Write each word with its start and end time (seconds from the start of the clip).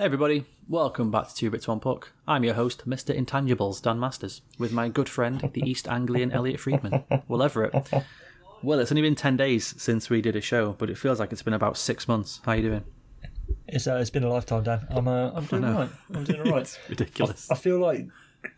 Hey 0.00 0.06
everybody, 0.06 0.46
welcome 0.66 1.10
back 1.10 1.28
to 1.28 1.34
Two 1.34 1.50
Bits 1.50 1.68
One 1.68 1.78
Puck. 1.78 2.12
I'm 2.26 2.42
your 2.42 2.54
host, 2.54 2.88
Mr. 2.88 3.14
Intangibles, 3.14 3.82
Dan 3.82 4.00
Masters, 4.00 4.40
with 4.58 4.72
my 4.72 4.88
good 4.88 5.10
friend, 5.10 5.50
the 5.52 5.60
East 5.60 5.86
Anglian 5.86 6.32
Elliotte 6.32 6.58
Friedman, 6.58 7.04
Will 7.28 7.42
Everett. 7.42 7.92
Well, 8.62 8.80
it's 8.80 8.90
only 8.90 9.02
been 9.02 9.14
10 9.14 9.36
days 9.36 9.74
since 9.76 10.08
we 10.08 10.22
did 10.22 10.36
a 10.36 10.40
show, 10.40 10.72
but 10.72 10.88
it 10.88 10.96
feels 10.96 11.20
like 11.20 11.32
it's 11.32 11.42
been 11.42 11.52
about 11.52 11.76
six 11.76 12.08
months. 12.08 12.40
How 12.46 12.52
are 12.52 12.56
you 12.56 12.62
doing? 12.62 12.84
It's 13.68 13.86
uh, 13.86 13.96
it's 13.96 14.08
been 14.08 14.24
a 14.24 14.30
lifetime, 14.30 14.62
Dan. 14.62 14.86
I'm 14.88 15.06
uh, 15.06 15.32
I'm 15.34 15.44
doing 15.44 15.66
alright. 15.66 15.90
I'm 16.14 16.24
doing 16.24 16.40
alright. 16.48 16.62
It's 16.62 16.78
ridiculous. 16.88 17.50
I 17.50 17.56
feel 17.56 17.78
like 17.78 18.06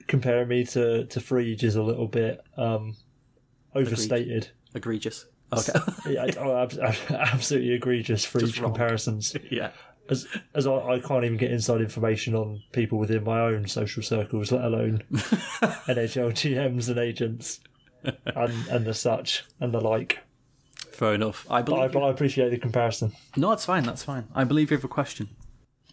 comparing 0.06 0.46
me 0.46 0.64
to 0.66 1.06
to 1.06 1.18
Frege 1.18 1.64
is 1.64 1.74
a 1.74 1.82
little 1.82 2.06
bit 2.06 2.40
um, 2.56 2.94
overstated. 3.74 4.50
Egregious. 4.76 5.26
Okay. 5.52 5.72
yeah, 6.08 6.26
oh, 6.38 6.62
ab- 6.62 6.78
ab- 6.80 6.94
absolutely 7.10 7.72
egregious 7.72 8.24
Frege 8.24 8.62
comparisons. 8.62 9.34
yeah. 9.50 9.72
As 10.12 10.26
as 10.54 10.66
I, 10.66 10.74
I 10.94 10.98
can't 11.00 11.24
even 11.24 11.36
get 11.38 11.50
inside 11.50 11.80
information 11.80 12.34
on 12.34 12.62
people 12.72 12.98
within 12.98 13.24
my 13.24 13.40
own 13.40 13.66
social 13.66 14.02
circles, 14.02 14.52
let 14.52 14.64
alone 14.64 15.02
NHL 15.12 16.32
GMs 16.32 16.88
and 16.88 16.98
agents 16.98 17.60
and 18.04 18.52
and 18.68 18.84
the 18.84 18.94
such 18.94 19.44
and 19.60 19.72
the 19.72 19.80
like. 19.80 20.18
Fair 20.92 21.14
enough. 21.14 21.46
I 21.50 21.62
But 21.62 21.72
I, 21.72 21.76
believe. 21.78 21.92
but 21.92 22.02
I 22.04 22.10
appreciate 22.10 22.50
the 22.50 22.58
comparison. 22.58 23.12
No, 23.36 23.48
that's 23.50 23.64
fine, 23.64 23.84
that's 23.84 24.04
fine. 24.04 24.28
I 24.34 24.44
believe 24.44 24.70
you 24.70 24.76
have 24.76 24.84
a 24.84 24.88
question. 24.88 25.30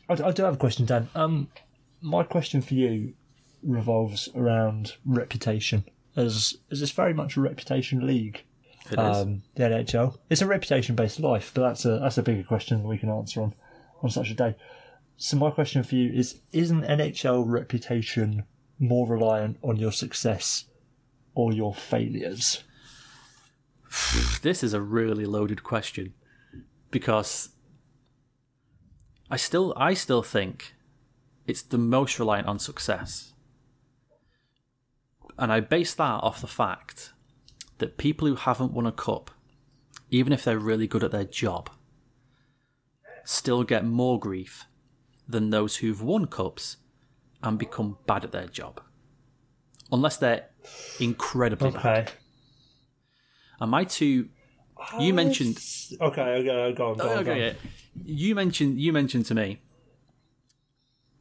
I, 0.10 0.14
I 0.14 0.32
do 0.32 0.44
have 0.44 0.56
a 0.56 0.58
question, 0.58 0.86
Dan. 0.86 1.08
Um, 1.16 1.48
my 2.02 2.24
question 2.24 2.62
for 2.62 2.74
you 2.74 3.14
revolves 3.64 4.28
around 4.36 4.94
reputation, 5.06 5.86
as 6.16 6.58
as 6.72 6.82
it's 6.82 6.92
very 6.92 7.14
much 7.14 7.38
a 7.38 7.42
reputation 7.42 8.06
league. 8.06 8.44
It 8.92 8.94
is. 9.00 9.18
Um, 9.18 9.44
the 9.56 9.64
NHL. 9.64 10.18
It's 10.30 10.42
a 10.42 10.48
reputation-based 10.48 11.20
life, 11.20 11.52
but 11.54 11.62
that's 11.62 11.86
a 11.86 12.00
that's 12.00 12.18
a 12.18 12.24
bigger 12.24 12.44
question 12.44 12.84
we 12.84 12.98
can 12.98 13.10
answer 13.10 13.42
on 13.42 13.54
on 14.02 14.10
such 14.10 14.30
a 14.30 14.36
day. 14.36 14.56
So 15.18 15.38
my 15.38 15.52
question 15.52 15.84
for 15.84 15.96
you 15.96 16.12
is: 16.12 16.42
Isn't 16.52 16.84
NHL 16.84 17.44
reputation 17.46 18.44
more 18.80 19.08
reliant 19.08 19.58
on 19.62 19.78
your 19.78 19.92
success 19.92 20.66
or 21.36 21.54
your 21.54 21.74
failures? 21.74 22.64
this 24.42 24.64
is 24.64 24.74
a 24.74 24.82
really 24.82 25.26
loaded 25.26 25.64
question 25.64 26.14
because 26.92 27.50
I 29.30 29.38
still 29.38 29.74
I 29.76 29.94
still 29.94 30.24
think 30.24 30.76
it's 31.48 31.62
the 31.62 31.78
most 31.78 32.20
reliant 32.20 32.48
on 32.48 32.60
success. 32.60 33.34
And 35.38 35.52
I 35.52 35.62
base 35.62 35.94
that 35.96 36.24
off 36.24 36.42
the 36.42 36.48
fact 36.48 37.14
that 37.78 37.98
people 37.98 38.28
who 38.28 38.36
haven't 38.36 38.74
won 38.74 38.86
a 38.86 38.92
cup, 38.92 39.32
even 40.12 40.34
if 40.34 40.44
they're 40.44 40.60
really 40.60 40.86
good 40.86 41.04
at 41.04 41.12
their 41.12 41.24
job, 41.24 41.70
still 43.30 43.64
get 43.64 43.86
more 43.86 44.20
grief 44.20 44.66
than 45.28 45.52
those 45.52 45.78
who've 45.78 46.02
won 46.02 46.26
cups 46.26 46.78
and 47.44 47.60
become 47.60 47.98
bad 48.08 48.24
at 48.24 48.32
their 48.32 48.48
job. 48.48 48.82
Unless 49.92 50.18
they're 50.18 50.48
incredibly 51.00 51.70
bad. 51.72 51.86
Okay. 51.86 52.12
And 53.60 53.70
my 53.70 53.84
two 53.84 54.30
you 55.00 55.14
mentioned 55.14 55.60
Okay. 56.02 56.22
Okay. 56.22 56.44
Go 56.44 56.64
on. 56.64 56.74
Go 56.74 56.90
on. 56.90 56.98
go 56.98 57.10
on. 57.10 57.18
okay, 57.20 57.40
yeah. 57.40 57.54
You 58.04 58.34
mentioned 58.34 58.80
you 58.80 58.92
mentioned 58.92 59.26
to 59.28 59.36
me 59.36 59.62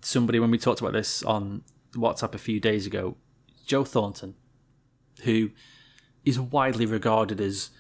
somebody 0.00 0.39
when 0.41 0.50
we 0.50 0.59
talked 0.59 0.81
about 0.81 0.93
this 0.95 1.22
on 1.25 1.62
WhatsApp 1.93 2.34
a 2.34 2.39
few 2.39 2.61
days 2.61 2.87
ago, 2.87 3.17
Joe 3.67 3.84
Thornton, 3.84 4.34
who 5.25 5.50
is 6.25 6.41
widely 6.41 6.87
regarded 6.87 7.41
as 7.41 7.70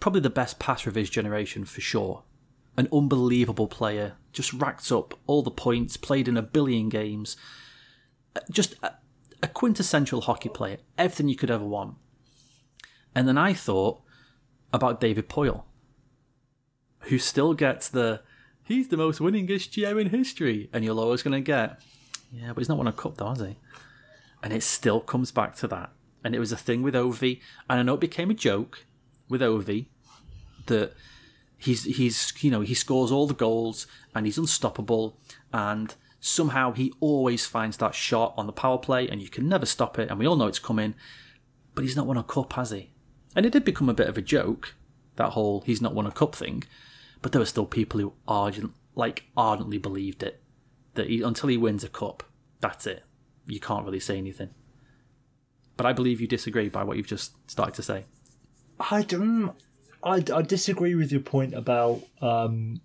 probably 0.00 0.20
the 0.20 0.30
best 0.30 0.58
passer 0.58 0.90
of 0.90 0.96
his 0.96 1.08
generation 1.08 1.64
for 1.64 1.80
sure. 1.80 2.24
An 2.76 2.88
unbelievable 2.92 3.68
player, 3.68 4.14
just 4.32 4.52
racked 4.52 4.90
up 4.90 5.18
all 5.26 5.42
the 5.42 5.50
points, 5.50 5.96
played 5.96 6.28
in 6.28 6.36
a 6.36 6.42
billion 6.42 6.88
games, 6.88 7.36
uh, 8.34 8.40
just 8.50 8.74
a, 8.82 8.94
a 9.42 9.48
quintessential 9.48 10.22
hockey 10.22 10.48
player, 10.48 10.78
everything 10.96 11.28
you 11.28 11.36
could 11.36 11.50
ever 11.50 11.64
want. 11.64 11.96
And 13.14 13.28
then 13.28 13.36
I 13.36 13.52
thought 13.52 14.00
about 14.72 15.00
David 15.00 15.28
Poile, 15.28 15.64
who 17.00 17.18
still 17.18 17.52
gets 17.52 17.88
the 17.88 18.22
he's 18.64 18.88
the 18.88 18.96
most 18.96 19.20
winningest 19.20 19.70
GM 19.70 20.00
in 20.00 20.08
history, 20.10 20.70
and 20.72 20.84
you're 20.84 20.98
always 20.98 21.22
going 21.22 21.32
to 21.32 21.40
get 21.40 21.80
yeah, 22.32 22.48
but 22.48 22.58
he's 22.58 22.68
not 22.68 22.78
won 22.78 22.86
a 22.86 22.92
cup 22.92 23.16
though, 23.18 23.28
has 23.28 23.40
he? 23.40 23.56
And 24.42 24.52
it 24.52 24.62
still 24.62 25.00
comes 25.00 25.30
back 25.30 25.54
to 25.56 25.68
that. 25.68 25.90
And 26.24 26.34
it 26.34 26.38
was 26.38 26.52
a 26.52 26.56
thing 26.56 26.82
with 26.82 26.94
Ovi, 26.94 27.40
and 27.68 27.80
I 27.80 27.82
know 27.82 27.94
it 27.94 28.00
became 28.00 28.30
a 28.30 28.34
joke 28.34 28.86
with 29.28 29.40
Ovi 29.40 29.86
that 30.66 30.94
he's 31.62 31.84
he's 31.84 32.32
you 32.40 32.50
know 32.50 32.60
he 32.60 32.74
scores 32.74 33.12
all 33.12 33.26
the 33.26 33.34
goals 33.34 33.86
and 34.14 34.26
he's 34.26 34.38
unstoppable, 34.38 35.18
and 35.52 35.94
somehow 36.20 36.72
he 36.72 36.92
always 37.00 37.46
finds 37.46 37.76
that 37.78 37.94
shot 37.94 38.34
on 38.36 38.46
the 38.46 38.52
power 38.52 38.78
play, 38.78 39.08
and 39.08 39.22
you 39.22 39.28
can 39.28 39.48
never 39.48 39.66
stop 39.66 39.98
it, 39.98 40.10
and 40.10 40.18
we 40.18 40.26
all 40.26 40.36
know 40.36 40.46
it's 40.46 40.58
coming. 40.58 40.94
But 41.74 41.84
he's 41.84 41.96
not 41.96 42.06
won 42.06 42.18
a 42.18 42.22
cup, 42.22 42.52
has 42.54 42.70
he? 42.70 42.92
And 43.34 43.46
it 43.46 43.52
did 43.52 43.64
become 43.64 43.88
a 43.88 43.94
bit 43.94 44.08
of 44.08 44.18
a 44.18 44.22
joke, 44.22 44.74
that 45.16 45.30
whole 45.30 45.62
he's 45.62 45.80
not 45.80 45.94
won 45.94 46.06
a 46.06 46.12
cup 46.12 46.34
thing. 46.34 46.64
But 47.22 47.32
there 47.32 47.40
were 47.40 47.46
still 47.46 47.66
people 47.66 48.00
who 48.00 48.12
ardent, 48.26 48.72
like 48.94 49.24
ardently 49.36 49.78
believed 49.78 50.22
it. 50.22 50.42
That 50.94 51.08
he, 51.08 51.22
until 51.22 51.48
he 51.48 51.56
wins 51.56 51.84
a 51.84 51.88
cup, 51.88 52.24
that's 52.60 52.86
it. 52.86 53.04
You 53.46 53.60
can't 53.60 53.84
really 53.84 54.00
say 54.00 54.18
anything. 54.18 54.50
But 55.76 55.86
I 55.86 55.92
believe 55.92 56.20
you 56.20 56.26
disagree 56.26 56.68
by 56.68 56.84
what 56.84 56.96
you've 56.96 57.06
just 57.06 57.32
started 57.50 57.74
to 57.76 57.82
say. 57.82 58.04
I 58.78 59.02
don't. 59.02 59.54
I, 60.04 60.22
I 60.34 60.42
disagree 60.42 60.94
with 60.94 61.12
your 61.12 61.20
point 61.20 61.54
about 61.54 62.02
um, 62.20 62.80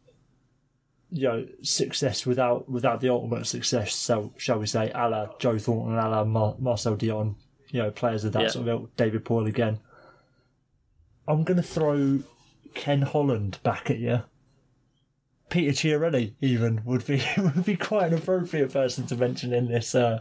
you 1.10 1.24
know 1.28 1.48
success 1.62 2.26
without 2.26 2.70
without 2.70 3.02
the 3.02 3.10
ultimate 3.10 3.46
success. 3.48 3.96
So 3.96 4.34
shall 4.38 4.60
we 4.60 4.68
say, 4.68 4.92
a 4.94 5.10
la 5.10 5.28
Joe 5.40 5.58
Thornton, 5.58 5.98
a 5.98 6.10
la 6.10 6.24
Mar- 6.24 6.56
Marcel 6.60 6.96
Dionne, 6.96 7.36
you 7.70 7.82
know, 7.82 7.92
players 7.92 8.24
of 8.24 8.34
that 8.34 8.44
Yeah. 8.44 8.48
sort 8.50 8.68
of 8.68 8.82
ilk, 8.82 8.96
David 8.96 9.26
Poile 9.26 9.48
again. 9.48 9.80
I'm 11.28 11.44
going 11.44 11.58
to 11.58 11.64
throw 11.64 12.20
Ken 12.74 13.02
Holland 13.02 13.60
back 13.64 13.90
at 13.90 13.98
you. 14.00 14.22
Peter 15.50 15.72
Chiarelli 15.72 16.34
even 16.42 16.82
would 16.86 17.06
be 17.06 17.24
would 17.38 17.66
be 17.66 17.76
quite 17.78 18.12
an 18.12 18.18
appropriate 18.20 18.72
person 18.72 19.08
to 19.08 19.16
mention 19.16 19.54
in 19.54 19.68
this 19.70 19.96
uh, 19.96 20.20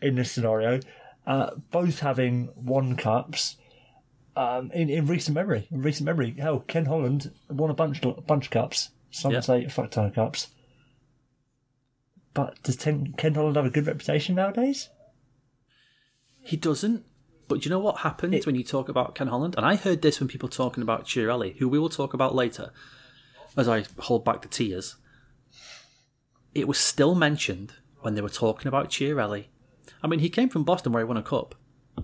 in 0.00 0.16
this 0.16 0.30
scenario. 0.32 0.80
Uh, 1.26 1.50
both 1.70 2.00
having 2.00 2.48
won 2.56 2.96
cups 2.96 3.56
um, 4.36 4.70
in, 4.72 4.88
in 4.88 5.06
recent 5.06 5.34
memory. 5.34 5.68
In 5.70 5.82
recent 5.82 6.06
memory, 6.06 6.34
hell, 6.38 6.60
Ken 6.60 6.86
Holland 6.86 7.30
won 7.48 7.70
a 7.70 7.74
bunch 7.74 8.02
a 8.04 8.12
bunch 8.12 8.46
of 8.46 8.50
cups. 8.50 8.90
Some 9.10 9.32
would 9.32 9.44
say 9.44 9.64
a 9.64 9.70
fuck 9.70 9.90
ton 9.90 10.06
of 10.06 10.14
cups. 10.14 10.48
But 12.34 12.62
does 12.62 12.76
Ten, 12.76 13.14
Ken 13.16 13.34
Holland 13.34 13.56
have 13.56 13.66
a 13.66 13.70
good 13.70 13.86
reputation 13.86 14.34
nowadays? 14.34 14.88
He 16.40 16.56
doesn't. 16.56 17.04
But 17.48 17.60
do 17.60 17.64
you 17.64 17.70
know 17.70 17.78
what 17.78 17.98
happens 17.98 18.46
when 18.46 18.54
you 18.54 18.64
talk 18.64 18.88
about 18.88 19.14
Ken 19.14 19.26
Holland? 19.26 19.54
And 19.56 19.66
I 19.66 19.76
heard 19.76 20.00
this 20.00 20.18
when 20.18 20.28
people 20.28 20.48
talking 20.48 20.82
about 20.82 21.04
Chiarelli, 21.04 21.58
who 21.58 21.68
we 21.68 21.78
will 21.78 21.90
talk 21.90 22.14
about 22.14 22.34
later, 22.34 22.70
as 23.56 23.68
I 23.68 23.84
hold 23.98 24.24
back 24.24 24.40
the 24.40 24.48
tears. 24.48 24.96
It 26.54 26.66
was 26.66 26.78
still 26.78 27.14
mentioned 27.14 27.74
when 28.00 28.14
they 28.14 28.22
were 28.22 28.30
talking 28.30 28.68
about 28.68 28.88
Chiarelli. 28.88 29.46
I 30.02 30.06
mean, 30.06 30.20
he 30.20 30.30
came 30.30 30.48
from 30.48 30.64
Boston 30.64 30.92
where 30.92 31.02
he 31.02 31.08
won 31.08 31.16
a 31.16 31.22
cup. 31.22 31.54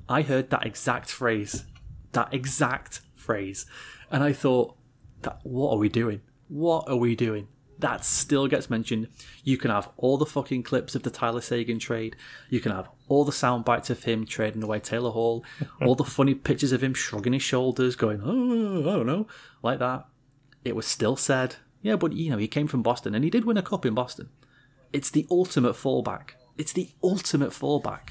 I 0.09 0.23
heard 0.23 0.51
that 0.51 0.67
exact 0.67 1.11
phrase. 1.11 1.65
That 2.13 2.33
exact 2.33 3.01
phrase. 3.15 3.67
And 4.11 4.23
I 4.23 4.33
thought, 4.33 4.77
that 5.23 5.41
what 5.43 5.73
are 5.73 5.79
we 5.79 5.89
doing? 5.89 6.21
What 6.49 6.89
are 6.89 6.97
we 6.97 7.15
doing? 7.15 7.49
That 7.79 8.05
still 8.05 8.49
gets 8.49 8.71
mentioned. 8.71 9.09
You 9.45 9.57
can 9.57 9.71
have 9.71 9.89
all 9.97 10.19
the 10.19 10.27
fucking 10.27 10.65
clips 10.65 10.95
of 10.95 11.05
the 11.05 11.11
Tyler 11.11 11.41
Seguin 11.41 11.79
trade. 11.79 12.17
You 12.51 12.61
can 12.61 12.73
have 12.73 12.89
all 13.07 13.25
the 13.25 13.33
sound 13.33 13.65
bites 13.65 13.89
of 13.91 14.03
him 14.03 14.27
trading 14.27 14.63
away 14.63 14.81
Taylor 14.81 15.11
Hall. 15.11 15.45
all 15.83 15.95
the 15.95 16.05
funny 16.05 16.35
pictures 16.35 16.73
of 16.73 16.83
him 16.83 16.95
shrugging 16.95 17.35
his 17.35 17.43
shoulders, 17.43 17.95
going, 17.95 18.21
oh, 18.25 18.81
I 18.81 18.97
don't 18.97 19.07
know, 19.07 19.29
like 19.63 19.79
that. 19.79 20.07
It 20.65 20.75
was 20.75 20.87
still 20.87 21.17
said, 21.17 21.57
yeah, 21.83 21.97
but 21.97 22.13
you 22.13 22.31
know, 22.31 22.39
he 22.39 22.49
came 22.49 22.67
from 22.67 22.83
Boston 22.83 23.15
and 23.15 23.23
he 23.23 23.31
did 23.31 23.45
win 23.45 23.57
a 23.57 23.63
cup 23.63 23.87
in 23.87 23.95
Boston. 23.95 24.29
It's 24.93 25.11
the 25.11 25.27
ultimate 25.31 25.75
fallback. 25.75 26.31
It's 26.57 26.73
the 26.73 26.91
ultimate 27.03 27.51
fallback. 27.51 28.11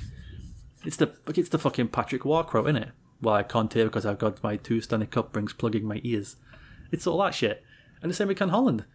It's 0.86 0.96
the 0.96 1.14
it's 1.36 1.50
the 1.50 1.60
fucking 1.60 1.90
Patrick 1.90 2.24
Roy 2.24 2.44
quote, 2.44 2.68
isn't 2.68 2.84
it? 2.84 2.90
Well, 3.22 3.36
I 3.36 3.44
can't 3.44 3.74
hear 3.74 3.86
because 3.86 4.06
I've 4.06 4.20
got 4.20 4.44
my 4.44 4.58
two 4.58 4.82
Stanley 4.82 5.08
Cup 5.08 5.36
rings 5.36 5.54
plugging 5.54 5.86
my 5.86 6.00
ears. 6.04 6.36
It's 6.92 7.08
all 7.08 7.22
that 7.24 7.34
shit. 7.34 7.64
And 8.02 8.12
the 8.12 8.16
same 8.16 8.28
with 8.28 8.38
Ken 8.38 8.50
Holland. 8.50 8.86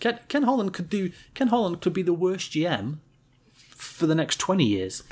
Ken, 0.00 0.18
Ken 0.28 0.44
Holland 0.44 0.72
could 0.72 0.88
do. 0.88 1.12
Ken 1.34 1.48
Holland 1.48 1.80
could 1.80 1.92
be 1.92 2.02
the 2.02 2.14
worst 2.14 2.52
GM 2.52 2.98
for 3.70 4.06
the 4.06 4.14
next 4.14 4.40
twenty 4.40 4.64
years, 4.64 5.02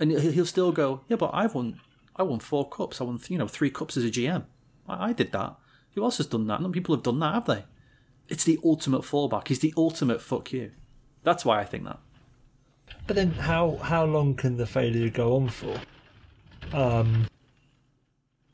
and 0.00 0.10
he- 0.10 0.32
he'll 0.32 0.46
still 0.46 0.72
go. 0.72 1.02
Yeah, 1.08 1.16
but 1.16 1.30
I've 1.34 1.54
won. 1.54 1.80
I 2.16 2.22
won 2.22 2.40
four 2.40 2.68
cups. 2.68 3.00
I 3.00 3.04
won, 3.04 3.20
you 3.28 3.38
know, 3.38 3.48
three 3.48 3.70
cups 3.70 3.96
as 3.96 4.04
a 4.04 4.10
GM. 4.10 4.44
I, 4.88 5.10
I 5.10 5.12
did 5.12 5.32
that. 5.32 5.56
Who 5.94 6.02
else 6.02 6.16
has 6.16 6.26
done 6.26 6.46
that? 6.46 6.60
None 6.62 6.72
people 6.72 6.94
have 6.94 7.04
done 7.04 7.18
that, 7.20 7.34
have 7.34 7.46
they? 7.46 7.64
It's 8.28 8.44
the 8.44 8.58
ultimate 8.64 9.02
fallback. 9.02 9.48
He's 9.48 9.58
the 9.60 9.74
ultimate 9.76 10.22
fuck 10.22 10.52
you. 10.52 10.72
That's 11.22 11.44
why 11.44 11.60
I 11.60 11.64
think 11.64 11.84
that. 11.84 12.00
But 13.06 13.16
then, 13.16 13.32
how 13.32 13.76
how 13.76 14.04
long 14.06 14.34
can 14.34 14.56
the 14.56 14.66
failure 14.66 15.10
go 15.10 15.36
on 15.36 15.48
for? 15.48 15.78
Um, 16.72 17.26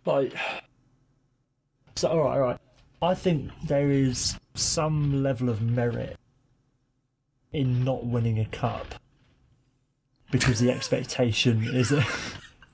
like, 0.07 0.35
so 1.97 2.09
all 2.09 2.19
right, 2.19 2.33
all 2.35 2.41
right. 2.41 2.59
I 3.03 3.15
think 3.15 3.51
there 3.67 3.91
is 3.91 4.39
some 4.55 5.23
level 5.23 5.49
of 5.49 5.63
merit 5.63 6.17
in 7.53 7.85
not 7.85 8.05
winning 8.07 8.39
a 8.39 8.45
cup 8.47 8.95
because 10.31 10.61
the 10.61 10.71
expectation 10.71 11.65
is. 11.65 11.93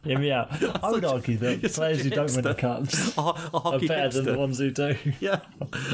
Hear 0.04 0.20
me 0.20 0.30
out. 0.30 0.50
I 0.84 0.90
would 0.92 1.04
argue 1.04 1.36
that 1.38 1.64
players 1.72 2.02
who 2.04 2.10
don't 2.10 2.32
win 2.32 2.44
the 2.44 2.54
cups 2.54 3.18
are 3.18 3.34
hockey 3.34 3.88
better 3.88 4.08
than 4.22 4.24
the 4.34 4.38
ones 4.38 4.56
who 4.60 4.70
do. 4.70 4.94
Yeah, 5.18 5.40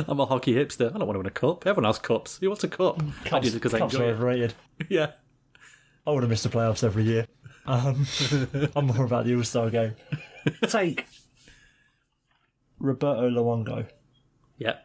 I'm 0.06 0.20
a 0.20 0.26
hockey 0.26 0.52
hipster. 0.52 0.94
I 0.94 0.98
don't 0.98 1.06
want 1.06 1.14
to 1.14 1.18
win 1.20 1.26
a 1.26 1.30
cup. 1.30 1.66
Everyone 1.66 1.84
has 1.88 1.98
cups. 1.98 2.36
Who 2.38 2.48
wants 2.48 2.62
a 2.62 2.68
cup? 2.68 3.02
I 3.24 3.28
Cups, 3.28 3.46
do 3.50 3.52
it 3.52 3.54
because 3.54 3.72
I 3.72 3.78
enjoy 3.78 4.00
are 4.00 4.10
it. 4.10 4.12
overrated. 4.12 4.54
Yeah. 4.90 5.12
I 6.06 6.10
want 6.10 6.24
to 6.24 6.28
miss 6.28 6.42
the 6.42 6.50
playoffs 6.50 6.84
every 6.84 7.04
year. 7.04 7.26
Um, 7.64 8.06
I'm 8.76 8.86
more 8.88 9.04
about 9.06 9.24
the 9.24 9.34
All 9.34 9.44
Star 9.44 9.70
game. 9.70 9.94
Take 10.68 11.06
Roberto 12.82 13.30
Luongo. 13.30 13.86
Yeah. 14.58 14.78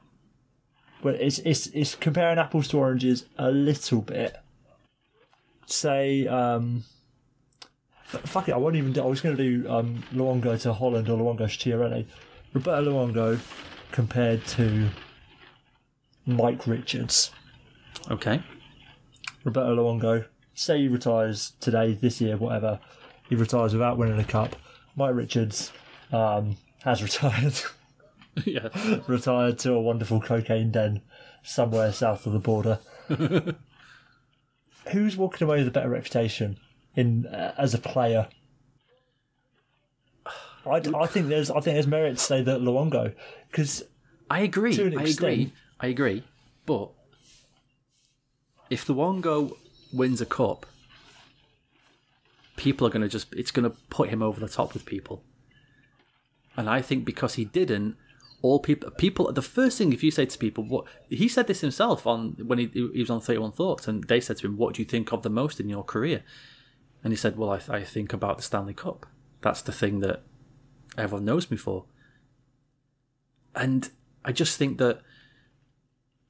Well, 1.04 1.16
it's 1.20 1.40
it's 1.40 1.68
it's 1.68 1.96
comparing 1.96 2.38
apples 2.38 2.70
to 2.70 2.78
oranges 2.78 3.26
a 3.38 3.52
little 3.52 4.02
bit. 4.02 4.38
Say, 5.66 6.28
um, 6.28 6.86
fuck 8.06 8.48
it, 8.48 8.54
I 8.54 8.58
won't 8.58 8.78
even 8.78 8.94
do. 8.94 9.04
I 9.04 9.08
was 9.08 9.20
going 9.20 9.36
to 9.36 9.44
do 9.44 9.70
um, 9.70 10.04
Luongo 10.14 10.60
to 10.62 10.74
Holland 10.74 11.10
or 11.10 11.18
Luongo 11.18 11.40
to 11.40 11.46
Chiarelli. 11.46 12.06
Roberto 12.54 12.90
Luongo 12.90 13.40
compared 13.92 14.46
to 14.48 14.90
Mike 16.26 16.66
Richards. 16.68 17.32
Okay. 18.10 18.42
Roberto 19.44 19.76
Luongo, 19.76 20.26
say 20.54 20.80
he 20.80 20.88
retires 20.88 21.54
today, 21.60 21.94
this 21.94 22.22
year, 22.22 22.38
whatever. 22.38 22.80
He 23.28 23.36
retires 23.36 23.74
without 23.74 23.98
winning 23.98 24.20
a 24.20 24.24
cup. 24.24 24.56
Mike 24.96 25.16
Richards 25.16 25.72
um, 26.14 26.56
has 26.84 27.04
retired. 27.04 27.60
yeah. 28.46 28.70
retired 29.08 29.60
to 29.60 29.74
a 29.74 29.82
wonderful 29.82 30.22
cocaine 30.22 30.72
den 30.72 31.02
somewhere 31.44 31.92
south 31.92 32.26
of 32.26 32.34
the 32.34 32.40
border. 32.40 32.80
Who's 34.92 35.18
walking 35.18 35.48
away 35.48 35.60
with 35.60 35.68
a 35.68 35.72
better 35.72 35.90
reputation 35.90 36.58
in 36.96 37.26
uh, 37.28 37.54
as 37.58 37.74
a 37.74 37.78
player? 37.78 38.28
I, 40.66 40.82
I 40.96 41.08
think 41.08 41.28
there's 41.28 41.50
I 41.50 41.60
think 41.60 41.76
there's 41.76 41.88
merit 41.88 42.18
to 42.18 42.24
say 42.24 42.42
that 42.42 42.62
Luongo 42.62 43.14
because 43.50 43.84
I 44.30 44.42
agree. 44.42 44.78
I 44.98 45.04
agree. 45.04 45.54
I 45.80 45.88
agree. 45.88 46.24
But 46.66 46.90
if 48.70 48.86
the 48.86 48.94
Luongo 48.94 49.56
wins 49.94 50.22
a 50.22 50.26
cup, 50.26 50.66
people 52.56 52.86
are 52.86 52.90
going 52.90 53.04
to 53.04 53.08
just, 53.08 53.34
it's 53.34 53.52
going 53.52 53.70
to 53.70 53.78
put 53.90 54.10
him 54.10 54.22
over 54.22 54.40
the 54.40 54.50
top 54.50 54.74
with 54.74 54.86
people. 54.86 55.24
And 56.58 56.70
I 56.70 56.82
think 56.82 57.06
because 57.06 57.36
he 57.36 57.46
didn't, 57.46 57.96
all 58.42 58.60
people, 58.60 58.92
people, 58.92 59.32
the 59.32 59.42
first 59.42 59.78
thing, 59.78 59.94
if 59.94 60.04
you 60.04 60.12
say 60.12 60.26
to 60.26 60.38
people, 60.38 60.64
what 60.64 60.86
he 61.10 61.28
said 61.28 61.48
this 61.48 61.62
himself 61.62 62.06
on 62.06 62.36
when 62.46 62.60
he, 62.60 62.68
he 62.68 63.00
was 63.00 63.10
on 63.10 63.20
31 63.20 63.54
Thoughts, 63.54 63.88
and 63.88 64.04
they 64.06 64.22
said 64.22 64.38
to 64.38 64.48
him, 64.48 64.58
What 64.58 64.76
do 64.76 64.82
you 64.82 64.88
think 64.88 65.12
of 65.12 65.24
the 65.24 65.30
most 65.30 65.60
in 65.60 65.70
your 65.70 65.84
career? 65.84 66.24
And 67.04 67.12
he 67.12 67.18
said, 67.18 67.38
Well, 67.38 67.52
I, 67.52 67.62
I 67.70 67.84
think 67.84 68.14
about 68.14 68.38
the 68.38 68.44
Stanley 68.44 68.76
Cup. 68.76 69.08
That's 69.42 69.62
the 69.62 69.72
thing 69.72 70.02
that 70.02 70.24
everyone 70.98 71.26
knows 71.26 71.50
me 71.50 71.58
for. 71.58 71.86
And 73.56 73.90
I 74.24 74.32
just 74.32 74.58
think 74.58 74.78
that 74.78 75.02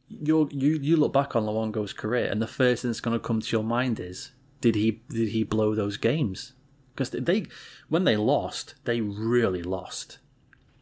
you 0.08 0.48
you 0.52 0.80
you 0.82 0.96
look 0.96 1.12
back 1.12 1.36
on 1.36 1.44
Luongo's 1.44 1.92
career, 1.92 2.30
and 2.32 2.42
the 2.42 2.48
first 2.48 2.82
thing 2.84 2.90
that's 2.92 3.02
going 3.02 3.20
to 3.20 3.26
come 3.26 3.42
to 3.42 3.52
your 3.52 3.66
mind 3.66 4.00
is 4.00 4.32
did 4.62 4.76
he 4.76 5.04
did 5.10 5.30
he 5.30 5.44
blow 5.44 5.76
those 5.76 5.98
games? 5.98 6.54
Because 6.94 7.10
they 7.10 7.48
when 7.90 8.06
they 8.06 8.16
lost, 8.16 8.76
they 8.86 9.02
really 9.02 9.62
lost 9.62 10.20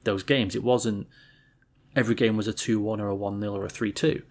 those 0.06 0.24
games. 0.24 0.56
It 0.56 0.64
wasn't 0.64 1.08
every 1.96 2.16
game 2.16 2.38
was 2.38 2.48
a 2.48 2.54
two 2.54 2.80
one 2.80 3.00
or 3.00 3.08
a 3.10 3.16
one 3.16 3.40
0 3.40 3.54
or 3.56 3.66
a 3.66 3.70
three 3.70 3.92
two. 3.92 4.24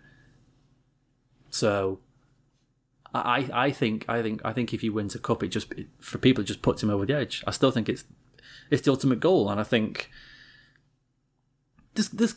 So. 1.51 2.01
I, 3.17 3.49
I 3.53 3.71
think 3.71 4.05
I 4.09 4.23
think 4.23 4.41
I 4.45 4.53
think 4.53 4.75
if 4.75 4.81
he 4.81 4.91
wins 4.91 5.15
a 5.15 5.21
cup, 5.21 5.45
it 5.45 5.49
just 5.49 5.71
it, 5.75 5.87
for 6.01 6.19
people 6.19 6.43
it 6.43 6.49
just 6.49 6.63
puts 6.63 6.83
him 6.83 6.91
over 6.91 7.07
the 7.07 7.15
edge. 7.17 7.45
I 7.47 7.53
still 7.53 7.71
think 7.71 7.89
it's 7.89 8.03
it's 8.73 8.83
the 8.83 8.91
ultimate 8.91 9.21
goal, 9.21 9.49
and 9.49 9.61
I 9.61 9.63
think 9.63 10.11
this 11.95 12.09
this 12.09 12.35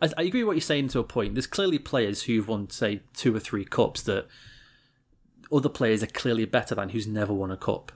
I, 0.00 0.08
I 0.16 0.22
agree 0.22 0.42
with 0.42 0.48
what 0.48 0.56
you're 0.56 0.62
saying 0.62 0.88
to 0.88 0.98
a 0.98 1.04
point. 1.04 1.34
There's 1.34 1.46
clearly 1.46 1.78
players 1.78 2.22
who've 2.22 2.46
won, 2.46 2.70
say, 2.70 3.02
two 3.14 3.34
or 3.34 3.40
three 3.40 3.64
cups 3.64 4.02
that 4.02 4.26
other 5.52 5.68
players 5.68 6.02
are 6.02 6.08
clearly 6.08 6.44
better 6.44 6.74
than 6.74 6.90
who's 6.90 7.06
never 7.06 7.32
won 7.32 7.50
a 7.50 7.56
cup. 7.56 7.92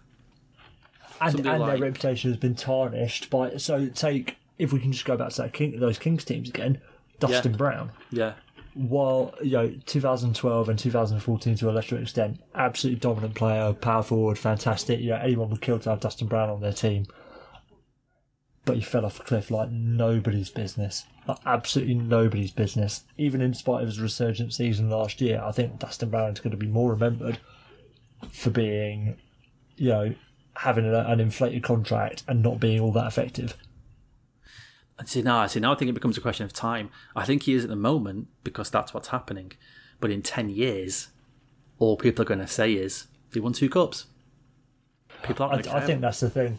And, 1.21 1.35
and 1.47 1.61
like- 1.61 1.71
their 1.73 1.89
reputation 1.89 2.31
has 2.31 2.39
been 2.39 2.55
tarnished 2.55 3.31
by. 3.31 3.57
So 3.57 3.87
take 3.87 4.37
if 4.59 4.73
we 4.73 4.81
can 4.81 4.93
just 4.93 5.05
go 5.05 5.17
back 5.17 5.31
to 5.31 5.43
that 5.43 5.53
King, 5.53 5.79
those 5.81 5.99
Kings 5.99 6.25
teams 6.25 6.49
again. 6.49 6.81
Dustin 7.21 7.53
Yeah. 7.53 7.57
Brown. 7.59 7.93
Yeah, 8.11 8.33
while 8.75 9.35
you 9.41 9.53
know 9.53 9.73
2012 9.87 10.69
and 10.69 10.79
2014 10.79 11.55
to 11.57 11.71
a 11.71 11.73
lesser 11.73 11.97
extent, 11.99 12.41
absolutely 12.55 12.99
dominant 13.01 13.35
player, 13.35 13.73
power 13.73 14.03
forward, 14.03 14.39
fantastic. 14.39 15.01
You 15.01 15.11
know 15.11 15.17
anyone 15.17 15.51
would 15.51 15.61
kill 15.61 15.79
to 15.79 15.91
have 15.91 16.01
Dustin 16.01 16.27
Brown 16.27 16.51
on 16.51 16.61
their 16.61 16.73
team, 16.73 17.07
but 18.65 18.77
he 18.77 18.83
fell 18.83 19.05
off 19.07 19.21
a 19.21 19.23
cliff 19.23 19.51
like 19.51 19.71
nobody's 19.71 20.51
business. 20.51 21.05
Like 21.27 21.39
absolutely 21.47 21.95
nobody's 21.95 22.51
business. 22.51 23.05
Even 23.17 23.41
in 23.41 23.55
spite 23.55 23.83
of 23.83 23.89
his 23.89 24.01
resurgent 24.01 24.53
season 24.53 24.91
last 24.91 25.21
year, 25.21 25.41
I 25.43 25.53
think 25.53 25.79
Dustin 25.79 26.11
Brown 26.11 26.33
is 26.33 26.41
going 26.41 26.51
to 26.51 26.57
be 26.57 26.67
more 26.67 26.91
remembered 26.91 27.39
for 28.33 28.51
being, 28.51 29.17
you 29.77 29.89
know, 29.91 30.15
having 30.57 30.87
a, 30.87 31.01
an 31.01 31.21
inflated 31.21 31.63
contract 31.63 32.23
and 32.29 32.43
not 32.43 32.61
being 32.61 32.81
all 32.81 32.93
that 32.93 33.07
effective. 33.07 33.57
and 34.99 35.09
see 35.09 35.23
now, 35.23 35.39
I 35.39 35.47
see 35.47 35.61
now, 35.61 35.73
I 35.73 35.77
think 35.77 35.89
it 35.89 35.95
becomes 35.95 36.17
a 36.17 36.21
question 36.21 36.45
of 36.45 36.53
time. 36.53 36.91
I 37.17 37.25
think 37.25 37.45
he 37.45 37.55
is 37.55 37.65
at 37.65 37.71
the 37.71 37.77
moment 37.77 38.29
because 38.45 38.71
that's 38.71 38.95
what's 38.95 39.09
happening. 39.09 39.53
But 40.01 40.11
in 40.11 40.23
ten 40.23 40.49
years, 40.49 41.09
all 41.79 41.97
people 41.97 42.23
are 42.23 42.27
going 42.27 42.41
to 42.41 42.47
say 42.47 42.73
is 42.75 43.07
he 43.33 43.41
won 43.41 43.53
two 43.53 43.69
cups. 43.69 44.07
People 45.23 45.47
aren't 45.47 45.67
I, 45.69 45.79
I 45.79 45.81
think 45.81 46.01
that's 46.01 46.21
the 46.21 46.31
thing. 46.31 46.59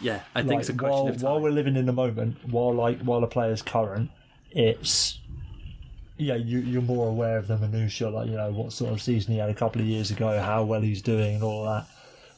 yeah, 0.00 0.20
I 0.34 0.42
think 0.42 0.60
it's 0.60 0.68
a 0.68 0.74
question 0.74 0.92
while, 0.92 1.08
of 1.08 1.16
time. 1.16 1.24
while 1.24 1.40
we're 1.40 1.50
living 1.50 1.76
in 1.76 1.86
the 1.86 1.92
moment, 1.92 2.36
while 2.48 2.72
like 2.72 3.00
while 3.00 3.22
a 3.24 3.26
player's 3.26 3.62
current, 3.62 4.10
it's 4.50 5.18
yeah, 6.16 6.36
you 6.36 6.60
you're 6.60 6.82
more 6.82 7.08
aware 7.08 7.36
of 7.36 7.48
the 7.48 7.58
minutiae, 7.58 8.08
like 8.08 8.28
you 8.28 8.36
know 8.36 8.50
what 8.52 8.72
sort 8.72 8.92
of 8.92 9.02
season 9.02 9.32
he 9.32 9.38
had 9.38 9.50
a 9.50 9.54
couple 9.54 9.80
of 9.82 9.86
years 9.86 10.10
ago, 10.10 10.40
how 10.40 10.64
well 10.64 10.80
he's 10.80 11.02
doing, 11.02 11.34
and 11.34 11.44
all 11.44 11.64
that. 11.64 11.86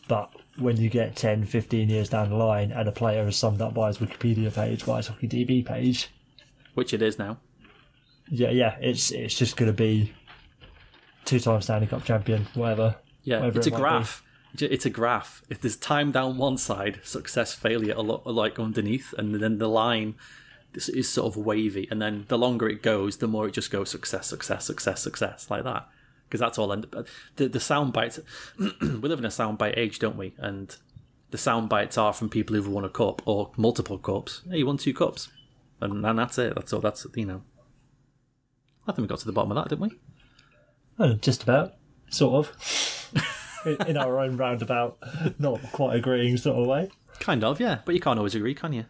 But 0.09 0.35
when 0.59 0.77
you 0.79 0.89
get 0.89 1.15
10, 1.17 1.45
15 1.45 1.89
years 1.89 2.09
down 2.09 2.31
the 2.31 2.37
line, 2.37 2.73
and 2.73 2.89
a 2.89 2.93
player 2.93 3.27
is 3.29 3.37
summed 3.37 3.61
up 3.61 3.75
by 3.75 3.89
his 3.89 3.99
Wikipedia 3.99 4.53
page, 4.53 4.85
by 4.87 4.97
his 4.97 5.07
Hockey 5.09 5.29
DB 5.29 5.65
page, 5.65 6.09
which 6.75 6.93
it 6.95 7.03
is 7.03 7.19
now. 7.19 7.39
yeah, 8.31 8.51
yeah, 8.51 8.77
it's 8.81 9.11
it's 9.11 9.35
just 9.37 9.57
going 9.57 9.71
to 9.71 9.77
be 9.77 10.13
two-time 11.25 11.61
Stanley 11.61 11.87
Cup 11.87 12.05
champion, 12.05 12.47
whatever. 12.55 12.97
Yeah, 13.23 13.39
whatever 13.41 13.59
it's 13.59 13.67
a 13.67 13.71
it 13.71 13.73
be. 13.75 13.77
graph. 13.77 14.23
It's 14.59 14.87
a 14.87 14.91
graph. 14.91 15.43
If 15.51 15.61
there's 15.61 15.77
time 15.77 16.11
down 16.11 16.39
one 16.39 16.57
side, 16.57 17.01
success, 17.05 17.55
failure, 17.55 17.95
a 17.95 18.01
lot 18.01 18.27
like 18.27 18.59
underneath, 18.59 19.13
and 19.19 19.35
then 19.35 19.59
the 19.59 19.69
line 19.69 20.15
is 20.75 21.09
sort 21.09 21.27
of 21.27 21.37
wavy. 21.37 21.87
And 21.91 22.01
then 22.01 22.25
the 22.29 22.39
longer 22.39 22.69
it 22.69 22.83
goes, 22.83 23.19
the 23.19 23.29
more 23.29 23.47
it 23.47 23.53
just 23.53 23.71
goes 23.71 23.91
success, 23.91 24.27
success, 24.27 24.65
success, 24.65 25.03
success, 25.03 25.51
like 25.51 25.65
that. 25.65 25.87
Because 26.29 26.41
that's 26.41 26.59
all. 26.59 26.73
And 26.73 26.87
uh, 26.95 27.05
the 27.37 27.49
the 27.49 27.61
sound 27.61 27.93
bites. 27.93 28.21
we 28.59 29.09
live 29.09 29.19
in 29.19 29.25
a 29.25 29.31
sound 29.31 29.59
bite 29.59 29.79
age, 29.79 29.99
don't 29.99 30.17
we? 30.17 30.35
And 30.39 30.77
the 31.31 31.39
sound 31.39 31.69
bites 31.69 31.97
are 31.97 32.13
from 32.13 32.29
people 32.29 32.55
who've 32.55 32.69
won 32.69 32.85
a 32.85 32.91
cup 32.91 33.23
or 33.27 33.51
multiple 33.57 33.99
cups. 33.99 34.43
Hey, 34.51 34.59
you 34.59 34.67
won 34.67 34.77
two 34.77 34.95
cups, 34.95 35.29
and 35.81 36.05
and 36.05 36.19
that's 36.19 36.39
it. 36.39 36.55
That's 36.55 36.73
all. 36.73 36.81
That's 36.81 37.07
you 37.15 37.27
know. 37.27 37.43
I 38.87 38.93
think 38.93 39.05
we 39.05 39.09
got 39.09 39.19
to 39.21 39.27
the 39.27 39.33
bottom 39.33 39.53
of 39.53 39.57
that, 39.57 39.69
didn't 39.69 39.91
we? 39.91 39.99
Oh, 40.99 41.13
just 41.15 41.43
about, 41.43 41.75
sort 42.11 42.47
of, 42.47 43.11
in, 43.67 43.77
in 43.89 43.97
our 43.97 44.19
own 44.19 44.37
roundabout, 44.37 44.99
not 45.39 45.61
quite 45.73 45.95
agreeing 45.95 46.37
sort 46.39 46.59
of 46.59 46.67
way. 46.67 46.91
Kind 47.21 47.45
of, 47.45 47.61
yeah. 47.61 47.81
But 47.85 47.95
you 47.95 48.01
can't 48.01 48.19
always 48.19 48.35
agree, 48.35 48.55
can 48.55 48.73
you? 48.73 48.87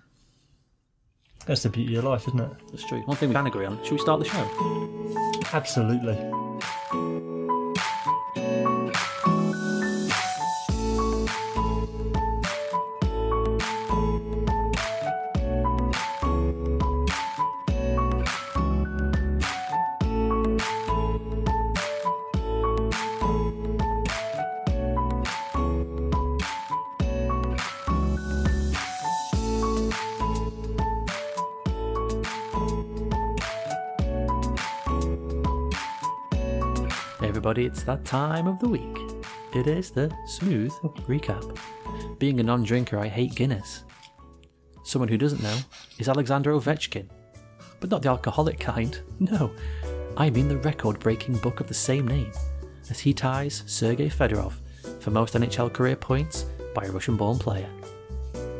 That's 1.46 1.64
the 1.64 1.68
beauty 1.68 1.96
of 1.96 2.04
life, 2.04 2.28
isn't 2.28 2.40
it? 2.40 2.50
That's 2.70 2.84
true. 2.84 3.00
One 3.06 3.16
thing 3.16 3.30
we 3.30 3.34
can 3.34 3.46
agree 3.46 3.66
on. 3.66 3.82
Should 3.82 3.92
we 3.92 3.98
start 3.98 4.20
the 4.20 4.26
show? 4.26 5.48
Absolutely. 5.52 6.47
Everybody, 37.38 37.66
it's 37.66 37.84
that 37.84 38.04
time 38.04 38.48
of 38.48 38.58
the 38.58 38.68
week. 38.68 38.98
It 39.54 39.68
is 39.68 39.92
the 39.92 40.12
smooth 40.26 40.72
recap. 41.06 41.56
Being 42.18 42.40
a 42.40 42.42
non 42.42 42.64
drinker, 42.64 42.98
I 42.98 43.06
hate 43.06 43.36
Guinness. 43.36 43.84
Someone 44.82 45.08
who 45.08 45.16
doesn't 45.16 45.40
know 45.40 45.56
is 46.00 46.08
Alexander 46.08 46.50
Ovechkin. 46.50 47.08
But 47.78 47.92
not 47.92 48.02
the 48.02 48.08
alcoholic 48.08 48.58
kind. 48.58 49.00
No. 49.20 49.52
I 50.16 50.30
mean 50.30 50.48
the 50.48 50.56
record 50.56 50.98
breaking 50.98 51.36
book 51.36 51.60
of 51.60 51.68
the 51.68 51.74
same 51.74 52.08
name, 52.08 52.32
as 52.90 52.98
he 52.98 53.14
ties 53.14 53.62
Sergei 53.66 54.08
Fedorov 54.08 54.54
for 54.98 55.12
most 55.12 55.34
NHL 55.34 55.72
career 55.72 55.94
points 55.94 56.44
by 56.74 56.86
a 56.86 56.90
Russian 56.90 57.16
born 57.16 57.38
player. 57.38 57.70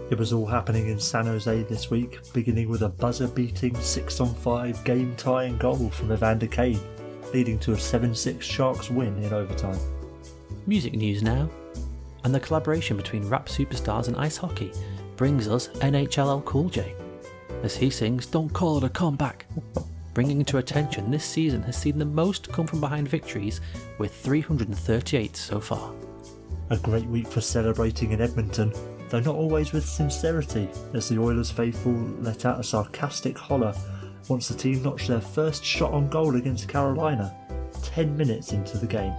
It 0.09 0.19
was 0.19 0.33
all 0.33 0.47
happening 0.47 0.87
in 0.87 1.01
San 1.01 1.27
Jose 1.27 1.65
this 1.65 1.91
week, 1.91 2.21
beginning 2.33 2.69
with 2.69 2.83
a 2.83 2.89
buzzer 2.89 3.27
beating 3.27 3.75
6 3.75 4.21
on 4.21 4.37
5 4.37 4.85
game 4.85 5.17
tying 5.17 5.59
goal 5.59 5.91
from 5.91 6.13
Evander 6.13 6.47
Kane, 6.47 6.81
leading 7.33 7.59
to 7.61 7.73
a 7.73 7.79
7 7.79 8.15
6 8.15 8.45
Sharks 8.45 8.91
win 8.91 9.23
in 9.23 9.33
overtime. 9.33 9.79
Music 10.67 10.95
news 10.95 11.23
now, 11.23 11.49
and 12.25 12.35
the 12.35 12.41
collaboration 12.41 12.97
between 12.97 13.29
rap 13.29 13.49
superstars 13.49 14.09
and 14.09 14.17
ice 14.17 14.37
hockey 14.37 14.73
brings 15.17 15.49
us 15.49 15.69
NHLL 15.79 16.45
Cool 16.45 16.69
J, 16.69 16.95
as 17.63 17.77
he 17.77 17.91
sings 17.91 18.27
Don't 18.27 18.53
Call 18.53 18.79
It 18.79 18.85
a 18.85 18.89
Comeback. 18.89 19.47
Bringing 20.15 20.45
to 20.47 20.59
attention, 20.59 21.11
this 21.11 21.25
season 21.25 21.63
has 21.63 21.77
seen 21.77 21.99
the 21.99 22.05
most 22.05 22.53
come 22.53 22.67
from 22.67 22.81
behind 22.81 23.09
victories, 23.09 23.61
with 23.99 24.15
338 24.15 25.37
so 25.37 25.61
far. 25.61 25.95
A 26.71 26.77
great 26.77 27.07
week 27.07 27.29
for 27.29 27.41
celebrating 27.41 28.13
in 28.13 28.21
Edmonton, 28.21 28.73
though 29.09 29.21
not 29.21 29.37
always 29.37 29.73
with 29.73 29.87
sincerity, 29.87 30.69
as 30.93 31.09
the 31.09 31.19
Oilers 31.19 31.51
faithful 31.51 31.93
let 32.21 32.45
out 32.45 32.61
a 32.61 32.65
sarcastic 32.65 33.39
holler 33.39 33.75
once 34.29 34.49
the 34.49 34.55
team 34.55 34.83
notched 34.83 35.09
their 35.09 35.21
first 35.21 35.65
shot 35.65 35.93
on 35.93 36.09
goal 36.09 36.37
against 36.37 36.69
Carolina, 36.69 37.35
10 37.83 38.17
minutes 38.17 38.53
into 38.53 38.79
the 38.79 38.87
game. 38.87 39.15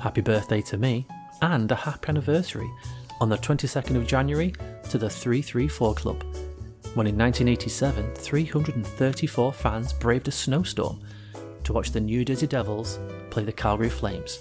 Happy 0.00 0.20
birthday 0.20 0.60
to 0.62 0.76
me, 0.76 1.06
and 1.42 1.70
a 1.70 1.74
happy 1.74 2.08
anniversary 2.08 2.70
on 3.20 3.28
the 3.28 3.38
22nd 3.38 3.96
of 3.96 4.06
January 4.06 4.52
to 4.90 4.98
the 4.98 5.10
334 5.10 5.94
Club, 5.94 6.22
when 6.94 7.06
in 7.06 7.18
1987 7.18 8.14
334 8.14 9.52
fans 9.52 9.92
braved 9.92 10.28
a 10.28 10.32
snowstorm 10.32 11.00
to 11.64 11.72
watch 11.72 11.90
the 11.90 12.00
New 12.00 12.24
Jersey 12.24 12.46
Devils 12.46 12.98
play 13.30 13.44
the 13.44 13.52
Calgary 13.52 13.90
Flames. 13.90 14.40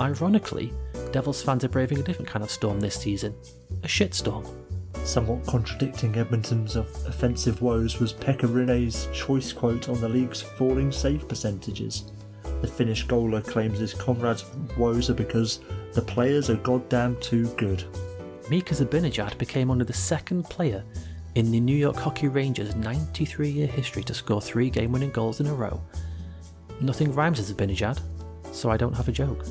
Ironically, 0.00 0.72
Devils 1.10 1.42
fans 1.42 1.64
are 1.64 1.68
braving 1.68 1.98
a 1.98 2.02
different 2.02 2.28
kind 2.28 2.44
of 2.44 2.50
storm 2.50 2.80
this 2.80 2.94
season 2.94 3.34
a 3.82 3.86
shitstorm. 3.86 4.67
Somewhat 5.04 5.46
contradicting 5.46 6.16
Edmonton's 6.16 6.76
offensive 6.76 7.62
woes 7.62 7.98
was 7.98 8.12
Pekka 8.12 8.46
Rinne's 8.46 9.08
choice 9.12 9.52
quote 9.52 9.88
on 9.88 10.00
the 10.00 10.08
league's 10.08 10.42
falling 10.42 10.92
save 10.92 11.28
percentages. 11.28 12.10
The 12.60 12.66
Finnish 12.66 13.06
goaler 13.06 13.46
claims 13.46 13.78
his 13.78 13.94
comrades' 13.94 14.44
woes 14.76 15.10
are 15.10 15.14
because 15.14 15.60
the 15.92 16.02
players 16.02 16.50
are 16.50 16.56
goddamn 16.56 17.16
too 17.20 17.46
good. 17.56 17.84
Mika 18.50 18.74
Zibanejad 18.74 19.38
became 19.38 19.70
only 19.70 19.84
the 19.84 19.92
second 19.92 20.44
player 20.44 20.84
in 21.34 21.50
the 21.50 21.60
New 21.60 21.76
York 21.76 21.96
Hockey 21.96 22.28
Rangers' 22.28 22.74
93 22.76 23.48
year 23.48 23.66
history 23.66 24.02
to 24.04 24.14
score 24.14 24.40
three 24.40 24.70
game 24.70 24.92
winning 24.92 25.10
goals 25.10 25.40
in 25.40 25.46
a 25.46 25.54
row. 25.54 25.80
Nothing 26.80 27.14
rhymes 27.14 27.38
with 27.38 27.56
Zibanejad, 27.56 28.00
so 28.52 28.70
I 28.70 28.76
don't 28.76 28.94
have 28.94 29.08
a 29.08 29.12
joke. 29.12 29.44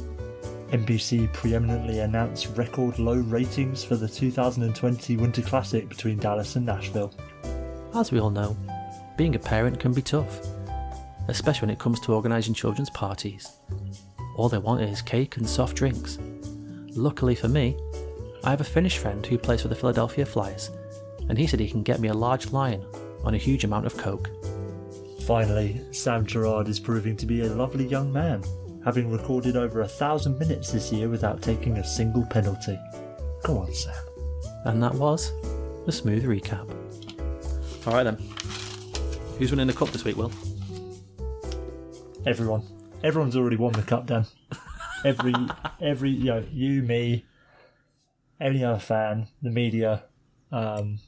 NBC 0.72 1.32
preeminently 1.32 2.00
announced 2.00 2.58
record 2.58 3.00
low 3.00 3.16
ratings 3.16 3.86
for 3.86 3.96
the 3.96 4.08
2020 4.08 5.16
Winter 5.16 5.42
Classic 5.42 5.88
between 5.88 6.18
Dallas 6.18 6.58
and 6.58 6.66
Nashville. 6.66 7.14
As 7.96 8.12
we 8.12 8.20
all 8.20 8.30
know, 8.30 8.58
being 9.18 9.36
a 9.36 9.40
parent 9.40 9.80
can 9.80 9.94
be 9.94 10.02
tough, 10.02 10.42
especially 11.30 11.68
when 11.68 11.74
it 11.74 11.80
comes 11.80 12.02
to 12.02 12.14
organising 12.14 12.54
children's 12.54 12.90
parties. 12.90 13.60
All 14.36 14.50
they 14.50 14.58
want 14.58 14.82
is 14.82 15.02
cake 15.02 15.38
and 15.38 15.48
soft 15.48 15.78
drinks. 15.78 16.20
Luckily 16.90 17.34
for 17.34 17.48
me, 17.48 17.78
I 18.44 18.50
have 18.50 18.62
a 18.62 18.66
Finnish 18.66 18.98
friend 18.98 19.26
who 19.26 19.38
plays 19.38 19.62
for 19.62 19.70
the 19.70 19.76
Philadelphia 19.76 20.26
Flyers, 20.26 20.70
and 21.30 21.38
he 21.38 21.48
said 21.48 21.62
he 21.62 21.70
can 21.70 21.82
get 21.82 22.02
me 22.02 22.10
a 22.10 22.14
large 22.14 22.52
lion 22.52 22.86
on 23.24 23.36
a 23.36 23.38
huge 23.38 23.64
amount 23.64 23.86
of 23.86 23.98
coke. 23.98 24.30
Finally, 25.22 25.82
Sam 25.92 26.26
Girard 26.26 26.68
is 26.68 26.80
proving 26.80 27.16
to 27.16 27.26
be 27.26 27.42
a 27.42 27.48
lovely 27.48 27.86
young 27.86 28.12
man 28.12 28.44
having 28.88 29.12
recorded 29.12 29.58
over 29.58 29.82
a 29.82 29.88
thousand 29.88 30.40
minutes 30.40 30.72
this 30.72 30.94
year 30.94 31.10
without 31.10 31.42
taking 31.42 31.76
a 31.76 31.84
single 31.84 32.26
penalty. 32.28 32.80
Go 33.44 33.58
on, 33.58 33.74
Sam. 33.74 33.94
And 34.64 34.82
that 34.82 34.94
was 34.94 35.34
a 35.88 35.92
smooth 35.92 36.24
recap. 36.24 36.74
Alright 37.86 38.06
then. 38.06 38.16
Who's 39.38 39.52
winning 39.52 39.68
the 39.68 39.74
cup 39.74 39.90
this 39.90 40.06
week, 40.06 40.16
Will? 40.16 40.32
Everyone. 42.26 42.64
Everyone's 43.04 43.36
already 43.36 43.58
won 43.58 43.74
the 43.74 43.82
cup, 43.82 44.06
Dan. 44.06 44.26
Every, 45.04 45.34
every, 45.82 46.10
you 46.10 46.26
know, 46.26 46.46
you, 46.50 46.82
me, 46.82 47.26
any 48.40 48.64
other 48.64 48.80
fan, 48.80 49.28
the 49.42 49.52
media, 49.52 50.06
um, 50.52 51.00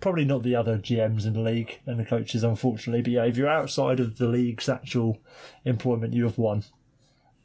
probably 0.00 0.24
not 0.24 0.44
the 0.44 0.54
other 0.54 0.78
GMs 0.78 1.26
in 1.26 1.32
the 1.32 1.40
league 1.40 1.80
and 1.84 1.98
the 1.98 2.04
coaches, 2.04 2.44
unfortunately. 2.44 3.02
But 3.02 3.12
yeah, 3.12 3.24
if 3.24 3.36
you're 3.36 3.48
outside 3.48 3.98
of 3.98 4.18
the 4.18 4.28
league's 4.28 4.68
actual 4.68 5.18
employment, 5.64 6.14
you 6.14 6.24
have 6.24 6.38
won. 6.38 6.62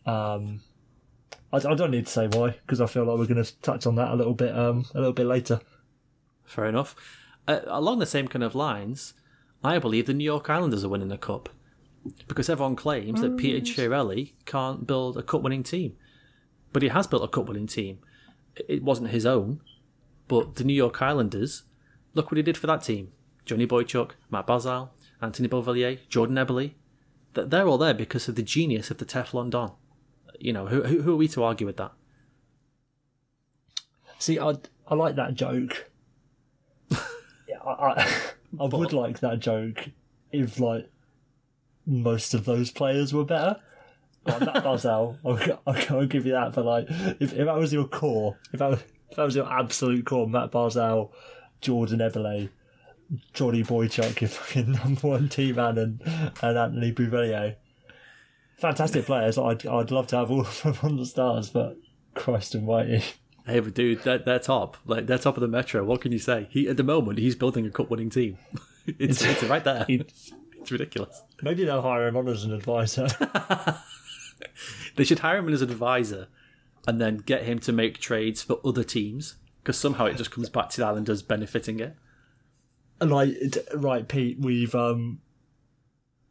Um, 0.05 0.61
I, 1.53 1.57
I 1.57 1.75
don't 1.75 1.91
need 1.91 2.05
to 2.07 2.11
say 2.11 2.27
why 2.27 2.51
because 2.51 2.81
I 2.81 2.85
feel 2.85 3.05
like 3.05 3.17
we're 3.17 3.33
going 3.33 3.43
to 3.43 3.61
touch 3.61 3.85
on 3.85 3.95
that 3.95 4.11
a 4.11 4.15
little 4.15 4.33
bit, 4.33 4.57
um, 4.57 4.85
a 4.93 4.99
little 4.99 5.13
bit 5.13 5.25
later. 5.25 5.61
Fair 6.45 6.65
enough. 6.65 6.95
Uh, 7.47 7.61
along 7.67 7.99
the 7.99 8.05
same 8.05 8.27
kind 8.27 8.43
of 8.43 8.55
lines, 8.55 9.13
I 9.63 9.79
believe 9.79 10.05
the 10.05 10.13
New 10.13 10.23
York 10.23 10.49
Islanders 10.49 10.83
are 10.83 10.89
winning 10.89 11.09
the 11.09 11.17
cup 11.17 11.49
because 12.27 12.49
everyone 12.49 12.75
claims 12.75 13.21
that 13.21 13.37
Peter 13.37 13.59
Chiarelli 13.59 14.33
can't 14.45 14.87
build 14.87 15.17
a 15.17 15.23
cup-winning 15.23 15.63
team, 15.63 15.95
but 16.73 16.81
he 16.81 16.89
has 16.89 17.07
built 17.07 17.23
a 17.23 17.27
cup-winning 17.27 17.67
team. 17.67 17.99
It 18.55 18.83
wasn't 18.83 19.09
his 19.11 19.25
own, 19.25 19.61
but 20.27 20.55
the 20.55 20.63
New 20.63 20.73
York 20.73 21.01
Islanders. 21.01 21.63
Look 22.13 22.31
what 22.31 22.37
he 22.37 22.43
did 22.43 22.57
for 22.57 22.67
that 22.67 22.83
team: 22.83 23.11
Johnny 23.45 23.67
Boychuk, 23.67 24.11
Matt 24.29 24.47
Barzal, 24.47 24.89
Anthony 25.21 25.47
Beauvillier, 25.47 25.99
Jordan 26.09 26.35
Eberle. 26.35 26.73
They're 27.33 27.67
all 27.67 27.77
there 27.77 27.93
because 27.93 28.27
of 28.27 28.35
the 28.35 28.43
genius 28.43 28.91
of 28.91 28.97
the 28.97 29.05
Teflon 29.05 29.51
Don. 29.51 29.71
You 30.43 30.53
know, 30.53 30.65
who, 30.67 30.83
who, 30.83 31.01
who 31.01 31.13
are 31.13 31.17
we 31.17 31.27
to 31.29 31.43
argue 31.43 31.67
with 31.67 31.77
that? 31.77 31.91
See, 34.19 34.39
I 34.39 34.55
I 34.87 34.95
like 34.95 35.15
that 35.15 35.33
joke. 35.33 35.89
yeah, 36.91 37.59
I 37.65 37.71
I, 37.71 38.07
I 38.59 38.63
would 38.65 38.93
like 38.93 39.19
that 39.19 39.39
joke 39.39 39.89
if 40.31 40.59
like 40.59 40.89
most 41.85 42.33
of 42.33 42.45
those 42.45 42.71
players 42.71 43.13
were 43.13 43.25
better. 43.25 43.57
Like 44.25 44.41
Matt 44.41 44.63
Barzal, 44.63 45.17
I'll, 45.25 45.59
I'll, 45.65 45.97
I'll 45.97 46.05
give 46.05 46.25
you 46.25 46.33
that. 46.33 46.53
But 46.53 46.65
like, 46.65 46.85
if, 47.19 47.33
if 47.33 47.45
that 47.45 47.57
was 47.57 47.73
your 47.73 47.87
core, 47.87 48.37
if 48.53 48.59
that 48.59 48.69
was, 48.69 48.79
if 49.09 49.17
that 49.17 49.23
was 49.23 49.35
your 49.35 49.51
absolute 49.51 50.05
core, 50.05 50.27
Matt 50.27 50.51
Barzal, 50.51 51.11
Jordan 51.59 51.99
Eberle, 51.99 52.49
Johnny 53.33 53.63
Boychuk, 53.63 54.21
your 54.21 54.29
fucking 54.29 54.71
number 54.83 55.07
one 55.07 55.29
team 55.29 55.55
man, 55.55 55.77
and, 55.77 56.01
and 56.41 56.57
Anthony 56.57 56.91
Beauvillier. 56.93 57.55
Fantastic 58.61 59.05
players. 59.05 59.37
I'd 59.37 59.65
I'd 59.65 59.91
love 59.91 60.07
to 60.07 60.17
have 60.17 60.31
all 60.31 60.41
of 60.41 60.61
them 60.61 60.77
on 60.83 60.97
the 60.97 61.05
stars, 61.05 61.49
but 61.49 61.77
Christ 62.13 62.55
Almighty. 62.55 63.03
Hey, 63.45 63.59
but 63.59 63.73
dude, 63.73 64.03
they're, 64.03 64.19
they're 64.19 64.37
top. 64.39 64.77
Like 64.85 65.07
they're 65.07 65.17
top 65.17 65.35
of 65.35 65.41
the 65.41 65.47
metro. 65.47 65.83
What 65.83 66.01
can 66.01 66.11
you 66.11 66.19
say? 66.19 66.47
He 66.51 66.67
at 66.69 66.77
the 66.77 66.83
moment 66.83 67.17
he's 67.17 67.35
building 67.35 67.65
a 67.65 67.71
cup-winning 67.71 68.11
team. 68.11 68.37
it's, 68.85 69.23
it's 69.23 69.43
right 69.43 69.63
there. 69.63 69.85
It's 69.89 70.71
ridiculous. 70.71 71.23
Maybe 71.41 71.65
they'll 71.65 71.81
hire 71.81 72.07
him 72.07 72.15
on 72.15 72.27
as 72.27 72.43
an 72.43 72.53
advisor. 72.53 73.07
They 74.95 75.03
should 75.03 75.19
hire 75.19 75.37
him 75.37 75.49
as 75.49 75.61
an 75.61 75.71
advisor, 75.71 76.27
and 76.87 76.99
then 76.99 77.17
get 77.17 77.43
him 77.43 77.59
to 77.59 77.71
make 77.71 77.99
trades 77.99 78.41
for 78.41 78.59
other 78.65 78.83
teams. 78.83 79.35
Because 79.61 79.77
somehow 79.77 80.05
it 80.05 80.17
just 80.17 80.31
comes 80.31 80.49
back 80.49 80.69
to 80.69 80.77
the 80.81 80.87
Islanders 80.87 81.21
benefiting 81.21 81.79
it. 81.79 81.95
And 82.99 83.11
like 83.11 83.35
right, 83.75 84.07
Pete, 84.07 84.39
we've 84.39 84.73
um, 84.73 85.21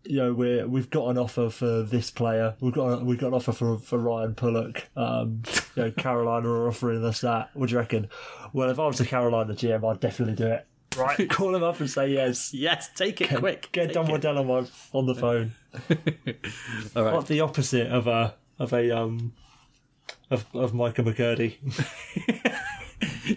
you 0.05 0.17
know, 0.17 0.33
we're 0.33 0.67
we've 0.67 0.91
got 0.91 1.09
an 1.09 1.19
offer 1.19 1.51
for 1.51 1.83
this 1.83 2.11
player. 2.11 2.55
We've 2.61 2.73
got 2.73 2.87
a, 2.87 3.05
we've 3.05 3.19
got 3.19 3.29
an 3.29 3.35
offer 3.35 3.53
for 3.53 3.79
for 3.79 3.99
Ryan 3.99 4.35
Pulock. 4.35 4.89
Um, 4.97 5.43
you 5.77 5.85
know, 5.85 5.91
Carolina 5.93 6.49
are 6.49 6.69
offering 6.69 7.05
us 7.05 7.21
that. 7.21 7.51
What 7.55 7.69
do 7.69 7.73
you 7.75 7.79
reckon? 7.79 8.09
Well, 8.53 8.71
if 8.71 8.79
I 8.79 8.87
was 8.87 8.99
the 8.99 9.07
Carolina 9.07 9.55
GM, 9.55 9.89
I'd 9.89 10.01
definitely 10.01 10.35
do 10.35 10.47
it. 10.47 10.67
Right, 10.97 11.29
call 11.31 11.55
him 11.55 11.63
up 11.63 11.79
and 11.81 11.89
say 11.89 12.11
yes. 12.11 12.53
Yes, 12.53 12.91
take 12.95 13.21
it 13.21 13.29
quick. 13.37 13.69
Get 13.73 13.93
Don. 13.93 14.09
Waddell 14.09 14.39
on 14.39 14.47
my 14.47 14.67
on 14.93 15.07
the 15.07 15.15
phone. 15.15 15.53
All 16.97 17.05
right. 17.05 17.15
What 17.15 17.27
the 17.27 17.41
opposite 17.41 17.87
of 17.89 18.07
a 18.07 18.35
of 18.59 18.73
a 18.73 18.91
um 18.91 19.33
of 20.31 20.47
of 20.55 20.75
Micah 20.75 21.03
McCurdy? 21.03 21.57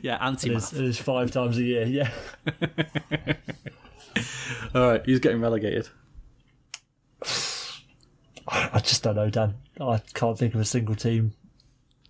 Yeah, 0.02 0.18
anti 0.20 0.50
It 0.50 0.58
is, 0.58 0.74
it 0.74 0.84
is 0.84 0.98
five 0.98 1.32
times 1.32 1.58
a 1.58 1.64
year. 1.64 1.86
Yeah. 1.86 2.12
All 4.76 4.90
right, 4.90 5.06
he's 5.06 5.20
getting 5.20 5.40
relegated. 5.40 5.88
I 8.48 8.80
just 8.80 9.04
don't 9.04 9.16
know, 9.16 9.30
Dan. 9.30 9.56
I 9.80 10.02
can't 10.14 10.38
think 10.38 10.54
of 10.54 10.62
a 10.62 10.66
single 10.66 10.96
team, 10.96 11.34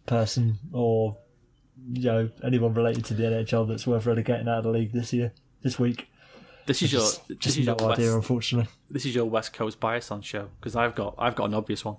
person, 0.05 0.57
or 0.71 1.17
you 1.91 2.03
know 2.03 2.29
anyone 2.43 2.73
related 2.73 3.05
to 3.05 3.13
the 3.13 3.23
NHL 3.23 3.67
that's 3.67 3.85
worth 3.85 4.05
relegating 4.05 4.47
out 4.47 4.59
of 4.59 4.63
the 4.63 4.71
league 4.71 4.91
this 4.93 5.13
year, 5.13 5.31
this 5.61 5.77
week. 5.77 6.07
This 6.65 6.81
is 6.81 6.93
your 6.93 7.01
Just, 7.01 7.27
this 7.27 7.37
just 7.39 7.57
is 7.59 7.67
no 7.67 7.75
your 7.79 7.91
idea, 7.91 8.05
West, 8.07 8.15
unfortunately. 8.15 8.71
this 8.89 9.05
is 9.05 9.13
your 9.13 9.25
West 9.25 9.53
Coast 9.53 9.79
bias 9.79 10.11
on 10.11 10.21
show 10.21 10.49
because 10.59 10.75
I've 10.75 10.95
got 10.95 11.15
I've 11.17 11.35
got 11.35 11.45
an 11.45 11.53
obvious 11.53 11.83
one. 11.83 11.97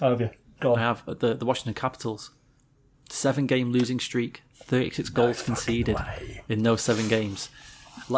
Oh, 0.00 0.10
have 0.10 0.20
you? 0.20 0.30
Go 0.60 0.72
on. 0.72 0.78
I 0.78 0.82
have 0.82 1.02
the 1.06 1.34
the 1.34 1.44
Washington 1.44 1.74
Capitals, 1.74 2.30
seven 3.10 3.46
game 3.46 3.72
losing 3.72 3.98
streak, 4.00 4.42
thirty 4.54 4.90
six 4.90 5.08
goals 5.10 5.42
conceded 5.42 5.96
in 6.48 6.62
those 6.62 6.82
seven 6.82 7.08
games. 7.08 7.50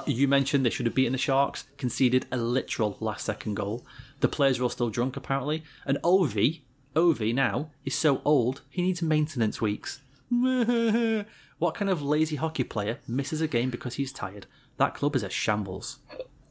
You 0.06 0.28
mentioned, 0.28 0.64
they 0.66 0.70
should 0.70 0.86
have 0.86 0.94
beaten 0.94 1.12
the 1.12 1.18
Sharks, 1.18 1.64
conceded 1.76 2.26
a 2.32 2.36
literal 2.36 2.96
last 3.00 3.24
second 3.24 3.54
goal. 3.54 3.84
The 4.20 4.28
players 4.28 4.58
were 4.58 4.64
all 4.64 4.70
still 4.70 4.90
drunk, 4.90 5.16
apparently. 5.16 5.62
And 5.86 5.98
Ovi, 6.02 6.60
Ovi 6.94 7.34
now, 7.34 7.70
is 7.84 7.94
so 7.94 8.20
old, 8.24 8.62
he 8.70 8.82
needs 8.82 9.00
maintenance 9.02 9.60
weeks. 9.60 10.00
what 10.30 11.74
kind 11.74 11.90
of 11.90 12.02
lazy 12.02 12.36
hockey 12.36 12.64
player 12.64 12.98
misses 13.06 13.40
a 13.40 13.48
game 13.48 13.70
because 13.70 13.94
he's 13.94 14.12
tired? 14.12 14.46
That 14.76 14.94
club 14.94 15.16
is 15.16 15.22
a 15.22 15.30
shambles. 15.30 15.98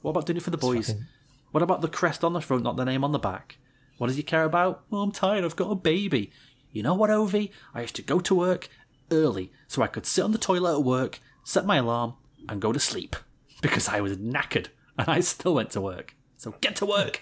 What 0.01 0.11
about 0.11 0.25
doing 0.25 0.37
it 0.37 0.43
for 0.43 0.49
the 0.49 0.57
boys? 0.57 0.87
fucking- 0.87 1.05
What 1.51 1.63
about 1.63 1.81
the 1.81 1.87
crest 1.87 2.23
on 2.23 2.33
the 2.33 2.41
front, 2.41 2.63
not 2.63 2.75
the 2.77 2.85
name 2.85 3.03
on 3.03 3.11
the 3.11 3.19
back? 3.19 3.57
What 3.97 4.07
does 4.07 4.15
he 4.15 4.23
care 4.23 4.43
about? 4.43 4.83
Oh, 4.91 5.01
I'm 5.01 5.11
tired, 5.11 5.43
I've 5.43 5.55
got 5.55 5.71
a 5.71 5.75
baby. 5.75 6.31
You 6.71 6.83
know 6.83 6.93
what, 6.93 7.09
Ovi? 7.09 7.51
I 7.73 7.81
used 7.81 7.95
to 7.95 8.01
go 8.01 8.19
to 8.19 8.35
work 8.35 8.69
early 9.11 9.51
so 9.67 9.81
I 9.81 9.87
could 9.87 10.05
sit 10.05 10.23
on 10.23 10.31
the 10.33 10.37
toilet 10.37 10.73
at 10.77 10.83
work, 10.83 11.19
set 11.43 11.65
my 11.65 11.77
alarm, 11.77 12.13
and 12.49 12.61
go 12.61 12.71
to 12.71 12.79
sleep. 12.79 13.15
Because 13.61 13.87
I 13.87 14.01
was 14.01 14.17
knackered 14.17 14.67
and 14.97 15.07
I 15.09 15.19
still 15.21 15.55
went 15.55 15.71
to 15.71 15.81
work. 15.81 16.15
So 16.37 16.55
get 16.61 16.75
to 16.77 16.85
work! 16.85 17.21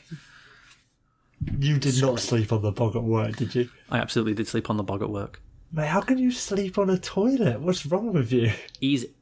You 1.60 1.78
did 1.78 2.02
not 2.02 2.20
sleep 2.20 2.52
on 2.52 2.62
the 2.62 2.72
bog 2.72 2.96
at 2.96 3.04
work, 3.04 3.36
did 3.36 3.54
you? 3.56 3.70
I 3.90 4.00
absolutely 4.00 4.34
did 4.34 4.48
sleep 4.48 4.70
on 4.70 4.78
the 4.78 4.84
bog 4.84 5.02
at 5.02 5.10
work. 5.10 5.42
Mate, 5.72 5.88
how 5.88 6.02
can 6.02 6.18
you 6.18 6.32
sleep 6.32 6.78
on 6.78 6.90
a 6.90 6.98
toilet? 6.98 7.60
What's 7.60 7.86
wrong 7.86 8.14
with 8.14 8.32
you? 8.32 8.52
Easy. 8.82 9.14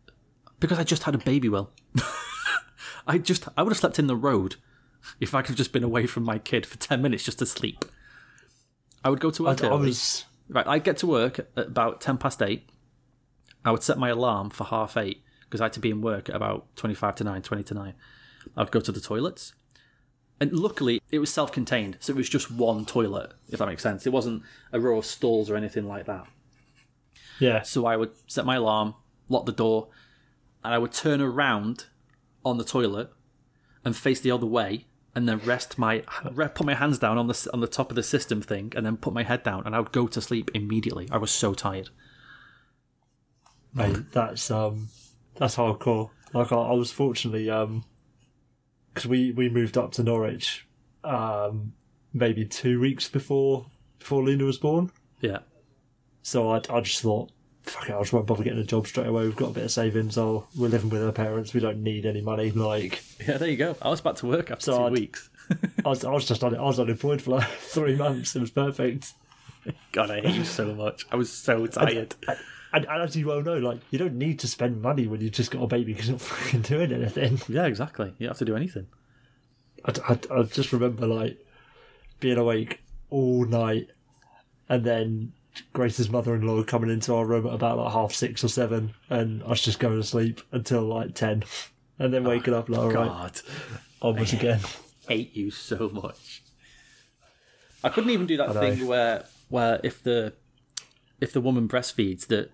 Because 0.59 0.79
I 0.79 0.83
just 0.83 1.03
had 1.03 1.15
a 1.15 1.19
baby, 1.19 1.49
well. 1.49 1.71
I 3.07 3.17
just, 3.17 3.47
I 3.57 3.63
would 3.63 3.71
have 3.71 3.79
slept 3.79 3.99
in 3.99 4.07
the 4.07 4.15
road 4.15 4.55
if 5.19 5.35
I 5.35 5.41
could 5.41 5.49
have 5.49 5.57
just 5.57 5.73
been 5.73 5.83
away 5.83 6.05
from 6.05 6.23
my 6.23 6.37
kid 6.37 6.65
for 6.65 6.77
10 6.77 7.01
minutes 7.01 7.23
just 7.23 7.39
to 7.39 7.45
sleep. 7.45 7.85
I 9.03 9.09
would 9.09 9.19
go 9.19 9.31
to 9.31 9.43
work 9.43 9.63
I 9.63 9.67
early. 9.67 9.87
was. 9.87 10.25
Right, 10.47 10.67
I'd 10.67 10.83
get 10.83 10.97
to 10.97 11.07
work 11.07 11.39
at 11.39 11.47
about 11.55 12.01
10 12.01 12.17
past 12.17 12.41
8. 12.41 12.69
I 13.65 13.71
would 13.71 13.83
set 13.83 13.97
my 13.97 14.09
alarm 14.09 14.49
for 14.49 14.65
half 14.65 14.95
8 14.97 15.22
because 15.53 15.61
I 15.61 15.65
had 15.65 15.73
to 15.73 15.79
be 15.79 15.91
in 15.91 16.01
work 16.01 16.29
at 16.29 16.35
about 16.35 16.65
25 16.77 17.13
to 17.17 17.23
9, 17.25 17.43
20 17.43 17.63
to 17.65 17.73
9. 17.75 17.93
I'd 18.57 18.71
go 18.71 18.79
to 18.79 18.91
the 18.91 18.99
toilets. 18.99 19.53
And 20.39 20.51
luckily, 20.51 20.99
it 21.11 21.19
was 21.19 21.31
self 21.31 21.51
contained, 21.51 21.97
so 21.99 22.11
it 22.11 22.15
was 22.15 22.27
just 22.27 22.49
one 22.49 22.85
toilet, 22.85 23.33
if 23.49 23.59
that 23.59 23.67
makes 23.67 23.83
sense. 23.83 24.07
It 24.07 24.11
wasn't 24.11 24.41
a 24.71 24.79
row 24.79 24.97
of 24.97 25.05
stalls 25.05 25.51
or 25.51 25.55
anything 25.55 25.87
like 25.87 26.07
that. 26.07 26.25
Yeah. 27.39 27.61
So 27.61 27.85
I 27.85 27.97
would 27.97 28.13
set 28.25 28.47
my 28.47 28.55
alarm, 28.55 28.95
lock 29.29 29.45
the 29.45 29.51
door, 29.51 29.89
and 30.63 30.73
I 30.73 30.79
would 30.79 30.91
turn 30.91 31.21
around 31.21 31.85
on 32.43 32.57
the 32.57 32.63
toilet 32.63 33.11
and 33.85 33.95
face 33.95 34.21
the 34.21 34.31
other 34.31 34.47
way, 34.47 34.87
and 35.13 35.29
then 35.29 35.37
rest 35.37 35.77
my 35.77 35.99
put 35.99 36.65
my 36.65 36.73
hands 36.73 36.97
down 36.97 37.19
on 37.19 37.27
the 37.27 37.49
on 37.53 37.59
the 37.59 37.67
top 37.67 37.91
of 37.91 37.95
the 37.95 38.01
system 38.01 38.41
thing, 38.41 38.73
and 38.75 38.83
then 38.83 38.97
put 38.97 39.13
my 39.13 39.21
head 39.21 39.43
down, 39.43 39.67
and 39.67 39.75
I 39.75 39.79
would 39.79 39.91
go 39.91 40.07
to 40.07 40.19
sleep 40.19 40.49
immediately. 40.55 41.07
I 41.11 41.17
was 41.17 41.29
so 41.29 41.53
tired. 41.53 41.91
Mate, 43.75 44.11
that's 44.11 44.49
um, 44.49 44.89
that's 45.35 45.55
hardcore. 45.55 46.09
Like 46.33 46.51
I, 46.51 46.55
I 46.57 46.73
was 46.73 46.91
fortunately 46.91 47.49
um, 47.49 47.83
because 48.93 49.07
we 49.07 49.31
we 49.31 49.49
moved 49.49 49.77
up 49.77 49.91
to 49.93 50.03
Norwich, 50.03 50.67
um, 51.03 51.73
maybe 52.13 52.45
two 52.45 52.79
weeks 52.79 53.07
before 53.09 53.65
before 53.99 54.23
Luna 54.23 54.43
was 54.45 54.57
born. 54.57 54.91
Yeah, 55.21 55.39
So 56.21 56.49
I 56.49 56.57
I 56.69 56.81
just 56.81 57.01
thought, 57.01 57.31
fuck 57.63 57.87
it, 57.89 57.93
I 57.95 57.99
just 57.99 58.11
won't 58.13 58.25
bother 58.27 58.43
getting 58.43 58.59
a 58.59 58.63
job 58.65 58.87
straight 58.87 59.07
away. 59.07 59.23
We've 59.23 59.35
got 59.35 59.51
a 59.51 59.53
bit 59.53 59.63
of 59.63 59.71
savings. 59.71 60.17
Oh, 60.17 60.47
we're 60.57 60.67
living 60.67 60.89
with 60.89 61.03
our 61.03 61.11
parents. 61.13 61.53
We 61.53 61.61
don't 61.61 61.81
need 61.83 62.05
any 62.05 62.21
money. 62.21 62.51
Like 62.51 63.01
yeah. 63.27 63.37
There 63.37 63.47
you 63.49 63.57
go. 63.57 63.75
I 63.81 63.89
was 63.89 64.01
back 64.01 64.15
to 64.15 64.27
work 64.27 64.51
after 64.51 64.63
So 64.65 64.77
two 64.77 64.83
I'd- 64.85 64.93
weeks. 64.93 65.29
I 65.85 65.89
was 65.89 66.03
I 66.05 66.11
was 66.11 66.25
just 66.25 66.43
on 66.43 66.55
I 66.55 66.61
was 66.61 66.79
unemployed 66.79 67.21
for 67.21 67.31
like 67.31 67.47
three 67.59 67.95
months. 67.95 68.35
It 68.35 68.39
was 68.39 68.51
perfect. 68.51 69.13
God, 69.93 70.09
I 70.11 70.19
hate 70.21 70.35
you 70.35 70.43
so 70.45 70.73
much. 70.73 71.05
I 71.11 71.15
was 71.15 71.31
so 71.31 71.65
tired. 71.67 72.15
And, 72.73 72.85
and 72.89 73.03
as 73.03 73.15
you 73.15 73.27
well 73.27 73.41
know, 73.43 73.57
like 73.57 73.79
you 73.91 73.99
don't 73.99 74.15
need 74.15 74.39
to 74.39 74.47
spend 74.47 74.81
money 74.81 75.05
when 75.05 75.21
you've 75.21 75.31
just 75.31 75.51
got 75.51 75.61
a 75.61 75.67
baby 75.67 75.93
because 75.93 76.07
you're 76.07 76.15
not 76.15 76.21
fucking 76.21 76.61
doing 76.61 76.91
anything. 76.91 77.39
Yeah, 77.47 77.65
exactly. 77.65 78.07
You 78.17 78.25
don't 78.25 78.29
have 78.29 78.37
to 78.39 78.45
do 78.45 78.55
anything. 78.55 78.87
I, 79.85 79.93
I, 80.09 80.39
I 80.39 80.43
just 80.43 80.73
remember 80.73 81.05
like 81.05 81.37
being 82.19 82.37
awake 82.37 82.81
all 83.09 83.45
night, 83.45 83.89
and 84.69 84.83
then 84.83 85.33
Grace's 85.71 86.09
mother-in-law 86.09 86.63
coming 86.63 86.89
into 86.89 87.13
our 87.13 87.25
room 87.25 87.45
at 87.45 87.53
about 87.53 87.77
like 87.77 87.93
half 87.93 88.11
six 88.11 88.43
or 88.43 88.47
seven, 88.47 88.95
and 89.09 89.43
us 89.43 89.61
just 89.61 89.79
going 89.79 90.01
to 90.01 90.07
sleep 90.07 90.41
until 90.51 90.81
like 90.81 91.13
ten, 91.13 91.43
and 91.99 92.11
then 92.11 92.23
waking 92.23 92.55
up 92.55 92.69
like 92.69 92.79
all 92.79 92.89
right, 92.89 93.07
God, 93.07 93.41
onwards 94.01 94.33
again. 94.33 94.61
hate 95.07 95.35
you 95.35 95.51
so 95.51 95.89
much. 95.93 96.41
I 97.83 97.89
couldn't 97.89 98.09
even 98.09 98.25
do 98.25 98.37
that 98.37 98.53
thing 98.53 98.87
where 98.87 99.25
where 99.49 99.79
if 99.83 100.01
the 100.01 100.33
if 101.21 101.33
the 101.33 101.41
woman 101.41 101.67
breastfeeds 101.67 102.27
that 102.27 102.51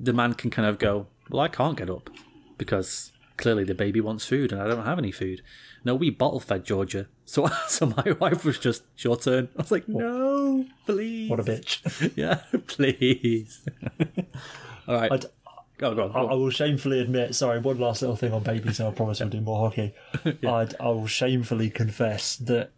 the 0.00 0.12
man 0.12 0.34
can 0.34 0.50
kind 0.50 0.68
of 0.68 0.78
go, 0.78 1.06
Well, 1.30 1.40
I 1.40 1.48
can't 1.48 1.76
get 1.76 1.90
up 1.90 2.10
because 2.56 3.12
clearly 3.36 3.64
the 3.64 3.74
baby 3.74 4.00
wants 4.00 4.24
food 4.26 4.52
and 4.52 4.60
I 4.60 4.66
don't 4.66 4.84
have 4.84 4.98
any 4.98 5.12
food. 5.12 5.42
No, 5.84 5.94
we 5.94 6.10
bottle 6.10 6.40
fed 6.40 6.64
Georgia. 6.64 7.06
So 7.28 7.46
so 7.68 7.92
my 7.94 8.12
wife 8.20 8.42
was 8.44 8.58
just, 8.58 8.84
It's 8.94 9.04
your 9.04 9.16
turn. 9.18 9.48
I 9.56 9.60
was 9.62 9.70
like, 9.70 9.86
No, 9.86 10.64
please. 10.86 11.28
What 11.28 11.40
a 11.40 11.44
bitch! 11.44 12.12
Yeah, 12.16 12.40
please. 12.66 13.64
All 14.86 14.94
right. 14.94 15.12
I'd- 15.12 15.26
go, 15.76 15.94
go, 15.94 16.04
on, 16.04 16.16
I, 16.16 16.32
I 16.32 16.34
will 16.34 16.50
shamefully 16.50 17.00
admit, 17.00 17.34
sorry, 17.34 17.60
one 17.60 17.78
last 17.78 18.00
little 18.02 18.16
thing 18.16 18.32
on 18.32 18.42
babies, 18.42 18.80
and 18.80 18.88
I 18.88 18.92
promise 18.92 19.20
we'll 19.20 19.28
do 19.28 19.40
more 19.40 19.68
hockey. 19.68 19.94
I'd, 20.24 20.74
I 20.80 20.88
will 20.88 21.06
shamefully 21.06 21.70
confess 21.70 22.34
that, 22.36 22.70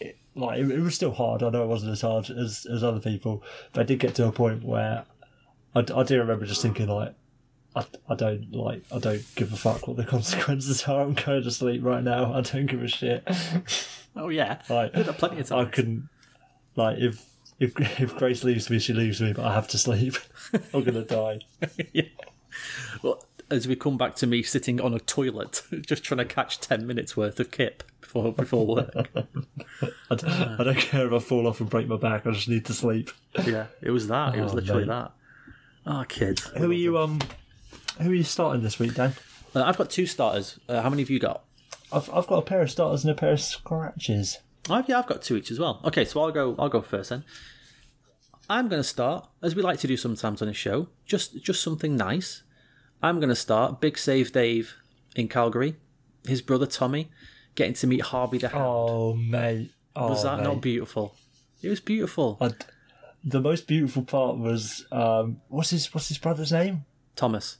it, 0.00 0.16
like, 0.34 0.58
it, 0.58 0.70
it 0.70 0.80
was 0.80 0.94
still 0.96 1.12
hard. 1.12 1.42
I 1.44 1.50
know 1.50 1.62
it 1.62 1.68
wasn't 1.68 1.92
as 1.92 2.00
hard 2.00 2.30
as, 2.30 2.66
as 2.66 2.82
other 2.82 2.98
people, 2.98 3.44
but 3.72 3.82
I 3.82 3.84
did 3.84 4.00
get 4.00 4.14
to 4.16 4.26
a 4.26 4.32
point 4.32 4.64
where 4.64 5.04
I, 5.74 5.80
I 5.94 6.02
do 6.02 6.18
remember 6.18 6.46
just 6.46 6.62
thinking, 6.62 6.88
like, 6.88 7.14
I, 7.76 7.84
I 8.08 8.14
don't 8.14 8.52
like 8.52 8.82
I 8.92 8.98
don't 8.98 9.22
give 9.36 9.52
a 9.52 9.56
fuck 9.56 9.86
what 9.86 9.96
the 9.96 10.04
consequences 10.16 10.84
are. 10.84 11.02
I'm 11.02 11.14
going 11.14 11.42
to 11.42 11.50
sleep 11.50 11.82
right 11.84 12.02
now. 12.02 12.32
I 12.34 12.40
don't 12.40 12.66
give 12.66 12.82
a 12.82 12.88
shit. 12.88 13.26
Oh, 14.16 14.30
yeah. 14.30 14.62
Like 14.68 14.94
Did 14.94 15.06
that 15.06 15.18
plenty 15.18 15.38
of 15.40 15.46
time. 15.48 15.58
I 15.66 15.70
couldn't 15.70 16.08
like 16.74 16.98
if 16.98 17.24
if 17.60 17.72
if 18.00 18.16
Grace 18.16 18.42
leaves 18.42 18.68
me, 18.68 18.80
she 18.80 18.92
leaves 18.92 19.20
me, 19.20 19.32
but 19.32 19.44
I 19.44 19.52
have 19.54 19.68
to 19.68 19.78
sleep. 19.78 20.14
I'm 20.74 20.82
gonna 20.82 21.04
die. 21.04 21.40
yeah. 21.92 22.02
Well, 23.02 23.22
as 23.48 23.68
we 23.68 23.76
come 23.76 23.96
back 23.96 24.16
to 24.16 24.26
me 24.26 24.42
sitting 24.42 24.80
on 24.80 24.92
a 24.92 24.98
toilet, 24.98 25.62
just 25.86 26.02
trying 26.02 26.18
to 26.18 26.24
catch 26.24 26.58
ten 26.58 26.84
minutes 26.84 27.16
worth 27.16 27.38
of 27.38 27.52
kip 27.52 27.84
before 28.00 28.32
before 28.32 28.66
work. 28.66 28.92
I 30.10 30.14
don't, 30.16 30.28
I 30.60 30.64
don't 30.64 30.78
care 30.78 31.06
if 31.06 31.12
I 31.12 31.18
fall 31.20 31.46
off 31.46 31.60
and 31.60 31.70
break 31.70 31.86
my 31.86 31.96
back. 31.96 32.26
I 32.26 32.32
just 32.32 32.48
need 32.48 32.64
to 32.64 32.74
sleep. 32.74 33.10
yeah, 33.46 33.66
it 33.82 33.90
was 33.90 34.08
that. 34.08 34.34
It 34.34 34.40
was 34.42 34.52
Oh, 34.52 34.56
literally 34.56 34.84
mate. 34.86 34.88
that. 34.94 35.12
Oh, 35.90 36.04
kids. 36.06 36.44
Who 36.56 36.70
are 36.70 36.74
you? 36.74 36.98
Um, 36.98 37.18
who 38.00 38.10
are 38.10 38.14
you 38.14 38.22
starting 38.22 38.62
this 38.62 38.78
week, 38.78 38.94
Dan? 38.94 39.14
Uh, 39.56 39.62
I've 39.64 39.78
got 39.78 39.88
two 39.90 40.04
starters. 40.06 40.60
Uh, 40.68 40.82
how 40.82 40.90
many 40.90 41.02
have 41.02 41.08
you 41.10 41.18
got? 41.18 41.44
I've 41.90 42.08
I've 42.12 42.26
got 42.26 42.36
a 42.38 42.42
pair 42.42 42.60
of 42.60 42.70
starters 42.70 43.04
and 43.04 43.10
a 43.10 43.14
pair 43.14 43.32
of 43.32 43.40
scratches. 43.40 44.38
I've, 44.68 44.86
yeah, 44.88 44.98
I've 44.98 45.06
got 45.06 45.22
two 45.22 45.36
each 45.36 45.50
as 45.50 45.58
well. 45.58 45.80
Okay, 45.84 46.04
so 46.04 46.20
I'll 46.20 46.30
go. 46.30 46.54
I'll 46.58 46.68
go 46.68 46.82
first 46.82 47.08
then. 47.10 47.24
I'm 48.50 48.68
going 48.68 48.80
to 48.80 48.88
start 48.88 49.26
as 49.42 49.54
we 49.54 49.62
like 49.62 49.78
to 49.80 49.86
do 49.86 49.96
sometimes 49.96 50.42
on 50.42 50.48
a 50.48 50.52
show. 50.52 50.88
Just 51.06 51.42
just 51.42 51.62
something 51.62 51.96
nice. 51.96 52.42
I'm 53.02 53.16
going 53.18 53.28
to 53.30 53.34
start. 53.36 53.80
Big 53.80 53.96
save, 53.96 54.32
Dave 54.32 54.74
in 55.16 55.28
Calgary. 55.28 55.76
His 56.26 56.42
brother 56.42 56.66
Tommy 56.66 57.08
getting 57.54 57.74
to 57.74 57.86
meet 57.86 58.02
Harvey 58.02 58.38
the 58.38 58.48
Hound. 58.50 58.64
Oh 58.66 59.14
mate, 59.14 59.70
oh, 59.96 60.10
Was 60.10 60.24
that 60.24 60.38
mate. 60.38 60.44
not 60.44 60.60
beautiful? 60.60 61.14
It 61.62 61.70
was 61.70 61.80
beautiful. 61.80 62.36
I'd- 62.40 62.54
the 63.28 63.40
most 63.40 63.66
beautiful 63.66 64.02
part 64.02 64.38
was 64.38 64.86
um, 64.92 65.40
what's 65.48 65.70
his 65.70 65.92
what's 65.94 66.08
his 66.08 66.18
brother's 66.18 66.52
name? 66.52 66.84
Thomas. 67.16 67.58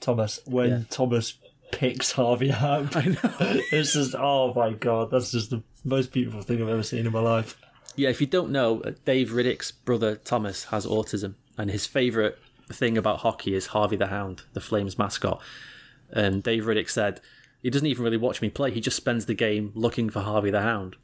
Thomas. 0.00 0.40
When 0.46 0.70
Yeah. 0.70 0.82
Thomas 0.90 1.34
picks 1.72 2.12
Harvey 2.12 2.50
up, 2.50 2.96
I 2.96 3.04
know. 3.06 3.18
it's 3.72 3.92
just 3.94 4.14
oh 4.14 4.52
my 4.54 4.72
god, 4.72 5.10
that's 5.10 5.30
just 5.32 5.50
the 5.50 5.62
most 5.84 6.12
beautiful 6.12 6.42
thing 6.42 6.60
I've 6.62 6.68
ever 6.68 6.82
seen 6.82 7.06
in 7.06 7.12
my 7.12 7.20
life. 7.20 7.58
Yeah, 7.96 8.08
if 8.08 8.20
you 8.20 8.26
don't 8.26 8.50
know, 8.50 8.80
uh, 8.82 8.92
Dave 9.04 9.30
Rittich's 9.30 9.72
brother 9.72 10.16
Thomas 10.16 10.64
has 10.64 10.86
autism, 10.86 11.34
and 11.58 11.70
his 11.70 11.86
favourite 11.86 12.34
thing 12.72 12.96
about 12.96 13.18
hockey 13.18 13.54
is 13.54 13.66
Harvey 13.66 13.96
the 13.96 14.06
Hound, 14.06 14.42
the 14.52 14.60
Flames 14.60 14.96
mascot. 14.96 15.40
And 16.10 16.42
Dave 16.42 16.64
Rittich 16.64 16.90
said 16.90 17.20
he 17.62 17.70
doesn't 17.70 17.86
even 17.86 18.04
really 18.04 18.16
watch 18.16 18.40
me 18.40 18.48
play; 18.50 18.70
he 18.70 18.80
just 18.80 18.96
spends 18.96 19.26
the 19.26 19.34
game 19.34 19.72
looking 19.74 20.08
for 20.10 20.20
Harvey 20.20 20.50
the 20.50 20.62
Hound. 20.62 20.96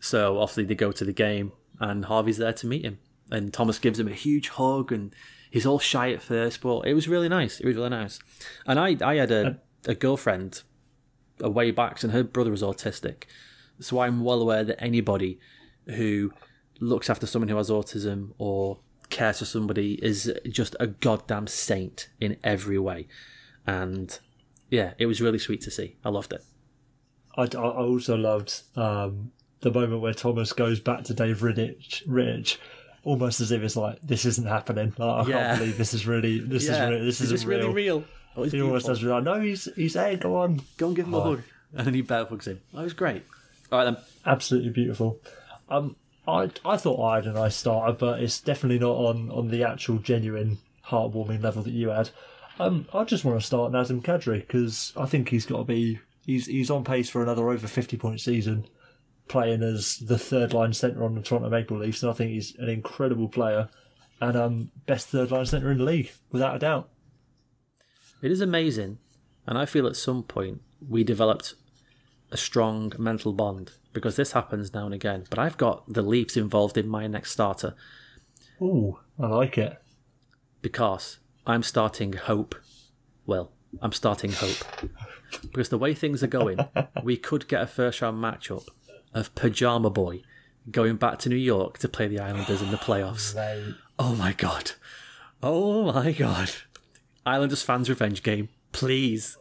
So 0.00 0.38
obviously 0.38 0.64
they 0.64 0.74
go 0.74 0.92
to 0.92 1.04
the 1.04 1.12
game, 1.12 1.52
and 1.80 2.04
Harvey's 2.04 2.38
there 2.38 2.52
to 2.52 2.66
meet 2.66 2.84
him, 2.84 2.98
and 3.30 3.52
Thomas 3.52 3.78
gives 3.78 3.98
him 3.98 4.08
a 4.08 4.12
huge 4.12 4.48
hug, 4.50 4.92
and 4.92 5.14
he's 5.50 5.66
all 5.66 5.78
shy 5.78 6.10
at 6.12 6.22
first, 6.22 6.60
but 6.60 6.86
it 6.86 6.94
was 6.94 7.08
really 7.08 7.28
nice. 7.28 7.60
It 7.60 7.66
was 7.66 7.76
really 7.76 7.90
nice. 7.90 8.18
And 8.66 8.78
I, 8.78 8.96
I 9.02 9.16
had 9.16 9.30
a, 9.30 9.60
a 9.86 9.94
girlfriend 9.94 10.62
a 11.40 11.50
way 11.50 11.70
back, 11.70 12.02
and 12.02 12.12
her 12.12 12.24
brother 12.24 12.50
was 12.50 12.62
autistic, 12.62 13.24
so 13.80 14.00
I'm 14.00 14.24
well 14.24 14.40
aware 14.40 14.64
that 14.64 14.82
anybody 14.82 15.38
who 15.86 16.32
looks 16.80 17.08
after 17.08 17.26
someone 17.26 17.48
who 17.48 17.56
has 17.56 17.70
autism 17.70 18.32
or 18.38 18.80
cares 19.08 19.38
for 19.38 19.44
somebody 19.44 19.94
is 20.02 20.32
just 20.48 20.76
a 20.80 20.86
goddamn 20.86 21.46
saint 21.46 22.08
in 22.20 22.36
every 22.42 22.78
way. 22.78 23.08
And 23.66 24.18
yeah, 24.70 24.94
it 24.98 25.06
was 25.06 25.20
really 25.20 25.38
sweet 25.38 25.60
to 25.62 25.70
see. 25.70 25.96
I 26.04 26.08
loved 26.08 26.32
it. 26.32 26.44
I, 27.36 27.42
I 27.42 27.58
also 27.58 28.16
loved 28.16 28.62
um, 28.76 29.32
the 29.72 29.78
moment 29.80 30.00
where 30.00 30.14
Thomas 30.14 30.52
goes 30.52 30.80
back 30.80 31.04
to 31.04 31.14
Dave 31.14 31.38
Rittich, 31.40 32.02
Rich, 32.06 32.58
almost 33.04 33.40
as 33.40 33.50
if 33.52 33.62
it's 33.62 33.76
like 33.76 34.00
this 34.02 34.24
isn't 34.24 34.46
happening. 34.46 34.92
Like, 34.98 35.26
I 35.26 35.28
Yeah. 35.28 35.46
can't 35.48 35.58
believe 35.60 35.78
this 35.78 35.94
is 35.94 36.06
really 36.06 36.38
this 36.38 36.64
is 36.64 36.70
yeah, 36.70 36.88
re- 36.88 37.00
this 37.04 37.20
is 37.20 37.26
is 37.26 37.30
this 37.30 37.44
real. 37.44 37.58
really 37.60 37.74
real? 37.74 38.04
Oh, 38.36 38.42
it's 38.44 38.52
he 38.52 38.60
almost 38.60 38.86
beautiful. 38.86 38.94
does 38.94 39.02
be 39.02 39.08
like, 39.08 39.24
no, 39.24 39.40
he's 39.40 39.68
he's 39.76 39.94
there. 39.94 40.16
Go 40.16 40.36
on. 40.36 40.60
Go 40.76 40.88
and 40.88 40.96
give 40.96 41.06
him 41.06 41.14
a 41.14 41.20
hug. 41.20 41.42
And 41.76 41.86
then 41.86 41.94
he 41.94 42.00
bear 42.00 42.24
hugs 42.24 42.46
him. 42.46 42.60
That 42.72 42.84
was 42.84 42.92
great. 42.94 43.22
All 43.72 43.78
right 43.80 43.84
then. 43.86 43.96
Absolutely 44.24 44.70
beautiful. 44.70 45.18
Um, 45.68 45.96
I 46.26 46.48
I 46.64 46.76
thought 46.76 47.04
I 47.04 47.16
had 47.16 47.26
a 47.26 47.32
nice 47.32 47.56
starter, 47.56 47.92
but 47.92 48.22
it's 48.22 48.40
definitely 48.40 48.78
not 48.78 48.96
on 48.96 49.30
on 49.30 49.48
the 49.48 49.64
actual 49.64 49.98
genuine 49.98 50.58
heartwarming 50.86 51.42
level 51.42 51.62
that 51.64 51.72
you 51.72 51.88
had. 51.88 52.10
Um, 52.60 52.86
I 52.94 53.04
just 53.04 53.24
want 53.24 53.38
to 53.40 53.46
start 53.46 53.72
Nazem 53.72 54.00
Kadri 54.00 54.40
because 54.40 54.92
I 54.96 55.06
think 55.06 55.28
he's 55.28 55.44
got 55.44 55.58
to 55.58 55.64
be 55.64 55.98
he's 56.24 56.46
he's 56.46 56.70
on 56.70 56.84
pace 56.84 57.10
for 57.10 57.22
another 57.22 57.50
over 57.50 57.66
fifty 57.66 57.96
point 57.96 58.20
season, 58.20 58.66
playing 59.28 59.62
as 59.62 59.98
the 59.98 60.18
third 60.18 60.52
line 60.52 60.72
centre 60.72 61.04
on 61.04 61.14
the 61.14 61.22
Toronto 61.22 61.48
Maple 61.50 61.78
Leafs, 61.78 62.02
and 62.02 62.10
I 62.10 62.14
think 62.14 62.30
he's 62.30 62.54
an 62.56 62.68
incredible 62.68 63.28
player 63.28 63.68
and 64.20 64.36
um 64.36 64.70
best 64.86 65.08
third 65.08 65.30
line 65.30 65.44
centre 65.46 65.70
in 65.70 65.78
the 65.78 65.84
league 65.84 66.10
without 66.30 66.56
a 66.56 66.58
doubt. 66.58 66.88
It 68.22 68.30
is 68.30 68.40
amazing, 68.40 68.98
and 69.46 69.58
I 69.58 69.66
feel 69.66 69.86
at 69.86 69.96
some 69.96 70.22
point 70.22 70.62
we 70.88 71.04
developed 71.04 71.54
a 72.30 72.36
strong 72.36 72.92
mental 72.98 73.32
bond 73.32 73.72
because 73.92 74.16
this 74.16 74.32
happens 74.32 74.72
now 74.74 74.84
and 74.86 74.94
again. 74.94 75.24
But 75.30 75.38
I've 75.38 75.56
got 75.56 75.92
the 75.92 76.02
Leafs 76.02 76.36
involved 76.36 76.76
in 76.76 76.88
my 76.88 77.06
next 77.06 77.32
starter 77.32 77.74
Ooh, 78.60 78.98
I 79.18 79.26
like 79.26 79.58
it. 79.58 79.76
because 80.62 81.18
I'm 81.46 81.62
starting 81.62 82.14
hope. 82.14 82.54
Well, 83.26 83.52
I'm 83.82 83.92
starting 83.92 84.32
hope 84.32 84.64
because 85.42 85.68
the 85.68 85.78
way 85.78 85.94
things 85.94 86.22
are 86.22 86.28
going, 86.28 86.58
we 87.02 87.16
could 87.16 87.48
get 87.48 87.62
a 87.62 87.66
first 87.66 88.00
round 88.00 88.22
matchup 88.22 88.66
of 89.14 89.34
Pajama 89.34 89.90
Boy 89.90 90.22
going 90.70 90.96
back 90.96 91.18
to 91.20 91.28
New 91.28 91.36
York 91.36 91.78
to 91.78 91.88
play 91.88 92.08
the 92.08 92.18
Islanders 92.20 92.60
in 92.62 92.70
the 92.70 92.76
playoffs. 92.76 93.34
Oh 93.98 94.14
my 94.14 94.32
god. 94.32 94.72
Oh 95.42 95.92
my 95.92 96.12
god. 96.12 96.50
Islanders 97.24 97.62
fans 97.62 97.88
revenge 97.88 98.22
game. 98.22 98.48
Please. 98.72 99.36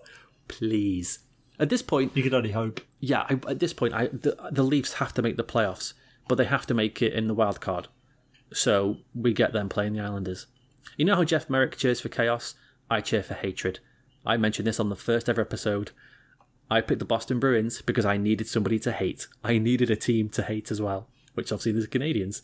Please. 0.48 1.20
At 1.60 1.70
this 1.70 1.82
point, 1.82 2.16
You 2.16 2.24
can 2.24 2.34
only 2.34 2.52
hope. 2.52 2.82
yeah, 3.00 3.26
I, 3.30 3.34
at 3.50 3.60
this 3.60 3.74
point, 3.74 3.94
I, 3.94 4.08
the, 4.08 4.36
the 4.52 4.64
Leafs 4.64 4.94
have 4.94 5.14
to 5.14 5.22
make 5.22 5.38
the 5.38 5.44
playoffs, 5.44 5.94
but 6.28 6.36
they 6.36 6.46
have 6.46 6.66
to 6.68 6.74
make 6.74 7.02
it 7.02 7.14
in 7.14 7.28
the 7.28 7.34
wild 7.34 7.62
card. 7.62 7.88
So 8.54 8.98
we 9.14 9.34
get 9.34 9.54
them 9.54 9.70
playing 9.70 9.94
the 9.94 10.02
Islanders. 10.02 10.48
You 10.98 11.06
know 11.06 11.16
how 11.16 11.24
Jeff 11.24 11.50
Marek 11.50 11.78
cheers 11.78 12.02
for 12.02 12.10
chaos? 12.10 12.56
I 12.90 13.02
cheer 13.02 13.24
for 13.24 13.34
hatred. 13.34 13.80
I 14.26 14.38
mentioned 14.38 14.68
this 14.68 14.80
on 14.80 14.90
the 14.90 14.96
first 14.96 15.30
ever 15.30 15.42
episode. 15.42 15.92
I 16.70 16.82
picked 16.82 17.00
the 17.00 17.06
Boston 17.06 17.40
Bruins 17.40 17.82
because 17.82 18.06
I 18.06 18.18
needed 18.18 18.48
somebody 18.48 18.80
to 18.80 18.92
hate. 18.92 19.28
I 19.44 19.58
needed 19.58 19.90
a 19.92 19.96
team 19.96 20.30
to 20.30 20.44
hate 20.44 20.72
as 20.72 20.82
well, 20.82 21.08
which 21.36 21.52
obviously 21.52 21.74
there's 21.74 21.88
Canadians. 21.88 22.42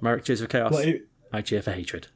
Marek 0.00 0.24
cheers 0.24 0.40
for 0.40 0.46
chaos. 0.48 0.72
Well, 0.72 0.82
it- 0.82 1.08
I 1.32 1.40
cheer 1.40 1.62
for 1.62 1.72
hatred. 1.72 2.08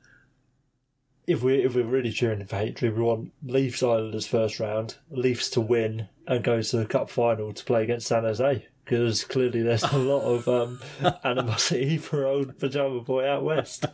if 1.27 1.43
we 1.43 1.57
if 1.65 1.75
we're 1.75 1.85
really 1.85 2.13
cheering 2.13 2.45
for 2.45 2.57
hatred, 2.57 2.95
we 2.97 3.03
want 3.03 3.33
Leafs 3.43 3.83
Islanders 3.83 4.27
first 4.27 4.61
round, 4.61 4.97
Leafs 5.11 5.49
to 5.51 5.61
win 5.61 6.09
and 6.27 6.45
go 6.45 6.61
to 6.61 6.77
the 6.77 6.85
Cup 6.87 7.09
final 7.09 7.53
to 7.55 7.65
play 7.65 7.83
against 7.85 8.09
San 8.09 8.25
Jose 8.25 8.67
because 8.85 9.25
clearly 9.25 9.63
there's 9.63 9.83
a 9.85 9.97
lot 9.99 10.21
of 10.23 10.47
um, 10.49 10.81
animosity 11.25 11.97
for 11.99 12.27
old 12.27 12.59
pajama 12.59 13.01
boy 13.01 13.27
out 13.27 13.43
west. 13.43 13.87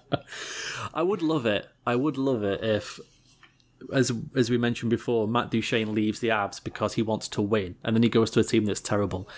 I 0.93 1.03
would 1.03 1.23
love 1.23 1.47
it. 1.47 1.67
I 1.87 1.95
would 1.97 2.19
love 2.19 2.43
it 2.43 2.63
if, 2.65 2.99
as 3.93 4.13
as 4.35 4.51
we 4.51 4.59
mentioned 4.59 4.91
before, 4.91 5.27
Matt 5.29 5.51
Duchene 5.51 5.95
leaves 5.95 6.21
the 6.21 6.31
Abs 6.31 6.61
because 6.61 6.95
he 6.95 7.03
wants 7.03 7.29
to 7.29 7.43
win, 7.43 7.77
and 7.85 7.97
then 7.97 8.03
he 8.03 8.09
goes 8.09 8.31
to 8.33 8.41
a 8.41 8.45
team 8.45 8.65
that's 8.65 8.81
terrible. 8.81 9.29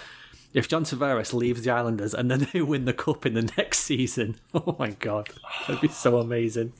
If 0.52 0.68
John 0.68 0.84
Tavares 0.84 1.32
leaves 1.32 1.62
the 1.62 1.70
Islanders 1.70 2.14
and 2.14 2.30
then 2.30 2.46
they 2.52 2.62
win 2.62 2.84
the 2.84 2.92
cup 2.92 3.26
in 3.26 3.34
the 3.34 3.50
next 3.56 3.80
season, 3.80 4.36
oh 4.54 4.76
my 4.78 4.90
god, 4.90 5.28
that'd 5.66 5.80
be 5.80 5.88
so 5.88 6.18
amazing. 6.18 6.72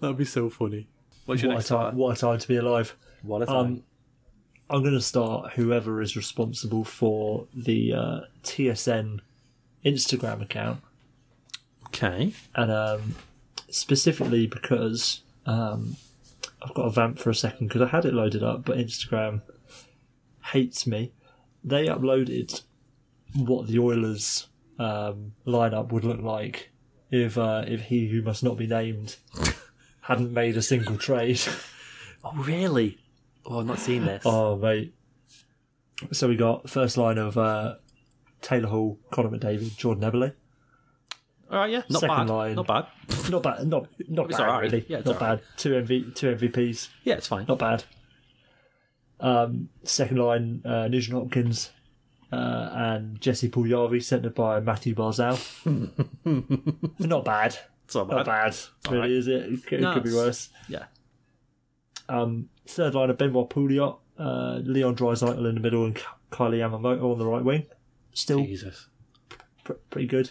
That'd 0.00 0.16
be 0.16 0.24
so 0.24 0.50
funny. 0.50 0.86
What's 1.26 1.42
your 1.42 1.50
What 1.50 1.54
a 1.54 1.58
next 1.58 1.68
time! 1.68 1.96
What 1.96 2.16
a 2.16 2.20
time 2.20 2.38
to 2.38 2.48
be 2.48 2.56
alive. 2.56 2.96
What 3.22 3.42
a 3.42 3.46
time. 3.46 3.56
Um, 3.56 3.82
I'm 4.70 4.82
going 4.82 4.94
to 4.94 5.02
start 5.02 5.52
whoever 5.52 6.00
is 6.00 6.16
responsible 6.16 6.84
for 6.84 7.46
the 7.54 7.92
uh, 7.92 8.20
TSN 8.42 9.20
Instagram 9.84 10.40
account. 10.40 10.80
okay. 11.86 12.32
and 12.54 12.70
um, 12.70 13.14
specifically 13.68 14.46
because 14.46 15.20
um, 15.46 15.96
I've 16.64 16.74
got 16.74 16.84
a 16.86 16.90
vamp 16.90 17.18
for 17.18 17.30
a 17.30 17.34
second 17.34 17.68
because 17.68 17.82
I 17.82 17.88
had 17.88 18.04
it 18.04 18.14
loaded 18.14 18.42
up, 18.42 18.64
but 18.64 18.78
Instagram 18.78 19.42
hates 20.52 20.86
me. 20.86 21.12
They 21.64 21.86
uploaded 21.86 22.62
what 23.34 23.66
the 23.66 23.78
Oilers 23.78 24.48
um, 24.78 25.32
lineup 25.46 25.90
would 25.92 26.04
look 26.04 26.20
like 26.20 26.70
if 27.10 27.36
uh, 27.38 27.64
if 27.66 27.82
he 27.82 28.08
who 28.08 28.22
must 28.22 28.42
not 28.42 28.56
be 28.56 28.66
named 28.66 29.16
hadn't 30.02 30.32
made 30.32 30.56
a 30.56 30.62
single 30.62 30.96
trade. 30.96 31.40
Oh 32.24 32.34
really? 32.36 32.98
Oh, 33.44 33.58
I've 33.58 33.66
not 33.66 33.80
seen 33.80 34.04
this. 34.04 34.22
oh 34.24 34.54
mate! 34.54 34.94
So 36.12 36.28
we 36.28 36.36
got 36.36 36.70
first 36.70 36.96
line 36.96 37.18
of 37.18 37.36
uh, 37.36 37.74
Taylor 38.40 38.68
Hall, 38.68 39.00
Conor 39.10 39.30
McDavid, 39.30 39.76
Jordan 39.76 40.08
Eberle. 40.08 40.32
All 41.52 41.58
right, 41.58 41.70
yeah, 41.70 41.82
not 41.90 42.00
second 42.00 42.16
bad. 42.16 42.28
line. 42.30 42.54
Not 42.56 42.66
bad. 42.66 42.86
Not 43.30 43.42
bad. 43.42 43.66
Not 43.68 43.86
not 44.08 44.26
It's 44.30 44.38
bad 44.38 44.48
alright. 44.48 44.72
really. 44.72 44.84
Yeah, 44.88 44.98
not 45.04 45.20
alright. 45.20 45.40
bad. 45.40 45.58
Two 45.58 45.70
MV, 45.72 46.14
two 46.14 46.34
MVPs. 46.34 46.88
Yeah, 47.04 47.14
it's 47.16 47.26
fine. 47.28 47.44
Not 47.46 47.58
bad. 47.58 47.84
Um, 49.20 49.68
second 49.84 50.16
line, 50.18 50.62
uh, 50.64 50.88
Nugent 50.88 51.16
Hopkins 51.18 51.70
uh, 52.32 52.70
and 52.72 53.20
Jesse 53.20 53.48
Puljujarvi, 53.50 54.02
centred 54.02 54.34
by 54.34 54.60
Matthew 54.60 54.94
Barzal. 54.94 55.38
not 56.98 57.24
bad. 57.24 57.56
It's 57.84 57.94
not 57.94 58.08
Not 58.08 58.24
bad. 58.24 58.26
bad. 58.26 58.56
Really, 58.86 58.96
alright. 58.96 59.10
is 59.12 59.28
it? 59.28 59.52
It 59.52 59.66
could, 59.66 59.78
it 59.80 59.82
No, 59.82 59.92
could 59.94 60.04
be 60.04 60.14
worse. 60.14 60.48
Yeah. 60.68 60.84
Um, 62.08 62.48
third 62.66 62.94
line 62.94 63.10
of 63.10 63.18
Benoit 63.18 63.48
Pouliot, 63.50 63.98
uh, 64.18 64.60
Leon 64.64 64.96
Draisaitl 64.96 65.46
in 65.48 65.54
the 65.56 65.60
middle, 65.60 65.84
and 65.84 65.94
Ky- 65.94 66.02
Kailer 66.32 66.56
Yamamoto 66.56 67.12
on 67.12 67.18
the 67.18 67.26
right 67.26 67.44
wing. 67.44 67.66
Still 68.14 68.42
Jesus. 68.44 68.88
pr- 69.64 69.72
pretty 69.90 70.08
good. 70.08 70.30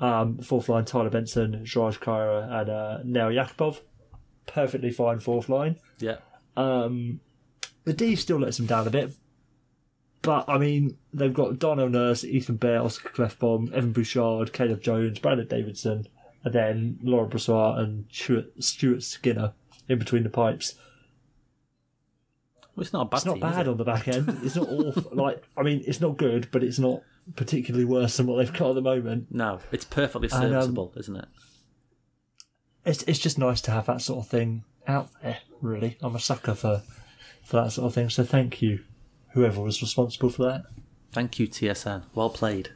Um, 0.00 0.38
fourth 0.38 0.68
line, 0.68 0.84
Tyler 0.84 1.10
Benson, 1.10 1.64
George 1.64 2.00
Kyra, 2.00 2.60
and 2.60 2.70
uh, 2.70 2.98
Nail 3.04 3.28
Yakupov. 3.28 3.80
Perfectly 4.46 4.90
fine 4.90 5.20
fourth 5.20 5.48
line. 5.48 5.76
Yeah. 5.98 6.16
Um, 6.56 7.20
the 7.84 7.92
D 7.92 8.16
still 8.16 8.38
lets 8.40 8.56
them 8.56 8.66
down 8.66 8.86
a 8.86 8.90
bit. 8.90 9.14
But, 10.22 10.48
I 10.48 10.56
mean, 10.58 10.96
they've 11.12 11.32
got 11.34 11.58
Darnell 11.58 11.90
Nurse, 11.90 12.24
Ethan 12.24 12.56
Bear, 12.56 12.80
Oscar 12.82 13.10
Klefbom, 13.10 13.72
Evan 13.74 13.92
Bouchard, 13.92 14.52
Caleb 14.54 14.80
Jones, 14.82 15.18
Brandon 15.18 15.46
Davidson, 15.46 16.08
and 16.44 16.54
then 16.54 16.98
Laurent 17.02 17.30
Brossoit 17.30 17.78
and 17.78 18.06
Stuart, 18.10 19.02
Skinner 19.02 19.52
in 19.88 19.98
between 19.98 20.22
the 20.22 20.30
pipes. 20.30 20.76
Well, 22.74 22.82
it's 22.82 22.92
not 22.92 23.02
a 23.02 23.04
bad 23.04 23.16
It's 23.18 23.26
not 23.26 23.32
team, 23.34 23.40
bad 23.42 23.66
it? 23.66 23.70
on 23.70 23.76
the 23.76 23.84
back 23.84 24.08
end. 24.08 24.40
It's 24.42 24.56
not 24.56 24.68
awful. 24.70 25.10
like, 25.12 25.42
I 25.56 25.62
mean, 25.62 25.84
it's 25.86 26.00
not 26.00 26.16
good, 26.16 26.48
but 26.50 26.64
it's 26.64 26.78
not 26.78 27.02
particularly 27.36 27.84
worse 27.84 28.16
than 28.16 28.26
what 28.26 28.38
they've 28.38 28.52
got 28.52 28.70
at 28.70 28.74
the 28.74 28.82
moment. 28.82 29.28
No, 29.30 29.60
it's 29.72 29.84
perfectly 29.84 30.28
And, 30.32 30.44
um, 30.44 30.50
serviceable, 30.50 30.92
isn't 30.96 31.16
it? 31.16 31.28
It's 32.84 33.02
it's 33.04 33.18
just 33.18 33.38
nice 33.38 33.60
to 33.62 33.70
have 33.70 33.86
that 33.86 34.02
sort 34.02 34.24
of 34.24 34.30
thing 34.30 34.64
out 34.86 35.08
there. 35.22 35.38
Really, 35.60 35.96
I'm 36.02 36.14
a 36.14 36.20
sucker 36.20 36.54
for 36.54 36.82
for 37.42 37.62
that 37.62 37.72
sort 37.72 37.86
of 37.86 37.94
thing. 37.94 38.10
So 38.10 38.24
thank 38.24 38.60
you, 38.60 38.80
whoever 39.32 39.60
was 39.60 39.80
responsible 39.80 40.30
for 40.30 40.44
that. 40.44 40.64
Thank 41.12 41.38
you, 41.38 41.46
TSN. 41.46 42.02
Well 42.14 42.30
played. 42.30 42.70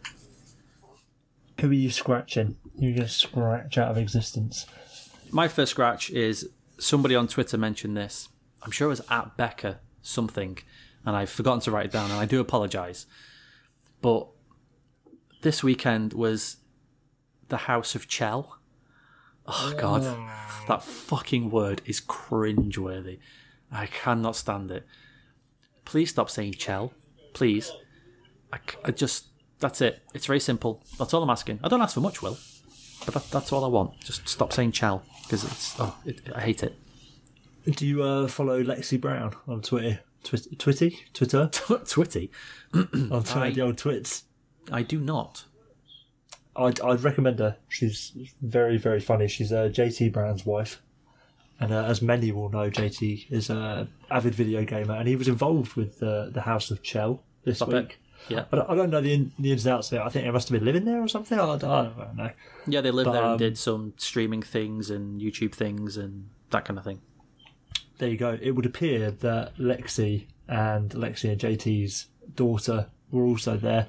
Who 1.61 1.71
are 1.71 1.75
you 1.75 1.91
scratching? 1.91 2.57
You're 2.79 2.93
going 2.95 3.07
to 3.07 3.13
scratch 3.13 3.77
out 3.79 3.91
of 3.91 3.99
existence. 3.99 4.67
My 5.33 5.49
first 5.49 5.73
scratch 5.73 6.09
is 6.11 6.49
somebody 6.79 7.17
on 7.17 7.27
Twitter 7.27 7.59
mentioned 7.59 7.97
this. 7.97 8.29
I'm 8.63 8.71
sure 8.71 8.87
it 8.87 8.91
was 8.91 9.03
at 9.11 9.37
Becca 9.37 9.81
something, 10.01 10.59
and 11.05 11.17
I've 11.17 11.31
forgotten 11.31 11.61
to 11.63 11.73
write 11.73 11.87
it 11.87 11.93
down, 11.93 12.11
and 12.11 12.21
I 12.21 12.27
do 12.27 12.41
apologise. 12.41 13.07
But 14.01 14.29
this 15.43 15.63
weekend 15.63 16.13
was 16.13 16.57
the 17.49 17.57
House 17.57 17.95
of 17.95 18.09
Chel. 18.09 18.59
Oh 19.47 19.75
God, 19.79 20.03
that 20.69 20.83
fucking 20.83 21.51
word 21.51 21.81
is 21.87 22.01
cringeworthy. 22.01 23.19
I 23.73 23.87
cannot 23.87 24.37
stand 24.37 24.71
it. 24.71 24.87
Please 25.85 26.11
stop 26.11 26.29
saying 26.31 26.55
Chel, 26.55 26.93
please. 27.33 27.73
I, 28.53 28.59
I 28.85 28.91
just 28.91 29.27
that's 29.59 29.81
it. 29.81 30.03
It's 30.15 30.27
very 30.27 30.41
simple. 30.41 30.83
That's 30.99 31.15
all 31.15 31.23
I'm 31.23 31.31
asking. 31.31 31.61
I 31.65 31.69
don't 31.69 31.81
ask 31.81 31.95
for 31.95 32.01
much, 32.01 32.23
Will, 32.23 32.39
but 33.05 33.15
that, 33.15 33.31
that's 33.31 33.53
all 33.53 33.65
I 33.65 33.69
want. 33.69 33.99
Just 34.01 34.29
stop 34.29 34.53
saying 34.53 34.73
Chel 34.73 35.03
because 35.23 35.45
it's 35.45 35.75
oh, 35.81 35.97
it, 36.05 36.21
I 36.35 36.41
hate 36.43 36.63
it. 36.63 36.77
Do 37.67 37.87
you 37.87 38.03
uh, 38.03 38.29
follow 38.29 38.63
Lexi 38.63 39.01
Brown 39.01 39.35
on 39.47 39.63
Twitter? 39.63 40.01
Twi- 40.25 40.39
Twitty? 40.57 40.97
Twitter? 41.13 41.49
Twitty, 41.53 42.31
On 42.75 43.23
Twitter, 43.23 43.39
I- 43.39 43.51
the 43.51 43.61
old 43.63 43.79
twits. 43.79 44.25
I 44.71 44.83
do 44.83 45.01
not. 45.01 45.45
I'd, 46.57 46.81
I'd 46.81 47.01
recommend 47.03 47.39
her. 47.39 47.57
She's 47.69 48.13
very, 48.43 48.79
very 48.79 49.01
funny. 49.01 49.29
She's 49.29 49.53
uh, 49.53 49.69
JT 49.73 50.13
Brown's 50.13 50.45
wife. 50.45 50.83
And 51.61 51.73
uh, 51.73 51.85
as 51.85 52.01
many 52.03 52.31
will 52.33 52.49
know, 52.51 52.71
JT 52.71 53.31
is 53.31 53.51
a 53.51 53.89
avid 54.11 54.35
video 54.35 54.65
gamer, 54.65 54.95
and 54.95 55.09
he 55.09 55.17
was 55.17 55.27
involved 55.29 55.75
with 55.75 56.01
uh, 56.03 56.31
the 56.31 56.41
House 56.41 56.71
of 56.71 56.83
Chel 56.83 57.23
this 57.45 57.57
Stop 57.57 57.71
week. 57.71 57.99
Yeah, 58.29 58.45
I 58.53 58.57
don't, 58.57 58.71
I 58.71 58.75
don't 58.75 58.91
know 58.91 59.01
the, 59.01 59.13
in, 59.13 59.33
the 59.39 59.53
ins 59.53 59.65
and 59.67 59.75
outs 59.75 59.91
of 59.91 59.99
it. 59.99 60.03
I 60.03 60.09
think 60.09 60.25
they 60.25 60.31
must 60.31 60.49
have 60.49 60.59
been 60.59 60.65
living 60.65 60.85
there 60.85 61.03
or 61.03 61.09
something. 61.09 61.39
I 61.39 61.47
don't, 61.57 61.65
I 61.65 61.85
don't 61.85 62.17
know. 62.17 62.31
yeah. 62.67 62.81
They 62.81 62.91
lived 62.91 63.07
But, 63.07 63.13
there 63.13 63.23
and 63.23 63.33
um, 63.33 63.39
did 63.39 63.57
some 63.59 63.95
streaming 63.97 64.43
things 64.43 64.91
and 64.91 65.21
YouTube 65.21 65.53
things 65.55 65.97
and 65.97 66.29
that 66.51 66.65
kind 66.65 66.79
of 66.79 66.85
thing. 66.85 67.01
there 67.99 68.09
you 68.09 68.17
go. 68.17 68.39
It 68.41 68.53
would 68.53 68.67
appear 68.67 69.11
that 69.11 69.57
Lexi 69.57 70.27
and 70.49 70.91
Lexi 70.91 71.31
and 71.31 71.41
JT's 71.41 72.07
daughter 72.37 72.87
were 73.11 73.25
also 73.25 73.57
there. 73.57 73.87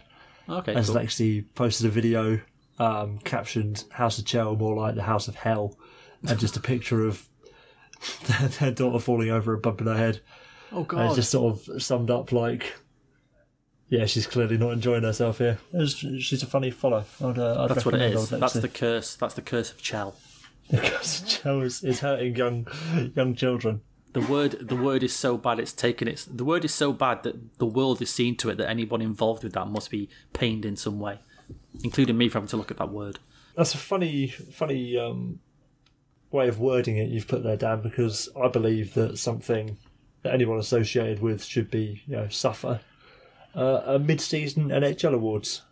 Okay, 0.49 0.73
As 0.73 0.87
cool. 0.89 0.95
Lexi 0.97 1.45
posted 1.55 1.85
a 1.85 1.89
video 1.89 2.39
um, 2.79 3.19
captioned 3.19 3.83
"House 3.91 4.17
of 4.19 4.25
Chel 4.25 4.55
more 4.55 4.75
like 4.75 4.95
the 4.95 5.03
House 5.03 5.27
of 5.27 5.35
Hell," 5.35 5.77
and 6.27 6.39
just 6.39 6.57
a 6.57 6.61
picture 6.61 7.05
of 7.05 7.27
their, 8.27 8.47
their 8.59 8.71
daughter 8.71 8.99
falling 8.99 9.29
over 9.29 9.53
and 9.53 9.61
bumping 9.61 9.87
her 9.87 9.97
head. 9.97 10.21
oh 10.71 10.79
And 10.79 10.87
god, 10.87 11.05
it's 11.07 11.15
just 11.15 11.31
sort 11.31 11.55
of 11.69 11.81
summed 11.83 12.09
up 12.09 12.31
like, 12.31 12.73
yeah, 13.89 14.05
she's 14.05 14.27
clearly 14.27 14.57
not 14.57 14.71
enjoying 14.71 15.03
herself 15.03 15.37
here. 15.39 15.57
It's- 15.73 15.95
she's 16.23 16.41
a 16.43 16.47
funny 16.47 16.71
follow. 16.71 17.03
I'd, 17.23 17.37
uh, 17.37 17.63
I'd 17.63 17.69
that's 17.69 17.85
what 17.85 17.95
it 17.95 18.01
is. 18.13 18.29
That's 18.29 18.53
the 18.53 18.67
curse. 18.69 19.15
That's 19.15 19.33
the 19.35 19.41
curse 19.41 19.71
of 19.71 19.81
Chel. 19.81 20.15
because 20.71 21.21
Chel 21.27 21.61
is, 21.61 21.83
is 21.83 21.99
hurting 21.99 22.35
young 22.35 22.67
young 23.15 23.35
children. 23.35 23.81
The 24.13 24.21
word 24.21 24.67
the 24.67 24.75
word 24.75 25.03
is 25.03 25.15
so 25.15 25.37
bad 25.37 25.59
it's 25.59 25.71
taken 25.71 26.07
its 26.07 26.25
the 26.25 26.43
word 26.43 26.65
is 26.65 26.73
so 26.73 26.91
bad 26.91 27.21
that 27.23 27.59
the 27.59 27.65
world 27.67 28.01
is 28.01 28.09
seen 28.09 28.35
to 28.37 28.49
it 28.49 28.57
that 28.57 28.67
anyone 28.67 29.01
involved 29.01 29.43
with 29.43 29.53
that 29.53 29.67
must 29.67 29.91
be 29.91 30.09
pained 30.33 30.65
in 30.65 30.75
some 30.75 30.99
way. 30.99 31.19
Including 31.83 32.17
me 32.17 32.29
for 32.29 32.37
having 32.37 32.47
to 32.49 32.57
look 32.57 32.71
at 32.71 32.77
that 32.77 32.91
word. 32.91 33.19
That's 33.55 33.73
a 33.73 33.77
funny, 33.77 34.27
funny 34.27 34.97
um, 34.97 35.39
way 36.31 36.47
of 36.47 36.59
wording 36.59 36.97
it 36.97 37.09
you've 37.09 37.27
put 37.27 37.43
there, 37.43 37.57
Dan. 37.57 37.81
Because 37.81 38.29
I 38.41 38.47
believe 38.47 38.93
that 38.95 39.17
something 39.17 39.77
that 40.23 40.33
anyone 40.33 40.59
associated 40.59 41.21
with 41.21 41.43
should 41.43 41.69
be, 41.69 42.01
you 42.05 42.15
know, 42.15 42.27
suffer. 42.27 42.81
Uh, 43.55 43.81
a 43.85 43.99
mid-season 43.99 44.69
NHL 44.69 45.13
awards. 45.13 45.63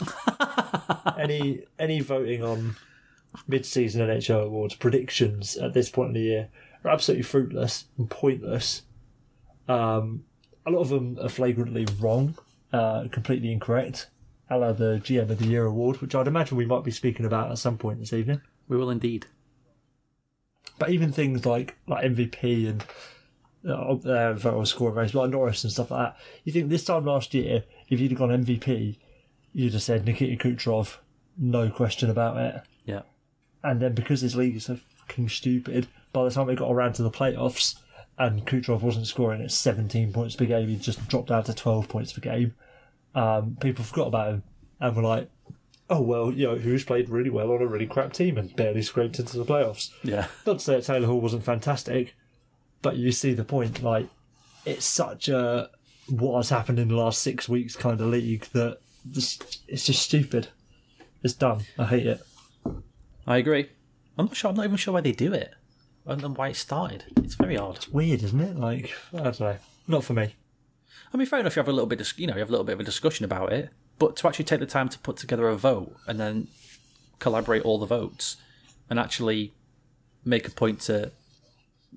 any 1.18 1.64
any 1.78 2.00
voting 2.00 2.42
on 2.42 2.76
mid-season 3.46 4.06
NHL 4.06 4.44
awards 4.44 4.74
predictions 4.74 5.56
at 5.56 5.74
this 5.74 5.90
point 5.90 6.08
in 6.08 6.14
the 6.14 6.20
year 6.20 6.48
are 6.84 6.90
absolutely 6.90 7.22
fruitless 7.22 7.86
and 7.98 8.08
pointless. 8.08 8.82
Um, 9.68 10.24
a 10.66 10.70
lot 10.70 10.80
of 10.80 10.88
them 10.88 11.18
are 11.20 11.28
flagrantly 11.28 11.86
wrong, 12.00 12.36
uh, 12.72 13.08
completely 13.10 13.52
incorrect. 13.52 14.08
A 14.50 14.58
la 14.58 14.72
the 14.72 15.00
GM 15.02 15.30
of 15.30 15.38
the 15.38 15.46
Year 15.46 15.64
award, 15.64 16.00
which 16.00 16.14
I'd 16.14 16.26
imagine 16.26 16.56
we 16.56 16.66
might 16.66 16.84
be 16.84 16.90
speaking 16.90 17.24
about 17.24 17.50
at 17.50 17.58
some 17.58 17.78
point 17.78 18.00
this 18.00 18.12
evening. 18.12 18.40
We 18.68 18.76
will 18.76 18.90
indeed. 18.90 19.26
But 20.78 20.90
even 20.90 21.12
things 21.12 21.46
like 21.46 21.76
like 21.86 22.04
MVP 22.04 22.68
and 22.68 22.84
uh, 23.64 23.96
uh, 24.04 24.32
vote 24.34 24.64
scoring 24.64 24.96
race, 24.96 25.14
like 25.14 25.30
Norris 25.30 25.64
and 25.64 25.72
stuff 25.72 25.90
like 25.90 26.08
that. 26.08 26.16
You 26.44 26.52
think 26.52 26.68
this 26.68 26.84
time 26.84 27.04
last 27.04 27.32
year, 27.32 27.64
if 27.88 28.00
you'd 28.00 28.10
have 28.10 28.18
gone 28.18 28.44
MVP, 28.44 28.96
you'd 29.52 29.72
have 29.72 29.82
said 29.82 30.04
Nikita 30.04 30.42
Kucherov, 30.42 30.96
no 31.38 31.70
question 31.70 32.10
about 32.10 32.36
it. 32.38 32.62
Yeah. 32.84 33.02
And 33.62 33.80
then 33.80 33.94
because 33.94 34.20
this 34.20 34.34
league 34.34 34.56
is 34.56 34.64
so 34.64 34.78
fucking 34.96 35.28
stupid, 35.28 35.86
by 36.12 36.24
the 36.24 36.30
time 36.30 36.48
it 36.50 36.56
got 36.56 36.70
around 36.70 36.94
to 36.94 37.02
the 37.02 37.10
playoffs 37.10 37.76
and 38.18 38.46
Kucherov 38.46 38.82
wasn't 38.82 39.06
scoring 39.06 39.42
at 39.42 39.50
17 39.50 40.12
points 40.12 40.36
per 40.36 40.44
game, 40.44 40.68
he 40.68 40.76
just 40.76 41.06
dropped 41.08 41.28
down 41.28 41.44
to 41.44 41.54
12 41.54 41.88
points 41.88 42.12
per 42.12 42.20
game. 42.20 42.54
Um, 43.14 43.56
people 43.60 43.84
forgot 43.84 44.08
about 44.08 44.28
him 44.34 44.42
and 44.80 44.96
were 44.96 45.02
like, 45.02 45.30
oh, 45.90 46.00
well, 46.00 46.32
you 46.32 46.46
know, 46.46 46.56
who's 46.56 46.84
played 46.84 47.08
really 47.08 47.30
well 47.30 47.52
on 47.52 47.62
a 47.62 47.66
really 47.66 47.86
crap 47.86 48.12
team 48.12 48.38
and 48.38 48.54
barely 48.56 48.82
scraped 48.82 49.18
into 49.18 49.36
the 49.36 49.44
playoffs. 49.44 49.90
Yeah. 50.02 50.26
Not 50.46 50.58
to 50.58 50.64
say 50.64 50.76
that 50.76 50.84
Taylor 50.84 51.06
Hall 51.06 51.20
wasn't 51.20 51.44
fantastic, 51.44 52.14
but 52.80 52.96
you 52.96 53.12
see 53.12 53.34
the 53.34 53.44
point. 53.44 53.82
Like, 53.82 54.08
it's 54.64 54.86
such 54.86 55.28
a 55.28 55.70
what 56.08 56.36
has 56.36 56.50
happened 56.50 56.78
in 56.78 56.88
the 56.88 56.96
last 56.96 57.22
six 57.22 57.48
weeks 57.48 57.76
kind 57.76 58.00
of 58.00 58.06
league 58.08 58.44
that 58.52 58.78
this, 59.04 59.38
it's 59.68 59.86
just 59.86 60.02
stupid. 60.02 60.48
It's 61.22 61.34
dumb. 61.34 61.60
I 61.78 61.84
hate 61.84 62.06
it. 62.06 62.20
I 63.26 63.36
agree. 63.36 63.70
I'm 64.18 64.26
not 64.26 64.36
sure 64.36 64.50
I'm 64.50 64.56
not 64.56 64.64
even 64.64 64.76
sure 64.76 64.94
why 64.94 65.00
they 65.00 65.12
do 65.12 65.32
it. 65.32 65.54
And 66.04 66.20
then 66.20 66.34
why 66.34 66.48
it 66.48 66.56
started. 66.56 67.04
It's 67.18 67.34
very 67.36 67.56
odd. 67.56 67.76
It's 67.76 67.88
weird, 67.88 68.22
isn't 68.22 68.40
it? 68.40 68.56
Like, 68.56 68.92
I 69.14 69.22
don't 69.22 69.40
know. 69.40 69.56
Not 69.86 70.04
for 70.04 70.14
me. 70.14 70.34
I 71.12 71.16
mean, 71.16 71.26
fair 71.26 71.40
enough. 71.40 71.54
You 71.54 71.60
have 71.60 71.68
a 71.68 71.72
little 71.72 71.86
bit, 71.86 72.00
of, 72.00 72.18
you 72.18 72.26
know, 72.26 72.34
you 72.34 72.40
have 72.40 72.48
a 72.48 72.52
little 72.52 72.64
bit 72.64 72.72
of 72.72 72.80
a 72.80 72.84
discussion 72.84 73.24
about 73.24 73.52
it, 73.52 73.70
but 73.98 74.16
to 74.16 74.28
actually 74.28 74.46
take 74.46 74.60
the 74.60 74.66
time 74.66 74.88
to 74.88 74.98
put 74.98 75.16
together 75.16 75.48
a 75.48 75.56
vote 75.56 75.94
and 76.06 76.18
then 76.18 76.48
collaborate 77.18 77.62
all 77.62 77.78
the 77.78 77.86
votes 77.86 78.36
and 78.90 78.98
actually 78.98 79.52
make 80.24 80.46
a 80.48 80.50
point 80.50 80.80
to, 80.80 81.12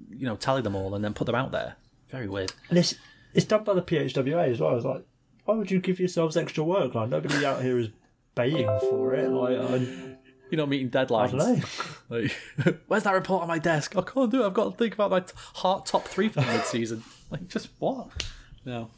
you 0.09 0.25
know, 0.25 0.35
tally 0.35 0.61
them 0.61 0.75
all 0.75 0.93
and 0.93 1.03
then 1.03 1.13
put 1.13 1.25
them 1.25 1.35
out 1.35 1.51
there. 1.51 1.75
Very 2.09 2.27
weird. 2.27 2.53
And 2.69 2.77
it's 2.77 2.95
it's 3.33 3.45
done 3.45 3.63
by 3.63 3.73
the 3.73 3.81
PHWA 3.81 4.51
as 4.51 4.59
well. 4.59 4.71
I 4.71 4.73
was 4.73 4.85
like, 4.85 5.05
why 5.45 5.55
would 5.55 5.69
you 5.71 5.79
give 5.79 5.99
yourselves 5.99 6.37
extra 6.37 6.63
work? 6.63 6.95
Like, 6.95 7.09
nobody 7.09 7.45
out 7.45 7.61
here 7.61 7.77
is 7.79 7.89
baying 8.35 8.67
for 8.81 9.13
it. 9.13 9.29
Like, 9.29 9.57
I, 9.57 10.14
You 10.51 10.57
know, 10.57 10.65
meeting 10.65 10.87
I 10.93 11.05
deadlines. 11.05 11.31
don't 11.31 11.59
know. 11.59 11.61
Like, 12.07 12.77
where's 12.87 13.03
that 13.03 13.13
report 13.13 13.41
on 13.41 13.47
my 13.47 13.57
desk? 13.57 13.95
I 13.97 14.01
can't 14.01 14.29
do 14.31 14.43
it. 14.43 14.45
I've 14.45 14.53
got 14.53 14.71
to 14.71 14.77
think 14.77 14.93
about 14.93 15.09
my 15.09 15.21
t- 15.21 15.33
heart 15.55 15.87
top 15.87 16.07
three 16.07 16.29
for 16.29 16.41
the 16.41 16.47
mid-season. 16.47 17.03
Like, 17.31 17.47
just 17.47 17.69
what? 17.79 18.23
No, 18.65 18.89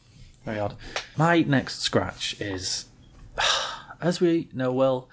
very 0.44 0.58
odd. 0.60 0.76
My 1.16 1.40
next 1.40 1.80
scratch 1.80 2.38
is, 2.38 2.84
as 4.02 4.20
we 4.20 4.50
know 4.52 4.70
well, 4.70 5.08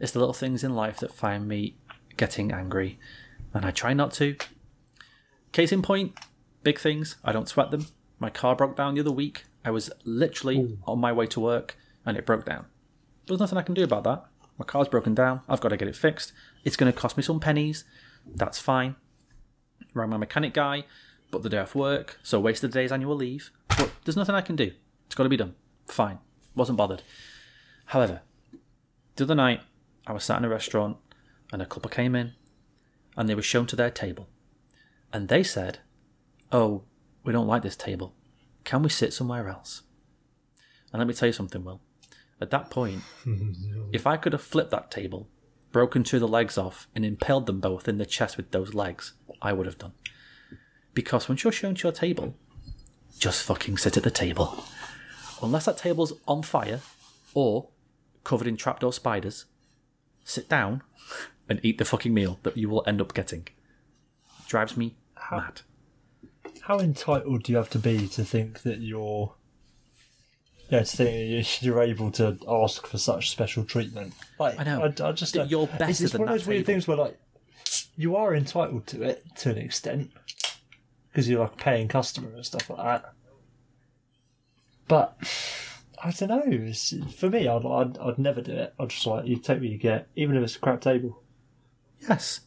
it's 0.00 0.10
the 0.10 0.18
little 0.18 0.34
things 0.34 0.64
in 0.64 0.74
life 0.74 0.98
that 0.98 1.14
find 1.14 1.46
me 1.46 1.76
getting 2.16 2.50
angry, 2.50 2.98
and 3.54 3.64
I 3.64 3.70
try 3.70 3.94
not 3.94 4.12
to. 4.14 4.34
Case 5.52 5.70
in 5.70 5.80
point, 5.80 6.18
big 6.64 6.80
things. 6.80 7.16
I 7.24 7.30
don't 7.30 7.48
sweat 7.48 7.70
them. 7.70 7.86
My 8.18 8.30
car 8.30 8.56
broke 8.56 8.76
down 8.76 8.94
the 8.94 9.00
other 9.00 9.12
week. 9.12 9.44
I 9.64 9.70
was 9.70 9.90
literally 10.04 10.76
on 10.88 10.98
my 10.98 11.12
way 11.12 11.26
to 11.28 11.38
work, 11.38 11.76
and 12.04 12.16
it 12.16 12.26
broke 12.26 12.44
down. 12.44 12.66
There's 13.26 13.38
nothing 13.40 13.58
I 13.58 13.62
can 13.62 13.74
do 13.74 13.84
about 13.84 14.02
that. 14.04 14.24
My 14.58 14.64
car's 14.64 14.88
broken 14.88 15.14
down. 15.14 15.40
I've 15.48 15.60
got 15.60 15.70
to 15.70 15.76
get 15.76 15.88
it 15.88 15.96
fixed. 15.96 16.32
It's 16.64 16.76
going 16.76 16.92
to 16.92 16.98
cost 16.98 17.16
me 17.16 17.22
some 17.22 17.40
pennies. 17.40 17.84
That's 18.26 18.58
fine. 18.58 18.96
Rang 19.92 20.10
my 20.10 20.16
mechanic 20.16 20.54
guy, 20.54 20.84
but 21.30 21.42
the 21.42 21.48
day 21.48 21.58
off 21.58 21.74
work, 21.74 22.18
so 22.22 22.40
wasted 22.40 22.70
a 22.70 22.72
day's 22.72 22.92
annual 22.92 23.16
leave. 23.16 23.50
But 23.68 23.90
there's 24.04 24.16
nothing 24.16 24.34
I 24.34 24.40
can 24.40 24.56
do. 24.56 24.72
It's 25.06 25.14
got 25.14 25.24
to 25.24 25.28
be 25.28 25.36
done. 25.36 25.54
Fine. 25.88 26.18
Wasn't 26.54 26.78
bothered. 26.78 27.02
However, 27.86 28.22
the 29.16 29.24
other 29.24 29.34
night, 29.34 29.60
I 30.06 30.12
was 30.12 30.24
sat 30.24 30.38
in 30.38 30.44
a 30.44 30.48
restaurant 30.48 30.96
and 31.52 31.60
a 31.60 31.66
couple 31.66 31.90
came 31.90 32.14
in 32.14 32.32
and 33.16 33.28
they 33.28 33.34
were 33.34 33.42
shown 33.42 33.66
to 33.66 33.76
their 33.76 33.90
table. 33.90 34.28
And 35.12 35.28
they 35.28 35.42
said, 35.42 35.78
Oh, 36.50 36.82
we 37.24 37.32
don't 37.32 37.46
like 37.46 37.62
this 37.62 37.76
table. 37.76 38.14
Can 38.64 38.82
we 38.82 38.88
sit 38.88 39.12
somewhere 39.12 39.48
else? 39.48 39.82
And 40.92 40.98
let 40.98 41.08
me 41.08 41.14
tell 41.14 41.26
you 41.26 41.32
something, 41.32 41.64
Will. 41.64 41.80
At 42.40 42.50
that 42.50 42.70
point, 42.70 43.02
if 43.92 44.06
I 44.06 44.16
could 44.16 44.32
have 44.32 44.42
flipped 44.42 44.70
that 44.70 44.90
table, 44.90 45.28
broken 45.72 46.04
two 46.04 46.16
of 46.16 46.20
the 46.20 46.28
legs 46.28 46.58
off, 46.58 46.88
and 46.94 47.04
impaled 47.04 47.46
them 47.46 47.60
both 47.60 47.88
in 47.88 47.98
the 47.98 48.06
chest 48.06 48.36
with 48.36 48.50
those 48.50 48.74
legs, 48.74 49.14
I 49.42 49.52
would 49.52 49.66
have 49.66 49.78
done. 49.78 49.92
Because 50.94 51.28
once 51.28 51.42
you're 51.42 51.52
shown 51.52 51.74
to 51.74 51.88
your 51.88 51.92
table, 51.92 52.34
just 53.18 53.42
fucking 53.42 53.78
sit 53.78 53.96
at 53.96 54.02
the 54.02 54.10
table. 54.10 54.64
Unless 55.42 55.66
that 55.66 55.78
table's 55.78 56.12
on 56.26 56.42
fire 56.42 56.80
or 57.34 57.68
covered 58.22 58.46
in 58.46 58.56
trapdoor 58.56 58.92
spiders, 58.92 59.46
sit 60.24 60.48
down 60.48 60.82
and 61.48 61.60
eat 61.62 61.78
the 61.78 61.84
fucking 61.84 62.14
meal 62.14 62.38
that 62.42 62.56
you 62.56 62.68
will 62.68 62.84
end 62.86 63.00
up 63.00 63.14
getting. 63.14 63.46
Drives 64.48 64.76
me 64.76 64.96
mad. 65.30 65.62
How 66.62 66.78
entitled 66.78 67.42
do 67.42 67.52
you 67.52 67.58
have 67.58 67.70
to 67.70 67.78
be 67.78 68.08
to 68.08 68.24
think 68.24 68.62
that 68.62 68.78
you're, 68.78 69.34
yeah, 70.70 70.80
to 70.80 70.84
think 70.84 71.62
you're 71.62 71.82
able 71.82 72.10
to 72.12 72.38
ask 72.48 72.86
for 72.86 72.98
such 72.98 73.30
special 73.30 73.64
treatment? 73.64 74.14
Like, 74.38 74.58
I 74.58 74.64
know. 74.64 74.82
I, 74.82 75.08
I 75.08 75.12
just 75.12 75.34
don't- 75.34 75.50
you're 75.50 75.64
it's, 75.64 75.72
better 75.78 75.90
it's 75.90 76.12
than 76.12 76.20
one 76.22 76.28
of 76.28 76.34
those 76.38 76.46
weird 76.46 76.60
table. 76.60 76.66
things 76.66 76.88
where 76.88 76.96
like 76.96 77.18
you 77.96 78.16
are 78.16 78.34
entitled 78.34 78.86
to 78.88 79.02
it 79.02 79.24
to 79.36 79.50
an 79.50 79.58
extent 79.58 80.10
because 81.10 81.28
you're 81.28 81.40
like 81.40 81.52
a 81.52 81.56
paying 81.56 81.88
customer 81.88 82.28
and 82.34 82.44
stuff 82.44 82.68
like 82.70 82.78
that. 82.84 83.12
But 84.88 85.16
I 86.02 86.10
don't 86.10 86.28
know. 86.28 86.42
It's, 86.46 86.92
for 87.14 87.30
me, 87.30 87.48
I'd, 87.48 87.64
I'd 87.64 87.98
I'd 87.98 88.18
never 88.18 88.42
do 88.42 88.52
it. 88.52 88.74
I'd 88.78 88.90
just 88.90 89.06
like 89.06 89.26
you 89.26 89.36
take 89.36 89.60
what 89.60 89.68
you 89.68 89.78
get, 89.78 90.08
even 90.16 90.36
if 90.36 90.42
it's 90.42 90.56
a 90.56 90.60
crap 90.60 90.80
table. 90.80 91.22
Yes. 92.08 92.40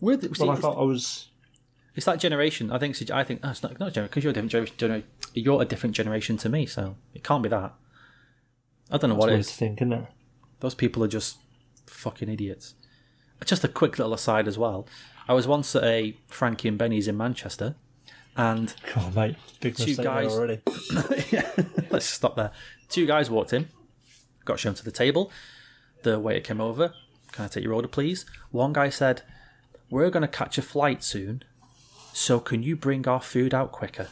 We're 0.00 0.16
the, 0.16 0.34
see, 0.34 0.44
But 0.46 0.62
like 0.62 0.64
I 0.64 0.68
was, 0.82 1.28
it's 1.98 2.04
that 2.04 2.20
generation. 2.20 2.70
I 2.70 2.78
think. 2.78 2.96
I 3.10 3.24
think. 3.24 3.40
Oh, 3.42 3.50
it's 3.50 3.60
not 3.60 3.80
not 3.80 3.92
generation 3.92 4.08
because 4.08 4.22
you're 4.22 4.30
a 4.30 4.34
different 4.34 4.76
generation. 4.78 5.06
You're 5.34 5.62
a 5.62 5.64
different 5.64 5.96
generation 5.96 6.36
to 6.36 6.48
me, 6.48 6.64
so 6.64 6.94
it 7.12 7.24
can't 7.24 7.42
be 7.42 7.48
that. 7.48 7.74
I 8.88 8.98
don't 8.98 9.10
know 9.10 9.16
what 9.16 9.22
what 9.22 9.30
it 9.30 9.32
weird 9.32 9.46
think, 9.46 9.82
isn't 9.82 9.92
it? 9.92 10.06
Those 10.60 10.76
people 10.76 11.02
are 11.02 11.08
just 11.08 11.38
fucking 11.86 12.28
idiots. 12.28 12.74
Just 13.44 13.64
a 13.64 13.68
quick 13.68 13.98
little 13.98 14.14
aside 14.14 14.46
as 14.46 14.56
well. 14.56 14.86
I 15.26 15.34
was 15.34 15.48
once 15.48 15.74
at 15.74 15.82
a 15.82 16.16
Frankie 16.28 16.68
and 16.68 16.78
Benny's 16.78 17.08
in 17.08 17.16
Manchester, 17.16 17.74
and 18.36 18.72
God, 18.94 19.16
mate, 19.16 19.36
big 19.60 19.76
Two 19.76 19.96
guys- 19.96 20.32
already. 20.32 20.60
let's 21.90 22.06
stop 22.06 22.36
there. 22.36 22.52
Two 22.88 23.06
guys 23.06 23.28
walked 23.28 23.52
in, 23.52 23.66
got 24.44 24.60
shown 24.60 24.74
to 24.74 24.84
the 24.84 24.92
table. 24.92 25.32
The 26.04 26.20
waiter 26.20 26.42
came 26.42 26.60
over. 26.60 26.94
Can 27.32 27.46
I 27.46 27.48
take 27.48 27.64
your 27.64 27.74
order, 27.74 27.88
please? 27.88 28.24
One 28.52 28.72
guy 28.72 28.88
said, 28.88 29.22
"We're 29.90 30.10
going 30.10 30.22
to 30.22 30.28
catch 30.28 30.58
a 30.58 30.62
flight 30.62 31.02
soon, 31.02 31.42
so 32.12 32.40
can 32.40 32.62
you 32.62 32.76
bring 32.76 33.06
our 33.06 33.20
food 33.20 33.54
out 33.54 33.72
quicker?" 33.72 34.08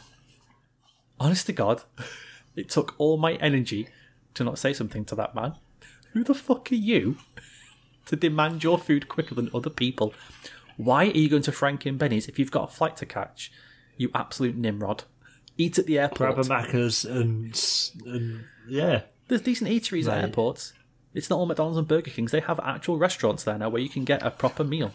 Honest 1.19 1.45
to 1.47 1.53
God, 1.53 1.83
it 2.55 2.69
took 2.69 2.95
all 2.97 3.17
my 3.17 3.33
energy 3.33 3.87
to 4.33 4.43
not 4.43 4.59
say 4.59 4.73
something 4.73 5.05
to 5.05 5.15
that 5.15 5.35
man. 5.35 5.55
Who 6.13 6.23
the 6.23 6.35
fuck 6.35 6.71
are 6.71 6.75
you 6.75 7.17
to 8.05 8.15
demand 8.15 8.63
your 8.63 8.77
food 8.77 9.07
quicker 9.07 9.35
than 9.35 9.49
other 9.53 9.69
people? 9.69 10.13
Why 10.77 11.05
are 11.07 11.17
you 11.17 11.29
going 11.29 11.41
to 11.43 11.51
Frank 11.51 11.85
and 11.85 11.97
Benny's 11.97 12.27
if 12.27 12.37
you've 12.37 12.51
got 12.51 12.69
a 12.69 12.73
flight 12.73 12.95
to 12.97 13.05
catch? 13.05 13.51
You 13.97 14.11
absolute 14.13 14.55
nimrod. 14.55 15.03
Eat 15.57 15.79
at 15.79 15.87
the 15.87 15.97
airport. 15.97 16.35
Grab 16.35 16.39
a 16.39 16.43
Macca's 16.43 17.03
and, 17.03 17.59
and 18.05 18.45
yeah. 18.67 19.01
There's 19.27 19.41
decent 19.41 19.69
eateries 19.69 20.07
at 20.07 20.23
airports. 20.23 20.73
It's 21.13 21.29
not 21.31 21.39
all 21.39 21.47
McDonald's 21.47 21.79
and 21.79 21.87
Burger 21.87 22.11
Kings. 22.11 22.31
They 22.31 22.41
have 22.41 22.59
actual 22.59 22.97
restaurants 22.97 23.43
there 23.43 23.57
now 23.57 23.69
where 23.69 23.81
you 23.81 23.89
can 23.89 24.05
get 24.05 24.23
a 24.23 24.29
proper 24.29 24.63
meal. 24.63 24.91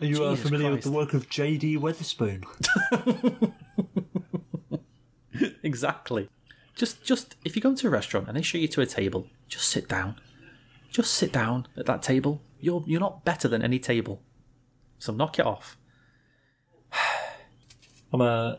Are 0.00 0.06
you 0.06 0.24
uh, 0.24 0.30
Jesus 0.30 0.44
familiar 0.46 0.68
Christ. 0.70 0.84
with 0.86 0.92
the 0.92 0.98
work 0.98 1.14
of 1.14 1.28
J.D. 1.28 1.78
Wetherspoon? 1.78 2.44
Exactly. 5.62 6.28
Just, 6.76 7.02
just 7.04 7.36
if 7.44 7.56
you 7.56 7.62
go 7.62 7.70
into 7.70 7.86
a 7.86 7.90
restaurant 7.90 8.28
and 8.28 8.36
they 8.36 8.42
show 8.42 8.58
you 8.58 8.68
to 8.68 8.80
a 8.80 8.86
table, 8.86 9.26
just 9.48 9.68
sit 9.68 9.88
down. 9.88 10.16
Just 10.90 11.14
sit 11.14 11.32
down 11.32 11.66
at 11.76 11.86
that 11.86 12.02
table. 12.02 12.40
You're 12.60 12.84
you're 12.86 13.00
not 13.00 13.24
better 13.24 13.48
than 13.48 13.62
any 13.62 13.78
table. 13.80 14.22
So 14.98 15.12
knock 15.12 15.38
it 15.40 15.46
off. 15.46 15.76
I'm 18.12 18.20
uh, 18.20 18.56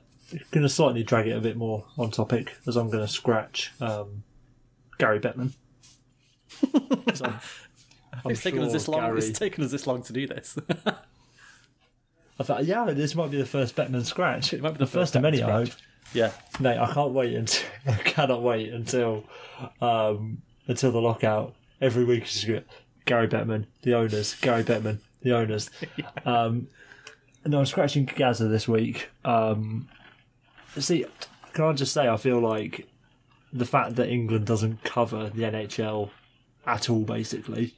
going 0.51 0.63
to 0.63 0.69
slightly 0.69 1.03
drag 1.03 1.27
it 1.27 1.37
a 1.37 1.39
bit 1.41 1.55
more 1.55 1.85
on 1.97 2.11
topic 2.11 2.57
as 2.67 2.75
I'm 2.75 2.89
going 2.89 3.05
to 3.05 3.11
scratch 3.11 3.71
um, 3.79 4.23
Gary 4.97 5.19
Bettman. 5.19 5.53
'Cause 7.07 7.21
I'm, 7.21 7.39
I'm 8.25 8.31
It's 8.31 8.43
taken 8.43 8.59
us 8.59 8.65
sure 8.65 8.73
this 8.73 8.87
long. 8.89 9.01
Gary- 9.01 9.19
It's 9.19 9.39
taken 9.39 9.63
us 9.63 9.71
this 9.71 9.87
long 9.87 10.03
to 10.03 10.11
do 10.13 10.27
this. 10.27 10.57
I 12.39 12.43
thought, 12.43 12.65
yeah, 12.65 12.85
this 12.91 13.15
might 13.15 13.31
be 13.31 13.37
the 13.37 13.45
first 13.45 13.75
Bettman 13.75 14.05
scratch. 14.05 14.53
It 14.53 14.61
might 14.61 14.73
be 14.73 14.79
the 14.79 14.85
first 14.85 15.13
first 15.13 15.15
of 15.15 15.21
many, 15.21 15.41
I 15.41 15.51
hope. 15.51 15.69
yeah. 16.13 16.31
Mate, 16.59 16.77
I 16.77 16.91
can't 16.91 17.11
wait 17.11 17.33
until 17.33 17.65
I 17.87 17.95
cannot 17.97 18.41
wait 18.41 18.73
until 18.73 19.23
um, 19.81 20.41
until 20.67 20.91
the 20.91 21.01
lockout. 21.01 21.53
Every 21.81 22.03
week 22.03 22.25
is 22.25 22.41
just. 22.41 22.63
Gary 23.05 23.27
Bettman, 23.27 23.67
the 23.83 23.93
owners. 23.93 24.33
Gary 24.41 24.63
Bettman, 24.63 24.97
the 25.21 25.33
owners. 25.33 25.69
um, 26.25 26.67
no, 27.45 27.59
I'm 27.59 27.65
scratching 27.65 28.05
Gaza 28.05 28.47
this 28.47 28.67
week. 28.67 29.09
Um, 29.23 29.87
see, 30.77 31.05
can 31.53 31.65
I 31.65 31.73
just 31.73 31.93
say 31.93 32.07
I 32.07 32.17
feel 32.17 32.39
like 32.39 32.87
the 33.53 33.65
fact 33.65 33.95
that 33.95 34.09
England 34.09 34.47
doesn't 34.47 34.83
cover 34.83 35.29
the 35.29 35.43
NHL 35.43 36.09
at 36.65 36.89
all, 36.89 37.03
basically, 37.03 37.75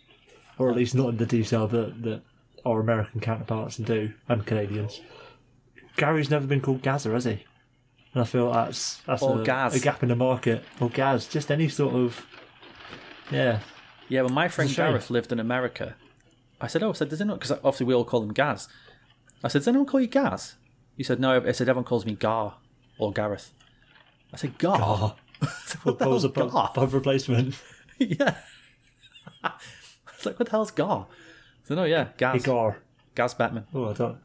or 0.58 0.70
at 0.70 0.78
least 0.78 0.96
not 0.96 1.10
in 1.10 1.18
the 1.18 1.26
detail 1.26 1.68
that 1.68 2.02
that 2.04 2.22
our 2.66 2.80
American 2.80 3.20
counterparts 3.22 3.78
and 3.78 3.88
do 3.88 4.14
and 4.28 4.46
Canadians. 4.46 5.02
Gary's 5.96 6.30
never 6.30 6.46
been 6.46 6.62
called 6.62 6.82
Gaza, 6.82 7.10
has 7.12 7.26
he? 7.26 7.44
And 8.14 8.22
I 8.22 8.26
feel 8.26 8.52
that's 8.52 8.98
that's 9.06 9.22
Or 9.24 9.42
a, 9.42 9.44
Gaz. 9.44 9.76
a 9.76 9.80
gap 9.80 10.04
in 10.04 10.10
the 10.10 10.16
market. 10.16 10.64
Or 10.80 10.90
Gaz, 10.90 11.28
just 11.28 11.52
any 11.52 11.70
sort 11.70 11.94
of 11.96 12.26
yeah. 13.32 13.60
Yeah, 14.10 14.22
when 14.22 14.34
my 14.34 14.48
friend 14.48 14.70
It's 14.70 14.78
a 14.78 14.82
shame. 14.82 14.92
Gareth 14.92 15.10
lived 15.10 15.32
in 15.32 15.40
America, 15.40 15.96
I 16.62 16.68
said, 16.68 16.82
"Oh, 16.84 16.90
I 16.92 16.94
said, 16.94 17.10
does 17.10 17.20
anyone?" 17.22 17.40
Because 17.40 17.52
obviously 17.52 17.86
we 17.88 17.94
all 17.94 18.06
call 18.06 18.24
him 18.24 18.34
Gaz. 18.34 18.68
I 19.44 19.50
said, 19.50 19.60
"Does 19.60 19.68
anyone 19.68 19.86
call 19.88 20.00
you 20.00 20.08
Gaz?" 20.08 20.56
He 20.96 21.04
said, 21.04 21.20
"No." 21.20 21.42
I 21.46 21.52
said, 21.52 21.68
"Everyone 21.70 21.84
calls 21.86 22.06
me 22.06 22.14
Gar 22.16 22.56
or 22.98 23.12
Gareth." 23.12 23.52
I 24.34 24.38
said, 24.38 24.58
"Gar." 24.58 25.16
Said, 25.66 25.78
what 25.84 26.00
the 26.00 26.06
that 26.06 26.10
was 26.10 26.24
hell's 26.24 26.36
a 26.36 26.50
Gar? 26.74 26.88
replacement. 26.88 27.54
yeah. 28.00 28.38
I 29.44 29.52
was 30.16 30.26
like, 30.26 30.40
"What 30.40 30.46
the 30.48 30.52
hell's 30.52 30.72
Gar?" 30.72 31.06
So 31.68 31.76
no, 31.76 31.84
yeah, 31.84 32.08
Gaz. 32.16 32.46
Gaz 33.14 33.34
Batman. 33.34 33.68
Oh, 33.74 33.90
I 33.90 33.94
don't 33.94 34.20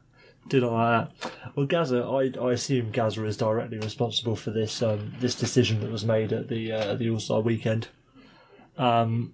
do 0.47 0.61
not 0.61 0.71
like 0.71 1.21
that. 1.21 1.31
Well, 1.55 1.65
Gaza, 1.65 2.03
I, 2.03 2.31
I 2.41 2.53
assume 2.53 2.91
Gaza 2.91 3.25
is 3.25 3.35
directly 3.35 3.79
responsible 3.79 4.37
for 4.37 4.51
this 4.51 4.81
um, 4.81 5.13
this 5.19 5.35
decision 5.35 5.81
that 5.81 5.91
was 5.91 6.05
made 6.05 6.31
at 6.31 6.47
the 6.47 6.71
uh, 6.71 6.95
the 6.95 7.09
All 7.09 7.19
Star 7.19 7.41
weekend. 7.41 7.89
Um, 8.77 9.33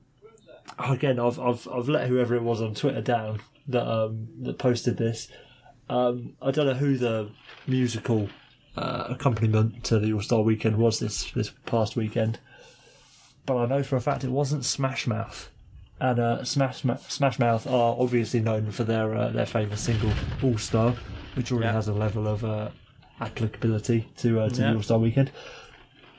again, 0.79 1.19
I've, 1.19 1.39
I've 1.39 1.67
I've 1.67 1.87
let 1.87 2.07
whoever 2.07 2.35
it 2.35 2.41
was 2.41 2.63
on 2.63 2.73
Twitter 2.73 3.01
down 3.01 3.41
that 3.67 3.87
um, 3.87 4.27
that 4.41 4.57
posted 4.57 4.97
this. 4.97 5.27
Um, 5.87 6.33
I 6.41 6.49
don't 6.49 6.65
know 6.65 6.73
who 6.73 6.97
the 6.97 7.29
musical 7.67 8.27
uh, 8.75 9.05
accompaniment 9.09 9.83
to 9.83 9.99
the 9.99 10.13
All 10.13 10.21
Star 10.21 10.41
weekend 10.41 10.77
was 10.77 10.97
this 10.97 11.31
this 11.33 11.51
past 11.67 11.95
weekend, 11.95 12.39
but 13.45 13.55
I 13.57 13.67
know 13.67 13.83
for 13.83 13.97
a 13.97 14.01
fact 14.01 14.23
it 14.23 14.31
wasn't 14.31 14.65
Smash 14.65 15.05
Mouth. 15.05 15.51
And 16.01 16.19
uh, 16.19 16.43
Smash 16.45 16.83
Ma- 16.85 16.95
Smash 16.95 17.39
Mouth 17.39 17.67
are 17.67 17.95
obviously 17.99 18.39
known 18.39 18.71
for 18.71 18.83
their 18.85 19.13
uh, 19.15 19.29
their 19.29 19.45
famous 19.45 19.81
single 19.81 20.11
All 20.41 20.57
Star, 20.57 20.93
which 21.35 21.51
already 21.51 21.67
Yeah. 21.67 21.73
has 21.73 21.87
a 21.89 21.93
level 21.93 22.27
of 22.27 22.45
uh, 22.45 22.69
applicability 23.19 24.07
to 24.17 24.39
uh, 24.41 24.49
to 24.49 24.61
Yeah. 24.61 24.69
the 24.71 24.75
All 24.77 24.83
Star 24.83 24.97
weekend. 24.99 25.31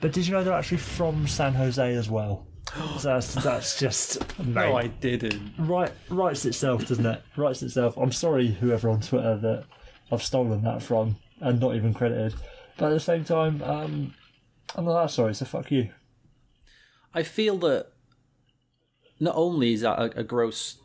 But 0.01 0.13
did 0.13 0.27
you 0.27 0.33
know 0.33 0.45
they're 0.45 0.53
actually 0.55 0.79
from 0.79 1.27
San 1.27 1.55
Jose 1.55 1.95
as 1.95 2.09
well? 2.11 2.47
So 2.99 3.09
that's 3.15 3.35
that's 3.35 3.79
just 3.81 4.19
No, 4.39 4.77
I 4.77 4.89
didn't. 4.89 5.55
right 5.59 5.91
writes 6.09 6.45
itself, 6.45 6.87
doesn't 6.87 7.07
it? 7.07 7.23
Writes 7.37 7.63
itself. 7.63 7.97
I'm 7.97 8.13
sorry, 8.13 8.49
whoever 8.49 8.89
on 8.91 9.01
Twitter 9.01 9.37
that 9.39 9.65
I've 10.13 10.23
stolen 10.23 10.63
that 10.65 10.83
from 10.83 11.17
and 11.41 11.59
not 11.59 11.75
even 11.75 11.95
credited. 11.95 12.35
But 12.77 12.87
at 12.87 12.95
the 12.95 13.01
same 13.01 13.25
time, 13.25 13.63
um, 13.63 14.15
I'm 14.77 14.85
not 14.85 15.03
that 15.03 15.11
sorry. 15.11 15.35
So 15.35 15.47
fuck 15.47 15.71
you. 15.73 15.91
I 17.15 17.23
feel 17.23 17.57
that 17.59 17.89
not 19.21 19.35
only 19.37 19.73
is 19.75 19.83
that 19.83 19.99
a, 19.99 20.21
a 20.21 20.25
gross 20.25 20.79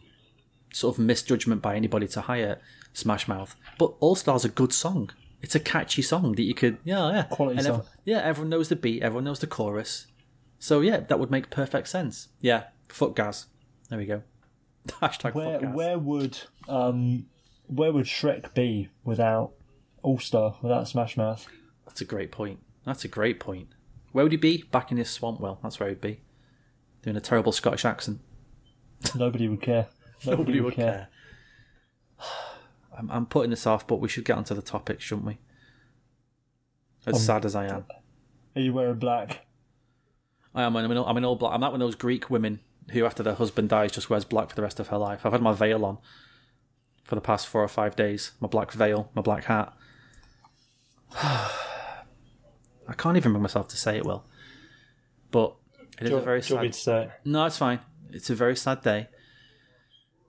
sort 0.74 0.96
of 0.98 1.04
misjudgment 1.04 1.62
by 1.62 1.76
anybody 1.76 2.08
to 2.10 2.22
hire 2.22 2.60
Smash 2.94 3.28
Mouth, 3.28 3.56
but 3.80 3.94
All 4.00 4.16
Star's 4.16 4.46
a 4.46 4.50
good 4.50 4.74
song. 4.74 5.10
It's 5.42 5.56
a 5.56 5.60
catchy 5.60 6.02
song 6.02 6.34
that 6.34 6.42
you 6.44 6.54
could, 6.54 6.78
yeah, 6.84 7.12
yeah, 7.12 7.24
Quality 7.24 7.58
And 7.58 7.66
song. 7.68 7.80
ev- 7.82 7.88
yeah, 8.04 8.22
everyone 8.24 8.50
knows 8.50 8.70
the 8.70 8.76
beat, 8.76 9.04
everyone 9.04 9.24
knows 9.26 9.40
the 9.40 9.48
chorus, 9.48 10.08
so 10.60 10.82
yeah, 10.82 11.00
that 11.02 11.20
would 11.20 11.30
make 11.32 11.50
perfect 11.50 11.88
sense. 11.88 12.30
Yeah, 12.42 12.64
fuck 12.90 13.16
Gaz. 13.16 13.46
There 13.90 14.00
we 14.00 14.06
go. 14.06 14.24
Hashtag 14.88 15.34
Where 15.36 15.54
fuck 15.54 15.62
Gaz. 15.62 15.76
where 15.76 16.00
would 16.00 16.40
um 16.68 17.26
where 17.68 17.92
would 17.92 18.06
Shrek 18.06 18.54
be 18.54 18.90
without 19.04 19.52
All 20.04 20.18
Star 20.20 20.56
without 20.62 20.88
Smash 20.88 21.16
Mouth? 21.18 21.48
That's 21.86 22.02
a 22.02 22.06
great 22.06 22.32
point. 22.32 22.60
That's 22.86 23.06
a 23.06 23.08
great 23.08 23.40
point. 23.40 23.70
Where 24.14 24.24
would 24.26 24.32
he 24.32 24.38
be? 24.38 24.64
Back 24.72 24.92
in 24.92 24.98
his 24.98 25.10
swamp 25.10 25.40
well. 25.42 25.60
That's 25.62 25.80
where 25.80 25.90
he'd 25.90 26.02
be. 26.02 26.22
Doing 27.06 27.18
a 27.18 27.22
terrible 27.22 27.52
Scottish 27.52 27.86
accent. 27.86 28.20
Nobody 29.14 29.48
would 29.48 29.62
care. 29.62 29.90
Nobody, 30.26 30.38
Nobody 30.42 30.62
would 30.62 30.74
care. 30.74 31.08
care. 32.20 32.28
I'm, 32.98 33.12
I'm 33.12 33.26
putting 33.28 33.52
this 33.52 33.68
off, 33.68 33.86
but 33.86 33.98
we 33.98 34.10
should 34.10 34.26
get 34.26 34.38
onto 34.38 34.56
the 34.56 34.64
topic, 34.64 35.02
shouldn't 35.02 35.28
we? 35.28 35.38
As 37.06 37.14
um, 37.14 37.22
sad 37.22 37.46
as 37.46 37.56
I 37.56 37.66
am, 37.68 37.86
Are 38.56 38.62
you 38.62 38.74
wearing 38.74 38.98
black? 38.98 39.46
I 40.56 40.64
am. 40.64 40.76
I'm 40.76 40.90
an, 40.90 40.98
I'm 40.98 41.18
an 41.18 41.26
all 41.26 41.36
black. 41.36 41.54
I'm 41.54 41.62
not 41.62 41.74
one 41.74 41.82
of 41.82 41.86
those 41.86 41.94
Greek 41.94 42.32
women 42.32 42.60
who, 42.90 43.06
after 43.06 43.22
their 43.22 43.36
husband 43.36 43.70
dies, 43.70 43.92
just 43.92 44.10
wears 44.10 44.26
black 44.26 44.50
for 44.50 44.56
the 44.56 44.64
rest 44.64 44.80
of 44.80 44.88
her 44.88 44.98
life. 44.98 45.28
I've 45.28 45.32
had 45.32 45.44
my 45.44 45.54
veil 45.54 45.86
on 45.86 46.00
for 47.04 47.14
the 47.14 47.22
past 47.22 47.46
four 47.46 47.62
or 47.62 47.68
five 47.68 47.96
days. 47.96 48.32
My 48.40 48.48
black 48.48 48.72
veil, 48.72 49.12
my 49.14 49.22
black 49.22 49.44
hat. 49.44 49.74
I 51.14 52.94
can't 52.98 53.16
even 53.16 53.34
bring 53.34 53.44
myself 53.44 53.68
to 53.68 53.78
say 53.78 53.98
it. 53.98 54.06
Will, 54.06 54.26
but 55.30 55.56
it 56.00 56.08
is 56.08 56.12
a 56.12 56.20
very 56.20 56.42
you 56.46 56.56
want 56.56 56.68
me 56.68 56.72
sad. 56.74 57.08
day. 57.08 57.14
No, 57.26 57.46
it's 57.46 57.58
fine. 57.58 57.80
It's 58.10 58.30
a 58.30 58.36
very 58.36 58.56
sad 58.56 58.82
day. 58.82 59.08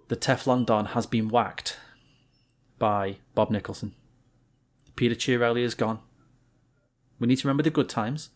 The 0.09 0.17
Teflon 0.17 0.65
Don 0.67 0.87
has 0.87 1.07
been 1.07 1.29
whacked 1.29 1.79
by 2.79 3.17
Bob 3.35 3.51
Nicholson. 3.51 3.95
Peter 4.95 5.15
Chiarelli 5.15 5.63
is 5.63 5.75
gone. 5.75 5.99
We 7.19 7.27
need 7.27 7.37
to 7.37 7.49
remember 7.49 7.63
the 7.63 7.71
good 7.71 7.89
times, 7.89 8.31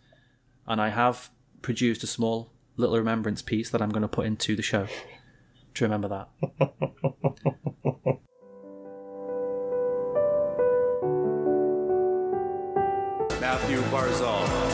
and 0.67 0.81
I 0.81 0.89
have 0.89 1.31
produced 1.63 2.03
a 2.03 2.07
small 2.07 2.53
little 2.77 2.97
remembrance 2.97 3.43
piece 3.43 3.71
that 3.71 3.83
I'm 3.83 3.91
going 3.91 4.03
to 4.03 4.09
put 4.09 4.27
into 4.27 4.57
the 4.57 4.63
show 4.63 4.87
to 5.75 5.85
remember 5.85 6.09
that. 6.09 6.29
Matthew 13.41 13.81
Barzal. 13.83 14.70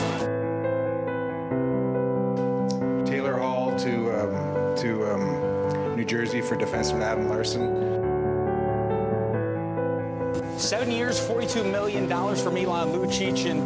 Jersey 6.07 6.41
for 6.41 6.55
defenseman 6.55 7.01
Adam 7.01 7.27
Larsson. 7.27 7.97
Seven 10.57 10.89
years, 10.89 11.19
$42 11.19 11.69
million 11.69 12.07
for 12.07 12.49
Milan 12.49 12.89
Lucic, 12.89 13.45
and 13.45 13.61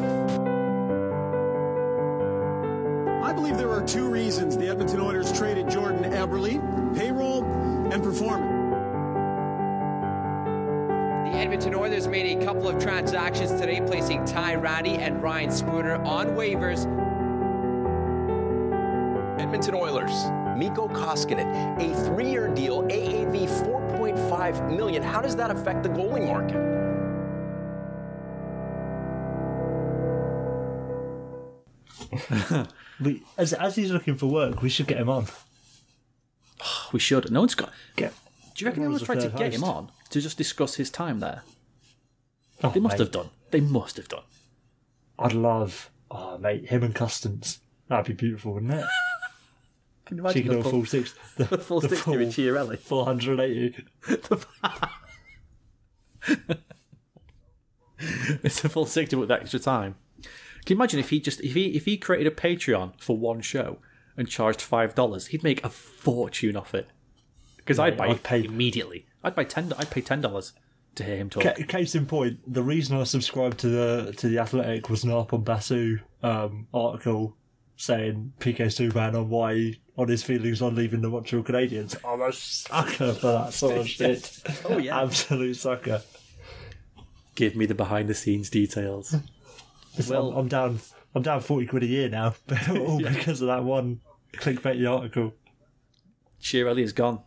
I 3.23 3.31
believe 3.31 3.57
there 3.57 3.71
are 3.71 3.85
two 3.85 4.09
reasons 4.09 4.57
the 4.57 4.67
Edmonton 4.67 4.99
Oilers 4.99 5.31
traded 5.31 5.69
Jordan 5.69 6.11
Eberle 6.11 6.97
payroll 6.97 7.43
and 7.93 8.03
performance. 8.03 8.57
The 11.31 11.37
Edmonton 11.37 11.75
Oilers 11.75 12.07
made 12.07 12.37
a 12.37 12.43
couple 12.43 12.67
of 12.67 12.81
transactions 12.81 13.51
today, 13.51 13.79
placing 13.85 14.25
Ty 14.25 14.55
Rattie 14.55 14.97
and 14.97 15.21
Ryan 15.21 15.51
Spooner 15.51 16.03
on 16.03 16.29
waivers. 16.31 16.85
Edmonton 19.39 19.75
Oilers, 19.75 20.11
Mikko 20.57 20.87
Koskinen, 20.89 21.77
a 21.79 22.05
three-year 22.05 22.49
deal, 22.53 22.83
AAV 22.83 23.47
4.5 23.65 24.75
million. 24.75 25.01
How 25.01 25.21
does 25.21 25.35
that 25.35 25.51
affect 25.51 25.83
the 25.83 25.89
goalie 25.89 26.25
market? 26.27 26.59
We, 32.99 33.23
as 33.37 33.53
as 33.53 33.75
he's 33.75 33.91
looking 33.91 34.15
for 34.15 34.27
work, 34.27 34.61
we 34.61 34.69
should 34.69 34.87
get 34.87 34.97
him 34.97 35.09
on. 35.09 35.25
We 36.93 36.99
should. 36.99 37.31
No 37.31 37.39
one's 37.39 37.55
got. 37.55 37.71
Get. 37.95 38.13
Do 38.53 38.63
you 38.65 38.67
reckon 38.67 38.83
Everyone's 38.83 39.03
anyone's 39.03 39.03
tried 39.03 39.19
to 39.21 39.27
a 39.27 39.29
third 39.29 39.51
get 39.51 39.53
him 39.53 39.63
on? 39.63 39.89
to 40.09 40.19
just 40.19 40.37
discuss 40.37 40.75
his 40.75 40.89
time 40.91 41.21
there? 41.21 41.43
Oh, 42.63 42.69
They 42.69 42.81
must 42.81 42.93
mate, 42.99 43.05
have 43.05 43.11
done. 43.11 43.29
They 43.49 43.61
must 43.61 43.95
have 43.95 44.09
done. 44.09 44.23
I'd 45.17 45.31
love, 45.33 45.89
oh 46.11 46.37
mate, 46.37 46.67
him 46.69 46.83
and 46.83 46.93
Custance. 46.93 47.61
That'd 47.87 48.05
be 48.05 48.13
beautiful, 48.13 48.53
wouldn't 48.55 48.73
it? 48.73 48.85
Can 50.11 50.17
you 50.17 50.23
She 50.33 50.39
imagine 50.39 50.43
could 50.43 50.49
do 50.49 50.53
the 50.55 50.59
a 50.59 50.63
full, 50.63 50.71
full 50.71 50.85
six. 50.85 51.15
The, 51.37 51.43
the 51.45 51.57
full 51.57 51.79
the 51.79 51.87
60 51.89 52.17
with 52.17 52.35
Chiarelli? 52.35 52.77
480. 52.77 53.85
It's 58.43 58.63
a 58.65 58.69
full 58.69 58.85
60 58.87 59.15
with 59.15 59.31
extra 59.31 59.59
time. 59.59 59.95
Can 60.65 60.67
you 60.67 60.75
imagine 60.75 60.99
if 60.99 61.09
he 61.11 61.19
just 61.19 61.39
if 61.41 61.53
he 61.53 61.67
if 61.75 61.85
he 61.85 61.97
created 61.97 62.27
a 62.27 62.35
Patreon 62.35 62.99
for 62.99 63.17
one 63.17 63.41
show 63.41 63.77
and 64.17 64.27
charged 64.27 64.61
five 64.61 64.93
dollars, 64.95 65.27
he'd 65.27 65.43
make 65.43 65.63
a 65.63 65.69
fortune 65.69 66.55
off 66.57 66.73
it. 66.75 66.87
Because 67.57 67.79
I'd 67.79 67.97
buy 67.97 68.07
I'd 68.07 68.23
pay- 68.23 68.43
immediately. 68.43 69.05
I'd 69.23 69.35
buy 69.35 69.43
ten. 69.43 69.71
I'd 69.77 69.89
pay 69.91 70.01
ten 70.01 70.21
dollars 70.21 70.53
to 70.95 71.03
hear 71.03 71.17
him 71.17 71.29
talk. 71.29 71.43
Ca- 71.43 71.63
Case 71.67 71.95
in 71.95 72.05
point, 72.05 72.39
the 72.51 72.61
reason 72.63 72.97
I 72.97 73.03
subscribed 73.05 73.59
to 73.59 73.67
the 73.69 74.13
to 74.17 74.27
the 74.27 74.39
Athletic 74.39 74.89
was 74.89 75.03
an 75.03 75.11
Arpon 75.11 75.43
Basu 75.43 75.99
um, 76.21 76.67
article 76.73 77.35
saying 77.81 78.31
PK 78.39 78.67
Subban 78.67 79.15
on 79.15 79.27
why 79.29 79.55
he- 79.55 79.81
on 79.97 80.07
his 80.07 80.21
feelings 80.23 80.61
on 80.61 80.75
leaving 80.75 81.01
the 81.01 81.09
Montreal 81.09 81.43
Canadiens. 81.43 81.95
I'm 82.05 82.21
a 82.21 82.31
sucker 82.31 83.13
for 83.13 83.31
that 83.31 83.53
sort 83.53 83.73
of 83.73 83.79
oh, 83.81 83.85
shit. 83.85 84.39
Oh, 84.65 84.77
yeah. 84.77 85.01
absolute 85.01 85.55
sucker. 85.55 86.01
Give 87.35 87.55
me 87.55 87.65
the 87.65 87.73
behind 87.73 88.07
the 88.07 88.13
scenes 88.13 88.49
details. 88.51 89.15
Well, 90.07 90.29
I'm, 90.31 90.37
I'm 90.37 90.47
down. 90.47 90.79
I'm 91.15 91.23
down 91.23 91.41
forty 91.41 91.65
quid 91.65 91.83
a 91.83 91.87
year 91.87 92.07
now, 92.07 92.35
all 92.69 92.99
because 92.99 93.41
of 93.41 93.47
that 93.47 93.63
one 93.63 93.99
clickbait 94.33 94.87
article. 94.89 95.33
Chiarelli 96.41 96.83
is 96.83 96.93
gone. 96.93 97.19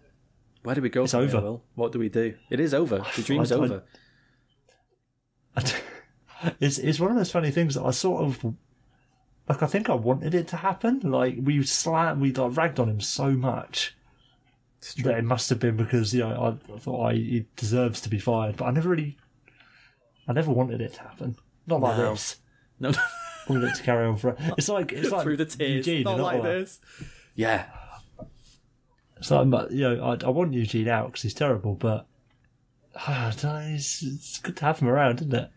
Where 0.63 0.75
do 0.77 0.81
we 0.83 0.89
go? 0.89 1.03
It's 1.03 1.13
from 1.13 1.27
here, 1.29 1.37
over. 1.37 1.47
Will? 1.47 1.65
What 1.75 1.93
do 1.93 1.99
we 1.99 2.09
do? 2.09 2.35
It 2.49 2.61
is 2.61 2.73
over. 2.75 3.05
The 3.17 3.23
dream's 3.23 3.51
I- 3.53 3.57
I- 3.57 3.59
over. 3.65 3.83
It's 6.61 6.79
it's 6.79 7.01
one 7.01 7.11
of 7.11 7.17
those 7.17 7.31
funny 7.31 7.51
things 7.51 7.75
that 7.75 7.83
I 7.85 7.91
sort 7.91 8.23
of 8.25 8.55
like. 9.49 9.63
I 9.63 9.67
think 9.67 9.89
I 9.91 9.95
wanted 9.95 10.35
it 10.35 10.49
to 10.49 10.57
happen. 10.57 11.01
Like 11.01 11.37
we 11.43 11.63
slam, 11.65 12.21
we 12.21 12.33
like 12.33 12.57
ragged 12.57 12.81
on 12.81 12.89
him 12.89 13.01
so 13.01 13.31
much 13.31 13.97
that 15.03 15.19
it 15.19 15.25
must 15.25 15.49
have 15.49 15.59
been 15.59 15.77
because 15.77 16.13
you 16.15 16.21
know 16.21 16.59
I, 16.69 16.75
I 16.75 16.79
thought 16.79 17.07
I, 17.07 17.15
he 17.15 17.47
deserves 17.57 18.01
to 18.03 18.09
be 18.09 18.19
fired, 18.19 18.57
but 18.57 18.67
I 18.67 18.71
never 18.71 18.91
really, 18.91 19.17
I 20.29 20.33
never 20.33 20.53
wanted 20.53 20.81
it 20.81 20.95
to 20.95 21.01
happen. 21.01 21.37
Not 21.67 21.81
like 21.81 21.97
No. 21.99 22.11
this. 22.11 22.37
No, 22.81 22.91
I 22.91 22.95
wanted 23.49 23.69
it 23.69 23.75
to 23.77 23.83
carry 23.83 24.07
on 24.07 24.17
for. 24.17 24.37
It's 24.59 24.69
like 24.69 24.93
it's 24.93 25.11
like 25.11 25.23
through 25.23 25.39
the 25.39 25.47
tears. 25.47 25.87
Eugene 25.87 26.05
Not 26.05 26.19
like 26.21 26.43
this. 26.43 26.81
Yeah. 27.35 27.67
So 29.21 29.39
uh, 29.39 29.69
you 29.71 29.81
know, 29.95 30.05
I, 30.05 30.27
I 30.27 30.31
want 30.31 30.53
Eugene 30.53 30.89
out 30.89 31.07
because 31.07 31.23
he's 31.23 31.35
terrible, 31.35 31.75
but 31.75 32.07
I 33.07 33.33
don't 33.41 33.45
know, 33.45 33.75
it's, 33.75 34.03
it's 34.03 34.39
good 34.39 34.57
to 34.59 34.65
have 34.67 34.81
him 34.81 34.89
around, 34.89 35.21
isn't 35.21 35.35
it? 35.35 35.51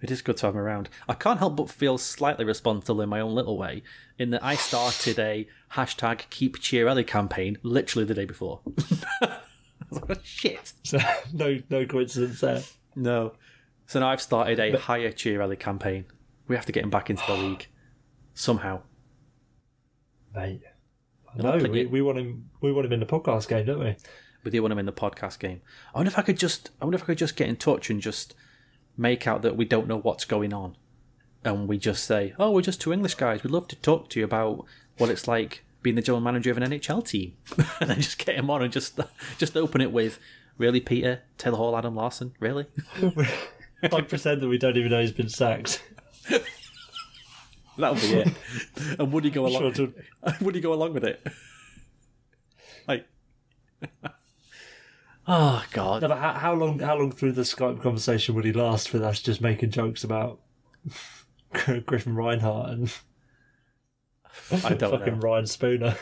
It 0.00 0.10
is 0.10 0.22
good 0.22 0.36
to 0.38 0.46
have 0.46 0.54
him 0.54 0.60
around. 0.60 0.88
I 1.08 1.14
can't 1.14 1.40
help 1.40 1.56
but 1.56 1.70
feel 1.70 1.98
slightly 1.98 2.44
responsible 2.44 3.00
in 3.00 3.08
my 3.08 3.20
own 3.20 3.34
little 3.34 3.58
way, 3.58 3.82
in 4.18 4.30
that 4.30 4.44
I 4.44 4.54
started 4.54 5.18
a 5.18 5.48
hashtag 5.72 6.30
Keep 6.30 6.58
Chiarelli 6.58 7.06
campaign 7.06 7.58
literally 7.62 8.04
the 8.04 8.14
day 8.14 8.24
before. 8.24 8.60
Like, 9.90 10.20
Shit. 10.22 10.72
So 10.84 10.98
no 11.32 11.58
no 11.68 11.84
coincidence 11.86 12.40
there. 12.40 12.62
No. 12.94 13.32
So 13.86 14.00
now 14.00 14.08
I've 14.08 14.22
started 14.22 14.60
a 14.60 14.78
higher 14.78 15.10
Cheer 15.10 15.38
Chiarelli 15.38 15.58
campaign. 15.58 16.04
We 16.46 16.54
have 16.56 16.66
to 16.66 16.72
get 16.72 16.84
him 16.84 16.90
back 16.90 17.10
into 17.10 17.24
the 17.26 17.34
league 17.42 17.66
somehow. 18.34 18.82
Mate. 20.34 20.62
No, 21.36 21.56
we, 21.56 21.86
we 21.86 22.02
want 22.02 22.18
him. 22.18 22.50
We 22.60 22.72
want 22.72 22.86
him 22.86 22.92
in 22.92 23.00
the 23.00 23.06
podcast 23.06 23.48
game, 23.48 23.66
don't 23.66 23.80
we? 23.80 23.96
We 24.44 24.50
do 24.50 24.62
want 24.62 24.72
him 24.72 24.78
in 24.78 24.86
the 24.86 24.92
podcast 24.92 25.38
game. 25.38 25.60
I 25.94 25.98
wonder 25.98 26.08
if 26.08 26.18
I 26.18 26.22
could 26.22 26.38
just. 26.38 26.70
I 26.80 26.84
wonder 26.84 26.96
if 26.96 27.02
I 27.02 27.06
could 27.06 27.18
just 27.18 27.36
get 27.36 27.48
in 27.48 27.56
touch 27.56 27.90
and 27.90 28.00
just 28.00 28.34
make 28.98 29.26
out 29.26 29.42
that 29.42 29.56
we 29.56 29.64
don't 29.64 29.86
know 29.86 29.98
what's 29.98 30.24
going 30.24 30.52
on, 30.52 30.76
and 31.44 31.68
we 31.68 31.78
just 31.78 32.04
say, 32.04 32.34
"Oh, 32.38 32.50
we're 32.50 32.62
just 32.62 32.80
two 32.80 32.92
English 32.92 33.14
guys. 33.14 33.42
We'd 33.42 33.52
love 33.52 33.68
to 33.68 33.76
talk 33.76 34.10
to 34.10 34.18
you 34.18 34.24
about 34.24 34.64
what 34.98 35.08
it's 35.08 35.28
like 35.28 35.64
being 35.82 35.96
the 35.96 36.02
general 36.02 36.20
manager 36.20 36.50
of 36.50 36.56
an 36.58 36.64
NHL 36.64 37.06
team," 37.06 37.36
and 37.80 37.88
then 37.88 38.00
just 38.00 38.18
get 38.18 38.34
him 38.34 38.50
on 38.50 38.62
and 38.62 38.72
just 38.72 38.98
just 39.38 39.56
open 39.56 39.80
it 39.80 39.92
with, 39.92 40.18
"Really, 40.58 40.80
Peter 40.80 41.22
Taylor 41.38 41.56
Hall, 41.56 41.76
Adam 41.76 41.94
Larsson, 41.94 42.34
really?" 42.40 42.66
Like 43.92 44.08
pretend 44.08 44.40
that 44.40 44.48
we 44.48 44.58
don't 44.58 44.76
even 44.76 44.90
know 44.90 45.00
he's 45.00 45.12
been 45.12 45.28
sacked. 45.28 45.84
that 47.78 47.92
would 47.92 48.00
be 48.00 48.12
it. 48.12 48.28
and 48.98 49.12
would 49.12 49.22
he 49.22 49.30
go 49.30 49.46
along? 49.46 49.72
Sure, 49.72 49.88
would 50.40 50.56
he 50.56 50.60
go 50.60 50.72
along 50.72 50.94
with 50.94 51.04
it? 51.04 51.24
like, 52.88 53.06
oh 55.28 55.64
god. 55.70 56.02
No, 56.02 56.08
but 56.08 56.18
how, 56.18 56.32
how 56.32 56.54
long? 56.54 56.80
How 56.80 56.96
long 56.96 57.12
through 57.12 57.32
the 57.32 57.42
Skype 57.42 57.82
conversation 57.82 58.34
would 58.34 58.44
he 58.44 58.52
last 58.52 58.92
with 58.92 59.02
us 59.02 59.20
just 59.20 59.40
making 59.40 59.70
jokes 59.70 60.02
about 60.02 60.40
Griffin 61.86 62.14
Reinhart 62.16 62.70
and 62.70 62.92
I 64.64 64.74
don't 64.74 64.98
fucking 64.98 65.14
know. 65.14 65.20
Ryan 65.20 65.46
Spooner? 65.46 65.96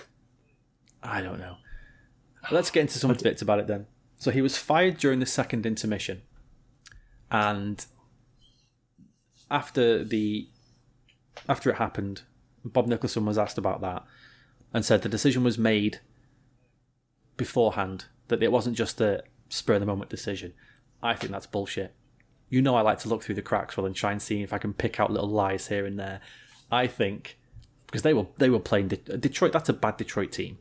I 1.02 1.20
don't 1.20 1.38
know. 1.38 1.56
Let's 2.50 2.70
get 2.70 2.82
into 2.82 2.98
some 2.98 3.12
bits 3.12 3.42
about 3.42 3.58
it 3.58 3.66
then. 3.66 3.86
So 4.18 4.30
he 4.30 4.40
was 4.40 4.56
fired 4.56 4.98
during 4.98 5.20
the 5.20 5.26
second 5.26 5.66
intermission, 5.66 6.22
and 7.30 7.84
after 9.50 10.04
the 10.04 10.48
after 11.48 11.70
it 11.70 11.76
happened, 11.76 12.22
Bob 12.64 12.86
Nicholson 12.86 13.26
was 13.26 13.36
asked 13.36 13.58
about 13.58 13.80
that, 13.82 14.04
and 14.72 14.84
said 14.84 15.02
the 15.02 15.08
decision 15.08 15.44
was 15.44 15.58
made 15.58 16.00
beforehand. 17.36 18.06
That 18.28 18.42
it 18.42 18.52
wasn't 18.52 18.76
just 18.76 19.00
a 19.00 19.22
spur 19.48 19.74
of 19.74 19.80
the 19.80 19.86
moment 19.86 20.10
decision. 20.10 20.52
I 21.02 21.14
think 21.14 21.32
that's 21.32 21.46
bullshit. 21.46 21.94
You 22.48 22.62
know, 22.62 22.76
I 22.76 22.80
like 22.80 22.98
to 23.00 23.08
look 23.08 23.22
through 23.22 23.34
the 23.34 23.42
cracks, 23.42 23.76
well, 23.76 23.86
and 23.86 23.94
try 23.94 24.12
and 24.12 24.22
see 24.22 24.42
if 24.42 24.52
I 24.52 24.58
can 24.58 24.72
pick 24.72 25.00
out 25.00 25.10
little 25.10 25.28
lies 25.28 25.68
here 25.68 25.84
and 25.86 25.98
there. 25.98 26.20
I 26.70 26.86
think 26.86 27.38
because 27.86 28.02
they 28.02 28.14
were 28.14 28.26
they 28.38 28.50
were 28.50 28.60
playing 28.60 28.88
De- 28.88 29.18
Detroit. 29.18 29.52
That's 29.52 29.68
a 29.68 29.72
bad 29.72 29.96
Detroit 29.96 30.32
team 30.32 30.58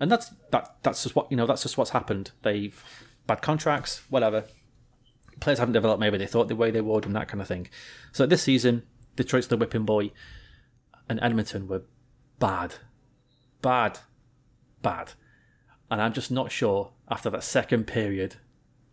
and 0.00 0.10
that's 0.10 0.32
that 0.50 0.74
that's 0.82 1.02
just 1.02 1.14
what 1.14 1.30
you 1.30 1.36
know 1.36 1.46
that's 1.46 1.62
just 1.62 1.78
what's 1.78 1.90
happened 1.90 2.32
they've 2.42 2.82
bad 3.26 3.42
contracts 3.42 4.02
whatever 4.08 4.44
players 5.38 5.58
haven't 5.58 5.74
developed 5.74 6.00
maybe 6.00 6.18
they 6.18 6.26
thought 6.26 6.48
the 6.48 6.56
way 6.56 6.70
they 6.70 6.80
would 6.80 7.04
and 7.04 7.14
that 7.14 7.28
kind 7.28 7.40
of 7.40 7.46
thing 7.46 7.68
so 8.10 8.26
this 8.26 8.42
season 8.42 8.82
detroit's 9.14 9.46
the 9.46 9.56
whipping 9.56 9.84
boy 9.84 10.10
and 11.08 11.20
edmonton 11.22 11.68
were 11.68 11.82
bad 12.38 12.74
bad 13.62 13.98
bad 14.82 15.12
and 15.90 16.00
i'm 16.00 16.12
just 16.12 16.30
not 16.30 16.50
sure 16.52 16.90
after 17.08 17.30
that 17.30 17.42
second 17.42 17.86
period 17.86 18.36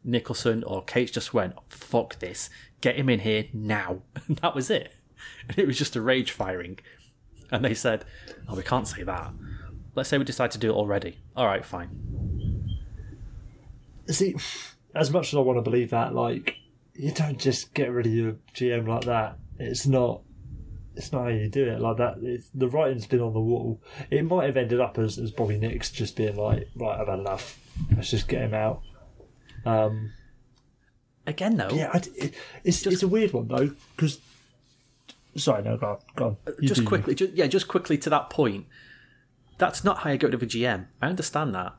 nicholson 0.04 0.64
or 0.64 0.84
Katz 0.84 1.12
just 1.12 1.34
went 1.34 1.54
fuck 1.70 2.20
this 2.20 2.50
get 2.82 2.96
him 2.96 3.10
in 3.10 3.20
here 3.20 3.46
now 3.54 4.02
and 4.28 4.38
that 4.38 4.56
was 4.56 4.70
it 4.70 4.94
and 5.48 5.58
it 5.58 5.68
was 5.68 5.78
just 5.78 5.96
a 5.96 6.02
rage 6.02 6.32
firing 6.32 6.80
and 7.52 7.64
they 7.64 7.74
said 7.74 8.06
oh 8.48 8.56
we 8.56 8.64
can't 8.64 8.88
say 8.88 9.04
that 9.04 9.32
Let's 9.98 10.10
say 10.10 10.20
we 10.20 10.26
decide 10.26 10.52
to 10.52 10.60
do 10.60 10.70
it 10.70 10.76
already. 10.76 11.18
All 11.36 11.48
right, 11.48 11.66
fine. 11.66 11.90
See, 14.08 14.36
as 14.94 15.10
much 15.10 15.34
as 15.34 15.38
I 15.38 15.42
want 15.42 15.58
to 15.58 15.64
believe 15.64 15.90
that, 15.90 16.14
like 16.14 16.56
you 16.94 17.12
don't 17.12 17.40
just 17.40 17.74
get 17.74 17.92
rid 17.92 18.06
of 18.06 18.14
your 18.14 18.36
GM 18.54 18.88
like 18.88 19.06
that. 19.06 19.40
It's 19.58 19.88
not. 19.88 20.22
It's 20.98 21.12
not 21.12 21.24
how 21.24 21.28
you 21.30 21.48
do 21.48 21.68
it 21.70 21.80
like 21.80 21.98
that. 21.98 22.18
It's, 22.22 22.50
the 22.54 22.68
writing's 22.68 23.06
been 23.06 23.22
on 23.22 23.34
the 23.34 23.40
wall. 23.40 23.82
It 24.10 24.26
might 24.26 24.46
have 24.46 24.58
ended 24.58 24.82
up 24.82 24.98
as, 24.98 25.18
as 25.18 25.32
Bobby 25.32 25.58
Nix 25.58 25.92
just 25.92 26.16
being 26.16 26.36
like, 26.36 26.68
right, 26.76 27.00
I've 27.00 27.08
had 27.08 27.20
enough. 27.20 27.60
Let's 27.96 28.10
just 28.10 28.28
get 28.28 28.42
him 28.42 28.54
out. 28.54 28.82
Um, 29.66 30.12
Again, 31.28 31.58
though, 31.58 31.70
yeah, 31.72 31.92
I, 31.94 31.98
it, 32.16 32.34
it's 32.64 32.88
it's 32.88 33.04
a 33.04 33.08
weird 33.08 33.34
one 33.34 33.50
though 33.50 33.72
because. 33.96 34.20
Sorry, 35.36 35.62
no, 35.62 35.78
go 35.78 35.88
on. 35.88 35.98
Go 36.16 36.26
on. 36.26 36.38
Just 36.64 36.86
quickly, 36.86 37.14
just, 37.14 37.34
yeah, 37.34 37.48
just 37.48 37.68
quickly 37.68 37.98
to 38.00 38.10
that 38.10 38.30
point. 38.30 38.66
That's 39.58 39.84
not 39.84 40.00
how 40.00 40.10
you 40.12 40.18
get 40.18 40.28
rid 40.28 40.36
of 40.36 40.42
a 40.42 40.46
GM. 40.46 40.88
I 41.02 41.08
understand 41.08 41.54
that, 41.54 41.76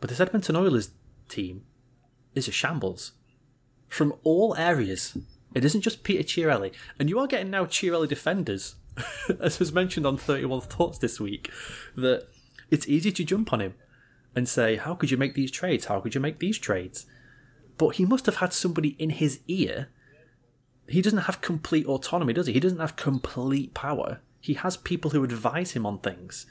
but 0.00 0.10
this 0.10 0.20
Edmonton 0.20 0.54
Oilers 0.56 0.90
team 1.28 1.64
is 2.34 2.46
a 2.46 2.52
shambles 2.52 3.12
from 3.88 4.14
all 4.22 4.54
areas. 4.56 5.18
It 5.56 5.64
isn't 5.64 5.80
just 5.80 6.04
Peter 6.04 6.22
Chiarelli, 6.22 6.72
and 6.98 7.08
you 7.08 7.18
are 7.18 7.26
getting 7.26 7.50
now 7.50 7.64
Chiarelli 7.64 8.08
defenders, 8.08 8.76
as 9.40 9.58
was 9.58 9.72
mentioned 9.72 10.06
on 10.06 10.16
Thirty 10.16 10.44
One 10.44 10.60
Thoughts 10.60 10.98
this 10.98 11.18
week. 11.18 11.50
That 11.96 12.28
it's 12.70 12.88
easy 12.88 13.10
to 13.10 13.24
jump 13.24 13.52
on 13.52 13.60
him 13.60 13.74
and 14.34 14.48
say, 14.48 14.76
"How 14.76 14.94
could 14.94 15.10
you 15.10 15.16
make 15.16 15.34
these 15.34 15.50
trades? 15.50 15.86
How 15.86 16.00
could 16.00 16.14
you 16.14 16.20
make 16.20 16.38
these 16.38 16.58
trades?" 16.58 17.06
But 17.78 17.96
he 17.96 18.06
must 18.06 18.26
have 18.26 18.36
had 18.36 18.52
somebody 18.52 18.96
in 18.98 19.10
his 19.10 19.40
ear 19.48 19.88
he 20.88 21.02
doesn't 21.02 21.20
have 21.20 21.40
complete 21.40 21.86
autonomy, 21.86 22.32
does 22.32 22.46
he? 22.46 22.52
He 22.52 22.60
doesn't 22.60 22.78
have 22.78 22.96
complete 22.96 23.74
power. 23.74 24.20
He 24.40 24.54
has 24.54 24.76
people 24.76 25.10
who 25.10 25.24
advise 25.24 25.72
him 25.72 25.84
on 25.84 25.98
things. 25.98 26.46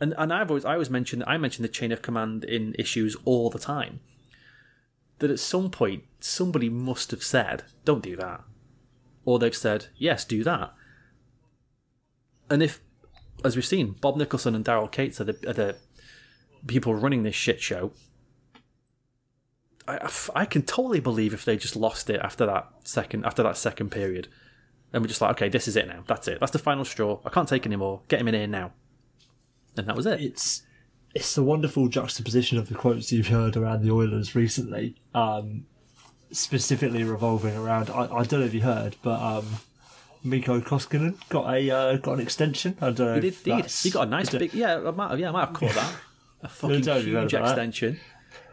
And 0.00 0.14
and 0.18 0.32
I've 0.32 0.50
always 0.50 0.64
I 0.64 0.72
always 0.72 0.90
mention 0.90 1.22
I 1.26 1.36
mention 1.36 1.62
the 1.62 1.68
chain 1.68 1.92
of 1.92 2.02
command 2.02 2.44
in 2.44 2.74
issues 2.78 3.16
all 3.24 3.50
the 3.50 3.58
time. 3.58 4.00
That 5.20 5.30
at 5.30 5.38
some 5.38 5.70
point 5.70 6.04
somebody 6.18 6.68
must 6.68 7.10
have 7.10 7.22
said, 7.22 7.64
"Don't 7.84 8.02
do 8.02 8.16
that," 8.16 8.42
or 9.24 9.38
they've 9.38 9.54
said, 9.54 9.86
"Yes, 9.96 10.24
do 10.24 10.42
that." 10.44 10.74
And 12.50 12.62
if, 12.62 12.80
as 13.44 13.54
we've 13.54 13.64
seen, 13.64 13.92
Bob 14.00 14.16
Nicholson 14.16 14.54
and 14.54 14.64
Daryl 14.64 14.90
Katz 14.90 15.20
are 15.20 15.24
the, 15.24 15.48
are 15.48 15.52
the 15.52 15.76
people 16.66 16.94
running 16.94 17.22
this 17.22 17.36
shit 17.36 17.60
show, 17.60 17.92
I, 19.86 20.10
I 20.34 20.44
can 20.44 20.62
totally 20.62 21.00
believe 21.00 21.32
if 21.32 21.44
they 21.44 21.56
just 21.56 21.76
lost 21.76 22.10
it 22.10 22.20
after 22.20 22.46
that 22.46 22.68
second 22.84 23.24
after 23.24 23.42
that 23.42 23.56
second 23.56 23.90
period, 23.90 24.28
and 24.92 25.02
we're 25.02 25.08
just 25.08 25.20
like, 25.20 25.32
okay, 25.32 25.48
this 25.48 25.68
is 25.68 25.76
it 25.76 25.86
now. 25.86 26.02
That's 26.06 26.28
it. 26.28 26.40
That's 26.40 26.52
the 26.52 26.58
final 26.58 26.84
straw. 26.84 27.20
I 27.24 27.30
can't 27.30 27.48
take 27.48 27.66
any 27.66 27.76
more. 27.76 28.02
Get 28.08 28.20
him 28.20 28.28
in 28.28 28.34
here 28.34 28.46
now. 28.46 28.72
And 29.76 29.86
that 29.86 29.96
was 29.96 30.06
it. 30.06 30.20
it's 30.20 30.62
it's 31.14 31.34
the 31.34 31.42
wonderful 31.42 31.88
juxtaposition 31.88 32.58
of 32.58 32.68
the 32.68 32.74
quotes 32.74 33.10
you've 33.12 33.28
heard 33.28 33.56
around 33.56 33.82
the 33.82 33.90
Oilers 33.90 34.34
recently, 34.34 34.94
um, 35.14 35.66
specifically 36.32 37.04
revolving 37.04 37.56
around. 37.56 37.90
I, 37.90 38.02
I 38.04 38.24
don't 38.24 38.40
know 38.40 38.46
if 38.46 38.54
you 38.54 38.62
heard, 38.62 38.96
but 39.02 39.20
um, 39.20 39.46
Mikko 40.22 40.60
Koskinen 40.60 41.16
got 41.28 41.52
a 41.52 41.70
uh, 41.70 41.96
got 41.96 42.14
an 42.14 42.20
extension. 42.20 42.76
I 42.80 42.90
don't 42.90 42.98
know. 43.06 43.14
He 43.14 43.20
did. 43.20 43.34
He, 43.34 43.50
that's- 43.50 43.82
he 43.82 43.90
got 43.90 44.06
a 44.06 44.10
nice 44.10 44.30
big. 44.30 44.54
Yeah, 44.54 44.78
I 44.86 44.90
might 44.90 45.10
have, 45.10 45.18
yeah, 45.18 45.28
I 45.28 45.32
might 45.32 45.46
have 45.46 45.54
caught 45.54 45.74
that. 45.74 45.92
A 46.42 46.48
fucking 46.48 46.82
huge 46.84 47.34
extension. 47.34 47.98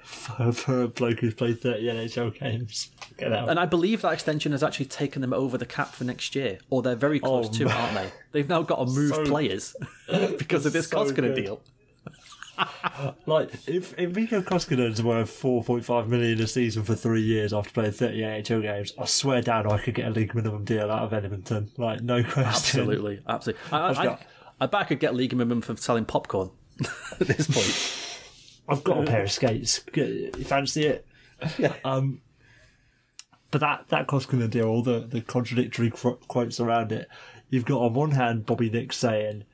for, 0.04 0.52
for 0.52 0.82
a 0.84 0.88
bloke 0.88 1.20
who's 1.20 1.34
played 1.34 1.62
thirty 1.62 1.84
NHL 1.86 2.38
games. 2.40 2.90
Get 3.18 3.34
out. 3.34 3.50
And 3.50 3.60
I 3.60 3.66
believe 3.66 4.02
that 4.02 4.14
extension 4.14 4.52
has 4.52 4.62
actually 4.64 4.86
taken 4.86 5.22
them 5.22 5.34
over 5.34 5.58
the 5.58 5.66
cap 5.66 5.94
for 5.94 6.04
next 6.04 6.36
year, 6.36 6.60
or 6.70 6.82
they're 6.82 6.96
very 6.96 7.20
close 7.20 7.48
Oh, 7.50 7.54
to, 7.54 7.66
man. 7.66 7.78
aren't 7.78 7.94
they? 7.96 8.12
They've 8.32 8.50
now 8.50 8.62
got 8.62 8.78
to 8.78 8.86
move 8.94 9.14
So- 9.16 9.26
players 9.26 9.76
because 10.38 10.66
of 10.66 10.74
this 10.74 10.88
so 10.88 10.98
Koskinen 11.06 11.36
deal. 11.36 11.62
Like 13.26 13.54
if 13.68 13.98
if 14.00 14.16
Mikko 14.16 14.42
Koskinen's 14.42 15.04
worth 15.04 15.30
four 15.30 15.64
point 15.64 15.86
five 15.86 16.08
million 16.08 16.42
a 16.42 16.48
season 16.48 16.84
for 16.84 16.96
three 16.96 17.22
years 17.22 17.54
after 17.54 17.72
playing 17.72 17.92
thirty 17.92 18.22
NHL 18.22 18.62
games, 18.62 18.94
I 18.98 19.06
swear 19.06 19.42
down 19.42 19.72
I 19.72 19.78
could 19.78 19.94
get 19.94 20.08
a 20.08 20.10
league 20.10 20.34
minimum 20.34 20.64
deal 20.64 20.90
out 20.90 21.04
of 21.04 21.14
Edmonton. 21.14 21.70
Like 21.78 22.02
no 22.02 22.24
question. 22.24 22.80
Absolutely, 22.80 23.22
absolutely. 23.28 23.62
I, 23.72 23.90
I've 23.90 24.00
I, 24.00 24.18
I, 24.62 24.66
bet 24.66 24.82
I 24.82 24.84
could 24.86 25.00
get 25.00 25.14
league 25.14 25.34
minimum 25.34 25.62
for 25.62 25.76
selling 25.76 26.06
popcorn 26.06 26.50
at 27.20 27.28
this 27.28 27.48
point. 27.48 28.04
I've 28.70 28.84
got 28.84 29.04
a 29.04 29.06
pair 29.06 29.24
of 29.24 29.32
skates. 29.32 29.82
You 29.94 30.32
fancy 30.32 30.88
it? 30.88 31.06
Um, 31.86 32.22
but 33.52 33.62
that 33.62 33.86
that 33.90 34.08
Koskinen 34.08 34.50
deal, 34.50 34.68
all 34.68 34.82
the 34.82 35.00
the 35.00 35.22
contradictory 35.22 35.92
qu- 35.92 36.20
quotes 36.28 36.60
around 36.60 36.92
it. 36.92 37.08
You've 37.50 37.66
got 37.66 37.82
on 37.82 37.94
one 37.94 38.12
hand 38.12 38.46
Bobby 38.46 38.70
Nick 38.70 38.92
saying, 38.92 39.46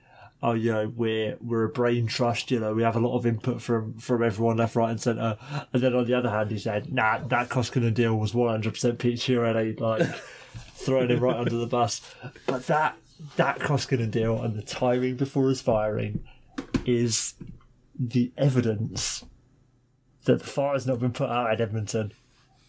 "Oh, 0.44 0.54
you 0.54 0.72
know, 0.72 0.92
we're 0.96 1.38
we're 1.42 1.64
a 1.64 1.70
brain 1.70 2.06
trust. 2.06 2.52
You 2.52 2.60
know, 2.60 2.74
we 2.74 2.84
have 2.84 2.96
a 2.96 3.00
lot 3.00 3.18
of 3.18 3.26
input 3.26 3.62
from 3.62 3.98
from 3.98 4.22
everyone 4.22 4.58
left, 4.58 4.76
right, 4.76 4.92
and 4.92 5.02
centre. 5.02 5.38
And 5.74 5.82
then 5.82 5.96
on 5.96 6.06
the 6.06 6.14
other 6.14 6.30
hand, 6.30 6.52
he 6.52 6.60
said, 6.60 6.94
"Nah, 6.94 7.20
that 7.30 7.50
Koskinen 7.50 7.94
deal 7.94 8.16
was 8.16 8.34
one 8.34 8.52
hundred 8.52 8.74
percent 8.74 9.00
Pete 9.00 9.18
Chiarelli, 9.18 9.80
like 9.80 10.08
throwing 10.76 11.10
him 11.10 11.22
right 11.22 11.38
under 11.38 11.58
the 11.58 11.66
bus." 11.66 12.02
But 12.46 12.68
that 12.68 12.98
that 13.38 13.60
Koskinen 13.60 14.12
deal 14.12 14.42
and 14.42 14.56
the 14.56 14.62
timing 14.62 15.16
before 15.16 15.50
his 15.50 15.62
firing 15.62 16.24
is 16.86 17.36
the 17.98 18.32
evidence 18.38 19.24
that 20.26 20.40
the 20.40 20.46
fire 20.46 20.74
has 20.74 20.86
not 20.86 21.00
been 21.00 21.12
put 21.12 21.30
out 21.30 21.52
at 21.52 21.62
Edmonton. 21.62 22.12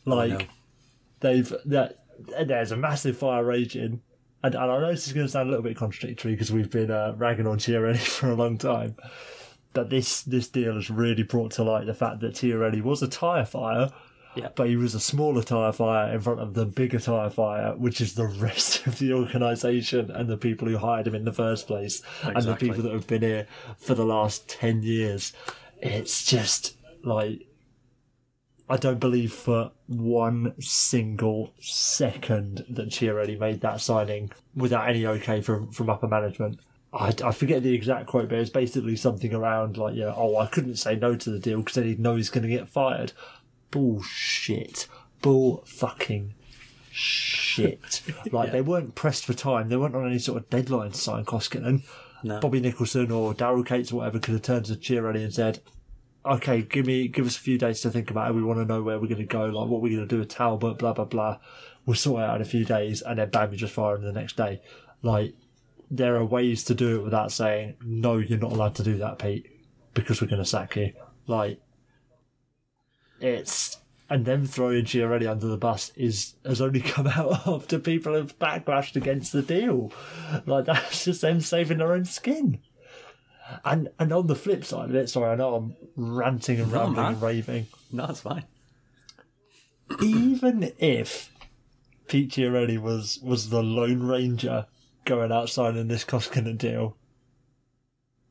Like 0.04 0.48
they've 1.20 1.52
that 1.66 1.98
there's 2.46 2.72
a 2.72 2.76
massive 2.76 3.16
fire 3.16 3.44
raging, 3.44 4.02
and, 4.44 4.54
and 4.54 4.70
I 4.70 4.78
know 4.78 4.90
this 4.90 5.06
is 5.06 5.14
going 5.14 5.26
to 5.26 5.32
sound 5.32 5.48
a 5.48 5.50
little 5.50 5.64
bit 5.64 5.74
contradictory 5.76 6.32
because 6.32 6.52
we've 6.52 6.70
been 6.70 6.90
uh, 6.90 7.14
ragging 7.16 7.46
on 7.46 7.58
Chiarelli 7.58 7.98
for 7.98 8.28
a 8.28 8.34
long 8.34 8.58
time, 8.58 8.94
but 9.72 9.88
this 9.88 10.22
this 10.22 10.48
deal 10.48 10.74
has 10.74 10.90
really 10.90 11.22
brought 11.22 11.52
to 11.52 11.64
light 11.64 11.86
the 11.86 11.94
fact 11.94 12.20
that 12.20 12.34
Chiarelli 12.34 12.82
was 12.82 13.02
a 13.02 13.08
tyre 13.08 13.46
fire. 13.46 13.90
Yeah. 14.36 14.48
But 14.56 14.68
he 14.68 14.74
was 14.74 14.96
a 14.96 15.00
smaller 15.00 15.44
tyre 15.44 15.72
fire 15.72 16.12
in 16.12 16.20
front 16.20 16.40
of 16.40 16.54
the 16.54 16.66
bigger 16.66 16.98
tyre 16.98 17.30
fire, 17.30 17.74
which 17.76 18.00
is 18.00 18.14
the 18.14 18.26
rest 18.40 18.86
of 18.86 18.98
the 18.98 19.12
organisation 19.12 20.10
and 20.10 20.28
the 20.28 20.36
people 20.36 20.68
who 20.68 20.76
hired 20.76 21.06
him 21.06 21.14
in 21.14 21.24
the 21.24 21.32
first 21.32 21.68
place, 21.68 22.02
and 22.22 22.42
the 22.42 22.56
people 22.56 22.82
that 22.82 22.92
have 22.92 23.06
been 23.06 23.22
here 23.22 23.46
for 23.78 23.94
the 23.94 24.04
last 24.04 24.48
10 24.48 24.82
years. 24.82 25.32
It's 25.80 26.24
just 26.24 26.76
like, 27.04 27.46
I 28.68 28.76
don't 28.78 28.98
believe 28.98 29.32
for 29.32 29.72
one 29.86 30.54
single 30.60 31.52
second 31.60 32.64
that 32.70 32.88
Chiarelli 32.88 33.38
made 33.38 33.60
that 33.60 33.80
signing 33.80 34.30
without 34.54 34.88
any 34.88 35.06
okay 35.06 35.42
from, 35.42 35.70
from 35.70 35.90
upper 35.90 36.08
management. 36.08 36.60
I, 36.92 37.12
I 37.24 37.32
forget 37.32 37.62
the 37.62 37.74
exact 37.74 38.06
quote, 38.06 38.28
but 38.28 38.38
it's 38.38 38.50
basically 38.50 38.96
something 38.96 39.34
around 39.34 39.76
like, 39.76 39.94
yeah, 39.96 40.14
oh, 40.16 40.38
I 40.38 40.46
couldn't 40.46 40.76
say 40.76 40.96
no 40.96 41.14
to 41.14 41.30
the 41.30 41.38
deal 41.38 41.58
because 41.58 41.74
then 41.74 41.84
he'd 41.84 42.00
know 42.00 42.16
he's 42.16 42.30
going 42.30 42.44
to 42.44 42.48
get 42.48 42.68
fired. 42.68 43.12
Bullshit. 43.70 44.86
Bull 45.20 45.62
fucking 45.66 46.34
shit. 46.90 48.00
Like, 48.32 48.52
they 48.52 48.62
weren't 48.62 48.94
pressed 48.94 49.26
for 49.26 49.34
time. 49.34 49.68
They 49.68 49.76
weren't 49.76 49.94
on 49.94 50.06
any 50.06 50.18
sort 50.18 50.38
of 50.38 50.50
deadline 50.50 50.92
to 50.92 50.98
sign 50.98 51.24
Koskinen. 51.24 51.82
No. 52.22 52.40
Bobby 52.40 52.60
Nicholson 52.60 53.10
or 53.10 53.34
Daryl 53.34 53.66
Katz 53.66 53.92
or 53.92 53.96
whatever 53.96 54.18
could 54.18 54.32
have 54.32 54.42
turned 54.42 54.64
to 54.66 54.74
Chiarelli 54.74 55.22
and 55.22 55.34
said, 55.34 55.60
okay, 56.26 56.62
give 56.62 56.86
me, 56.86 57.08
give 57.08 57.26
us 57.26 57.36
a 57.36 57.40
few 57.40 57.58
days 57.58 57.80
to 57.82 57.90
think 57.90 58.10
about 58.10 58.30
it. 58.30 58.34
We 58.34 58.42
want 58.42 58.58
to 58.60 58.64
know 58.64 58.82
where 58.82 58.98
we're 58.98 59.08
going 59.08 59.18
to 59.18 59.24
go, 59.24 59.46
like 59.46 59.68
what 59.68 59.82
we're 59.82 59.96
going 59.96 60.08
to 60.08 60.14
do 60.14 60.20
with 60.20 60.28
Talbot, 60.28 60.78
blah, 60.78 60.92
blah, 60.92 61.04
blah. 61.04 61.38
We'll 61.86 61.96
sort 61.96 62.22
it 62.22 62.24
out 62.24 62.36
in 62.36 62.42
a 62.42 62.46
few 62.46 62.64
days 62.64 63.02
and 63.02 63.18
then 63.18 63.30
bam, 63.30 63.52
you 63.52 63.58
just 63.58 63.74
fire 63.74 63.96
him 63.96 64.02
the 64.02 64.12
next 64.12 64.36
day. 64.36 64.62
Like, 65.02 65.34
there 65.90 66.16
are 66.16 66.24
ways 66.24 66.64
to 66.64 66.74
do 66.74 66.98
it 66.98 67.04
without 67.04 67.30
saying, 67.30 67.76
no, 67.84 68.16
you're 68.16 68.38
not 68.38 68.52
allowed 68.52 68.74
to 68.76 68.82
do 68.82 68.98
that, 68.98 69.18
Pete, 69.18 69.46
because 69.92 70.20
we're 70.20 70.28
going 70.28 70.42
to 70.42 70.48
sack 70.48 70.76
you. 70.76 70.92
Like, 71.26 71.60
it's, 73.20 73.76
and 74.08 74.24
them 74.24 74.46
throwing 74.46 74.84
Chiarelli 74.84 75.30
under 75.30 75.46
the 75.46 75.58
bus 75.58 75.92
is, 75.94 76.34
has 76.46 76.62
only 76.62 76.80
come 76.80 77.06
out 77.06 77.46
after 77.46 77.78
people 77.78 78.14
have 78.14 78.38
backlashed 78.38 78.96
against 78.96 79.32
the 79.32 79.42
deal. 79.42 79.92
Like, 80.46 80.64
that's 80.64 81.04
just 81.04 81.20
them 81.20 81.40
saving 81.40 81.78
their 81.78 81.92
own 81.92 82.06
skin. 82.06 82.60
And 83.64 83.90
and 83.98 84.12
on 84.12 84.26
the 84.26 84.34
flip 84.34 84.64
side 84.64 84.90
of 84.90 84.94
it, 84.94 85.08
sorry, 85.08 85.30
I 85.30 85.34
know 85.36 85.54
I'm 85.54 85.76
ranting 85.96 86.60
and 86.60 86.72
rambling 86.72 87.06
and 87.06 87.22
raving. 87.22 87.66
No, 87.92 88.06
it's 88.06 88.20
fine. 88.20 88.44
Even 90.00 90.72
if 90.78 91.30
Pete 92.08 92.30
Chiarelli 92.30 92.78
was 92.78 93.18
was 93.22 93.50
the 93.50 93.62
Lone 93.62 94.02
Ranger 94.02 94.66
going 95.04 95.30
out 95.30 95.50
signing 95.50 95.88
this 95.88 96.04
Koskinen 96.04 96.56
deal, 96.56 96.96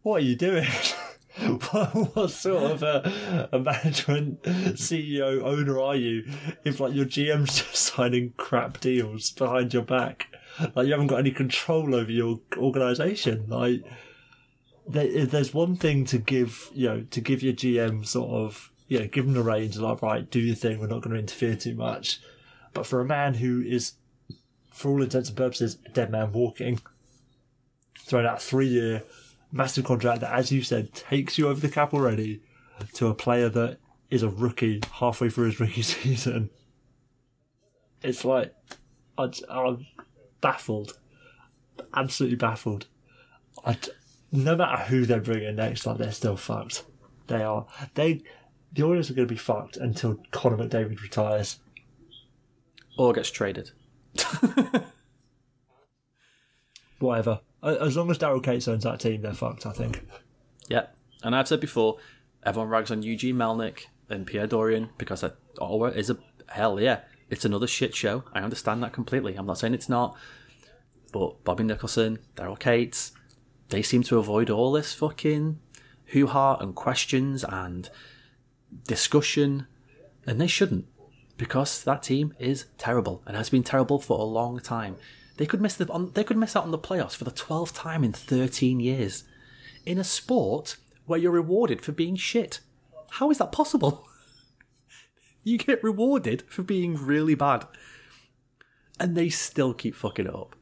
what 0.01 0.22
are 0.22 0.26
you 0.26 0.36
doing? 0.36 0.68
what, 1.72 2.16
what 2.16 2.30
sort 2.30 2.72
of 2.72 2.84
a, 2.84 3.49
a 3.51 3.59
management 3.59 4.41
CEO 4.43 5.41
owner 5.43 5.80
are 5.80 5.95
you 5.95 6.24
if 6.64 6.80
like 6.80 6.93
your 6.93 7.05
GM's 7.05 7.57
just 7.57 7.76
signing 7.93 8.34
crap 8.38 8.80
deals 8.80 9.32
behind 9.32 9.74
your 9.74 9.84
back? 9.84 10.28
Like 10.76 10.86
you 10.86 10.91
haven't 10.93 11.07
got 11.07 11.20
any 11.20 11.32
control 11.32 11.95
over 11.95 12.11
your 12.11 12.39
organisation. 12.57 13.45
Like 13.47 13.84
there's 14.88 15.53
one 15.53 15.75
thing 15.75 16.05
to 16.05 16.17
give, 16.17 16.69
you 16.73 16.88
know, 16.88 17.05
to 17.11 17.21
give 17.21 17.41
your 17.41 17.53
GM 17.53 18.05
sort 18.05 18.31
of, 18.31 18.71
you 18.88 18.99
know, 18.99 19.07
give 19.07 19.25
them 19.25 19.34
the 19.34 19.43
reins, 19.43 19.79
like, 19.79 20.01
right, 20.01 20.29
do 20.29 20.39
your 20.39 20.55
thing, 20.55 20.79
we're 20.79 20.88
not 20.88 21.01
going 21.01 21.13
to 21.13 21.19
interfere 21.19 21.55
too 21.55 21.75
much. 21.75 22.19
But 22.73 22.86
for 22.86 22.99
a 22.99 23.05
man 23.05 23.36
who 23.36 23.61
is, 23.61 23.93
for 24.71 24.91
all 24.91 25.01
intents 25.01 25.29
and 25.29 25.38
purposes, 25.38 25.77
a 25.86 25.89
dead 25.89 26.11
man 26.11 26.31
walking, 26.31 26.81
throwing 27.99 28.25
out 28.25 28.41
three 28.41 28.67
year 28.67 29.03
massive 29.51 29.86
contract 29.86 30.21
that, 30.21 30.34
as 30.34 30.51
you 30.51 30.63
said, 30.63 30.93
takes 30.93 31.38
you 31.38 31.47
over 31.47 31.61
the 31.61 31.69
cap 31.69 31.93
already 31.93 32.41
to 32.93 33.07
a 33.07 33.13
player 33.13 33.49
that 33.49 33.77
is 34.09 34.23
a 34.23 34.29
rookie 34.29 34.81
halfway 34.91 35.29
through 35.29 35.45
his 35.45 35.59
rookie 35.59 35.81
season. 35.84 36.49
It's 38.01 38.25
like, 38.25 38.53
I'm 39.17 39.86
baffled. 40.41 40.97
Absolutely 41.93 42.36
baffled. 42.36 42.88
I, 43.63 43.77
no 44.34 44.55
matter 44.55 44.84
who 44.84 45.05
they 45.05 45.19
bring 45.19 45.43
in 45.43 45.55
next, 45.55 45.86
like 45.86 45.99
they're 45.99 46.11
still 46.11 46.36
fucked. 46.36 46.84
They 47.27 47.43
are. 47.43 47.67
They, 47.93 48.23
the 48.73 48.84
Oilers 48.84 49.09
are 49.09 49.13
going 49.13 49.27
to 49.27 49.34
be 49.34 49.38
fucked 49.38 49.77
until 49.77 50.19
Connor 50.31 50.57
McDavid 50.57 51.01
retires. 51.01 51.59
Or 52.97 53.13
gets 53.13 53.31
traded. 53.31 53.71
Whatever. 56.99 57.41
As 57.61 57.95
long 57.95 58.11
as 58.11 58.17
Daryl 58.17 58.43
Katz 58.43 58.67
owns 58.67 58.84
that 58.84 58.99
team, 58.99 59.21
they're 59.21 59.34
fucked. 59.34 59.65
I 59.65 59.71
think. 59.71 60.05
Yeah. 60.67 60.88
And 61.23 61.36
I've 61.36 61.47
said 61.47 61.59
before, 61.59 61.97
everyone 62.43 62.69
rags 62.69 62.91
on 62.91 63.03
Eugene 63.03 63.36
Melnyk 63.36 63.86
and 64.09 64.27
Pierre 64.27 64.47
Dorion 64.47 64.89
because 64.97 65.21
that 65.21 65.38
Ottawa 65.59 65.88
is 65.88 66.09
a 66.09 66.17
hell 66.47 66.79
yeah. 66.79 67.01
It's 67.29 67.45
another 67.45 67.67
shit 67.67 67.95
show. 67.95 68.23
I 68.34 68.41
understand 68.41 68.84
that 68.84 68.93
completely. 68.93 69.36
I'm 69.36 69.45
not 69.45 69.57
saying 69.59 69.73
it's 69.73 69.89
not. 69.89 70.17
But 71.11 71.43
Bobby 71.43 71.63
Nicholson, 71.63 72.19
Daryl 72.36 72.59
Katz, 72.59 73.11
they 73.70 73.82
seem 73.82 74.03
to 74.03 74.18
avoid 74.18 74.49
all 74.49 74.72
this 74.72 74.93
fucking 74.93 75.59
hoo 76.07 76.28
ha 76.28 76.55
and 76.55 76.76
questions 76.76 77.43
and 77.43 77.89
discussion. 78.88 79.68
And 80.26 80.39
they 80.39 80.47
shouldn't. 80.47 80.86
Because 81.38 81.84
that 81.84 82.03
team 82.03 82.34
is 82.39 82.66
terrible 82.78 83.24
and 83.26 83.36
has 83.36 83.49
been 83.49 83.64
terrible 83.64 83.99
for 83.99 84.20
a 84.20 84.24
long 84.24 84.59
time. 84.59 84.97
They 85.38 85.45
could 85.45 85.61
miss 85.61 85.76
the 85.76 85.91
on, 85.91 86.11
they 86.14 86.24
could 86.24 86.38
miss 86.38 86.55
out 86.55 86.64
on 86.64 86.72
the 86.72 86.78
playoffs 86.78 87.16
for 87.16 87.24
the 87.24 87.32
twelfth 87.32 87.74
time 87.74 88.03
in 88.03 88.14
thirteen 88.14 88.80
years 88.80 89.24
in 89.86 89.97
a 89.97 90.03
sport 90.03 90.78
where 91.05 91.20
you're 91.20 91.32
rewarded 91.32 91.82
for 91.82 91.91
being 91.91 92.16
shit. 92.16 92.59
How 93.11 93.32
is 93.32 93.38
that 93.39 93.51
possible? 93.51 94.07
You 95.45 95.57
get 95.57 95.84
rewarded 95.84 96.43
for 96.47 96.64
being 96.64 96.95
really 96.95 97.36
bad, 97.36 97.68
and 98.97 99.14
they 99.14 99.28
still 99.28 99.74
keep 99.74 99.93
fucking 99.93 100.26
it 100.26 100.34
up. 100.34 100.55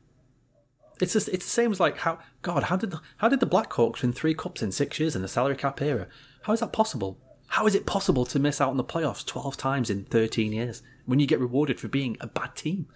It's 1.01 1.13
just, 1.13 1.29
it's 1.29 1.45
the 1.45 1.51
same 1.51 1.71
as 1.71 1.79
like 1.79 1.97
how 1.97 2.19
God 2.41 2.63
how 2.63 2.77
did 2.77 2.91
the, 2.91 3.01
how 3.17 3.27
did 3.27 3.39
the 3.39 3.47
Blackhawks 3.47 4.01
win 4.01 4.13
three 4.13 4.33
cups 4.33 4.61
in 4.61 4.71
six 4.71 4.99
years 4.99 5.15
in 5.15 5.21
the 5.21 5.27
salary 5.27 5.55
cap 5.55 5.81
era? 5.81 6.07
How 6.43 6.53
is 6.53 6.59
that 6.59 6.71
possible? 6.71 7.17
How 7.47 7.65
is 7.65 7.75
it 7.75 7.85
possible 7.85 8.25
to 8.25 8.39
miss 8.39 8.61
out 8.61 8.69
on 8.69 8.77
the 8.77 8.83
playoffs 8.83 9.25
12 9.25 9.57
times 9.57 9.89
in 9.89 10.05
13 10.05 10.53
years 10.53 10.83
when 11.05 11.19
you 11.19 11.27
get 11.27 11.39
rewarded 11.39 11.79
for 11.79 11.87
being 11.87 12.17
a 12.21 12.27
bad 12.27 12.55
team? 12.55 12.87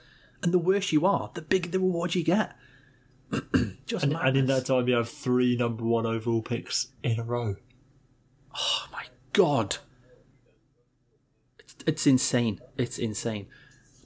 And 0.43 0.53
the 0.53 0.59
worse 0.59 0.91
you 0.91 1.05
are, 1.05 1.31
the 1.33 1.41
bigger 1.41 1.69
the 1.69 1.79
reward 1.79 2.15
you 2.15 2.23
get. 2.23 2.55
Just 3.85 4.05
And, 4.05 4.13
and 4.13 4.37
in 4.37 4.45
that 4.45 4.67
time, 4.67 4.87
you 4.87 4.95
have 4.95 5.09
three 5.09 5.57
number 5.57 5.83
one 5.83 6.05
overall 6.05 6.41
picks 6.41 6.87
in 7.03 7.19
a 7.19 7.23
row. 7.23 7.55
Oh 8.55 8.85
my 8.91 9.05
god. 9.33 9.77
It's, 11.59 11.75
it's 11.85 12.07
insane. 12.07 12.61
It's 12.77 12.99
insane. 12.99 13.47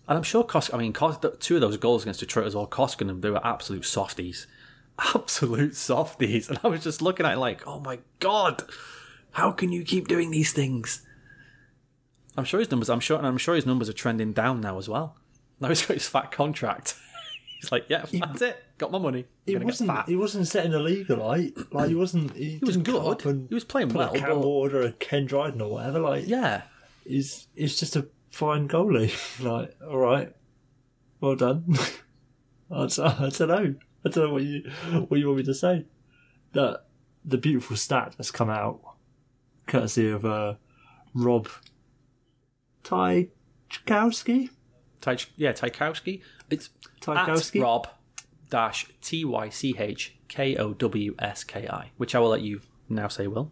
And 0.10 0.18
I'm 0.18 0.24
sure 0.24 0.44
Kosk, 0.44 0.74
I 0.74 0.78
mean, 0.78 0.92
Kos, 0.92 1.18
two 1.40 1.56
of 1.56 1.62
those 1.62 1.78
goals 1.78 2.02
against 2.02 2.20
Detroit 2.20 2.48
as 2.48 2.56
well, 2.56 2.66
Koskinen, 2.66 3.22
they 3.22 3.30
were 3.30 3.46
absolute 3.46 3.86
softies. 3.86 4.48
Absolute 5.16 5.76
softies. 5.78 6.50
And 6.50 6.60
I 6.62 6.68
was 6.68 6.84
just 6.84 7.02
looking 7.02 7.26
at 7.26 7.36
it 7.36 7.38
like, 7.38 7.66
oh 7.66 7.80
my 7.80 8.00
god, 8.20 8.64
how 9.32 9.52
can 9.52 9.72
you 9.72 9.84
keep 9.84 10.10
doing 10.10 10.30
these 10.30 10.52
things? 10.52 11.06
I'm 12.36 12.44
sure 12.44 12.60
his 12.60 12.70
numbers, 12.70 12.90
I'm 12.90 13.00
sure, 13.00 13.18
and 13.18 13.26
I'm 13.26 13.38
sure 13.38 13.56
his 13.56 13.66
numbers 13.66 13.88
are 13.88 13.94
trending 13.94 14.34
down 14.34 14.60
now 14.60 14.78
as 14.78 14.90
well. 14.90 15.16
Now 15.62 15.68
he's 15.68 15.86
got 15.86 15.96
his 15.96 16.08
fat 16.08 16.32
contract. 16.32 16.96
he's 17.62 17.70
like, 17.72 17.86
yeah, 17.90 18.06
that's 18.12 18.42
it. 18.42 18.64
Got 18.78 18.92
my 18.92 18.98
money. 18.98 19.26
I'm 19.48 19.60
He 19.60 19.66
wasn't. 19.66 20.08
He 20.10 20.16
wasn't 20.16 20.48
setting 20.48 20.74
a 20.74 20.80
league 20.80 21.10
alight. 21.10 21.54
Like 21.74 21.90
he 21.90 21.96
wasn't. 21.96 22.34
He, 22.34 22.60
was 22.62 22.78
didn't 22.78 22.86
good. 22.86 23.46
He 23.50 23.54
was 23.54 23.66
playing 23.66 23.90
well, 23.90 24.14
A 24.14 24.18
Cam 24.18 24.42
Ward 24.42 24.74
or 24.74 24.84
a 24.84 24.94
Ken 24.94 25.26
Dryden 25.26 25.62
or 25.62 25.70
whatever. 25.70 26.00
Like 26.00 26.28
Yeah. 26.28 26.62
he's 27.06 27.48
he's 27.56 27.78
just 27.78 27.98
a 27.98 28.08
fine 28.30 28.68
goalie. 28.68 29.12
like 29.44 29.76
all 29.86 29.98
right, 29.98 30.34
well 31.22 31.36
done. 31.36 31.66
I, 32.72 32.86
don't- 32.88 33.00
I 33.00 33.30
don't 33.30 33.48
know. 33.48 33.76
I 34.06 34.10
don't 34.10 34.28
know 34.28 34.34
what 34.34 34.44
you 34.44 34.70
what 35.08 35.20
you 35.20 35.28
want 35.28 35.38
me 35.40 35.44
to 35.44 35.54
say. 35.54 35.86
That 36.54 36.86
the 37.26 37.38
beautiful 37.38 37.76
stat 37.76 38.16
that's 38.18 38.32
come 38.32 38.50
out, 38.50 38.80
courtesy 39.68 40.10
of 40.10 40.24
uh, 40.26 40.56
Rob 41.14 41.48
Tychkowski. 42.84 44.50
Ty- 45.02 45.18
yeah, 45.36 45.52
Tychkowski. 45.54 46.22
It's 46.50 46.70
Tychkowski? 47.02 47.58
at 47.60 47.64
Rob 47.64 47.88
dash 48.50 48.88
T 49.02 49.26
Y 49.26 49.50
C 49.50 49.76
H 49.78 50.18
K 50.28 50.56
O 50.58 50.74
W 50.74 51.16
S 51.20 51.44
K 51.44 51.68
I, 51.68 51.92
which 51.98 52.16
I 52.16 52.20
will 52.20 52.30
let 52.30 52.42
you 52.42 52.62
now 52.88 53.08
say. 53.08 53.28
Will 53.28 53.52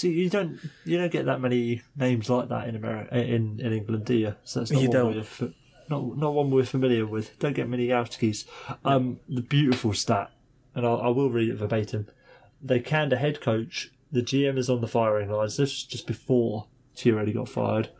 See, 0.00 0.12
you 0.12 0.30
don't 0.30 0.58
you 0.84 0.98
don't 0.98 1.12
get 1.12 1.26
that 1.26 1.40
many 1.40 1.82
names 1.96 2.30
like 2.30 2.48
that 2.48 2.68
in 2.68 2.76
America 2.76 3.16
in, 3.16 3.60
in 3.60 3.72
England, 3.72 4.06
do 4.06 4.14
you? 4.14 4.34
So 4.44 4.62
it's 4.62 4.70
not 4.70 4.82
You 4.82 4.88
one 4.88 4.96
don't. 4.96 5.40
We're, 5.40 5.52
not 5.88 6.16
not 6.16 6.34
one 6.34 6.50
we're 6.50 6.64
familiar 6.64 7.06
with. 7.06 7.38
Don't 7.38 7.54
get 7.54 7.68
many 7.68 7.88
Gauskis. 7.88 8.46
Um, 8.84 9.20
the 9.28 9.42
beautiful 9.42 9.92
stat, 9.92 10.30
and 10.74 10.86
I, 10.86 10.90
I 10.90 11.08
will 11.08 11.30
read 11.30 11.50
it 11.50 11.56
verbatim. 11.56 12.06
They 12.62 12.80
canned 12.80 13.12
a 13.12 13.16
head 13.16 13.40
coach. 13.40 13.90
The 14.12 14.22
GM 14.22 14.58
is 14.58 14.70
on 14.70 14.80
the 14.80 14.88
firing 14.88 15.30
lines. 15.30 15.56
This 15.56 15.70
is 15.70 15.84
just 15.84 16.06
before 16.06 16.66
Chiarelli 16.96 17.34
got 17.34 17.48
fired. 17.48 17.90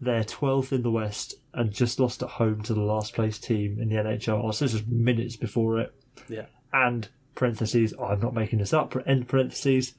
They're 0.00 0.24
12th 0.24 0.72
in 0.72 0.82
the 0.82 0.90
West 0.90 1.34
and 1.54 1.72
just 1.72 1.98
lost 1.98 2.22
at 2.22 2.28
home 2.28 2.62
to 2.62 2.74
the 2.74 2.82
last 2.82 3.14
place 3.14 3.38
team 3.38 3.78
in 3.80 3.88
the 3.88 3.96
NHL. 3.96 4.52
So 4.52 4.64
this 4.64 4.74
was 4.74 4.86
minutes 4.86 5.36
before 5.36 5.80
it 5.80 5.94
yeah, 6.28 6.46
and 6.72 7.08
parentheses, 7.34 7.94
I'm 8.00 8.20
not 8.20 8.34
making 8.34 8.58
this 8.58 8.72
up, 8.72 8.94
end 9.06 9.28
parentheses, 9.28 9.94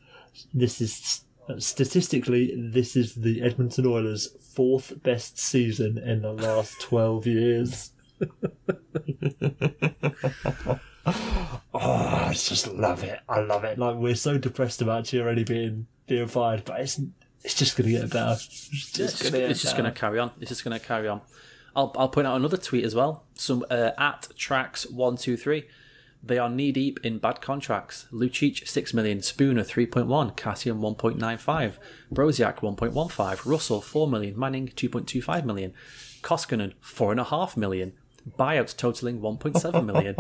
this 0.54 0.82
is 0.82 1.24
statistically, 1.60 2.54
this 2.58 2.96
is 2.96 3.16
the 3.16 3.42
Edmonton 3.42 3.86
Oilers' 3.86 4.30
fourth 4.54 5.02
best 5.04 5.38
season 5.38 5.98
in 5.98 6.22
the 6.22 6.32
last 6.32 6.80
12 6.82 7.28
years. 7.28 7.92
oh, 8.22 8.28
I 11.74 12.32
just 12.34 12.68
love 12.68 13.04
it. 13.04 13.20
I 13.28 13.42
love 13.42 13.64
it. 13.64 13.78
Like, 13.78 13.96
we're 13.96 14.16
so 14.16 14.38
depressed 14.38 14.82
about 14.82 15.06
Chiarelli 15.06 15.46
being, 15.46 15.88
being 16.08 16.28
fired, 16.28 16.66
but 16.66 16.82
it's, 16.82 17.00
it's 17.44 17.56
just 17.56 17.78
going 17.78 17.92
to 17.92 18.00
get 18.00 18.12
better. 18.12 18.34
It's 18.34 18.48
just, 18.48 18.96
just, 18.96 19.24
gonna 19.24 19.40
get 19.40 19.52
it's 19.52 19.62
just 19.62 19.74
better. 19.74 19.84
going 19.84 19.94
to 19.94 20.00
carry 20.00 20.20
on. 20.20 20.32
It's 20.40 20.50
just 20.50 20.64
going 20.64 20.80
to 20.80 20.86
carry 20.86 21.08
on. 21.08 21.22
I'll 21.76 21.94
I'll 21.98 22.10
point 22.10 22.26
out 22.26 22.38
another 22.38 22.58
tweet 22.58 22.86
as 22.86 22.96
well. 22.96 23.26
Some 23.36 23.66
uh, 23.70 23.92
at 23.98 24.30
tracks 24.38 24.90
one 24.90 25.18
two 25.18 25.36
three. 25.36 25.66
They 26.26 26.40
are 26.40 26.50
knee 26.50 26.72
deep 26.72 27.00
in 27.06 27.20
bad 27.20 27.40
contracts. 27.40 28.08
Lucic 28.12 28.68
six 28.68 28.96
million, 28.96 29.22
Spooner 29.22 29.64
three 29.64 29.86
point 29.86 30.08
one, 30.08 30.32
Kassian 30.32 30.78
one 30.78 30.96
point 30.96 31.20
nine 31.20 31.38
five, 31.38 31.80
Brodziak 32.12 32.64
one 32.64 32.76
point 32.76 32.94
one 32.94 33.10
five, 33.10 33.46
Russell 33.46 33.80
four 33.80 34.08
million, 34.08 34.38
Manning 34.38 34.70
two 34.76 34.90
point 34.90 35.08
two 35.08 35.22
five 35.22 35.46
million, 35.46 35.74
Koskinen 36.24 36.74
four 36.82 37.12
and 37.12 37.20
a 37.20 37.26
half 37.26 37.56
million, 37.56 37.94
buyouts 38.40 38.76
totaling 38.76 39.22
one 39.22 39.38
point 39.38 39.58
seven 39.58 39.86
million. 39.86 40.16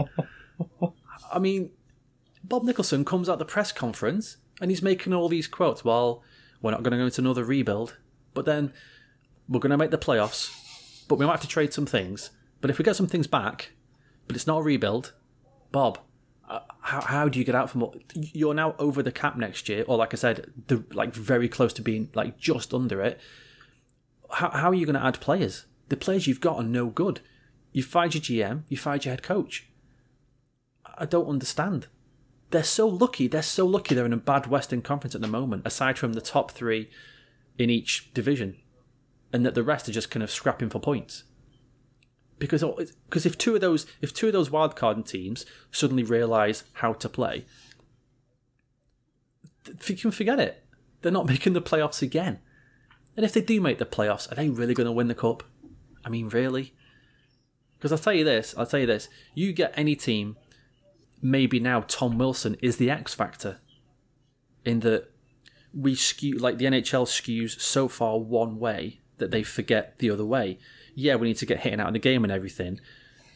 I 1.33 1.39
mean, 1.39 1.71
Bob 2.43 2.63
Nicholson 2.63 3.03
comes 3.03 3.27
at 3.27 3.39
the 3.39 3.45
press 3.45 3.71
conference 3.71 4.37
and 4.61 4.69
he's 4.69 4.83
making 4.83 5.11
all 5.11 5.27
these 5.27 5.47
quotes. 5.47 5.83
Well, 5.83 6.21
we're 6.61 6.71
not 6.71 6.83
going 6.83 6.91
to 6.91 6.97
go 6.97 7.05
into 7.05 7.21
another 7.21 7.43
rebuild, 7.43 7.97
but 8.35 8.45
then 8.45 8.71
we're 9.49 9.59
going 9.59 9.71
to 9.71 9.77
make 9.77 9.89
the 9.89 9.97
playoffs, 9.97 10.51
but 11.07 11.17
we 11.17 11.25
might 11.25 11.33
have 11.33 11.41
to 11.41 11.47
trade 11.47 11.73
some 11.73 11.87
things. 11.87 12.29
But 12.61 12.69
if 12.69 12.77
we 12.77 12.85
get 12.85 12.95
some 12.95 13.07
things 13.07 13.25
back, 13.25 13.71
but 14.27 14.35
it's 14.35 14.47
not 14.47 14.59
a 14.59 14.63
rebuild, 14.63 15.13
Bob, 15.75 15.99
uh, 16.47 16.61
how, 16.79 17.01
how 17.01 17.27
do 17.27 17.37
you 17.37 17.43
get 17.43 17.53
out 17.53 17.69
from 17.69 17.89
you're 18.13 18.53
now 18.53 18.75
over 18.79 19.03
the 19.03 19.11
cap 19.11 19.35
next 19.35 19.67
year, 19.67 19.83
or 19.89 19.97
like 19.97 20.13
I 20.13 20.15
said, 20.15 20.53
the, 20.67 20.85
like 20.93 21.13
very 21.13 21.49
close 21.49 21.73
to 21.73 21.81
being 21.81 22.07
like 22.13 22.37
just 22.37 22.73
under 22.73 23.01
it? 23.01 23.19
How, 24.31 24.51
how 24.51 24.69
are 24.69 24.73
you 24.73 24.85
going 24.85 24.95
to 24.95 25.03
add 25.03 25.19
players? 25.19 25.65
The 25.89 25.97
players 25.97 26.27
you've 26.27 26.39
got 26.39 26.55
are 26.55 26.63
no 26.63 26.85
good. 26.85 27.19
You 27.73 27.83
fired 27.83 28.13
your 28.13 28.21
GM, 28.21 28.63
you 28.69 28.77
fired 28.77 29.03
your 29.03 29.11
head 29.11 29.21
coach. 29.21 29.67
I 30.97 31.03
don't 31.03 31.27
understand. 31.27 31.87
They're 32.51 32.63
so 32.63 32.87
lucky. 32.87 33.27
They're 33.27 33.41
so 33.41 33.65
lucky 33.65 33.95
they're 33.95 34.05
in 34.05 34.13
a 34.13 34.17
bad 34.17 34.47
Western 34.47 34.81
Conference 34.81 35.13
at 35.13 35.19
the 35.19 35.27
moment, 35.27 35.63
aside 35.65 35.97
from 35.97 36.13
the 36.13 36.21
top 36.21 36.51
three 36.51 36.89
in 37.57 37.69
each 37.69 38.13
division, 38.13 38.55
and 39.33 39.45
that 39.45 39.55
the 39.55 39.63
rest 39.63 39.89
are 39.89 39.91
just 39.91 40.09
kind 40.09 40.23
of 40.23 40.31
scrapping 40.31 40.69
for 40.69 40.79
points. 40.79 41.25
Because 42.37 42.63
because 43.05 43.25
if 43.25 43.37
two 43.37 43.55
of 43.55 43.61
those 43.61 43.85
if 44.01 44.13
two 44.13 44.27
of 44.27 44.33
those 44.33 44.49
wildcard 44.49 45.07
teams 45.07 45.45
suddenly 45.71 46.03
realise 46.03 46.63
how 46.73 46.93
to 46.93 47.07
play, 47.07 47.45
you 49.85 49.95
can 49.95 50.11
forget 50.11 50.39
it. 50.39 50.63
They're 51.01 51.11
not 51.11 51.25
making 51.29 51.53
the 51.53 51.61
playoffs 51.61 52.01
again. 52.01 52.39
And 53.15 53.25
if 53.25 53.33
they 53.33 53.41
do 53.41 53.61
make 53.61 53.77
the 53.77 53.85
playoffs, 53.85 54.29
are 54.31 54.35
they 54.35 54.49
really 54.49 54.73
going 54.73 54.85
to 54.85 54.91
win 54.91 55.07
the 55.07 55.15
cup? 55.15 55.43
I 56.03 56.09
mean, 56.09 56.27
really? 56.29 56.73
Because 57.77 57.91
I'll 57.91 57.97
tell 57.97 58.13
you 58.13 58.25
this, 58.25 58.53
I'll 58.57 58.65
tell 58.65 58.79
you 58.79 58.85
this. 58.85 59.07
You 59.33 59.53
get 59.53 59.73
any 59.75 59.95
team, 59.95 60.37
maybe 61.21 61.59
now 61.59 61.81
Tom 61.81 62.17
Wilson 62.17 62.57
is 62.61 62.77
the 62.77 62.91
X 62.91 63.13
factor. 63.13 63.59
In 64.65 64.79
that 64.81 65.11
we 65.73 65.95
skew, 65.95 66.37
like 66.37 66.57
the 66.57 66.65
NHL 66.65 67.05
skews 67.05 67.59
so 67.59 67.87
far 67.87 68.19
one 68.19 68.59
way 68.59 69.01
that 69.17 69.31
they 69.31 69.43
forget 69.43 69.99
the 69.99 70.09
other 70.09 70.25
way. 70.25 70.57
Yeah, 70.95 71.15
we 71.15 71.27
need 71.27 71.37
to 71.37 71.45
get 71.45 71.59
hitting 71.59 71.79
out 71.79 71.87
of 71.87 71.93
the 71.93 71.99
game 71.99 72.23
and 72.23 72.31
everything. 72.31 72.79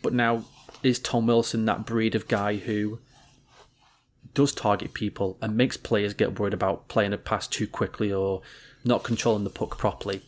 But 0.02 0.14
now, 0.14 0.46
is 0.82 0.98
Tom 0.98 1.28
Wilson 1.28 1.66
that 1.66 1.86
breed 1.86 2.16
of 2.16 2.28
guy 2.28 2.56
who 2.56 3.00
does 4.34 4.54
target 4.54 4.94
people 4.94 5.38
and 5.42 5.58
makes 5.58 5.76
players 5.78 6.14
get 6.14 6.40
worried 6.40 6.54
about 6.54 6.88
playing 6.88 7.14
a 7.14 7.18
pass 7.18 7.48
too 7.48 7.68
quickly 7.68 8.12
or 8.12 8.42
not 8.86 9.04
controlling 9.04 9.44
the 9.44 9.50
puck 9.50 9.78
properly? 9.78 10.22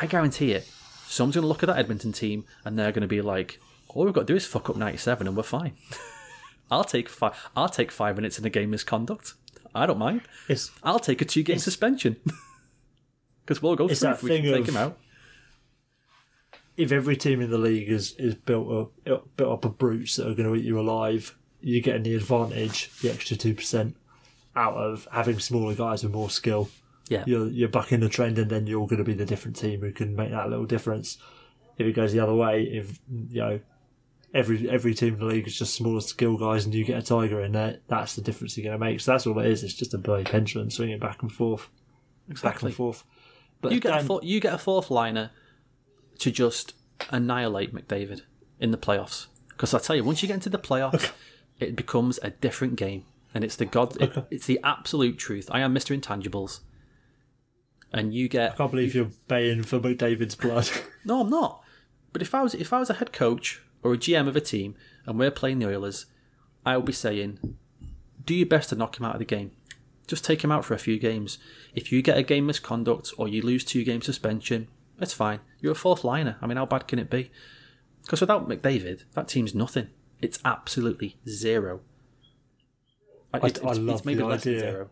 I 0.00 0.06
guarantee 0.06 0.52
it. 0.52 0.64
Someone's 1.06 1.34
going 1.36 1.42
to 1.42 1.48
look 1.48 1.62
at 1.62 1.66
that 1.66 1.78
Edmonton 1.78 2.12
team 2.12 2.44
and 2.64 2.78
they're 2.78 2.92
going 2.92 3.02
to 3.02 3.06
be 3.08 3.20
like, 3.20 3.60
all 3.88 4.04
we've 4.04 4.14
got 4.14 4.22
to 4.22 4.32
do 4.32 4.36
is 4.36 4.46
fuck 4.46 4.70
up 4.70 4.76
97 4.76 5.26
and 5.26 5.36
we're 5.36 5.42
fine. 5.42 5.72
I'll 6.70 6.84
take 6.84 7.08
five. 7.08 7.34
I'll 7.54 7.68
take 7.68 7.92
five 7.92 8.16
minutes 8.16 8.38
in 8.38 8.44
a 8.44 8.50
game 8.50 8.70
misconduct. 8.70 9.34
I 9.74 9.86
don't 9.86 9.98
mind. 9.98 10.22
It's- 10.48 10.70
I'll 10.82 10.98
take 10.98 11.20
a 11.20 11.24
two 11.24 11.42
game 11.42 11.58
suspension 11.58 12.16
because 13.44 13.62
we'll 13.62 13.76
go 13.76 13.86
through 13.86 13.96
that 13.96 14.14
if 14.16 14.22
we 14.22 14.30
can 14.30 14.42
thing 14.42 14.54
take 14.64 14.68
him 14.68 14.76
out. 14.76 14.98
If 16.76 16.92
every 16.92 17.16
team 17.16 17.40
in 17.40 17.50
the 17.50 17.58
league 17.58 17.88
is, 17.88 18.14
is 18.18 18.34
built 18.34 18.92
up 19.04 19.24
built 19.36 19.52
up 19.52 19.64
of 19.64 19.78
brutes 19.78 20.16
that 20.16 20.28
are 20.28 20.34
going 20.34 20.48
to 20.48 20.54
eat 20.54 20.64
you 20.64 20.78
alive, 20.78 21.36
you're 21.60 21.82
getting 21.82 22.02
the 22.02 22.14
advantage, 22.14 22.90
the 23.00 23.10
extra 23.10 23.36
two 23.36 23.54
percent, 23.54 23.96
out 24.54 24.74
of 24.74 25.08
having 25.12 25.38
smaller 25.38 25.74
guys 25.74 26.02
with 26.02 26.12
more 26.12 26.30
skill. 26.30 26.68
Yeah, 27.08 27.24
You're 27.26 27.48
you're 27.48 27.68
bucking 27.68 28.00
the 28.00 28.08
trend, 28.08 28.38
and 28.38 28.50
then 28.50 28.66
you're 28.66 28.86
going 28.86 28.98
to 28.98 29.04
be 29.04 29.14
the 29.14 29.24
different 29.24 29.56
team 29.56 29.80
who 29.80 29.92
can 29.92 30.16
make 30.16 30.30
that 30.30 30.50
little 30.50 30.66
difference. 30.66 31.18
If 31.78 31.86
it 31.86 31.92
goes 31.92 32.12
the 32.12 32.20
other 32.20 32.34
way, 32.34 32.64
if 32.64 32.98
you 33.30 33.40
know 33.40 33.60
every 34.34 34.68
every 34.68 34.92
team 34.92 35.14
in 35.14 35.20
the 35.20 35.26
league 35.26 35.46
is 35.46 35.56
just 35.58 35.74
smaller 35.74 36.00
skill 36.00 36.36
guys, 36.36 36.64
and 36.64 36.74
you 36.74 36.84
get 36.84 36.98
a 36.98 37.02
tiger 37.02 37.40
in 37.42 37.52
there, 37.52 37.78
that's 37.88 38.16
the 38.16 38.22
difference 38.22 38.56
you're 38.56 38.64
going 38.64 38.78
to 38.78 38.84
make. 38.84 39.00
So 39.00 39.12
that's 39.12 39.26
all 39.26 39.38
it 39.38 39.46
is. 39.46 39.62
It's 39.62 39.74
just 39.74 39.94
a 39.94 39.98
bloody 39.98 40.24
pendulum 40.24 40.70
swinging 40.70 40.98
back 40.98 41.22
and 41.22 41.30
forth, 41.30 41.68
back 42.26 42.32
exactly. 42.32 42.68
and 42.68 42.76
forth. 42.76 43.04
But 43.60 43.72
You 43.72 43.80
get 43.80 44.00
a 44.00 44.04
four, 44.04 44.20
you 44.22 44.40
get 44.40 44.52
a 44.52 44.58
fourth 44.58 44.90
liner 44.90 45.30
to 46.18 46.30
just 46.30 46.74
annihilate 47.10 47.74
McDavid 47.74 48.22
in 48.60 48.70
the 48.70 48.78
playoffs. 48.78 49.26
Because 49.48 49.72
I 49.74 49.78
tell 49.78 49.96
you, 49.96 50.04
once 50.04 50.22
you 50.22 50.28
get 50.28 50.34
into 50.34 50.50
the 50.50 50.58
playoffs, 50.58 51.12
it 51.60 51.76
becomes 51.76 52.18
a 52.22 52.30
different 52.30 52.76
game, 52.76 53.04
and 53.34 53.44
it's 53.44 53.56
the 53.56 53.64
god. 53.64 54.00
It, 54.00 54.12
it's 54.30 54.46
the 54.46 54.60
absolute 54.62 55.18
truth. 55.18 55.48
I 55.50 55.60
am 55.60 55.72
Mister 55.72 55.94
Intangibles, 55.94 56.60
and 57.92 58.12
you 58.12 58.28
get 58.28 58.52
I 58.52 58.56
can't 58.56 58.70
believe 58.70 58.94
you're 58.94 59.10
baying 59.28 59.62
for 59.64 59.80
McDavid's 59.80 60.34
blood. 60.34 60.68
No, 61.04 61.20
I'm 61.20 61.30
not. 61.30 61.62
But 62.12 62.20
if 62.20 62.34
I 62.34 62.42
was 62.42 62.54
if 62.54 62.72
I 62.72 62.80
was 62.80 62.90
a 62.90 62.94
head 62.94 63.12
coach 63.12 63.62
or 63.84 63.92
a 63.94 63.96
GM 63.96 64.26
of 64.26 64.34
a 64.34 64.40
team 64.40 64.74
and 65.06 65.18
we're 65.18 65.30
playing 65.30 65.60
the 65.60 65.68
Oilers, 65.68 66.06
I 66.64 66.76
would 66.76 66.84
be 66.84 66.92
saying, 66.92 67.56
do 68.24 68.34
your 68.34 68.46
best 68.46 68.70
to 68.70 68.74
knock 68.74 68.98
him 68.98 69.06
out 69.06 69.14
of 69.14 69.20
the 69.20 69.24
game. 69.24 69.52
Just 70.08 70.24
take 70.24 70.42
him 70.42 70.50
out 70.50 70.64
for 70.64 70.74
a 70.74 70.78
few 70.78 70.98
games. 70.98 71.38
If 71.74 71.92
you 71.92 72.02
get 72.02 72.18
a 72.18 72.24
game 72.24 72.46
misconduct 72.46 73.12
or 73.16 73.28
you 73.28 73.40
lose 73.40 73.64
two 73.64 73.84
game 73.84 74.02
suspension, 74.02 74.66
it's 75.00 75.12
fine. 75.12 75.40
You're 75.60 75.72
a 75.72 75.76
fourth 75.76 76.04
liner. 76.04 76.36
I 76.40 76.46
mean, 76.46 76.56
how 76.56 76.66
bad 76.66 76.86
can 76.88 76.98
it 76.98 77.10
be? 77.10 77.30
Because 78.02 78.20
without 78.20 78.48
McDavid, 78.48 79.04
that 79.14 79.28
team's 79.28 79.54
nothing. 79.54 79.88
It's 80.20 80.38
absolutely 80.44 81.16
zero. 81.28 81.80
I, 83.32 83.38
It- 83.38 83.44
I 83.44 83.46
it's, 83.48 83.60
love 83.62 83.88
it's 83.96 84.04
maybe 84.04 84.18
the 84.20 84.26
less 84.26 84.44
than 84.44 84.54
idea. 84.56 84.70
zero. 84.70 84.90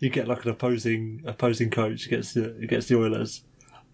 You 0.00 0.10
get 0.10 0.28
like 0.28 0.44
an 0.44 0.50
opposing 0.52 1.22
opposing 1.26 1.70
coach 1.70 2.06
against 2.06 2.34
the 2.34 2.54
against 2.62 2.88
the 2.88 2.96
Oilers, 2.96 3.42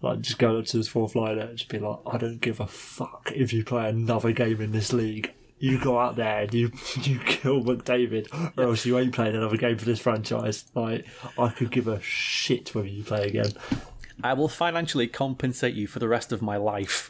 like 0.03 0.21
just 0.21 0.37
go 0.37 0.59
up 0.59 0.65
to 0.67 0.77
his 0.77 0.87
fourth 0.87 1.15
liner 1.15 1.41
and 1.41 1.57
just 1.57 1.67
be 1.69 1.79
like, 1.79 1.97
I 2.05 2.17
don't 2.17 2.39
give 2.39 2.59
a 2.59 2.67
fuck 2.67 3.31
if 3.35 3.51
you 3.51 3.63
play 3.63 3.89
another 3.89 4.31
game 4.31 4.61
in 4.61 4.71
this 4.71 4.93
league. 4.93 5.33
You 5.57 5.79
go 5.81 5.97
out 5.97 6.15
there 6.15 6.41
and 6.41 6.53
you 6.53 6.71
you 7.01 7.17
kill 7.19 7.63
McDavid, 7.63 8.27
or 8.55 8.65
else 8.65 8.85
you 8.85 8.99
ain't 8.99 9.15
playing 9.15 9.35
another 9.35 9.57
game 9.57 9.79
for 9.79 9.85
this 9.85 9.99
franchise. 9.99 10.65
Like 10.75 11.07
I 11.39 11.49
could 11.49 11.71
give 11.71 11.87
a 11.87 11.99
shit 12.01 12.75
whether 12.75 12.87
you 12.87 13.03
play 13.03 13.25
again. 13.27 13.51
I 14.23 14.33
will 14.33 14.47
financially 14.47 15.07
compensate 15.07 15.75
you 15.75 15.87
for 15.87 15.99
the 15.99 16.07
rest 16.07 16.31
of 16.31 16.41
my 16.41 16.57
life 16.57 17.09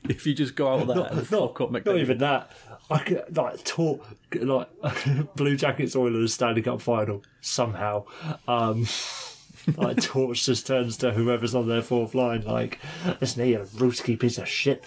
if 0.08 0.26
you 0.26 0.34
just 0.34 0.54
go 0.54 0.68
out 0.68 0.86
there 0.86 1.06
and 1.10 1.26
fuck 1.26 1.60
up 1.60 1.70
McDavid. 1.70 1.86
Not 1.86 1.96
even 1.98 2.18
that. 2.18 2.50
I 2.90 2.98
could 2.98 3.36
like 3.36 3.64
talk 3.64 4.06
like 4.34 4.68
Blue 5.36 5.56
Jackets 5.56 5.96
Oilers 5.96 6.34
Stanley 6.34 6.62
Cup 6.62 6.80
final 6.80 7.22
somehow. 7.40 8.04
Um, 8.46 8.86
like 9.76 10.02
torch 10.02 10.44
just 10.44 10.66
turns 10.66 10.96
to 10.98 11.12
whoever's 11.12 11.54
on 11.54 11.68
their 11.68 11.82
fourth 11.82 12.14
line. 12.14 12.42
Like, 12.42 12.80
listen 13.20 13.44
here, 13.44 13.60
Ruski 13.60 14.18
piece 14.18 14.38
of 14.38 14.48
shit. 14.48 14.84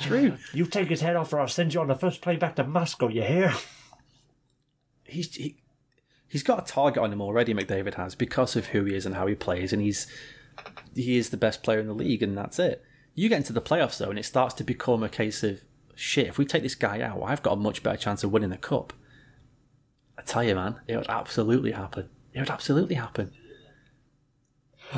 true. 0.00 0.36
You 0.54 0.66
take 0.66 0.88
his 0.88 1.00
head 1.00 1.16
off, 1.16 1.32
or 1.32 1.40
I'll 1.40 1.48
send 1.48 1.74
you 1.74 1.80
on 1.80 1.88
the 1.88 1.94
first 1.94 2.22
plane 2.22 2.38
back 2.38 2.56
to 2.56 2.64
Moscow. 2.64 3.08
You 3.08 3.22
hear? 3.22 3.52
he's 5.08 5.34
he, 5.34 5.56
he's 6.28 6.42
got 6.42 6.62
a 6.62 6.72
target 6.72 7.02
on 7.02 7.12
him 7.12 7.20
already. 7.20 7.54
McDavid 7.54 7.94
has 7.94 8.14
because 8.14 8.54
of 8.54 8.66
who 8.66 8.84
he 8.84 8.94
is 8.94 9.06
and 9.06 9.14
how 9.14 9.26
he 9.26 9.34
plays, 9.34 9.72
and 9.72 9.82
he's 9.82 10.06
he 10.94 11.16
is 11.16 11.30
the 11.30 11.36
best 11.36 11.62
player 11.62 11.80
in 11.80 11.86
the 11.86 11.94
league, 11.94 12.22
and 12.22 12.36
that's 12.36 12.58
it. 12.58 12.84
You 13.14 13.28
get 13.28 13.38
into 13.38 13.52
the 13.52 13.60
playoffs 13.62 13.98
though, 13.98 14.10
and 14.10 14.18
it 14.18 14.24
starts 14.24 14.54
to 14.54 14.64
become 14.64 15.02
a 15.02 15.08
case 15.08 15.42
of 15.42 15.60
shit. 15.94 16.26
If 16.28 16.38
we 16.38 16.44
take 16.44 16.62
this 16.62 16.74
guy 16.74 17.00
out, 17.00 17.22
I've 17.22 17.42
got 17.42 17.54
a 17.54 17.56
much 17.56 17.82
better 17.82 17.96
chance 17.96 18.22
of 18.22 18.30
winning 18.30 18.50
the 18.50 18.56
cup. 18.56 18.92
I 20.16 20.22
tell 20.22 20.44
you, 20.44 20.54
man, 20.54 20.76
it 20.86 20.96
would 20.96 21.08
absolutely 21.08 21.72
happen. 21.72 22.08
It 22.32 22.40
would 22.40 22.50
absolutely 22.50 22.96
happen. 22.96 23.32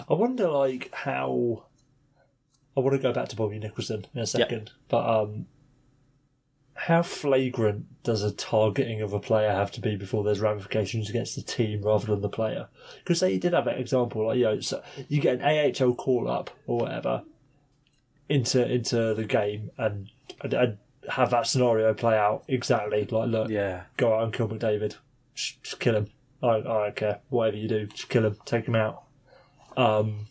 I 0.08 0.14
wonder, 0.14 0.48
like, 0.48 0.90
how. 0.92 1.64
I 2.76 2.80
want 2.80 2.94
to 2.94 3.02
go 3.02 3.12
back 3.12 3.28
to 3.28 3.36
Bobby 3.36 3.58
Nicholson 3.58 4.06
in 4.14 4.20
a 4.20 4.26
second, 4.26 4.70
but 4.88 5.04
um, 5.06 5.46
how 6.80 7.02
flagrant 7.02 7.84
does 8.04 8.22
a 8.22 8.32
targeting 8.32 9.02
of 9.02 9.12
a 9.12 9.20
player 9.20 9.52
have 9.52 9.70
to 9.70 9.82
be 9.82 9.96
before 9.96 10.24
there's 10.24 10.40
ramifications 10.40 11.10
against 11.10 11.36
the 11.36 11.42
team 11.42 11.82
rather 11.82 12.06
than 12.06 12.22
the 12.22 12.28
player? 12.28 12.68
Because 12.98 13.20
say 13.20 13.34
you 13.34 13.38
did 13.38 13.52
have 13.52 13.66
an 13.66 13.78
example, 13.78 14.26
like 14.26 14.38
you 14.38 14.44
know, 14.44 14.60
so 14.60 14.82
you 15.08 15.20
get 15.20 15.40
an 15.42 15.74
AHL 15.78 15.94
call 15.94 16.26
up 16.26 16.48
or 16.66 16.78
whatever 16.78 17.22
into 18.30 18.66
into 18.66 19.12
the 19.12 19.24
game 19.24 19.70
and, 19.76 20.08
and, 20.40 20.54
and 20.54 20.78
have 21.10 21.30
that 21.32 21.46
scenario 21.46 21.92
play 21.92 22.16
out 22.16 22.44
exactly 22.48 23.04
like 23.04 23.28
look, 23.28 23.50
Yeah, 23.50 23.82
go 23.98 24.14
out 24.14 24.24
and 24.24 24.32
kill 24.32 24.48
McDavid, 24.48 24.96
just, 25.34 25.62
just 25.62 25.80
kill 25.80 25.96
him. 25.96 26.06
I, 26.42 26.48
I 26.48 26.62
don't 26.62 26.96
care. 26.96 27.20
Whatever 27.28 27.58
you 27.58 27.68
do, 27.68 27.86
just 27.88 28.08
kill 28.08 28.24
him. 28.24 28.38
Take 28.46 28.66
him 28.66 28.74
out. 28.74 29.02
Um, 29.76 30.28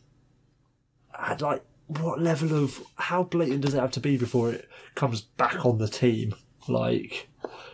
I'd 1.13 1.41
like 1.41 1.63
what 1.89 2.21
level 2.21 2.63
of 2.63 2.81
how 2.95 3.23
blatant 3.23 3.61
does 3.61 3.73
it 3.73 3.79
have 3.79 3.91
to 3.91 3.99
be 3.99 4.15
before 4.15 4.51
it 4.51 4.69
comes 4.93 5.21
back 5.21 5.65
on 5.65 5.79
the 5.79 5.87
team? 5.87 6.35
Like, 6.67 7.27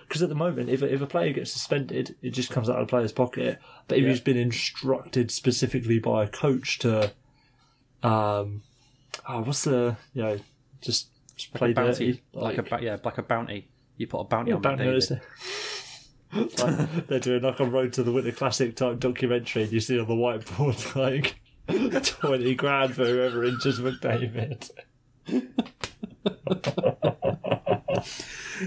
because 0.07 0.23
at 0.23 0.29
the 0.29 0.35
moment, 0.35 0.69
if 0.69 0.81
a, 0.81 0.93
if 0.93 1.01
a 1.01 1.05
player 1.05 1.33
gets 1.33 1.51
suspended, 1.51 2.15
it 2.21 2.29
just 2.29 2.49
comes 2.49 2.69
out 2.69 2.79
of 2.79 2.87
the 2.87 2.89
player's 2.89 3.11
pocket. 3.11 3.59
But 3.89 3.97
if 3.97 4.05
he's 4.05 4.21
been 4.21 4.37
instructed 4.37 5.31
specifically 5.31 5.99
by 5.99 6.23
a 6.23 6.27
coach 6.29 6.79
to, 6.79 7.11
um, 8.03 8.61
oh, 9.27 9.41
what's 9.41 9.65
the 9.65 9.97
you 10.13 10.23
know, 10.23 10.39
just, 10.79 11.09
just 11.35 11.53
play 11.53 11.73
bounty, 11.73 12.13
dirty, 12.13 12.23
like, 12.33 12.57
a 12.57 12.63
ba- 12.63 12.79
yeah, 12.81 12.97
like 13.03 13.17
a 13.17 13.23
bounty. 13.23 13.67
You 13.97 14.07
put 14.07 14.19
a 14.19 14.23
bounty 14.23 14.53
on 14.53 14.61
McDavid. 14.61 14.77
notice. 14.77 15.11
like, 16.63 17.07
they're 17.07 17.19
doing 17.19 17.43
like 17.43 17.59
a 17.59 17.65
Road 17.65 17.91
to 17.93 18.03
the 18.03 18.13
Winter 18.13 18.31
Classic 18.31 18.73
type 18.77 18.99
documentary. 18.99 19.63
And 19.63 19.71
you 19.73 19.81
see 19.81 19.99
on 19.99 20.07
the 20.07 20.13
whiteboard 20.13 20.95
like 21.01 21.35
twenty 21.67 22.55
grand 22.55 22.95
for 22.95 23.05
whoever 23.05 23.43
injures 23.43 23.79
McDavid. 23.79 24.69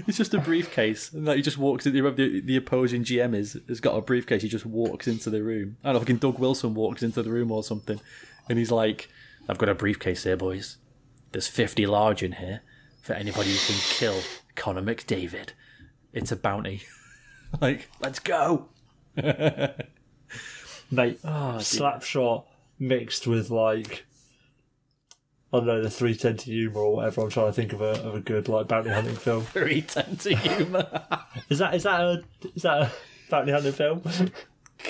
It's 0.07 0.17
just 0.17 0.33
a 0.33 0.39
briefcase, 0.39 1.11
and 1.13 1.25
like 1.25 1.37
he 1.37 1.41
just 1.41 1.57
walks 1.57 1.85
in. 1.85 1.93
Whoever 1.93 2.15
the, 2.15 2.41
the 2.41 2.55
opposing 2.57 3.03
GM 3.03 3.35
is 3.35 3.59
has 3.67 3.79
got 3.79 3.95
a 3.95 4.01
briefcase. 4.01 4.41
He 4.41 4.49
just 4.49 4.65
walks 4.65 5.07
into 5.07 5.29
the 5.29 5.41
room. 5.41 5.77
I 5.83 5.87
don't 5.87 5.95
know, 5.95 5.99
fucking 5.99 6.17
Doug 6.17 6.39
Wilson 6.39 6.73
walks 6.73 7.01
into 7.01 7.23
the 7.23 7.31
room 7.31 7.51
or 7.51 7.63
something, 7.63 7.99
and 8.47 8.59
he's 8.59 8.71
like, 8.71 9.09
"I've 9.47 9.57
got 9.57 9.69
a 9.69 9.75
briefcase 9.75 10.23
here, 10.23 10.37
boys. 10.37 10.77
There's 11.31 11.47
fifty 11.47 11.85
large 11.85 12.21
in 12.21 12.33
here 12.33 12.61
for 13.01 13.13
anybody 13.13 13.51
who 13.51 13.57
can 13.57 13.81
kill 13.81 14.21
Connor 14.55 14.81
McDavid. 14.81 15.49
It's 16.13 16.31
a 16.31 16.35
bounty. 16.35 16.83
like, 17.61 17.89
let's 17.99 18.19
go." 18.19 18.69
Mate, 20.91 21.19
oh, 21.23 21.59
slap 21.59 22.03
shot 22.03 22.47
mixed 22.79 23.27
with 23.27 23.49
like 23.49 24.05
I 25.51 25.57
don't 25.57 25.67
know 25.67 25.81
the 25.81 25.89
three 25.89 26.15
ten 26.15 26.37
to 26.37 26.51
Yuma 26.51 26.79
or 26.79 26.95
whatever. 26.95 27.21
I'm 27.21 27.29
trying 27.29 27.47
to 27.47 27.53
think 27.53 27.73
of 27.73 27.81
a 27.81 28.01
of 28.03 28.15
a 28.15 28.19
good 28.19 28.47
like 28.47 28.67
bounty 28.67 28.89
hunting 28.89 29.15
film. 29.15 29.41
Very 29.53 29.81
tempting 29.81 30.37
Yuma. 30.43 31.25
Is 31.49 31.59
that 31.59 31.75
is 31.75 31.83
that 31.83 32.01
a 32.01 32.23
is 32.55 32.61
that 32.63 32.81
a 32.83 32.91
bounty 33.29 33.51
hunting 33.51 33.71
film? 33.73 34.03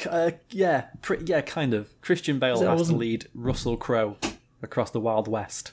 uh, 0.10 0.32
yeah, 0.50 0.86
pre- 1.02 1.24
yeah, 1.26 1.42
kind 1.42 1.74
of. 1.74 1.90
Christian 2.02 2.40
Bale 2.40 2.62
has 2.62 2.88
to 2.88 2.96
lead 2.96 3.28
Russell 3.34 3.78
Crowe 3.78 4.18
across 4.62 4.92
the 4.92 5.00
Wild 5.00 5.28
West 5.28 5.72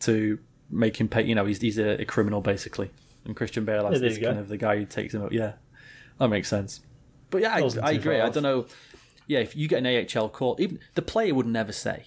to 0.00 0.38
make 0.70 0.98
him 0.98 1.08
pay. 1.08 1.22
You 1.22 1.34
know, 1.34 1.44
he's 1.44 1.60
he's 1.60 1.78
a, 1.78 2.00
a 2.00 2.04
criminal 2.04 2.40
basically, 2.40 2.90
and 3.24 3.36
Christian 3.36 3.64
Bale 3.64 3.86
is, 3.88 4.00
there 4.00 4.08
is 4.08 4.16
you 4.16 4.22
go. 4.22 4.28
kind 4.28 4.40
of 4.40 4.48
the 4.48 4.56
guy 4.56 4.78
who 4.78 4.86
takes 4.86 5.14
him 5.14 5.22
out. 5.22 5.32
Yeah, 5.32 5.52
that 6.18 6.28
makes 6.28 6.48
sense. 6.48 6.80
But 7.30 7.42
yeah, 7.42 7.54
I, 7.54 7.88
I 7.88 7.92
agree. 7.92 8.20
I 8.20 8.30
don't 8.30 8.42
know. 8.42 8.66
Yeah, 9.30 9.38
if 9.38 9.54
you 9.54 9.68
get 9.68 9.86
an 9.86 10.08
AHL 10.16 10.28
call, 10.28 10.56
even 10.58 10.80
the 10.96 11.02
player 11.02 11.32
would 11.36 11.46
never 11.46 11.70
say. 11.70 12.06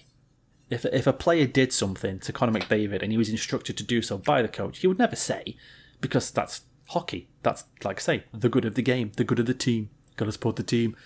If 0.68 0.84
if 0.84 1.06
a 1.06 1.12
player 1.14 1.46
did 1.46 1.72
something 1.72 2.18
to 2.18 2.34
Connor 2.34 2.52
McDavid 2.52 3.00
and 3.00 3.10
he 3.10 3.16
was 3.16 3.30
instructed 3.30 3.78
to 3.78 3.82
do 3.82 4.02
so 4.02 4.18
by 4.18 4.42
the 4.42 4.48
coach, 4.48 4.80
he 4.80 4.86
would 4.86 4.98
never 4.98 5.16
say, 5.16 5.56
because 6.02 6.30
that's 6.30 6.66
hockey. 6.88 7.30
That's 7.42 7.64
like 7.82 7.98
I 7.98 8.02
say, 8.02 8.24
the 8.34 8.50
good 8.50 8.66
of 8.66 8.74
the 8.74 8.82
game, 8.82 9.10
the 9.16 9.24
good 9.24 9.38
of 9.38 9.46
the 9.46 9.54
team. 9.54 9.88
Got 10.18 10.26
to 10.26 10.32
support 10.32 10.56
the 10.56 10.62
team. 10.62 10.96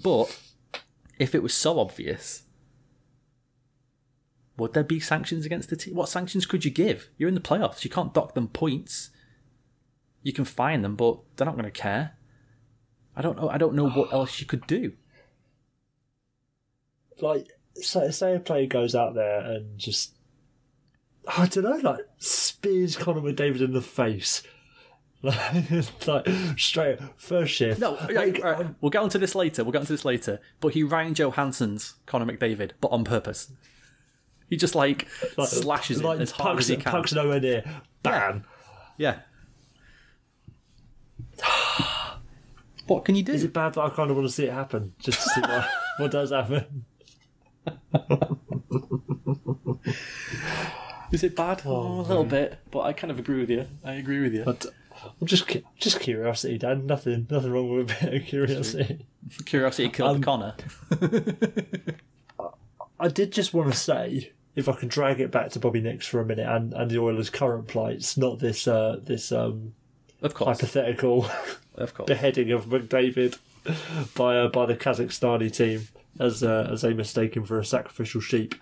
But 0.00 0.40
if 1.18 1.34
it 1.34 1.42
was 1.42 1.52
so 1.52 1.80
obvious, 1.80 2.44
would 4.56 4.72
there 4.72 4.84
be 4.84 5.00
sanctions 5.00 5.44
against 5.44 5.68
the 5.68 5.74
team? 5.74 5.96
What 5.96 6.08
sanctions 6.08 6.46
could 6.46 6.64
you 6.64 6.70
give? 6.70 7.08
You're 7.18 7.28
in 7.28 7.34
the 7.34 7.40
playoffs. 7.40 7.82
You 7.82 7.90
can't 7.90 8.14
dock 8.14 8.34
them 8.34 8.46
points. 8.46 9.10
You 10.22 10.32
can 10.32 10.44
fine 10.44 10.82
them, 10.82 10.94
but 10.94 11.18
they're 11.34 11.44
not 11.44 11.56
going 11.56 11.64
to 11.64 11.72
care. 11.72 12.18
I 13.16 13.22
don't 13.22 13.36
know. 13.36 13.48
I 13.48 13.58
don't 13.58 13.74
know 13.74 13.90
what 13.90 14.12
else 14.12 14.38
you 14.38 14.46
could 14.46 14.68
do. 14.68 14.92
Like 17.20 17.48
say, 17.76 18.10
say 18.10 18.34
a 18.34 18.40
player 18.40 18.66
goes 18.66 18.94
out 18.94 19.14
there 19.14 19.40
and 19.40 19.78
just 19.78 20.14
I 21.26 21.46
don't 21.46 21.64
know, 21.64 21.90
like 21.90 22.00
spears 22.18 22.96
Connor 22.96 23.20
McDavid 23.20 23.62
in 23.62 23.72
the 23.72 23.80
face. 23.80 24.42
Like, 25.22 26.06
like 26.06 26.28
straight 26.58 26.98
first 27.16 27.54
shift. 27.54 27.80
No, 27.80 27.92
like, 28.12 28.42
right, 28.42 28.66
we'll 28.82 28.90
get 28.90 29.00
onto 29.00 29.18
this 29.18 29.34
later. 29.34 29.64
We'll 29.64 29.72
get 29.72 29.78
onto 29.80 29.94
this 29.94 30.04
later. 30.04 30.38
But 30.60 30.74
he 30.74 30.82
Ryan 30.82 31.14
Johansson's 31.14 31.94
Connor 32.04 32.30
McDavid, 32.30 32.72
but 32.80 32.88
on 32.88 33.04
purpose. 33.04 33.50
He 34.50 34.56
just 34.58 34.74
like, 34.74 35.08
like- 35.38 35.48
slashes 35.48 36.02
like 36.02 36.18
it 36.18 36.22
as 36.22 36.30
hard 36.30 36.56
pucks, 36.56 36.64
as 36.64 36.68
he 36.68 36.76
can. 36.76 36.92
Pucks 36.92 37.12
nowhere 37.14 37.40
near. 37.40 37.64
Bam. 38.02 38.44
Yeah. 38.98 39.20
what 42.86 43.06
can 43.06 43.14
you 43.14 43.22
do? 43.22 43.32
Is 43.32 43.44
it 43.44 43.54
bad 43.54 43.74
that 43.74 43.80
I 43.80 43.88
kind 43.88 44.10
of 44.10 44.16
want 44.16 44.28
to 44.28 44.34
see 44.34 44.44
it 44.44 44.52
happen? 44.52 44.92
Just 44.98 45.22
to 45.22 45.28
see 45.30 45.40
what, 45.40 45.66
what 45.98 46.10
does 46.10 46.30
happen. 46.32 46.84
Is 51.12 51.22
it 51.22 51.36
bad? 51.36 51.62
Oh, 51.64 52.00
a 52.00 52.02
little 52.02 52.24
bit, 52.24 52.58
but 52.70 52.80
I 52.80 52.92
kind 52.92 53.10
of 53.10 53.18
agree 53.18 53.38
with 53.40 53.50
you. 53.50 53.66
I 53.84 53.92
agree 53.94 54.20
with 54.20 54.34
you. 54.34 54.42
But 54.44 54.66
I'm 55.20 55.26
just 55.26 55.46
cu- 55.46 55.62
just 55.78 56.00
curiosity, 56.00 56.58
Dan. 56.58 56.86
Nothing 56.86 57.26
nothing 57.30 57.52
wrong 57.52 57.68
with 57.76 57.90
a 57.90 58.04
bit 58.06 58.14
of 58.22 58.26
curiosity. 58.26 59.06
Curiosity 59.44 59.88
killed 59.90 60.16
Um, 60.16 60.22
Connor. 60.22 60.54
I 63.00 63.08
did 63.08 63.32
just 63.32 63.52
want 63.54 63.70
to 63.72 63.78
say, 63.78 64.32
if 64.56 64.68
I 64.68 64.72
can 64.72 64.88
drag 64.88 65.20
it 65.20 65.30
back 65.30 65.50
to 65.50 65.58
Bobby 65.60 65.80
Nix 65.80 66.06
for 66.06 66.20
a 66.20 66.24
minute 66.24 66.48
and, 66.48 66.72
and 66.74 66.90
the 66.90 66.98
Oilers' 66.98 67.30
current 67.30 67.68
plights, 67.68 68.16
not 68.16 68.38
this 68.40 68.66
uh, 68.66 68.98
this 69.02 69.30
um, 69.30 69.74
Of 70.22 70.34
course, 70.34 70.58
hypothetical 70.58 71.26
of 71.76 71.94
course. 71.94 72.06
beheading 72.08 72.50
of 72.50 72.66
McDavid 72.66 73.38
by 74.16 74.36
uh, 74.38 74.48
by 74.48 74.66
the 74.66 74.76
Kazakhstani 74.76 75.54
team 75.54 75.86
as 76.20 76.42
uh, 76.42 76.68
as 76.70 76.82
they 76.82 76.92
mistake 76.94 77.36
him 77.36 77.44
for 77.44 77.58
a 77.58 77.64
sacrificial 77.64 78.20
sheep. 78.20 78.54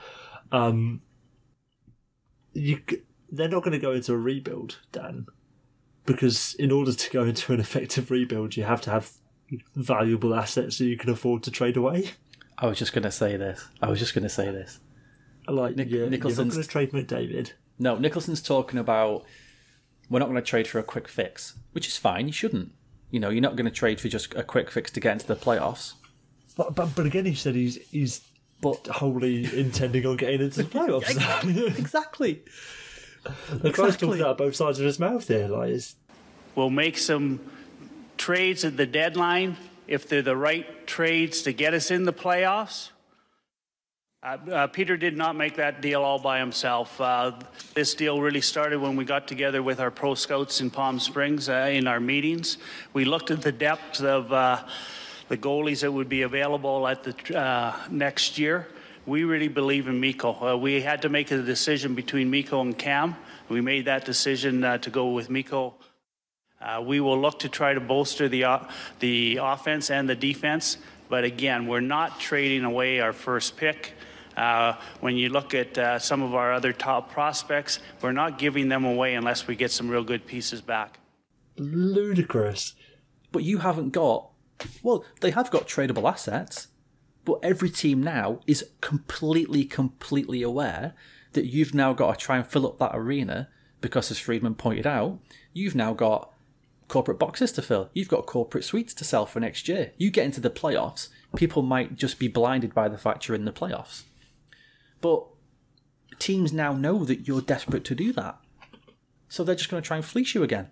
Um, 0.50 1.00
you 2.53 2.80
they're 3.30 3.48
not 3.48 3.61
going 3.62 3.72
to 3.72 3.78
go 3.78 3.92
into 3.92 4.12
a 4.12 4.18
rebuild, 4.18 4.78
Dan. 4.92 5.26
because 6.05 6.55
in 6.59 6.70
order 6.70 6.92
to 6.92 7.11
go 7.11 7.24
into 7.24 7.53
an 7.55 7.61
effective 7.61 8.11
rebuild, 8.11 8.57
you 8.57 8.64
have 8.64 8.80
to 8.82 8.90
have 8.90 9.11
valuable 9.74 10.34
assets 10.34 10.78
that 10.78 10.84
you 10.84 10.96
can 10.98 11.11
afford 11.11 11.42
to 11.44 11.50
trade 11.50 11.76
away. 11.76 12.11
I 12.59 12.66
was 12.66 12.78
just 12.78 12.92
going 12.92 13.05
to 13.05 13.11
say 13.11 13.36
this. 13.36 13.66
I 13.80 13.88
was 13.88 13.98
just 13.98 14.14
going 14.14 14.22
to 14.24 14.28
say 14.28 14.50
this. 14.50 14.80
I 15.48 15.53
like, 15.53 15.76
Nic- 15.76 15.90
you're 15.90 16.09
Nicholson's- 16.11 16.55
going 16.55 16.62
to 16.62 16.68
trade 16.68 16.92
McDavid. 16.92 17.53
No, 17.78 17.96
Nicholson's 17.98 18.42
talking 18.42 18.78
about 18.78 19.24
we're 20.11 20.18
not 20.18 20.26
going 20.26 20.36
to 20.36 20.42
trade 20.42 20.68
for 20.68 20.78
a 20.78 20.82
quick 20.82 21.09
fix, 21.09 21.55
which 21.72 21.88
is 21.88 21.96
fine. 21.96 22.26
You 22.26 22.32
shouldn't. 22.32 22.72
You 23.11 23.18
know, 23.18 23.30
you're 23.30 23.40
not 23.42 23.57
going 23.57 23.64
to 23.64 23.70
trade 23.72 23.98
for 24.00 24.09
just 24.09 24.34
a 24.34 24.42
quick 24.42 24.70
fix 24.70 24.90
to 24.92 25.00
get 25.00 25.12
into 25.12 25.26
the 25.26 25.36
playoffs. 25.36 25.94
But, 26.57 26.74
but, 26.74 26.94
but 26.94 27.07
again, 27.07 27.24
he 27.24 27.34
said 27.34 27.55
he's 27.55 27.76
he's 27.90 28.20
But 28.61 28.86
wholly 28.86 29.44
intending 29.59 30.07
on 30.07 30.16
getting 30.16 30.40
into 30.40 30.62
the 30.62 30.68
playoffs. 30.78 31.09
exactly. 31.78 32.42
the 33.22 33.30
guy's 33.30 33.64
Exactly. 33.64 34.09
talking 34.09 34.22
out 34.22 34.38
both 34.38 34.57
sides 34.57 34.78
of 34.78 34.84
his 34.86 34.98
mouth 34.98 35.26
here. 35.26 35.48
Like, 35.48 35.70
it's, 35.70 35.96
We'll 36.55 36.70
make 36.70 36.98
some 36.98 37.40
trades 38.18 38.64
at 38.64 38.76
the 38.76 38.84
deadline 38.86 39.57
if 39.88 40.07
they're 40.09 40.22
the 40.22 40.36
right 40.36 40.86
trades 40.86 41.42
to 41.42 41.53
get 41.53 41.72
us 41.74 41.90
in 41.90 42.05
the 42.05 42.12
playoffs. 42.12 42.90
Uh, 44.22 44.36
uh, 44.53 44.66
Peter 44.68 44.96
did 44.96 45.16
not 45.16 45.34
make 45.34 45.57
that 45.57 45.80
deal 45.80 46.03
all 46.03 46.18
by 46.18 46.38
himself. 46.38 47.00
Uh, 47.00 47.32
this 47.74 47.94
deal 47.94 48.20
really 48.20 48.40
started 48.42 48.78
when 48.80 48.94
we 48.96 49.05
got 49.05 49.26
together 49.26 49.62
with 49.62 49.80
our 49.80 49.90
pro 49.90 50.14
scouts 50.14 50.61
in 50.61 50.70
Palm 50.70 51.00
Springs 51.00 51.48
uh, 51.48 51.68
in 51.72 51.88
our 51.88 51.98
meetings. 51.98 52.59
We 52.92 53.05
looked 53.05 53.30
at 53.32 53.42
the 53.42 53.50
depth 53.50 54.00
of 54.03 54.32
uh, 54.32 54.62
the 55.33 55.39
goalies 55.39 55.80
that 55.80 55.91
would 55.91 56.11
be 56.11 56.20
available 56.20 56.87
at 56.87 57.05
the 57.05 57.14
uh, 57.35 57.74
next 57.91 58.39
year. 58.39 58.68
We 59.07 59.24
really 59.24 59.49
believe 59.49 59.89
in 59.89 59.99
Mikko. 59.99 60.30
Uh, 60.35 60.57
we 60.59 60.83
had 60.83 61.01
to 61.03 61.09
make 61.09 61.30
a 61.30 61.41
decision 61.41 61.95
between 61.95 62.30
Mikko 62.30 62.61
and 62.61 62.76
Cam. 62.76 63.16
We 63.49 63.62
made 63.62 63.87
that 63.87 64.05
decision 64.05 64.62
uh, 64.62 64.76
to 64.85 64.91
go 64.91 65.12
with 65.12 65.30
Mikko. 65.30 65.72
Uh, 66.61 66.85
we 66.85 67.01
will 67.01 67.18
look 67.18 67.39
to 67.39 67.49
try 67.49 67.72
to 67.72 67.80
bolster 67.80 68.28
the, 68.28 68.45
o- 68.45 68.68
the 68.99 69.39
offense 69.41 69.91
and 69.91 70.07
the 70.07 70.14
defense, 70.14 70.76
but 71.09 71.24
again, 71.24 71.66
we're 71.66 71.80
not 71.80 72.20
trading 72.20 72.64
away 72.64 73.01
our 73.01 73.14
first 73.14 73.57
pick. 73.57 73.95
Uh, 74.37 74.74
when 75.01 75.16
you 75.16 75.30
look 75.30 75.55
at 75.55 75.78
uh, 75.78 75.99
some 75.99 76.20
of 76.20 76.35
our 76.35 76.53
other 76.53 76.74
top 76.74 77.11
prospects, 77.11 77.78
we're 78.03 78.12
not 78.12 78.39
giving 78.39 78.68
them 78.68 78.85
away 78.85 79.14
unless 79.14 79.47
we 79.47 79.57
get 79.57 79.70
some 79.70 79.89
real 79.89 80.05
good 80.05 80.26
pieces 80.26 80.61
back. 80.61 80.99
ludicrous. 81.57 82.74
But 83.33 83.45
you 83.45 83.57
haven't 83.57 83.95
got. 83.95 84.32
Well, 84.83 85.05
they 85.21 85.31
have 85.31 85.51
got 85.51 85.69
tradable 85.69 86.11
assets, 86.11 86.69
but 87.25 87.39
every 87.43 87.71
team 87.71 88.03
now 88.03 88.41
is 88.47 88.71
completely, 88.81 89.65
completely 89.65 90.43
aware 90.43 90.95
that 91.33 91.47
you've 91.47 91.75
now 91.75 91.93
got 91.93 92.19
to 92.19 92.25
try 92.25 92.37
and 92.37 92.47
fill 92.47 92.67
up 92.67 92.79
that 92.79 92.93
arena 92.95 93.49
because, 93.81 94.11
as 94.11 94.19
Friedman 94.19 94.55
pointed 94.55 94.87
out, 94.87 95.19
you've 95.53 95.75
now 95.75 95.93
got 95.93 96.33
corporate 96.89 97.19
boxes 97.19 97.53
to 97.53 97.63
fill. 97.63 97.91
You've 97.95 98.09
got 98.09 98.27
corporate 98.27 98.65
suites 98.65 98.95
to 98.95 99.05
sell 99.05 99.27
for 99.27 99.41
next 99.41 99.69
year. 99.69 99.93
You 99.97 100.11
get 100.11 100.27
into 100.27 100.41
the 100.41 100.51
playoffs, 100.51 101.09
people 101.37 101.63
might 101.63 101.97
just 101.97 102.19
be 102.19 102.29
blinded 102.29 102.75
by 102.75 102.89
the 102.89 102.99
fact 102.99 103.27
you're 103.27 103.35
in 103.35 103.45
the 103.45 103.53
playoffs. 103.53 104.03
But 105.01 105.27
teams 106.19 106.53
now 106.53 106.73
know 106.73 107.05
that 107.05 107.27
you're 107.27 107.41
desperate 107.41 107.85
to 107.85 107.95
do 107.95 108.13
that. 108.13 108.39
So 109.29 109.43
they're 109.43 109.55
just 109.55 109.71
going 109.71 109.83
to 109.83 109.87
try 109.87 109.97
and 109.97 110.05
fleece 110.05 110.35
you 110.35 110.43
again. 110.43 110.69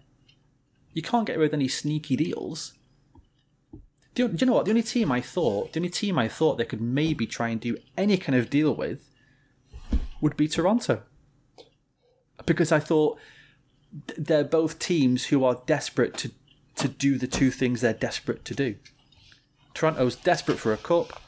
You 0.93 1.03
can't 1.03 1.27
get 1.27 1.39
rid 1.39 1.47
of 1.49 1.55
any 1.55 1.69
sneaky 1.69 2.17
deals. 2.17 2.75
Do 4.15 4.25
you, 4.25 4.29
do 4.29 4.37
you 4.41 4.47
know 4.47 4.55
what? 4.55 4.65
The 4.65 4.73
only 4.73 4.83
team 4.83 5.13
I 5.13 5.21
thought, 5.21 5.73
the 5.73 5.81
only 5.81 5.91
team 5.91 6.19
I 6.19 6.29
thought 6.29 6.59
they 6.59 6.65
could 6.65 6.81
maybe 6.81 7.27
try 7.27 7.49
and 7.49 7.61
do 7.61 7.77
any 7.97 8.17
kind 8.17 8.37
of 8.37 8.51
deal 8.51 8.75
with 8.75 9.09
would 10.21 10.37
be 10.37 10.49
Toronto. 10.49 11.03
Because 12.45 12.73
I 12.73 12.81
thought 12.81 13.19
they're 14.17 14.45
both 14.45 14.79
teams 14.79 15.27
who 15.27 15.45
are 15.45 15.63
desperate 15.67 16.17
to, 16.19 16.33
to 16.77 16.89
do 16.89 17.19
the 17.19 17.27
two 17.27 17.51
things 17.51 17.81
they're 17.81 17.93
desperate 17.93 18.45
to 18.47 18.55
do. 18.55 18.77
Toronto's 19.75 20.17
desperate 20.17 20.59
for 20.59 20.73
a 20.73 20.77
cup, 20.77 21.21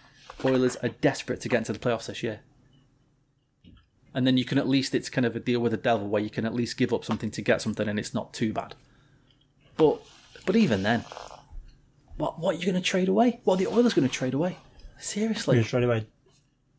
Oilers 0.45 0.77
are 0.77 0.89
desperate 0.89 1.41
to 1.43 1.49
get 1.49 1.59
into 1.59 1.73
the 1.73 1.79
playoffs 1.79 2.07
this 2.07 2.23
year. 2.23 2.41
And 4.15 4.27
then 4.27 4.37
you 4.37 4.45
can 4.45 4.59
at 4.59 4.69
least, 4.69 4.95
it's 4.95 5.09
kind 5.09 5.25
of 5.25 5.37
a 5.37 5.41
deal 5.41 5.61
with 5.61 5.73
the 5.73 5.79
devil 5.79 6.09
where 6.09 6.23
you 6.23 6.31
can 6.31 6.45
at 6.45 6.55
least 6.55 6.77
give 6.77 6.93
up 6.93 7.05
something 7.05 7.31
to 7.31 7.43
get 7.43 7.63
something 7.63 7.89
and 7.89 7.99
it's 7.99 8.13
not 8.13 8.35
too 8.35 8.53
bad. 8.53 8.75
But 9.77 10.03
but 10.45 10.57
even 10.57 10.83
then, 10.83 11.05
what 12.17 12.39
what 12.39 12.55
are 12.55 12.59
you 12.59 12.65
going 12.67 12.75
to 12.75 12.81
trade 12.81 13.09
away? 13.09 13.41
What 13.45 13.55
are 13.55 13.65
the 13.65 13.67
Oilers 13.71 13.95
going 13.95 14.09
to 14.09 14.13
trade 14.15 14.35
away? 14.35 14.59
Seriously, 14.99 15.57
Yeah, 15.59 15.65
straight 15.65 15.85
away, 15.85 16.07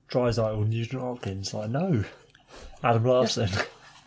Draisaitl, 0.09 0.67
Nugent 0.67 1.01
Hopkins. 1.01 1.53
Like, 1.53 1.69
no. 1.69 2.03
Adam 2.83 3.03
Larsson. 3.05 3.49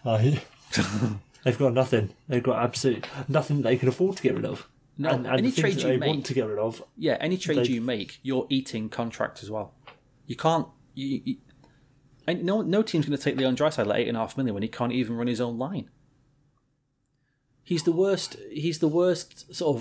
like, 0.04 0.46
they've 1.44 1.58
got 1.58 1.72
nothing. 1.74 2.10
They've 2.28 2.42
got 2.42 2.62
absolutely 2.62 3.08
nothing 3.28 3.62
they 3.62 3.76
can 3.76 3.88
afford 3.88 4.16
to 4.16 4.22
get 4.22 4.34
rid 4.34 4.44
of. 4.44 4.68
No, 4.98 5.10
and, 5.10 5.26
and 5.26 5.38
any 5.38 5.50
the 5.50 5.60
trade 5.60 5.76
you 5.76 5.82
they 5.82 5.98
want 5.98 6.18
make- 6.18 6.24
to 6.24 6.34
get 6.34 6.46
rid 6.46 6.58
of. 6.58 6.82
yeah. 6.96 7.18
Any 7.20 7.36
trade 7.36 7.58
They- 7.58 7.68
you 7.72 7.80
make, 7.82 8.18
you're 8.22 8.46
eating 8.48 8.88
contract 8.88 9.42
as 9.42 9.50
well. 9.50 9.74
You 10.26 10.36
can't. 10.36 10.66
You, 10.94 11.20
you, 11.24 11.36
and 12.26 12.42
no 12.44 12.62
no 12.62 12.82
team's 12.82 13.04
going 13.06 13.16
to 13.16 13.22
take 13.22 13.36
Leon 13.36 13.56
Draisaitl 13.56 13.90
at 13.92 14.00
eight 14.00 14.08
and 14.08 14.16
a 14.16 14.20
half 14.20 14.36
million 14.36 14.54
when 14.54 14.62
he 14.62 14.68
can't 14.68 14.92
even 14.92 15.16
run 15.16 15.26
his 15.26 15.40
own 15.40 15.58
line. 15.58 15.90
He's 17.66 17.82
the 17.82 17.90
worst. 17.92 18.36
He's 18.50 18.78
the 18.78 18.86
worst 18.88 19.52
sort 19.54 19.76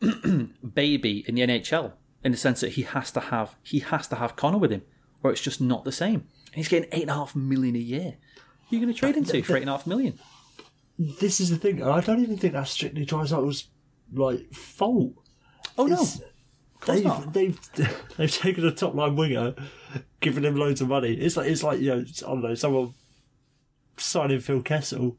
of 0.00 0.50
baby 0.74 1.24
in 1.26 1.34
the 1.34 1.40
NHL 1.42 1.92
in 2.22 2.30
the 2.32 2.38
sense 2.38 2.60
that 2.60 2.72
he 2.72 2.82
has 2.82 3.10
to 3.12 3.20
have 3.20 3.56
he 3.62 3.78
has 3.80 4.06
to 4.08 4.16
have 4.16 4.36
Connor 4.36 4.58
with 4.58 4.70
him, 4.70 4.82
or 5.22 5.30
it's 5.32 5.40
just 5.40 5.58
not 5.60 5.84
the 5.84 5.92
same. 5.92 6.26
And 6.48 6.56
he's 6.56 6.68
getting 6.68 6.90
eight 6.92 7.02
and 7.02 7.10
a 7.10 7.14
half 7.14 7.34
million 7.34 7.74
a 7.74 7.78
year. 7.78 8.16
Who 8.68 8.76
are 8.76 8.78
you 8.78 8.84
going 8.84 8.92
to 8.94 8.98
trade 9.00 9.16
him 9.16 9.24
to 9.24 9.42
for 9.42 9.56
eight 9.56 9.62
and 9.62 9.70
a 9.70 9.72
half 9.72 9.86
million? 9.86 10.18
This 10.98 11.40
is 11.40 11.48
the 11.48 11.56
thing. 11.56 11.82
I 11.82 12.02
don't 12.02 12.20
even 12.22 12.36
think 12.36 12.52
that's 12.52 12.70
strictly 12.70 13.06
Draisaitl's 13.06 13.68
like 14.12 14.52
fault. 14.52 15.14
Oh 15.78 15.86
no, 15.86 15.94
It's- 15.94 16.20
they've, 16.86 17.04
not. 17.04 17.32
they've 17.32 17.58
they've 18.18 18.30
taken 18.30 18.66
a 18.66 18.72
top 18.72 18.94
line 18.94 19.16
winger, 19.16 19.54
given 20.20 20.44
him 20.44 20.56
loads 20.56 20.82
of 20.82 20.88
money. 20.88 21.14
It's 21.14 21.38
like 21.38 21.48
it's 21.50 21.62
like 21.62 21.80
you 21.80 21.88
know 21.94 22.04
I 22.04 22.26
don't 22.28 22.42
know 22.42 22.54
someone 22.54 22.92
signing 23.96 24.40
Phil 24.40 24.60
Kessel 24.62 25.16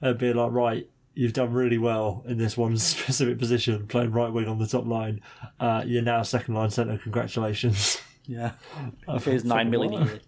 and 0.00 0.16
being 0.18 0.36
like 0.36 0.52
right. 0.52 0.88
You've 1.14 1.32
done 1.32 1.52
really 1.52 1.78
well 1.78 2.24
in 2.26 2.38
this 2.38 2.56
one 2.56 2.76
specific 2.78 3.38
position, 3.38 3.86
playing 3.86 4.12
right 4.12 4.32
wing 4.32 4.48
on 4.48 4.58
the 4.58 4.66
top 4.66 4.86
line. 4.86 5.20
Uh, 5.60 5.82
you're 5.86 6.02
now 6.02 6.22
second 6.22 6.54
line 6.54 6.70
centre. 6.70 6.98
Congratulations. 6.98 8.00
yeah. 8.26 8.52
Here's 9.22 9.44
nine 9.44 9.70
million 9.70 10.02
a 10.02 10.04
year. 10.06 10.20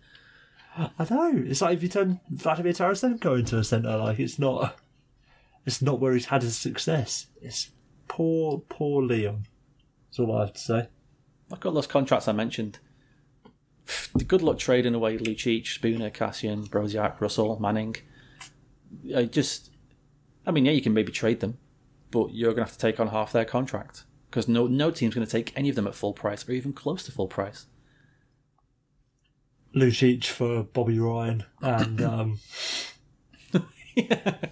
I 0.77 1.07
know. 1.11 1.33
It's 1.47 1.63
like 1.63 1.77
if 1.77 1.83
you 1.83 1.89
turn 1.89 2.21
Vladimir 2.31 2.73
Tarasenko 2.73 3.39
into 3.39 3.59
a 3.59 3.65
centre, 3.65 3.97
like 3.97 4.19
it's 4.19 4.39
not. 4.39 4.79
It's 5.65 5.83
not 5.83 5.99
where 5.99 6.13
he's 6.13 6.27
had 6.27 6.43
his 6.43 6.57
success. 6.57 7.27
It's 7.43 7.71
poor, 8.07 8.59
poor 8.69 9.03
Liam. 9.03 9.47
That's 10.07 10.21
all 10.21 10.37
I 10.37 10.41
have 10.43 10.53
to 10.53 10.61
say. 10.61 10.89
Look 11.51 11.61
got 11.61 11.75
those 11.75 11.87
contracts 11.87 12.29
I 12.29 12.33
mentioned. 12.33 12.79
Good 14.27 14.43
luck 14.43 14.59
trading 14.59 14.95
away 14.95 15.19
Lucic, 15.19 15.67
Spooner, 15.67 16.11
Kassian, 16.11 16.69
Brodziak, 16.69 17.21
Russell, 17.21 17.59
Manning. 17.61 17.97
I 19.15 19.25
just, 19.25 19.71
I 20.47 20.53
mean, 20.53 20.65
yeah, 20.65 20.73
you 20.73 20.81
can 20.81 20.95
maybe 20.95 21.13
trade 21.13 21.41
them, 21.41 21.59
but 22.11 22.33
you're 22.33 22.53
going 22.53 22.65
to 22.65 22.71
have 22.71 22.73
to 22.73 22.79
take 22.79 23.01
on 23.01 23.09
half 23.09 23.33
their 23.33 23.45
contract 23.45 24.05
because 24.31 24.49
no 24.49 24.67
no 24.67 24.91
team's 24.91 25.15
going 25.15 25.27
to 25.27 25.31
take 25.31 25.53
any 25.57 25.69
of 25.69 25.77
them 25.77 25.87
at 25.87 25.95
full 25.95 26.13
price 26.13 26.49
or 26.49 26.53
even 26.53 26.73
close 26.73 27.03
to 27.05 27.13
full 27.13 27.29
price. 27.29 27.67
Lucic 29.75 30.25
for 30.25 30.63
Bobby 30.63 30.99
Ryan 30.99 31.45
and 31.61 32.01
um, 32.01 32.39
no, 33.53 33.61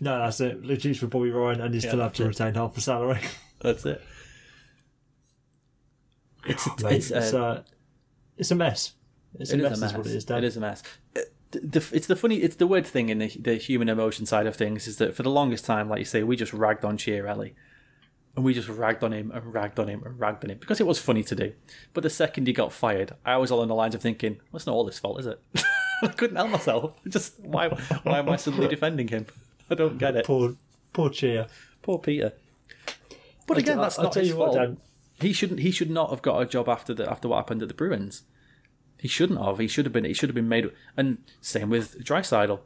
that's 0.01 0.41
it. 0.41 0.63
Lucic 0.63 0.99
for 0.99 1.07
Bobby 1.07 1.31
Ryan, 1.31 1.61
and 1.61 1.75
you 1.75 1.81
still 1.81 2.01
have 2.01 2.15
to 2.15 2.25
that's 2.25 2.41
retain 2.41 2.55
half 2.55 2.75
the 2.75 2.81
salary. 2.81 3.21
That's 3.61 3.87
it. 3.87 4.03
It's 6.47 6.67
a, 6.67 6.71
Mate, 6.83 6.93
it's, 6.97 7.11
it's, 7.11 7.33
a, 7.33 7.43
uh, 7.45 7.63
it's 8.37 8.51
a 8.51 8.55
mess. 8.55 8.93
It's 9.39 9.51
a 9.51 9.55
it 9.55 9.61
is 9.61 9.63
mess, 9.63 9.79
a 9.79 9.81
mess. 9.81 10.07
is 10.07 10.13
it 10.13 10.17
is. 10.17 10.25
Dan. 10.25 10.39
It 10.39 10.45
is 10.45 10.57
a 10.57 10.61
mess. 10.61 10.83
Uh, 11.17 11.21
The, 11.63 11.85
it's 11.93 12.07
the 12.07 12.17
funny, 12.17 12.37
it's 12.37 12.57
the 12.57 12.67
weird 12.67 12.87
thing 12.87 13.09
in 13.09 13.19
the, 13.19 13.29
the 13.29 13.55
human 13.57 13.89
emotion 13.89 14.27
side 14.27 14.47
of 14.47 14.57
things 14.57 14.87
is 14.87 14.97
that 14.99 15.15
for 15.15 15.23
the 15.23 15.31
longest 15.31 15.65
time, 15.65 15.89
like 15.89 15.99
you 16.01 16.05
say, 16.05 16.23
we 16.23 16.37
just 16.37 16.53
ragged 16.53 16.85
on 16.85 16.97
Chiarelli. 16.99 17.53
And 18.37 18.45
we 18.45 18.53
just 18.53 18.69
ragged 18.69 19.05
on 19.05 19.13
him 19.13 19.31
and 19.31 19.55
ragged 19.55 19.79
on 19.79 19.87
him 19.87 20.03
and 20.05 20.19
ragged 20.19 20.43
on 20.45 20.51
him 20.51 20.59
because 20.59 20.81
it 20.81 20.87
was 20.89 20.99
funny 20.99 21.23
to 21.23 21.37
do. 21.37 21.53
But 21.93 22.03
the 22.03 22.11
second 22.11 22.49
he 22.49 22.53
got 22.53 22.73
fired, 22.73 23.13
I 23.25 23.37
was 23.37 23.51
along 23.51 23.69
the 23.69 23.77
lines 23.77 23.95
of 23.95 24.03
thinking, 24.03 24.39
well, 24.51 24.57
it's 24.57 24.67
not 24.67 24.73
all 24.75 24.87
his 24.87 24.99
fault, 24.99 25.21
is 25.21 25.27
it? 25.27 25.41
I 26.03 26.09
couldn't 26.09 26.35
help 26.37 26.51
myself. 26.51 26.95
Just 27.09 27.39
why? 27.39 27.69
Why 28.03 28.19
am 28.19 28.29
I 28.29 28.35
suddenly 28.37 28.67
defending 28.67 29.07
him? 29.07 29.27
I 29.71 29.77
don't 29.77 29.99
get 29.99 30.17
it. 30.17 30.27
Poor, 30.27 30.57
poor 30.93 31.11
Cheer. 31.11 31.47
Poor 31.83 32.01
Peter. 32.01 32.33
But 33.47 33.59
again, 33.59 33.77
I'll- 33.79 33.85
that's 33.85 33.99
I'll 33.99 34.05
not 34.07 34.13
tell 34.15 34.23
his 34.23 34.31
you 34.31 34.37
what, 34.37 34.47
fault. 34.55 34.59
Dan. 34.59 34.77
he 35.21 35.33
shouldn't. 35.33 35.61
He 35.61 35.71
should 35.71 35.91
not 35.91 36.11
have 36.11 36.23
got 36.23 36.41
a 36.41 36.47
job 36.47 36.69
after 36.69 36.93
the 36.93 37.09
after 37.09 37.29
what 37.29 37.37
happened 37.37 37.63
at 37.63 37.69
the 37.69 37.75
Bruins. 37.75 38.23
He 39.05 39.09
shouldn't 39.09 39.39
have. 39.39 39.59
He 39.59 39.69
should 39.69 39.85
have 39.85 39.93
been. 39.93 40.07
He 40.07 40.15
should 40.15 40.31
have 40.31 40.35
been 40.35 40.49
made. 40.49 40.71
And 40.97 41.19
same 41.43 41.69
with 41.69 42.03
Drysidle. 42.03 42.61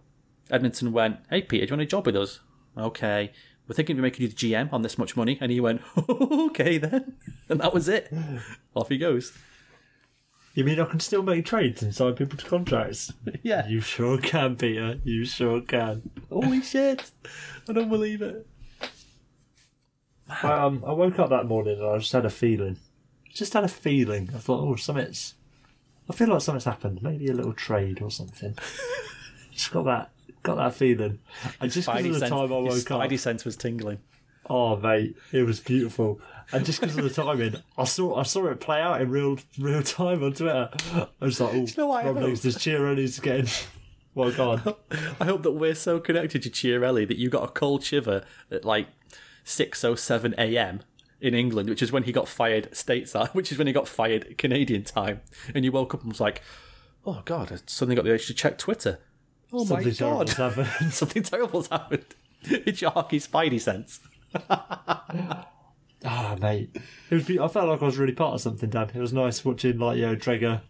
Edmonton 0.53 0.93
went, 0.93 1.17
"Hey 1.31 1.43
Peter, 1.43 1.67
do 1.67 1.71
you 1.71 1.77
want 1.77 1.83
a 1.83 1.87
job 1.87 2.07
with 2.07 2.15
us?" 2.15 2.39
Okay, 2.77 3.33
we're 3.67 3.75
thinking 3.75 3.99
of 3.99 4.03
making 4.03 4.23
you 4.23 4.29
the 4.29 4.37
GM 4.37 4.73
on 4.73 4.83
this 4.83 4.97
much 4.97 5.17
money, 5.17 5.37
and 5.41 5.51
he 5.51 5.59
went, 5.59 5.83
"Okay 6.09 6.79
then," 6.79 7.17
and 7.49 7.61
that 7.61 7.75
was 7.75 7.89
it. 7.89 8.13
Off 8.77 8.89
he 8.89 8.99
goes. 8.99 9.37
You 10.55 10.63
mean 10.63 10.79
I 10.79 10.85
can 10.85 11.01
still 11.01 11.25
make 11.25 11.45
trades 11.45 11.83
and 11.83 11.93
sign 11.93 12.15
people 12.15 12.39
to 12.39 12.47
contracts? 12.47 13.13
Yeah. 13.43 13.67
You 13.67 13.81
sure 13.81 14.19
can, 14.19 14.55
Peter. 14.55 15.01
You 15.03 15.25
sure 15.25 15.61
can. 15.61 16.09
Holy 16.31 16.63
shit! 16.63 17.11
I 17.69 17.73
don't 17.73 17.89
believe 17.89 18.23
it. 18.23 18.47
I, 20.29 20.53
um, 20.53 20.85
I 20.87 20.93
woke 20.93 21.19
up 21.19 21.31
that 21.31 21.47
morning 21.47 21.81
and 21.81 21.89
I 21.89 21.99
just 21.99 22.13
had 22.13 22.27
a 22.27 22.31
feeling. 22.31 22.77
Just 23.29 23.55
had 23.55 23.65
a 23.65 23.69
feeling. 23.69 24.31
I 24.33 24.39
thought, 24.39 24.61
oh, 24.61 24.77
something's. 24.77 25.35
I 26.09 26.15
feel 26.15 26.29
like 26.29 26.41
something's 26.41 26.65
happened. 26.65 27.03
Maybe 27.03 27.29
a 27.29 27.35
little 27.35 27.53
trade 27.53 28.01
or 28.01 28.11
something. 28.11 28.57
just 29.53 29.73
got 29.73 29.85
that, 29.85 30.11
got 30.43 30.57
that 30.57 30.75
feeling. 30.75 31.19
And 31.61 31.71
just 31.71 31.89
because 31.89 32.07
of 32.07 32.13
the 32.13 32.19
sense, 32.21 32.31
time 32.31 32.53
I 32.53 32.59
woke 32.59 32.91
up, 32.91 33.01
Spidey 33.11 33.19
sense 33.19 33.45
was 33.45 33.57
tingling. 33.57 33.99
oh 34.49 34.77
mate, 34.77 35.17
it 35.33 35.43
was 35.43 35.61
beautiful. 35.61 36.21
And 36.53 36.65
just 36.65 36.81
because 36.81 36.97
of 36.97 37.05
the 37.05 37.11
timing, 37.11 37.57
I 37.77 37.85
saw 37.85 38.17
I 38.17 38.23
saw 38.23 38.47
it 38.47 38.61
play 38.61 38.81
out 38.81 39.03
in 39.03 39.11
real 39.11 39.39
real 39.59 39.83
time 39.83 40.23
on 40.23 40.33
Twitter. 40.33 40.71
I 40.95 41.07
was 41.21 41.41
like, 41.41 41.55
oh, 41.55 41.67
know 41.77 41.87
what 41.89 42.05
I 42.05 42.09
oh, 42.09 42.13
Rob? 42.13 42.25
Leeds, 42.25 42.43
this 42.43 42.57
Chiarelli's 42.57 43.21
getting. 43.21 43.49
Well, 44.15 44.33
God. 44.33 44.75
I 45.21 45.27
hope 45.27 45.45
that 45.45 45.53
we're 45.53 45.77
so 45.77 46.01
connected 46.01 46.43
to 46.43 46.51
Chiarelli 46.51 47.07
that 47.07 47.19
you 47.19 47.29
got 47.29 47.45
a 47.45 47.53
cold 47.53 47.85
shiver 47.85 48.25
at 48.51 48.65
like 48.65 48.89
6.07 49.45 50.35
a.m. 50.37 50.81
in 51.21 51.35
England, 51.35 51.69
which 51.69 51.83
is 51.83 51.91
when 51.93 52.05
he 52.05 52.13
got 52.13 52.29
fired 52.29 52.71
stateside, 52.73 53.29
which 53.35 53.51
is 53.53 53.59
when 53.59 53.67
he 53.67 53.73
got 53.73 53.89
fired 53.89 54.39
Canadian 54.39 54.85
time. 54.85 55.21
And 55.55 55.65
you 55.65 55.73
woke 55.73 55.95
up 55.95 56.03
and 56.03 56.11
was 56.13 56.21
like, 56.21 56.43
oh 57.07 57.23
God, 57.25 57.53
I 57.53 57.57
suddenly 57.67 57.97
got 57.97 58.05
the 58.05 58.13
urge 58.13 58.27
to 58.29 58.35
check 58.35 58.59
Twitter. 58.59 58.99
Oh 59.53 59.65
Something 59.65 59.89
my 59.89 59.93
God. 59.95 60.27
terrible's 60.29 60.33
happened. 60.35 60.93
Something 60.93 61.23
terrible's 61.23 61.69
happened. 61.69 62.05
It's 62.45 62.81
your 62.81 62.93
hockey 62.93 63.19
spidey 63.19 63.61
sense. 63.61 63.99
Ah, 66.05 66.37
mate. 66.41 66.71
It 67.11 67.15
was. 67.15 67.25
Be- 67.25 67.41
I 67.41 67.49
felt 67.49 67.69
like 67.69 67.83
I 67.83 67.85
was 67.85 67.99
really 67.99 68.13
part 68.13 68.35
of 68.35 68.41
something, 68.41 68.71
Dan. 68.71 68.91
It 68.95 69.01
was 69.01 69.13
nice 69.13 69.45
watching, 69.45 69.79
like, 69.79 69.97
you 69.99 70.07
know, 70.07 70.15
Dreger 70.17 70.61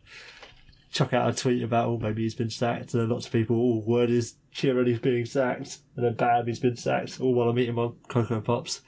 chuck 0.90 1.12
out 1.12 1.28
a 1.28 1.36
tweet 1.36 1.62
about, 1.62 1.86
oh, 1.88 1.98
maybe 1.98 2.22
he's 2.22 2.34
been 2.34 2.48
sacked, 2.48 2.94
and 2.94 3.02
then 3.02 3.10
lots 3.10 3.26
of 3.26 3.32
people, 3.32 3.56
oh, 3.56 3.84
word 3.86 4.08
is 4.08 4.36
Chiarelli's 4.54 5.00
being 5.00 5.26
sacked, 5.26 5.78
and 5.96 6.06
then 6.06 6.14
bam, 6.14 6.46
he's 6.46 6.60
been 6.60 6.76
sacked, 6.76 7.20
all 7.20 7.34
while 7.34 7.50
I'm 7.50 7.58
eating 7.58 7.74
my 7.74 7.90
Cocoa 8.08 8.40
Pops. 8.40 8.80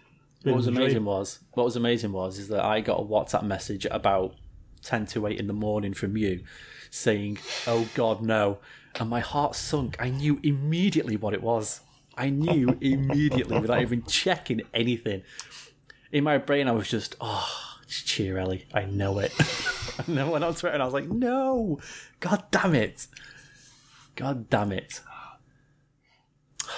What 0.43 0.57
was 0.57 0.67
amazing 0.67 1.05
was 1.05 1.41
what 1.53 1.65
was 1.65 1.77
amazing 1.77 2.13
was 2.13 2.39
is 2.39 2.49
that 2.49 2.65
I 2.65 2.81
got 2.81 2.99
a 2.99 3.05
WhatsApp 3.05 3.43
message 3.43 3.87
about 3.91 4.35
ten 4.83 5.05
to 5.07 5.27
eight 5.27 5.39
in 5.39 5.47
the 5.47 5.53
morning 5.53 5.93
from 5.93 6.17
you 6.17 6.45
saying, 6.91 7.39
"Oh 7.67 7.89
God, 7.95 8.23
no!" 8.23 8.59
and 8.99 9.09
my 9.09 9.21
heart 9.21 9.55
sunk. 9.55 9.97
I 10.01 10.09
knew 10.09 10.41
immediately 10.43 11.17
what 11.17 11.35
it 11.35 11.43
was. 11.43 11.81
I 12.17 12.31
knew 12.31 12.77
immediately 12.81 13.59
without 13.59 13.83
even 13.83 14.03
checking 14.05 14.63
anything. 14.73 15.23
In 16.11 16.25
my 16.25 16.39
brain, 16.39 16.69
I 16.69 16.73
was 16.73 16.89
just, 16.89 17.17
"Oh, 17.21 17.77
it's 17.83 18.03
Chiarelli. 18.03 18.65
I 18.73 18.87
know 18.87 19.19
it." 19.19 19.33
and 20.07 20.17
then 20.17 20.27
I 20.27 20.31
went 20.31 20.45
on 20.45 20.55
Twitter 20.55 20.75
and 20.75 20.83
I 20.83 20.87
was 20.87 20.95
like, 20.95 21.09
"No, 21.09 21.81
God 22.21 22.45
damn 22.51 22.75
it, 22.75 23.07
God 24.17 24.49
damn 24.49 24.73
it." 24.73 25.01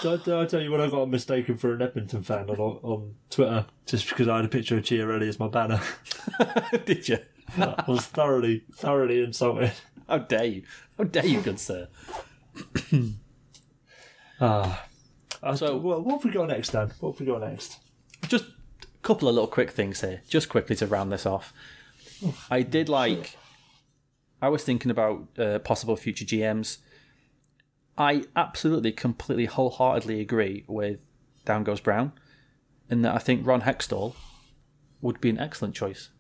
Did 0.01 0.29
I, 0.29 0.43
I 0.43 0.47
tell 0.47 0.61
you 0.61 0.71
when 0.73 0.81
I 0.81 0.89
got 0.89 1.09
mistaken 1.09 1.57
for 1.57 1.75
an 1.75 1.83
Edmonton 1.83 2.23
fan 2.23 2.49
on, 2.49 2.59
on 2.59 3.15
Twitter 3.31 3.67
just 3.87 4.09
because 4.09 4.29
I 4.29 4.37
had 4.37 4.45
a 4.45 4.49
picture 4.49 4.77
of 4.79 4.85
Chiarelli 4.85 5.29
as 5.29 5.39
my 5.39 5.49
banner? 5.49 5.81
Did 6.87 7.09
you? 7.09 7.19
I 7.59 7.85
was 7.87 8.07
thoroughly, 8.07 8.65
thoroughly 8.75 9.23
insulted. 9.23 9.73
How 10.09 10.19
dare 10.19 10.45
you? 10.45 10.63
How 10.97 11.05
dare 11.05 11.27
you, 11.27 11.41
good 11.43 11.59
sir? 11.61 11.89
Ah. 14.41 14.87
Uh, 15.43 15.55
So- 15.55 15.77
what, 15.77 16.05
what 16.05 16.15
have 16.17 16.25
we 16.25 16.31
got 16.31 16.49
next, 16.49 16.71
Dan? 16.71 16.93
What 17.01 17.13
have 17.13 17.21
we 17.21 17.27
got 17.27 17.41
next? 17.49 17.79
just 18.29 18.45
a 18.45 18.87
couple 19.03 19.29
of 19.29 19.35
little 19.35 19.49
quick 19.49 19.71
things 19.71 20.01
here, 20.01 20.23
just 20.29 20.49
quickly 20.49 20.77
to 20.77 20.87
round 20.87 21.11
this 21.13 21.27
off. 21.27 21.53
I 22.51 22.63
did 22.63 22.89
like. 22.89 23.37
I 24.41 24.49
was 24.49 24.63
thinking 24.65 24.91
about 24.91 25.27
uh, 25.39 25.59
possible 25.61 25.97
future 25.97 26.25
GMs. 26.25 26.79
I 28.03 28.25
absolutely, 28.35 28.93
completely, 28.93 29.47
wholeheartedly 29.47 30.21
agree 30.21 30.65
with 30.67 31.01
Down 31.45 31.63
Goes 31.63 31.81
Brown, 31.81 32.13
in 32.91 33.03
that 33.03 33.15
I 33.15 33.19
think 33.19 33.47
Ron 33.47 33.63
Hextall 33.63 34.15
would 35.01 35.21
be 35.21 35.31
an 35.31 35.39
excellent 35.39 35.75
choice. 35.75 36.11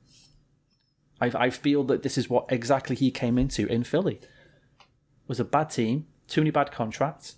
I, 1.20 1.32
I 1.34 1.50
feel 1.50 1.82
that 1.84 2.02
this 2.02 2.16
is 2.16 2.30
what 2.30 2.46
exactly 2.48 2.94
he 2.94 3.10
came 3.10 3.36
into 3.36 3.66
in 3.66 3.84
Philly. 3.84 4.20
Was 5.26 5.40
a 5.40 5.44
bad 5.44 5.70
team, 5.70 6.06
too 6.28 6.40
many 6.40 6.50
bad 6.50 6.70
contracts, 6.70 7.36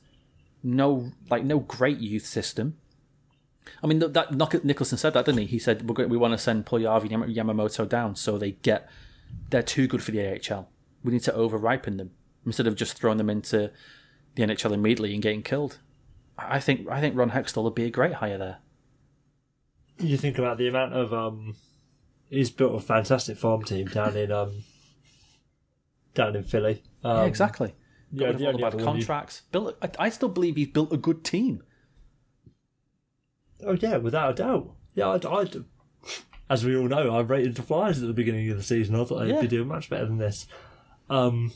no 0.63 1.13
like 1.31 1.45
no 1.45 1.59
great 1.59 1.99
youth 1.99 2.27
system. 2.27 2.79
I 3.83 3.87
mean, 3.87 3.99
that, 3.99 4.65
Nicholson 4.65 4.99
said 4.99 5.15
that, 5.15 5.25
didn't 5.25 5.41
he? 5.41 5.47
He 5.47 5.59
said 5.59 5.89
we're 5.89 5.95
going, 5.95 6.09
we 6.11 6.17
want 6.19 6.33
to 6.33 6.39
send 6.39 6.67
Puljujarvi 6.67 7.13
and 7.13 7.35
Yamamoto 7.35 7.89
down 7.89 8.15
so 8.15 8.37
they 8.37 8.53
get 8.53 8.89
they're 9.51 9.63
too 9.63 9.87
good 9.87 10.03
for 10.03 10.11
the 10.11 10.21
AHL. 10.21 10.69
We 11.03 11.13
need 11.13 11.23
to 11.23 11.35
over 11.35 11.57
ripen 11.57 11.97
them 11.97 12.11
instead 12.45 12.67
of 12.67 12.77
just 12.77 12.99
throwing 12.99 13.19
them 13.19 13.31
into 13.31 13.71
the 14.35 14.43
NHL 14.43 14.73
immediately 14.73 15.15
and 15.15 15.23
getting 15.23 15.43
killed. 15.43 15.79
I 16.37 16.59
think 16.61 16.89
I 16.89 17.01
think 17.01 17.17
Ron 17.17 17.31
Hextall 17.31 17.63
would 17.65 17.75
be 17.75 17.85
a 17.85 17.91
great 17.91 18.15
hire 18.15 18.39
there. 18.39 18.59
You 19.99 20.17
think 20.17 20.39
about 20.39 20.59
the 20.59 20.67
amount 20.69 20.93
of 20.95 21.13
um, 21.15 21.55
he's 22.29 22.51
built 22.51 22.75
a 22.75 22.81
fantastic 22.85 23.37
farm 23.39 23.63
team 23.63 23.87
down 23.87 24.17
in 24.17 24.33
um, 24.33 24.65
down 26.15 26.35
in 26.35 26.43
Philly. 26.43 26.83
Um, 27.05 27.19
yeah, 27.19 27.25
exactly. 27.25 27.75
Yeah, 28.13 28.33
Got 28.33 28.41
rid 28.41 28.43
of 28.43 28.47
all 28.47 28.53
the 28.53 28.59
bad 28.59 28.75
one 28.75 28.79
you- 28.81 28.85
contracts. 28.85 29.43
Built. 29.53 29.77
I, 29.83 29.91
I 29.99 30.09
still 30.09 30.29
believe 30.29 30.57
he's 30.57 30.69
built 30.69 30.93
a 30.93 30.97
good 30.97 31.25
team. 31.25 31.63
Oh 33.65 33.77
yeah, 33.81 33.97
without 33.99 34.33
a 34.33 34.35
doubt. 34.35 34.75
Yeah, 34.95 35.09
I, 35.09 35.41
I, 35.41 35.47
as 36.51 36.65
we 36.65 36.77
all 36.77 36.89
know, 36.89 37.15
I 37.17 37.21
rated 37.21 37.55
the 37.55 37.63
Flyers 37.63 38.03
at 38.03 38.07
the 38.09 38.13
beginning 38.13 38.51
of 38.51 38.57
the 38.57 38.63
season. 38.63 38.95
I 38.97 39.05
thought 39.05 39.21
they'd 39.21 39.35
Yeah. 39.35 39.41
be 39.41 39.49
doing 39.49 39.69
much 39.69 39.89
better 39.91 40.07
than 40.07 40.19
this. 40.19 40.47
Um, 41.09 41.53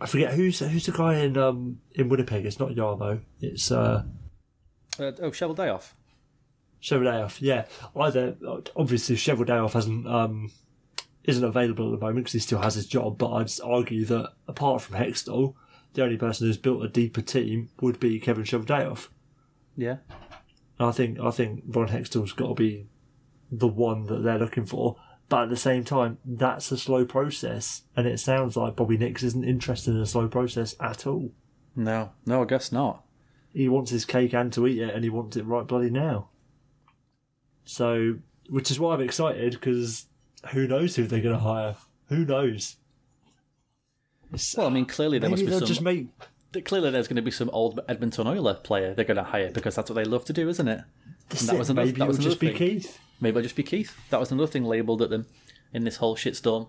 I 0.00 0.06
forget 0.06 0.34
who's 0.34 0.60
who's 0.60 0.86
the 0.86 0.92
guy 0.92 1.16
in 1.18 1.36
um 1.36 1.80
in 1.92 2.08
Winnipeg. 2.08 2.46
It's 2.46 2.58
not 2.60 2.70
Jarmo. 2.70 3.20
It's 3.40 3.70
uh, 3.70 4.04
Uh, 4.98 5.12
oh, 5.20 5.32
Shovel 5.32 5.54
Day 5.54 5.68
off. 5.68 5.94
Cheveldayoff. 6.82 7.38
Yeah, 7.40 7.66
either 7.96 8.36
obviously 8.76 9.16
Cheveldayoff 9.16 9.72
hasn't 9.72 10.06
um 10.06 10.50
isn't 11.24 11.44
available 11.44 11.92
at 11.92 11.98
the 11.98 12.04
moment 12.04 12.24
because 12.24 12.32
he 12.34 12.38
still 12.38 12.60
has 12.60 12.74
his 12.74 12.86
job. 12.86 13.18
But 13.18 13.32
I'd 13.32 13.50
argue 13.62 14.04
that 14.06 14.32
apart 14.46 14.82
from 14.82 14.96
Hextall, 14.96 15.54
the 15.94 16.04
only 16.04 16.16
person 16.16 16.46
who's 16.46 16.56
built 16.56 16.84
a 16.84 16.88
deeper 16.88 17.20
team 17.20 17.70
would 17.80 17.98
be 17.98 18.20
Kevin 18.20 18.44
Cheveldayoff. 18.44 19.08
Yeah. 19.76 19.96
And 20.78 20.88
I 20.88 20.92
think 20.92 21.18
I 21.18 21.30
think 21.30 21.64
Ron 21.66 21.88
Hextall's 21.88 22.32
got 22.32 22.48
to 22.48 22.54
be 22.54 22.86
the 23.50 23.68
one 23.68 24.04
that 24.06 24.22
they're 24.22 24.38
looking 24.38 24.66
for. 24.66 24.96
But 25.28 25.42
at 25.44 25.48
the 25.50 25.56
same 25.56 25.84
time, 25.84 26.18
that's 26.24 26.72
a 26.72 26.78
slow 26.78 27.04
process, 27.04 27.82
and 27.94 28.06
it 28.06 28.18
sounds 28.18 28.56
like 28.56 28.76
Bobby 28.76 28.96
Nix 28.96 29.22
isn't 29.22 29.44
interested 29.44 29.94
in 29.94 30.00
a 30.00 30.06
slow 30.06 30.26
process 30.28 30.74
at 30.80 31.06
all. 31.06 31.32
No, 31.76 32.12
no, 32.24 32.42
I 32.42 32.46
guess 32.46 32.72
not. 32.72 33.04
He 33.52 33.68
wants 33.68 33.90
his 33.90 34.04
cake 34.06 34.32
and 34.34 34.52
to 34.54 34.66
eat 34.66 34.80
it, 34.80 34.94
and 34.94 35.04
he 35.04 35.10
wants 35.10 35.36
it 35.36 35.44
right 35.44 35.66
bloody 35.66 35.90
now. 35.90 36.28
So, 37.64 38.16
which 38.48 38.70
is 38.70 38.80
why 38.80 38.94
I'm 38.94 39.02
excited 39.02 39.52
because 39.52 40.06
who 40.52 40.66
knows 40.66 40.96
who 40.96 41.06
they're 41.06 41.20
going 41.20 41.34
to 41.34 41.40
hire? 41.40 41.76
Who 42.08 42.24
knows? 42.24 42.76
Well, 44.56 44.66
I 44.66 44.70
mean, 44.70 44.86
clearly 44.86 45.18
there 45.18 45.28
maybe 45.28 45.42
must 45.42 45.52
be 45.52 45.58
some. 45.58 45.66
just 45.68 45.82
make 45.82 46.08
Clearly, 46.64 46.90
there's 46.90 47.08
going 47.08 47.16
to 47.16 47.22
be 47.22 47.30
some 47.30 47.50
old 47.50 47.78
Edmonton 47.88 48.26
Oiler 48.26 48.54
player 48.54 48.94
they're 48.94 49.04
going 49.04 49.18
to 49.18 49.22
hire 49.22 49.50
because 49.50 49.74
that's 49.74 49.90
what 49.90 49.96
they 49.96 50.04
love 50.04 50.24
to 50.26 50.32
do, 50.32 50.48
isn't 50.48 50.66
it? 50.66 50.80
That's 51.28 51.42
And 51.42 51.50
that 51.50 51.56
it. 51.56 51.58
was 51.58 51.70
another- 51.70 51.86
maybe 51.86 51.98
that 51.98 52.08
was 52.08 52.18
just 52.18 52.40
be 52.40 52.48
thing. 52.48 52.56
Keith. 52.56 52.98
Maybe 53.20 53.36
I'll 53.36 53.42
just 53.42 53.56
be 53.56 53.62
Keith. 53.62 53.96
That 54.10 54.20
was 54.20 54.30
another 54.30 54.50
thing 54.50 54.64
labelled 54.64 55.02
at 55.02 55.10
them 55.10 55.26
in 55.72 55.84
this 55.84 55.96
whole 55.96 56.16
shitstorm. 56.16 56.68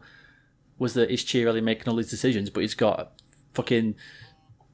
Was 0.77 0.93
that 0.93 1.11
is 1.11 1.23
Chiarelli 1.23 1.61
making 1.61 1.89
all 1.89 1.95
these 1.95 2.09
decisions, 2.09 2.49
but 2.49 2.61
he's 2.61 2.73
got 2.73 3.11
fucking 3.53 3.95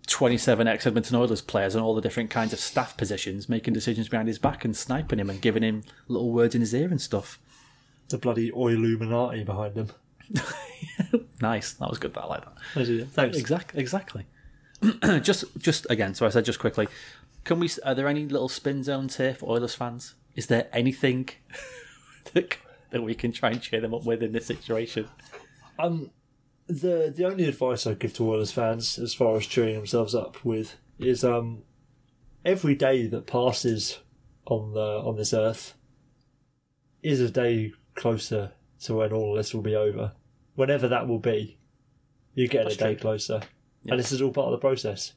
27 0.08 0.68
ex 0.68 0.86
Edmonton 0.86 1.16
Oilers 1.16 1.42
players 1.42 1.74
and 1.74 1.84
all 1.84 1.96
the 1.96 2.02
different 2.02 2.30
kinds 2.30 2.54
of 2.54 2.60
staff 2.60 2.96
positions 2.96 3.50
making 3.50 3.74
decisions 3.74 4.08
behind 4.08 4.28
his 4.28 4.38
back 4.38 4.64
and 4.64 4.78
sniping 4.78 5.20
him 5.20 5.32
and 5.32 5.42
giving 5.42 5.64
him 5.64 5.84
little 6.08 6.32
words 6.32 6.54
in 6.54 6.62
his 6.62 6.74
ear 6.76 6.90
and 6.90 7.02
stuff. 7.02 7.40
The 8.10 8.20
bloody 8.20 8.50
Illuminati 8.50 9.44
behind 9.44 9.74
them. 9.74 9.90
Nice. 11.42 11.74
That 11.74 11.90
was 11.90 12.00
good. 12.00 12.14
That 12.14 12.24
I 12.24 12.28
like 12.28 12.46
that. 12.46 12.54
Thanks. 13.12 13.38
Exactly. 13.38 13.80
Exactly. 13.80 14.26
just, 15.22 15.46
just 15.58 15.86
again. 15.90 16.14
So 16.16 16.26
I 16.26 16.30
said 16.30 16.46
just 16.46 16.60
quickly. 16.60 16.88
Can 17.44 17.60
we? 17.60 17.70
Are 17.84 17.94
there 17.94 18.08
any 18.08 18.26
little 18.26 18.50
spin 18.50 18.84
zones 18.84 19.18
here 19.18 19.36
for 19.36 19.52
Oilers 19.52 19.76
fans? 19.76 20.16
Is 20.36 20.48
there 20.48 20.68
anything 20.74 21.30
that 22.34 22.58
that 22.92 23.02
we 23.02 23.16
can 23.16 23.32
try 23.32 23.50
and 23.52 23.62
cheer 23.62 23.82
them 23.82 23.94
up 23.94 24.06
with 24.06 24.22
in 24.22 24.32
this 24.32 24.46
situation? 24.46 25.08
Um, 25.80 26.12
the 26.68 27.14
the 27.16 27.26
only 27.26 27.46
advice 27.46 27.86
I 27.88 27.94
give 27.94 28.14
to 28.16 28.30
Oilers 28.30 28.52
fans, 28.52 28.98
as 29.00 29.14
far 29.14 29.36
as 29.38 29.46
cheering 29.46 29.76
themselves 29.76 30.16
up 30.16 30.44
with, 30.44 30.76
is 31.00 31.24
um, 31.24 31.64
every 32.44 32.76
day 32.76 33.08
that 33.08 33.28
passes 33.28 34.00
on 34.46 34.74
the 34.74 34.80
on 34.80 35.16
this 35.18 35.34
earth 35.34 35.74
is 37.02 37.20
a 37.22 37.30
day 37.30 37.72
closer 37.96 38.52
to 38.82 38.96
when 38.96 39.14
all 39.14 39.32
of 39.32 39.38
this 39.38 39.54
will 39.54 39.62
be 39.62 39.76
over. 39.76 40.14
Whenever 40.56 40.88
that 40.88 41.08
will 41.08 41.20
be, 41.20 41.58
you're 42.34 42.48
getting 42.48 42.68
That's 42.70 42.76
a 42.82 42.84
day 42.86 42.94
true. 42.96 43.02
closer, 43.02 43.42
and 43.88 44.00
this 44.00 44.12
is 44.12 44.22
all 44.22 44.32
part 44.32 44.48
of 44.48 44.52
the 44.54 44.58
process. 44.58 45.14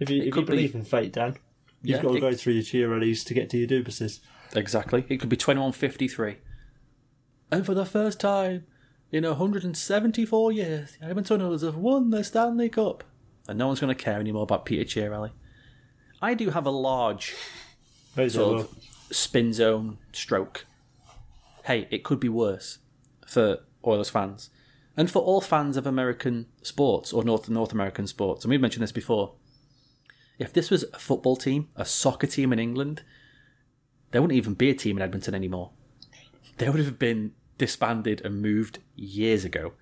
If 0.00 0.10
you 0.10 0.20
if 0.20 0.26
you 0.26 0.32
could 0.32 0.46
be- 0.46 0.52
believe 0.52 0.74
in 0.74 0.84
fate, 0.84 1.12
Dan, 1.12 1.36
you've 1.82 1.96
Yeah, 1.96 2.02
got 2.02 2.10
to 2.10 2.16
it- 2.16 2.20
go 2.20 2.34
through 2.34 2.54
your 2.54 2.62
Chiarellis 2.62 3.24
to 3.26 3.34
get 3.34 3.50
to 3.50 3.58
your 3.58 3.68
Dubases. 3.68 4.20
Exactly. 4.54 5.04
It 5.08 5.18
could 5.18 5.28
be 5.28 5.36
2153. 5.36 6.36
And 7.50 7.64
for 7.64 7.74
the 7.74 7.86
first 7.86 8.20
time 8.20 8.66
in 9.12 9.24
174 9.24 10.52
years, 10.52 10.96
the 11.00 11.06
Edmonton 11.06 11.40
Oilers 11.42 11.62
have 11.62 11.76
won 11.76 12.10
the 12.10 12.22
Stanley 12.24 12.68
Cup. 12.68 13.04
And 13.48 13.58
no 13.58 13.66
one's 13.66 13.80
going 13.80 13.94
to 13.94 14.02
care 14.02 14.20
anymore 14.20 14.42
about 14.42 14.64
Peter 14.66 14.84
Chiarelli. 14.84 15.30
I 16.20 16.34
do 16.34 16.50
have 16.50 16.66
a 16.66 16.70
large 16.70 17.34
Those 18.14 18.34
sort 18.34 18.56
are- 18.58 18.60
of 18.64 18.74
spin 19.10 19.52
zone 19.52 19.98
stroke. 20.12 20.66
Hey, 21.64 21.86
it 21.90 22.04
could 22.04 22.20
be 22.20 22.28
worse 22.28 22.78
for 23.26 23.60
Oilers 23.86 24.10
fans 24.10 24.50
and 24.96 25.10
for 25.10 25.22
all 25.22 25.40
fans 25.40 25.76
of 25.76 25.86
American 25.86 26.46
sports 26.62 27.12
or 27.12 27.22
North 27.22 27.48
North 27.48 27.72
American 27.72 28.06
sports. 28.06 28.44
And 28.44 28.50
we've 28.50 28.60
mentioned 28.60 28.82
this 28.82 28.92
before. 28.92 29.34
If 30.38 30.52
this 30.52 30.70
was 30.70 30.84
a 30.92 30.98
football 30.98 31.36
team, 31.36 31.68
a 31.74 31.84
soccer 31.84 32.26
team 32.26 32.52
in 32.52 32.58
England, 32.58 33.02
there 34.10 34.22
wouldn't 34.22 34.36
even 34.36 34.54
be 34.54 34.70
a 34.70 34.74
team 34.74 34.96
in 34.96 35.02
Edmonton 35.02 35.34
anymore. 35.34 35.70
They 36.58 36.68
would 36.68 36.80
have 36.80 36.98
been 36.98 37.32
disbanded 37.58 38.22
and 38.24 38.40
moved 38.40 38.78
years 38.96 39.44
ago. 39.44 39.72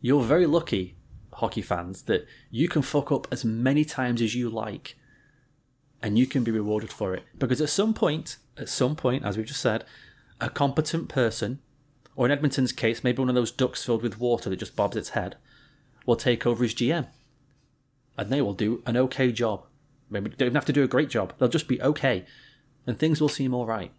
You're 0.00 0.22
very 0.22 0.46
lucky, 0.46 0.96
hockey 1.34 1.62
fans, 1.62 2.02
that 2.02 2.26
you 2.50 2.68
can 2.68 2.82
fuck 2.82 3.10
up 3.10 3.28
as 3.30 3.44
many 3.44 3.84
times 3.84 4.20
as 4.20 4.34
you 4.34 4.50
like 4.50 4.96
and 6.02 6.18
you 6.18 6.26
can 6.26 6.44
be 6.44 6.50
rewarded 6.50 6.92
for 6.92 7.14
it. 7.14 7.24
Because 7.38 7.60
at 7.60 7.68
some 7.68 7.94
point, 7.94 8.36
at 8.56 8.68
some 8.68 8.94
point, 8.96 9.24
as 9.24 9.36
we've 9.36 9.46
just 9.46 9.60
said, 9.60 9.84
a 10.40 10.50
competent 10.50 11.08
person, 11.08 11.60
or 12.14 12.26
in 12.26 12.32
Edmonton's 12.32 12.72
case, 12.72 13.02
maybe 13.02 13.20
one 13.20 13.28
of 13.28 13.34
those 13.34 13.50
ducks 13.50 13.84
filled 13.84 14.02
with 14.02 14.20
water 14.20 14.50
that 14.50 14.56
just 14.56 14.76
bobs 14.76 14.96
its 14.96 15.10
head, 15.10 15.36
will 16.06 16.16
take 16.16 16.46
over 16.46 16.64
as 16.64 16.74
GM. 16.74 17.06
And 18.18 18.30
they 18.30 18.42
will 18.42 18.52
do 18.52 18.82
an 18.84 18.96
okay 18.98 19.32
job. 19.32 19.64
Maybe 20.10 20.28
they 20.28 20.36
don't 20.36 20.46
even 20.48 20.56
have 20.56 20.64
to 20.66 20.72
do 20.72 20.82
a 20.82 20.88
great 20.88 21.08
job. 21.08 21.32
They'll 21.38 21.48
just 21.48 21.68
be 21.68 21.80
okay. 21.80 22.26
And 22.86 22.98
things 22.98 23.20
will 23.20 23.28
seem 23.28 23.54
alright. 23.54 23.92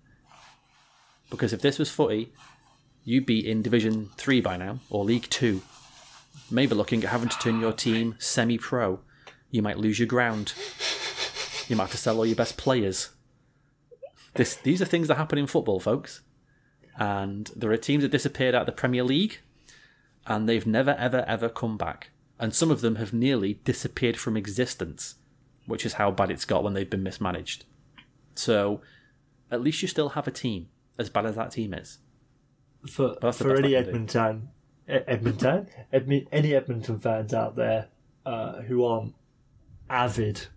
Because 1.29 1.53
if 1.53 1.61
this 1.61 1.79
was 1.79 1.89
footy, 1.89 2.31
you'd 3.03 3.25
be 3.25 3.49
in 3.49 3.61
Division 3.61 4.09
3 4.17 4.41
by 4.41 4.57
now, 4.57 4.79
or 4.89 5.03
League 5.03 5.29
2. 5.29 5.61
Maybe 6.51 6.75
looking 6.75 7.03
at 7.03 7.09
having 7.09 7.29
to 7.29 7.39
turn 7.39 7.59
your 7.59 7.73
team 7.73 8.15
semi 8.19 8.57
pro. 8.57 8.99
You 9.51 9.61
might 9.61 9.77
lose 9.77 9.99
your 9.99 10.07
ground. 10.07 10.53
You 11.67 11.75
might 11.75 11.83
have 11.83 11.91
to 11.91 11.97
sell 11.97 12.17
all 12.17 12.25
your 12.25 12.35
best 12.35 12.57
players. 12.57 13.09
This, 14.33 14.55
these 14.55 14.81
are 14.81 14.85
things 14.85 15.07
that 15.07 15.17
happen 15.17 15.37
in 15.37 15.47
football, 15.47 15.79
folks. 15.79 16.21
And 16.97 17.49
there 17.55 17.71
are 17.71 17.77
teams 17.77 18.03
that 18.03 18.11
disappeared 18.11 18.55
out 18.55 18.61
of 18.61 18.65
the 18.65 18.71
Premier 18.71 19.03
League, 19.03 19.39
and 20.25 20.49
they've 20.49 20.65
never, 20.65 20.91
ever, 20.91 21.23
ever 21.27 21.47
come 21.47 21.77
back. 21.77 22.09
And 22.39 22.55
some 22.55 22.71
of 22.71 22.81
them 22.81 22.95
have 22.95 23.13
nearly 23.13 23.55
disappeared 23.65 24.17
from 24.17 24.37
existence, 24.37 25.15
which 25.65 25.85
is 25.85 25.93
how 25.93 26.09
bad 26.11 26.31
it's 26.31 26.45
got 26.45 26.63
when 26.63 26.73
they've 26.73 26.89
been 26.89 27.03
mismanaged. 27.03 27.65
So, 28.33 28.81
at 29.51 29.61
least 29.61 29.81
you 29.81 29.87
still 29.87 30.09
have 30.09 30.27
a 30.27 30.31
team, 30.31 30.69
as 30.97 31.09
bad 31.09 31.25
as 31.25 31.35
that 31.35 31.51
team 31.51 31.73
is. 31.73 31.97
For 32.89 33.17
for 33.33 33.55
any. 33.57 33.75
Edmonton, 33.75 34.49
E- 34.87 35.03
Edmonton, 35.07 35.67
any 35.91 36.55
Edmonton 36.55 36.97
fans 36.97 37.33
out 37.33 37.57
there 37.57 37.89
uh, 38.25 38.61
who 38.61 38.85
aren't 38.85 39.13
avid 39.89 40.47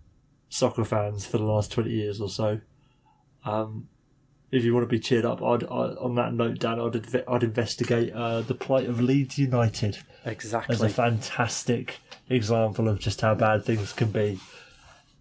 soccer 0.47 0.85
fans 0.85 1.25
for 1.25 1.37
the 1.37 1.43
last 1.43 1.71
twenty 1.71 1.91
years 1.91 2.21
or 2.21 2.29
so, 2.29 2.61
um, 3.43 3.89
if 4.53 4.63
you 4.63 4.71
want 4.73 4.83
to 4.83 4.87
be 4.87 4.99
cheered 4.99 5.25
up, 5.25 5.41
I'd, 5.41 5.63
I, 5.63 5.95
on 5.95 6.13
that 6.15 6.33
note, 6.33 6.59
Dan, 6.59 6.79
I'd 6.79 7.23
I'd 7.27 7.43
investigate 7.43 8.13
uh, 8.13 8.41
the 8.41 8.53
plight 8.53 8.87
of 8.87 9.01
Leeds 9.01 9.39
United 9.39 9.97
Exactly. 10.25 10.75
as 10.75 10.81
a 10.81 10.89
fantastic 10.89 11.97
example 12.29 12.87
of 12.87 12.99
just 12.99 13.21
how 13.21 13.33
bad 13.33 13.65
things 13.65 13.91
can 13.93 14.11
be. 14.11 14.39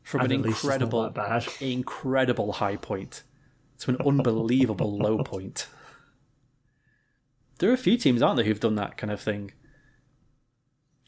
From 0.03 0.21
And 0.21 0.33
an 0.33 0.41
at 0.41 0.47
least 0.47 0.59
it's 0.59 0.65
not 0.65 0.83
incredible, 0.83 1.57
incredible 1.61 2.53
high 2.53 2.77
point 2.77 3.23
to 3.79 3.93
an 3.93 3.97
unbelievable 4.05 4.99
low 4.99 5.19
point. 5.25 5.67
There 7.59 7.71
are 7.71 7.75
a 7.75 7.79
few 7.79 7.97
teams, 7.97 8.21
aren't 8.23 8.37
there, 8.37 8.45
who've 8.45 8.61
done 8.61 8.75
that 8.75 8.99
kind 8.99 9.11
of 9.11 9.21
thing. 9.21 9.53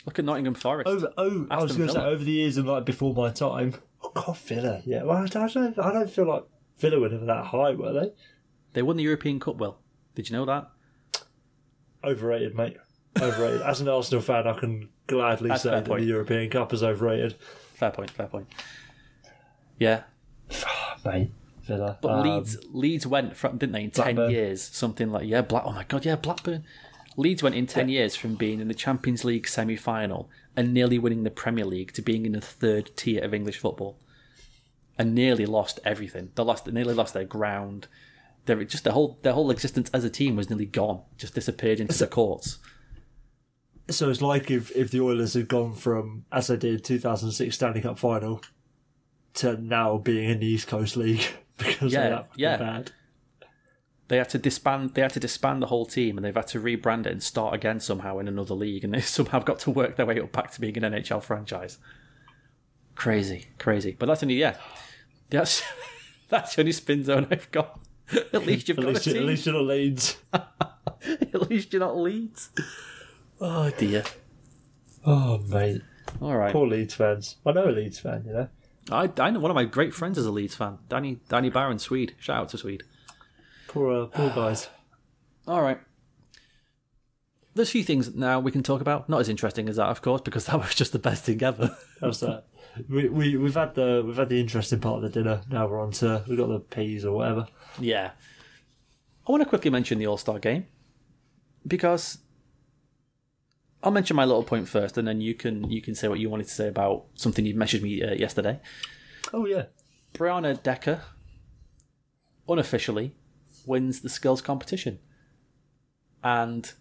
Look 0.07 0.19
at 0.19 0.25
Nottingham 0.25 0.55
Forest. 0.55 0.89
Over, 0.89 1.13
oh, 1.19 1.47
I 1.51 1.63
was 1.63 1.77
going 1.77 1.89
to 1.89 1.95
say 1.95 2.01
over 2.01 2.25
the 2.25 2.33
years 2.33 2.57
and 2.57 2.67
like 2.67 2.87
before 2.87 3.13
my 3.13 3.31
time. 3.31 3.75
Oh 4.03 4.13
God, 4.15 4.39
Villa. 4.39 4.81
Yeah, 4.87 5.03
well, 5.03 5.19
I 5.19 5.27
don't, 5.27 5.79
I 5.79 5.93
don't 5.93 6.11
feel 6.11 6.27
like 6.27 6.45
Villa 6.79 6.99
were 7.01 7.09
never 7.09 7.25
that 7.27 7.47
high, 7.47 7.73
were 7.73 7.93
they? 7.93 8.13
They 8.73 8.83
won 8.83 8.97
the 8.97 9.03
European 9.05 9.39
Cup, 9.41 9.57
Will. 9.57 9.79
Did 10.15 10.29
you 10.29 10.37
know 10.37 10.45
that? 10.47 10.71
Overrated, 12.03 12.55
mate. 12.55 12.77
Overrated. 13.21 13.63
As 13.63 13.81
an 13.81 13.89
Arsenal 13.89 14.21
fan, 14.21 14.47
I 14.47 14.53
can 14.59 14.89
gladly 15.07 15.49
That's 15.51 15.63
say 15.63 15.71
that 15.71 15.85
point. 15.85 16.03
the 16.03 16.07
European 16.09 16.51
Cup 16.51 16.73
is 16.73 16.83
overrated. 16.83 17.35
Fair 17.75 17.91
point, 17.91 18.11
fair 18.11 18.27
point. 18.27 18.47
Yeah. 19.79 20.03
Mate, 21.05 21.31
Villa. 21.63 21.99
But 22.01 22.11
Um, 22.11 22.23
Leeds 22.23 22.57
Leeds 22.73 23.07
went 23.07 23.37
from 23.37 23.59
didn't 23.59 23.73
they 23.73 23.85
in 23.85 23.91
ten 23.91 24.15
Blackburn. 24.17 24.31
years? 24.31 24.63
Something 24.63 25.11
like 25.11 25.27
yeah, 25.29 25.43
Black 25.43 25.65
oh 25.67 25.73
my 25.73 25.85
god, 25.85 26.05
yeah, 26.05 26.17
Blackburn. 26.17 26.65
Leeds 27.17 27.43
went 27.43 27.55
in 27.55 27.67
ten 27.67 27.89
years 27.89 28.15
from 28.17 28.35
being 28.35 28.61
in 28.61 28.69
the 28.69 28.75
Champions 28.75 29.25
League 29.25 29.47
semi 29.49 29.77
final 29.77 30.29
and 30.57 30.73
nearly 30.73 30.99
winning 30.99 31.23
the 31.25 31.31
Premier 31.31 31.65
League 31.65 31.93
to 31.93 32.03
being 32.03 32.27
in 32.27 32.33
the 32.33 32.41
third 32.41 32.91
tier 32.97 33.23
of 33.25 33.33
English 33.35 33.59
football. 33.59 33.99
And 34.97 35.15
nearly 35.15 35.45
lost 35.47 35.81
everything. 35.85 36.31
They 36.35 36.43
lost 36.43 36.65
they 36.67 36.73
nearly 36.73 36.95
lost 36.95 37.15
their 37.15 37.25
ground. 37.25 37.89
Their 38.47 38.63
just 38.65 38.85
their 38.85 38.93
whole 38.93 39.19
their 39.23 39.33
whole 39.33 39.51
existence 39.51 39.91
as 39.93 40.05
a 40.05 40.11
team 40.11 40.37
was 40.37 40.49
nearly 40.49 40.67
gone. 40.67 41.03
Just 41.17 41.35
disappeared 41.35 41.81
into 41.81 41.99
the 41.99 42.07
courts. 42.07 42.59
So 43.91 44.09
it's 44.09 44.23
like 44.23 44.51
if, 44.51 44.75
if 44.75 44.91
the 44.91 45.01
Oilers 45.03 45.35
had 45.35 45.47
gone 45.49 45.75
from, 45.75 46.25
as 46.33 46.47
they 46.47 46.57
did, 46.57 46.85
2006 46.85 47.55
Stanley 47.55 47.83
Cup 47.83 47.99
final 47.99 48.41
to 49.35 49.57
now 49.61 49.99
being 49.99 50.31
in 50.31 50.41
the 50.41 50.47
East 50.47 50.69
Coast 50.69 50.97
League 50.97 51.27
because 51.59 51.93
Yeah, 51.93 52.05
of 52.05 52.11
that 52.11 52.29
yeah. 52.37 52.57
bad. 52.57 52.93
They 54.09 54.19
had 54.19 54.29
to 54.31 54.39
disband. 54.39 54.95
They 54.95 55.03
had 55.03 55.13
to 55.15 55.21
disband 55.21 55.61
the 55.63 55.67
whole 55.67 55.87
team, 55.87 56.17
and 56.19 56.25
they've 56.25 56.35
had 56.35 56.47
to 56.49 56.61
rebrand 56.61 57.07
it 57.07 57.13
and 57.13 57.23
start 57.23 57.55
again 57.55 57.81
somehow 57.81 58.19
in 58.19 58.29
another 58.29 58.55
league. 58.55 58.85
And 58.85 58.95
they 58.95 59.01
somehow 59.03 59.41
got 59.41 59.59
to 59.61 59.71
work 59.71 59.97
their 59.97 60.07
way 60.07 60.21
up 60.21 60.31
back 60.33 60.51
to 60.53 60.61
being 60.61 60.77
an 60.83 60.93
NHL 60.93 61.23
franchise. 61.23 61.79
Crazy, 62.95 63.47
crazy. 63.59 63.97
But 63.99 64.07
that's 64.07 64.23
only 64.23 64.37
yeah. 64.37 64.57
That's 65.31 65.63
that's 66.29 66.55
the 66.55 66.63
only 66.63 66.73
spin 66.73 67.05
zone 67.05 67.27
I've 67.31 67.51
got. 67.51 67.81
At 68.33 68.47
least 68.47 68.69
you've 68.69 68.79
At 68.79 68.85
got 68.85 68.95
least, 68.95 69.07
a 69.07 69.17
at 69.17 69.25
least 69.25 69.47
you're 69.47 69.55
not 69.55 69.65
Leeds. 69.65 70.17
At 70.33 71.51
least 71.51 71.73
you're 71.73 71.81
not 71.81 71.97
Leeds. 71.97 72.51
Oh 73.41 73.71
dear. 73.71 74.05
Oh, 75.05 75.39
mate. 75.39 75.83
All 76.21 76.37
right. 76.37 76.53
Poor 76.53 76.67
Leeds 76.67 76.95
fans. 76.95 77.37
I 77.45 77.53
know 77.53 77.69
a 77.69 77.71
Leeds 77.73 77.99
fan, 77.99 78.25
you 78.27 78.33
know. 78.33 78.49
I, 78.91 79.11
I 79.19 79.31
know 79.31 79.41
one 79.41 79.51
of 79.51 79.55
my 79.55 79.65
great 79.65 79.93
friends 79.95 80.17
is 80.19 80.27
a 80.27 80.31
Leeds 80.31 80.55
fan. 80.55 80.79
Danny 80.89 81.19
Danny 81.29 81.51
Barron, 81.51 81.79
Swede. 81.79 82.15
Shout 82.19 82.37
out 82.43 82.49
to 82.51 82.59
Swede. 82.59 82.83
Poor, 83.69 84.05
uh, 84.05 84.07
poor 84.07 84.31
guys. 84.35 84.69
All 85.47 85.63
right. 85.63 85.79
There's 87.55 87.69
a 87.69 87.73
few 87.73 87.85
things 87.85 88.15
now 88.15 88.41
we 88.41 88.51
can 88.51 88.63
talk 88.63 88.81
about. 88.81 89.09
Not 89.09 89.21
as 89.21 89.29
interesting 89.29 89.69
as 89.69 89.77
that, 89.77 89.87
of 89.89 90.03
course, 90.03 90.23
because 90.23 90.47
that 90.47 90.59
was 90.59 90.75
just 90.75 90.93
the 90.93 90.99
best 90.99 91.25
thing 91.25 91.43
ever. 91.43 91.77
How's 92.01 92.21
that? 92.21 92.45
We, 92.89 93.09
we 93.09 93.37
we've 93.37 93.55
had 93.55 93.75
the 93.75 94.03
we've 94.05 94.17
had 94.17 94.29
the 94.29 94.41
interesting 94.41 94.81
part 94.81 94.97
of 94.97 95.03
the 95.03 95.09
dinner. 95.09 95.43
Now 95.51 95.67
we're 95.67 95.81
on 95.81 95.93
to 95.93 96.25
we've 96.29 96.39
got 96.39 96.49
the 96.49 96.61
peas 96.61 97.05
or 97.05 97.13
whatever. 97.13 97.47
Yeah. 97.79 98.11
I 99.27 99.33
want 99.33 99.43
to 99.43 99.49
quickly 99.49 99.71
mention 99.71 99.99
the 99.99 100.07
All 100.07 100.17
Star 100.17 100.39
game 100.39 100.67
because 101.67 102.19
I'll 103.83 103.93
mention 103.93 104.17
my 104.17 104.25
little 104.25 104.43
point 104.43 104.69
first, 104.69 104.99
and 104.99 105.07
then 105.07 105.21
you 105.21 105.35
can 105.35 105.71
you 105.71 105.83
can 105.83 105.95
say 105.95 106.09
what 106.09 106.19
you 106.19 106.31
wanted 106.31 106.49
to 106.49 106.55
say 106.55 106.69
about 106.69 107.05
something 107.15 107.45
you 107.45 107.55
messaged 107.55 107.83
me 107.83 108.03
uh, 108.03 108.15
yesterday. 108.15 108.61
Oh 109.33 109.47
yeah, 109.47 109.65
Brianna 110.15 110.63
Decker 110.63 111.03
unofficially 112.49 113.15
wins 113.67 114.01
the 114.01 114.09
skills 114.09 114.43
competition 114.43 114.99
and 116.23 116.73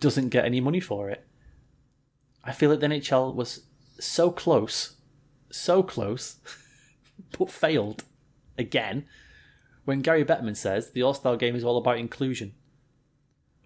doesn't 0.00 0.28
get 0.28 0.44
any 0.44 0.60
money 0.60 0.80
for 0.80 1.08
it. 1.08 1.26
I 2.44 2.52
feel 2.52 2.70
that 2.70 2.80
the 2.80 2.86
NHL 2.86 3.34
was 3.34 3.66
so 4.00 4.30
close, 4.30 4.96
so 5.50 5.82
close, 5.82 6.36
but 7.38 7.50
failed 7.50 8.04
again 8.56 9.04
when 9.84 10.00
Gary 10.00 10.24
Bettman 10.24 10.56
says 10.56 10.90
the 10.90 11.02
All 11.02 11.14
Star 11.14 11.36
game 11.36 11.56
is 11.56 11.64
all 11.64 11.78
about 11.78 11.98
inclusion. 11.98 12.52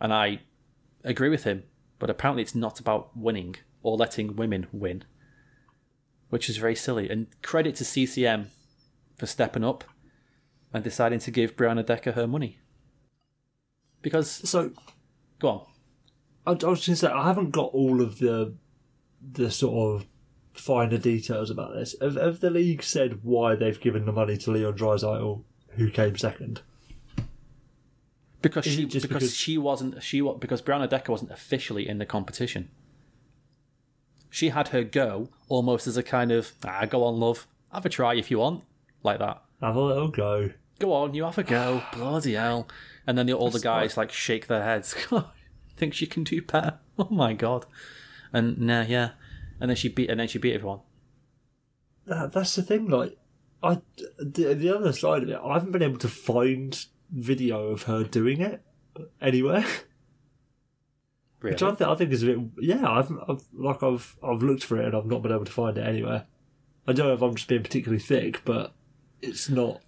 And 0.00 0.12
I 0.12 0.40
agree 1.04 1.28
with 1.28 1.44
him, 1.44 1.64
but 1.98 2.10
apparently 2.10 2.42
it's 2.42 2.54
not 2.54 2.80
about 2.80 3.16
winning 3.16 3.56
or 3.82 3.96
letting 3.96 4.36
women 4.36 4.66
win, 4.72 5.04
which 6.30 6.48
is 6.48 6.56
very 6.56 6.74
silly. 6.74 7.08
And 7.10 7.26
credit 7.42 7.76
to 7.76 7.84
CCM 7.84 8.50
for 9.16 9.26
stepping 9.26 9.64
up 9.64 9.84
and 10.72 10.82
deciding 10.82 11.18
to 11.20 11.30
give 11.30 11.56
Brianna 11.56 11.84
Decker 11.84 12.12
her 12.12 12.26
money. 12.26 12.58
Because, 14.00 14.30
so 14.30 14.72
go 15.38 15.48
on. 15.48 15.66
I, 16.46 16.50
was 16.50 16.58
just 16.60 16.86
going 16.86 16.94
to 16.94 16.96
say 16.96 17.06
I 17.08 17.26
haven't 17.26 17.50
got 17.50 17.72
all 17.72 18.00
of 18.00 18.18
the 18.18 18.54
the 19.20 19.50
sort 19.50 20.02
of 20.02 20.08
finer 20.52 20.98
details 20.98 21.50
about 21.50 21.74
this. 21.74 21.94
Have, 22.00 22.16
have 22.16 22.40
the 22.40 22.50
league 22.50 22.82
said 22.82 23.20
why 23.22 23.54
they've 23.54 23.80
given 23.80 24.04
the 24.06 24.12
money 24.12 24.36
to 24.38 24.50
Leon 24.50 24.74
Draisaitl, 24.76 25.42
who 25.70 25.90
came 25.90 26.16
second? 26.16 26.62
Because 28.40 28.66
Is 28.66 28.74
she 28.74 28.84
just 28.86 29.06
because, 29.06 29.22
because- 29.22 29.36
she 29.36 29.56
wasn't 29.56 30.02
she 30.02 30.20
because 30.20 30.60
Brianna 30.60 30.88
Decker 30.88 31.12
wasn't 31.12 31.30
officially 31.30 31.88
in 31.88 31.98
the 31.98 32.06
competition. 32.06 32.68
She 34.30 34.48
had 34.48 34.68
her 34.68 34.82
go 34.82 35.28
almost 35.48 35.86
as 35.86 35.96
a 35.96 36.02
kind 36.02 36.32
of 36.32 36.52
ah 36.64 36.84
go 36.86 37.04
on 37.04 37.20
love. 37.20 37.46
Have 37.72 37.86
a 37.86 37.88
try 37.88 38.14
if 38.14 38.30
you 38.30 38.38
want 38.40 38.64
like 39.02 39.20
that. 39.20 39.42
Have 39.60 39.76
a 39.76 39.80
little 39.80 40.08
go. 40.08 40.50
go 40.80 40.92
on 40.92 41.14
you 41.14 41.22
have 41.24 41.38
a 41.38 41.44
go. 41.44 41.82
Bloody 41.92 42.34
hell. 42.34 42.66
And 43.06 43.16
then 43.16 43.26
the, 43.26 43.32
all 43.32 43.50
the 43.50 43.60
guys 43.60 43.96
like 43.96 44.10
shake 44.10 44.48
their 44.48 44.64
heads. 44.64 44.94
Think 45.76 45.94
she 45.94 46.06
can 46.06 46.24
do 46.24 46.42
better. 46.42 46.78
Oh 46.98 47.08
my 47.10 47.32
god. 47.32 47.64
And 48.34 48.58
nah 48.58 48.82
yeah 48.82 49.10
and 49.62 49.70
then 49.70 49.76
she 49.76 49.88
beat 49.88 50.10
and 50.10 50.18
then 50.18 50.26
she 50.26 50.38
beat 50.38 50.54
everyone 50.54 50.80
That, 52.06 52.32
that's 52.32 52.56
the 52.56 52.62
thing. 52.62 52.88
Like, 52.88 53.16
I 53.62 53.80
the, 54.18 54.54
the 54.54 54.76
other 54.76 54.92
side 54.92 55.22
of 55.22 55.28
it, 55.30 55.40
I 55.42 55.54
haven't 55.54 55.70
been 55.70 55.84
able 55.84 55.98
to 55.98 56.08
find 56.08 56.84
video 57.10 57.68
of 57.68 57.84
her 57.84 58.02
doing 58.02 58.40
it 58.40 58.60
anywhere. 59.20 59.64
Really? 61.40 61.52
Which 61.54 61.62
I, 61.62 61.70
th- 61.74 61.88
I 61.88 61.94
think 61.94 62.12
is 62.12 62.24
a 62.24 62.26
bit 62.26 62.38
yeah. 62.58 62.90
I've, 62.90 63.10
I've 63.28 63.42
like 63.54 63.84
I've 63.84 64.16
I've 64.22 64.42
looked 64.42 64.64
for 64.64 64.78
it 64.78 64.86
and 64.86 64.96
I've 64.96 65.06
not 65.06 65.22
been 65.22 65.32
able 65.32 65.44
to 65.44 65.52
find 65.52 65.78
it 65.78 65.86
anywhere. 65.86 66.26
I 66.88 66.92
don't 66.92 67.06
know 67.06 67.14
if 67.14 67.22
I'm 67.22 67.36
just 67.36 67.48
being 67.48 67.62
particularly 67.62 68.02
thick, 68.02 68.44
but 68.44 68.74
it's 69.22 69.48
not. 69.48 69.80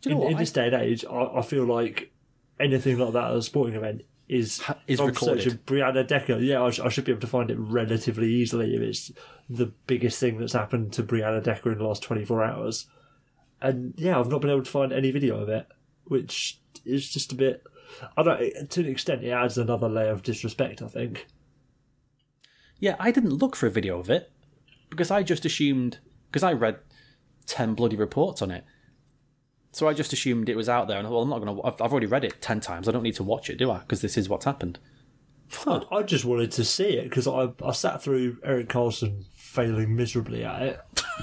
Do 0.00 0.10
you 0.10 0.14
know 0.14 0.20
in, 0.20 0.24
what? 0.24 0.32
in 0.32 0.38
this 0.38 0.52
day 0.52 0.66
and 0.66 0.76
age, 0.76 1.04
I, 1.04 1.38
I 1.38 1.42
feel 1.42 1.64
like 1.64 2.12
anything 2.60 2.98
like 2.98 3.14
that 3.14 3.32
at 3.32 3.36
a 3.36 3.42
sporting 3.42 3.74
event 3.74 4.02
is 4.32 4.62
is 4.86 4.98
I'm 4.98 5.08
recorded. 5.08 5.64
Brianna 5.66 6.06
Decker. 6.06 6.38
Yeah, 6.38 6.62
I, 6.62 6.70
sh- 6.70 6.80
I 6.80 6.88
should 6.88 7.04
be 7.04 7.12
able 7.12 7.20
to 7.20 7.26
find 7.26 7.50
it 7.50 7.58
relatively 7.58 8.32
easily 8.32 8.74
if 8.74 8.80
it's 8.80 9.12
the 9.50 9.66
biggest 9.86 10.18
thing 10.18 10.38
that's 10.38 10.54
happened 10.54 10.92
to 10.94 11.02
Brianna 11.02 11.42
Decker 11.42 11.72
in 11.72 11.78
the 11.78 11.84
last 11.84 12.02
24 12.02 12.42
hours. 12.42 12.86
And 13.60 13.94
yeah, 13.96 14.18
I've 14.18 14.30
not 14.30 14.40
been 14.40 14.50
able 14.50 14.62
to 14.62 14.70
find 14.70 14.92
any 14.92 15.10
video 15.10 15.38
of 15.38 15.48
it, 15.48 15.66
which 16.04 16.58
is 16.84 17.08
just 17.08 17.32
a 17.32 17.34
bit. 17.34 17.62
I 18.16 18.22
don't. 18.22 18.70
To 18.70 18.80
an 18.80 18.88
extent, 18.88 19.22
it 19.22 19.30
adds 19.30 19.58
another 19.58 19.88
layer 19.88 20.10
of 20.10 20.22
disrespect. 20.22 20.80
I 20.80 20.88
think. 20.88 21.26
Yeah, 22.80 22.96
I 22.98 23.10
didn't 23.10 23.34
look 23.34 23.54
for 23.54 23.66
a 23.66 23.70
video 23.70 24.00
of 24.00 24.08
it 24.10 24.32
because 24.88 25.10
I 25.10 25.22
just 25.22 25.44
assumed 25.44 25.98
because 26.30 26.42
I 26.42 26.54
read 26.54 26.78
ten 27.46 27.74
bloody 27.74 27.96
reports 27.96 28.40
on 28.40 28.50
it. 28.50 28.64
So 29.72 29.88
I 29.88 29.94
just 29.94 30.12
assumed 30.12 30.50
it 30.50 30.56
was 30.56 30.68
out 30.68 30.86
there, 30.86 30.98
and 30.98 31.08
well, 31.10 31.22
I'm 31.22 31.30
not 31.30 31.38
gonna. 31.38 31.60
I've, 31.62 31.80
I've 31.80 31.92
already 31.92 32.06
read 32.06 32.24
it 32.24 32.40
ten 32.42 32.60
times. 32.60 32.88
I 32.88 32.92
don't 32.92 33.02
need 33.02 33.16
to 33.16 33.24
watch 33.24 33.48
it, 33.48 33.56
do 33.56 33.70
I? 33.70 33.78
Because 33.78 34.02
this 34.02 34.18
is 34.18 34.28
what's 34.28 34.44
happened. 34.44 34.78
I, 35.66 35.82
I 35.90 36.02
just 36.02 36.24
wanted 36.24 36.52
to 36.52 36.64
see 36.64 36.98
it 36.98 37.04
because 37.04 37.26
I 37.26 37.48
I 37.64 37.72
sat 37.72 38.02
through 38.02 38.36
Erik 38.44 38.68
Karlsson 38.68 39.24
failing 39.32 39.96
miserably 39.96 40.44
at 40.44 40.62
it. 40.62 40.80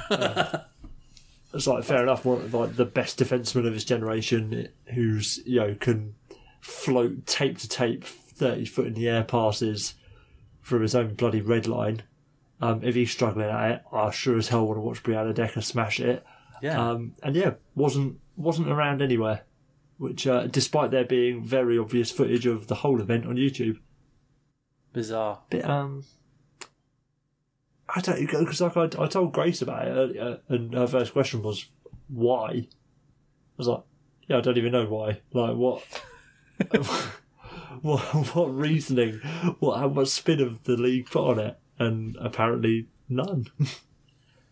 Uh, 0.10 0.60
it's 1.54 1.68
like 1.68 1.84
fair 1.84 2.02
enough, 2.02 2.26
one 2.26 2.52
like 2.52 2.76
the 2.76 2.86
best 2.86 3.20
defenseman 3.20 3.68
of 3.68 3.74
his 3.74 3.86
generation, 3.86 4.70
who's 4.94 5.40
you 5.46 5.60
know 5.60 5.76
can 5.76 6.16
float 6.60 7.28
tape 7.28 7.60
to 7.60 7.70
tape 7.70 8.04
thirty 8.04 8.66
foot 8.66 8.88
in 8.88 8.94
the 8.96 9.08
air 9.08 9.24
passes 9.24 9.94
from 10.62 10.82
his 10.82 10.96
own 10.96 11.14
bloody 11.14 11.42
red 11.42 11.68
line. 11.68 12.02
Um, 12.62 12.84
if 12.84 12.96
he's 12.96 13.12
struggling 13.12 13.50
at 13.50 13.72
it, 13.72 13.82
I 13.92 14.10
sure 14.12 14.38
as 14.38 14.50
hell 14.50 14.66
want 14.66 14.78
to 14.78 14.82
watch 14.82 15.04
Brianna 15.04 15.34
Decker 15.34 15.62
smash 15.62 16.00
it. 16.00 16.26
Yeah. 16.62 16.90
Um, 16.90 17.14
and 17.24 17.36
yeah, 17.36 17.54
wasn't 17.76 18.20
wasn't 18.36 18.70
around 18.70 19.02
anywhere. 19.02 19.42
Which, 19.98 20.26
uh, 20.28 20.48
despite 20.48 20.92
there 20.92 21.04
being 21.04 21.44
very 21.44 21.78
obvious 21.78 22.10
footage 22.10 22.46
of 22.46 22.68
the 22.68 22.76
whole 22.76 23.02
event 23.02 23.26
on 23.26 23.36
YouTube, 23.36 23.80
Bizarre. 24.94 25.42
bit 25.50 25.66
um 25.66 26.06
I 27.94 28.02
don't 28.02 28.20
because 28.20 28.62
like 28.62 28.78
I, 28.78 28.84
I 29.04 29.08
told 29.08 29.34
Grace 29.34 29.62
about 29.62 29.88
it 29.88 29.92
earlier, 29.92 30.40
and 30.48 30.74
her 30.74 30.88
first 30.88 31.14
question 31.14 31.42
was 31.42 31.66
why. 32.08 32.50
I 32.50 32.68
was 33.58 33.68
like, 33.68 33.84
yeah, 34.28 34.38
I 34.38 34.42
don't 34.42 34.58
even 34.58 34.72
know 34.72 34.86
why. 34.86 35.22
Like 35.34 35.56
what, 35.56 35.84
what, 37.82 38.00
what 38.36 38.56
reasoning? 38.56 39.20
What 39.60 39.80
how 39.80 39.90
much 39.90 40.10
spin 40.10 40.40
of 40.40 40.64
the 40.64 40.78
league 40.78 41.10
put 41.10 41.30
on 41.32 41.40
it? 41.40 41.60
And 41.80 42.16
apparently 42.20 42.88
none. 43.08 43.48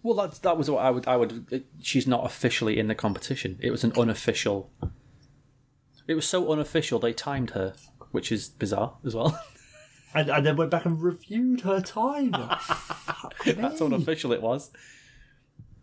Well, 0.07 0.15
that's 0.15 0.39
that 0.39 0.57
was 0.57 0.71
what 0.71 0.85
I 0.85 0.89
would. 0.89 1.05
I 1.05 1.17
would. 1.17 1.47
Uh, 1.51 1.57
she's 1.81 2.07
not 2.07 2.25
officially 2.25 2.79
in 2.79 2.87
the 2.87 2.95
competition. 2.95 3.59
It 3.59 3.71
was 3.71 3.83
an 3.83 3.91
unofficial. 3.97 4.71
It 6.07 6.13
was 6.13 6.25
so 6.25 6.49
unofficial 6.49 6.97
they 6.97 7.11
timed 7.11 7.49
her, 7.49 7.73
which 8.11 8.31
is 8.31 8.47
bizarre 8.47 8.93
as 9.05 9.13
well. 9.13 9.37
and 10.13 10.29
and 10.29 10.45
then 10.45 10.55
went 10.55 10.71
back 10.71 10.85
and 10.85 11.03
reviewed 11.03 11.59
her 11.61 11.81
time. 11.81 12.31
That's 13.45 13.81
unofficial 13.81 14.31
it 14.31 14.41
was. 14.41 14.71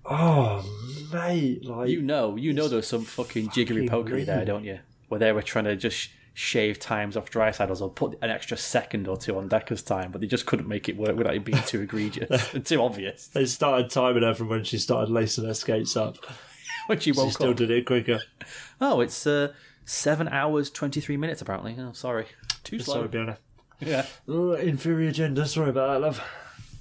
Oh 0.07 0.65
mate, 1.13 1.63
like 1.63 1.91
You 1.91 2.01
know, 2.01 2.37
you 2.37 2.55
know, 2.55 2.67
there 2.67 2.77
was 2.77 2.89
some 2.89 3.05
fucking 3.05 3.51
jiggery 3.51 3.87
pokery 3.91 4.25
there, 4.25 4.47
don't 4.47 4.65
you? 4.65 4.79
Where 5.09 5.19
they 5.19 5.33
were 5.33 5.43
trying 5.43 5.67
to 5.67 5.77
just 5.77 6.09
shave 6.37 6.79
times 6.81 7.17
off 7.17 7.31
Draisaitl's 7.31 7.81
or 7.81 7.89
put 7.89 8.19
an 8.21 8.29
extra 8.29 8.57
second 8.57 9.07
or 9.09 9.17
two 9.17 9.39
on 9.39 9.47
Decker's 9.49 9.83
time, 9.83 10.11
but 10.11 10.21
they 10.21 10.27
just 10.27 10.47
couldn't 10.47 10.67
make 10.69 10.89
it 10.89 10.97
work 10.97 11.17
without 11.17 11.35
it 11.35 11.45
being 11.45 11.63
too 11.63 11.81
egregious 11.83 12.53
and 12.55 12.67
too 12.67 12.83
obvious. 12.83 13.29
they 13.29 13.47
started 13.47 13.89
timing 13.91 14.25
her 14.25 14.35
from 14.35 14.49
when 14.49 14.65
she 14.65 14.79
started 14.79 15.11
lacing 15.13 15.45
her 15.45 15.55
skates 15.55 15.97
up. 15.97 16.17
When 16.87 17.01
she 17.01 17.13
woke 17.13 17.29
She 17.29 17.33
still 17.33 17.51
up, 17.53 17.57
did 17.57 17.71
it 17.71 17.87
quicker. 17.87 18.21
oh, 18.79 19.01
it's 19.01 19.27
uh, 19.27 19.55
seven 19.87 20.29
hours 20.29 20.69
twenty 20.69 21.01
three 21.01 21.17
minutes 21.17 21.41
apparently. 21.41 21.75
Oh, 21.79 21.93
sorry, 21.93 22.27
too 22.63 22.79
slow. 22.79 22.97
Sorry, 22.97 23.09
Bianca. 23.09 23.39
Yeah. 23.81 24.05
Oh, 24.29 24.53
inferior 24.53 25.11
gender. 25.11 25.47
Sorry 25.47 25.71
about 25.71 25.95
that, 25.95 26.01
love. 26.07 26.23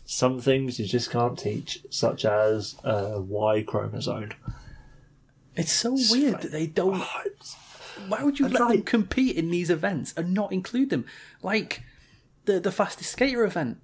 Some 0.05 0.41
things 0.41 0.77
you 0.77 0.85
just 0.88 1.09
can't 1.09 1.39
teach, 1.39 1.85
such 1.89 2.25
as 2.25 2.75
uh, 2.84 3.15
Y 3.21 3.63
chromosome. 3.65 4.31
It's 5.55 5.71
so 5.71 5.95
weird 6.11 6.41
that 6.41 6.51
they 6.51 6.67
don't. 6.67 6.95
Oh, 7.01 7.21
it's- 7.25 7.55
Why 8.07 8.23
would 8.23 8.39
you 8.39 8.47
let 8.47 8.69
them 8.69 8.84
compete 8.84 9.35
in 9.35 9.51
these 9.51 9.69
events 9.69 10.13
and 10.15 10.34
not 10.34 10.51
include 10.51 10.89
them? 10.89 11.05
Like 11.41 11.84
the 12.45 12.59
the 12.59 12.71
fastest 12.71 13.11
skater 13.11 13.43
event. 13.43 13.80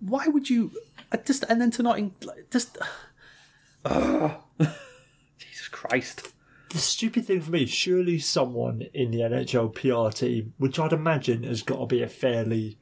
Why 0.00 0.26
would 0.26 0.50
you 0.50 0.72
I 1.10 1.16
just 1.18 1.44
and 1.48 1.60
then 1.60 1.70
to 1.72 1.82
not 1.82 1.98
in, 1.98 2.14
like, 2.22 2.50
just? 2.50 2.78
Jesus 5.38 5.68
Christ! 5.70 6.32
the 6.72 6.78
stupid 6.78 7.26
thing 7.26 7.40
for 7.40 7.50
me, 7.50 7.66
surely 7.66 8.18
someone 8.18 8.82
in 8.94 9.10
the 9.10 9.20
NHL 9.20 9.74
PR 9.74 10.16
team, 10.16 10.54
which 10.56 10.78
I'd 10.78 10.92
imagine 10.92 11.42
has 11.42 11.62
got 11.62 11.78
to 11.78 11.86
be 11.86 12.02
a 12.02 12.08
fairly 12.08 12.78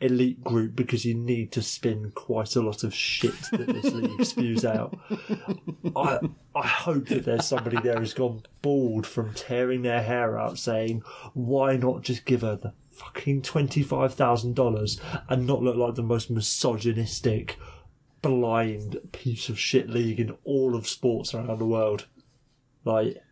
elite 0.00 0.42
group 0.44 0.76
because 0.76 1.04
you 1.04 1.14
need 1.14 1.52
to 1.52 1.62
spin 1.62 2.12
quite 2.14 2.54
a 2.56 2.60
lot 2.60 2.84
of 2.84 2.94
shit 2.94 3.34
that 3.52 3.66
this 3.66 3.92
league 3.92 4.24
spews 4.24 4.64
out. 4.64 4.96
I 5.96 6.18
I 6.54 6.66
hope 6.66 7.06
that 7.08 7.24
there's 7.24 7.46
somebody 7.46 7.78
there 7.80 7.98
who's 7.98 8.14
gone 8.14 8.42
bald 8.62 9.06
from 9.06 9.34
tearing 9.34 9.82
their 9.82 10.02
hair 10.02 10.38
out 10.38 10.58
saying, 10.58 11.02
why 11.34 11.76
not 11.76 12.02
just 12.02 12.24
give 12.24 12.42
her 12.42 12.56
the 12.56 12.72
fucking 12.90 13.42
twenty-five 13.42 14.14
thousand 14.14 14.54
dollars 14.54 15.00
and 15.28 15.46
not 15.46 15.62
look 15.62 15.76
like 15.76 15.94
the 15.94 16.02
most 16.02 16.30
misogynistic, 16.30 17.56
blind 18.22 18.98
piece 19.12 19.48
of 19.48 19.58
shit 19.58 19.88
league 19.88 20.20
in 20.20 20.36
all 20.44 20.74
of 20.74 20.88
sports 20.88 21.34
around 21.34 21.58
the 21.58 21.66
world. 21.66 22.06
Like, 22.84 23.22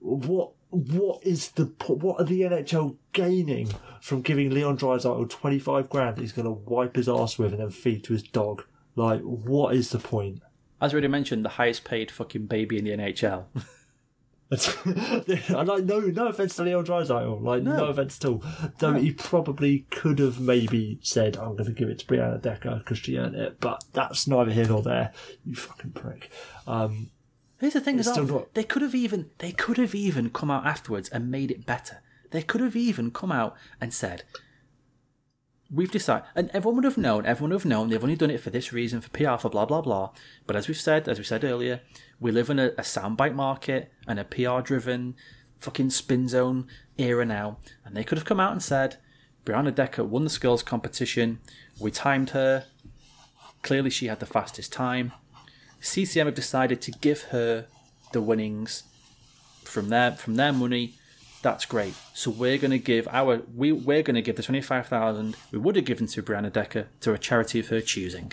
what 0.00 0.52
what 0.70 1.24
is 1.26 1.50
the 1.52 1.64
what 1.86 2.20
are 2.20 2.24
the 2.24 2.42
NHL 2.42 2.96
gaining 3.12 3.68
from 4.00 4.22
giving 4.22 4.50
Leon 4.50 4.78
Draisaitl 4.78 5.28
twenty 5.28 5.58
five 5.58 5.88
grand 5.90 6.16
that 6.16 6.22
he's 6.22 6.32
going 6.32 6.44
to 6.46 6.50
wipe 6.50 6.96
his 6.96 7.08
ass 7.08 7.38
with 7.38 7.52
and 7.52 7.60
then 7.60 7.70
feed 7.70 8.04
to 8.04 8.12
his 8.12 8.22
dog? 8.22 8.64
Like, 8.96 9.20
what 9.22 9.74
is 9.74 9.90
the 9.90 9.98
point? 9.98 10.42
As 10.80 10.92
already 10.92 11.08
mentioned, 11.08 11.44
the 11.44 11.48
highest 11.50 11.84
paid 11.84 12.10
fucking 12.10 12.46
baby 12.46 12.78
in 12.78 12.84
the 12.84 12.90
NHL. 12.92 13.44
I 14.52 15.62
like 15.62 15.84
no 15.84 16.00
no 16.00 16.26
offense 16.26 16.56
to 16.56 16.64
Leon 16.64 16.84
Draisaitl, 16.84 17.40
like 17.40 17.62
no, 17.62 17.76
No. 17.76 17.84
offense 17.86 18.18
at 18.20 18.28
all. 18.28 18.42
Though 18.78 18.94
he 18.94 19.12
probably 19.12 19.86
could 19.90 20.18
have 20.18 20.40
maybe 20.40 20.98
said, 21.02 21.36
"I'm 21.36 21.52
going 21.52 21.66
to 21.66 21.72
give 21.72 21.88
it 21.88 22.00
to 22.00 22.06
Brianna 22.06 22.42
Decker 22.42 22.76
because 22.78 22.98
she 22.98 23.16
earned 23.16 23.36
it," 23.36 23.60
but 23.60 23.84
that's 23.92 24.26
neither 24.26 24.50
here 24.50 24.66
nor 24.66 24.82
there. 24.82 25.12
You 25.44 25.54
fucking 25.54 25.92
prick. 25.92 26.30
Um, 26.66 27.10
Here's 27.60 27.74
the 27.74 27.80
thing: 27.80 28.00
as 28.00 28.06
well. 28.06 28.24
Not... 28.24 28.54
they 28.54 28.64
could 28.64 28.80
have 28.80 28.94
even 28.94 29.30
they 29.38 29.52
could 29.52 29.76
have 29.76 29.94
even 29.94 30.30
come 30.30 30.50
out 30.50 30.66
afterwards 30.66 31.10
and 31.10 31.30
made 31.30 31.50
it 31.50 31.66
better. 31.66 31.98
They 32.30 32.42
could 32.42 32.62
have 32.62 32.74
even 32.74 33.10
come 33.10 33.30
out 33.30 33.54
and 33.80 33.92
said, 33.92 34.22
"We've 35.70 35.90
decided," 35.90 36.26
and 36.34 36.50
everyone 36.54 36.76
would 36.76 36.84
have 36.84 36.96
known. 36.96 37.26
Everyone 37.26 37.50
would 37.50 37.60
have 37.60 37.66
known 37.66 37.90
they've 37.90 38.02
only 38.02 38.16
done 38.16 38.30
it 38.30 38.40
for 38.40 38.48
this 38.48 38.72
reason, 38.72 39.02
for 39.02 39.10
PR, 39.10 39.36
for 39.36 39.50
blah 39.50 39.66
blah 39.66 39.82
blah. 39.82 40.10
But 40.46 40.56
as 40.56 40.68
we've 40.68 40.80
said, 40.80 41.06
as 41.06 41.18
we 41.18 41.24
said 41.24 41.44
earlier, 41.44 41.82
we 42.18 42.32
live 42.32 42.48
in 42.48 42.58
a, 42.58 42.68
a 42.78 42.82
soundbite 42.82 43.34
market 43.34 43.92
and 44.08 44.18
a 44.18 44.24
PR-driven 44.24 45.14
fucking 45.58 45.90
spin 45.90 46.28
zone 46.28 46.66
era 46.96 47.26
now, 47.26 47.58
and 47.84 47.94
they 47.94 48.04
could 48.04 48.16
have 48.16 48.24
come 48.26 48.40
out 48.40 48.52
and 48.52 48.62
said, 48.62 48.96
"Brianna 49.44 49.74
Decker 49.74 50.04
won 50.04 50.24
the 50.24 50.30
skills 50.30 50.62
competition. 50.62 51.40
We 51.78 51.90
timed 51.90 52.30
her. 52.30 52.64
Clearly, 53.62 53.90
she 53.90 54.06
had 54.06 54.20
the 54.20 54.24
fastest 54.24 54.72
time." 54.72 55.12
CCM 55.80 56.26
have 56.26 56.34
decided 56.34 56.80
to 56.82 56.90
give 56.90 57.22
her 57.24 57.66
the 58.12 58.20
winnings 58.20 58.84
from 59.64 59.88
their 59.88 60.12
from 60.12 60.36
their 60.36 60.52
money. 60.52 60.94
That's 61.42 61.64
great. 61.64 61.94
So 62.12 62.30
we're 62.30 62.58
going 62.58 62.70
to 62.72 62.78
give 62.78 63.08
our 63.08 63.42
we 63.56 63.72
we're 63.72 64.02
going 64.02 64.16
to 64.16 64.22
give 64.22 64.36
the 64.36 64.42
twenty 64.42 64.60
five 64.60 64.86
thousand 64.88 65.36
we 65.50 65.58
would 65.58 65.76
have 65.76 65.84
given 65.84 66.06
to 66.08 66.22
Brianna 66.22 66.52
Decker 66.52 66.88
to 67.00 67.12
a 67.14 67.18
charity 67.18 67.60
of 67.60 67.68
her 67.68 67.80
choosing. 67.80 68.32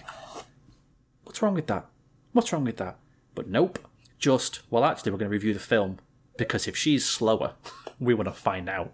What's 1.24 1.42
wrong 1.42 1.54
with 1.54 1.68
that? 1.68 1.86
What's 2.34 2.52
wrong 2.52 2.66
with 2.66 2.78
that? 2.78 2.98
But 3.36 3.48
nope. 3.48 3.80
Just 4.20 4.62
well, 4.72 4.84
actually, 4.84 5.12
we're 5.12 5.20
going 5.20 5.30
to 5.30 5.34
review 5.34 5.54
the 5.54 5.60
film 5.60 6.00
because 6.38 6.68
if 6.68 6.76
she's 6.76 7.06
slower, 7.06 7.54
we 8.00 8.14
want 8.14 8.28
to 8.28 8.34
find 8.34 8.68
out. 8.68 8.94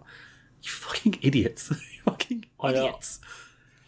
You 0.62 0.70
fucking 0.70 1.18
idiots! 1.22 1.70
You 1.94 2.02
fucking 2.04 2.44
I 2.60 2.72
know. 2.72 2.86
idiots! 2.86 3.20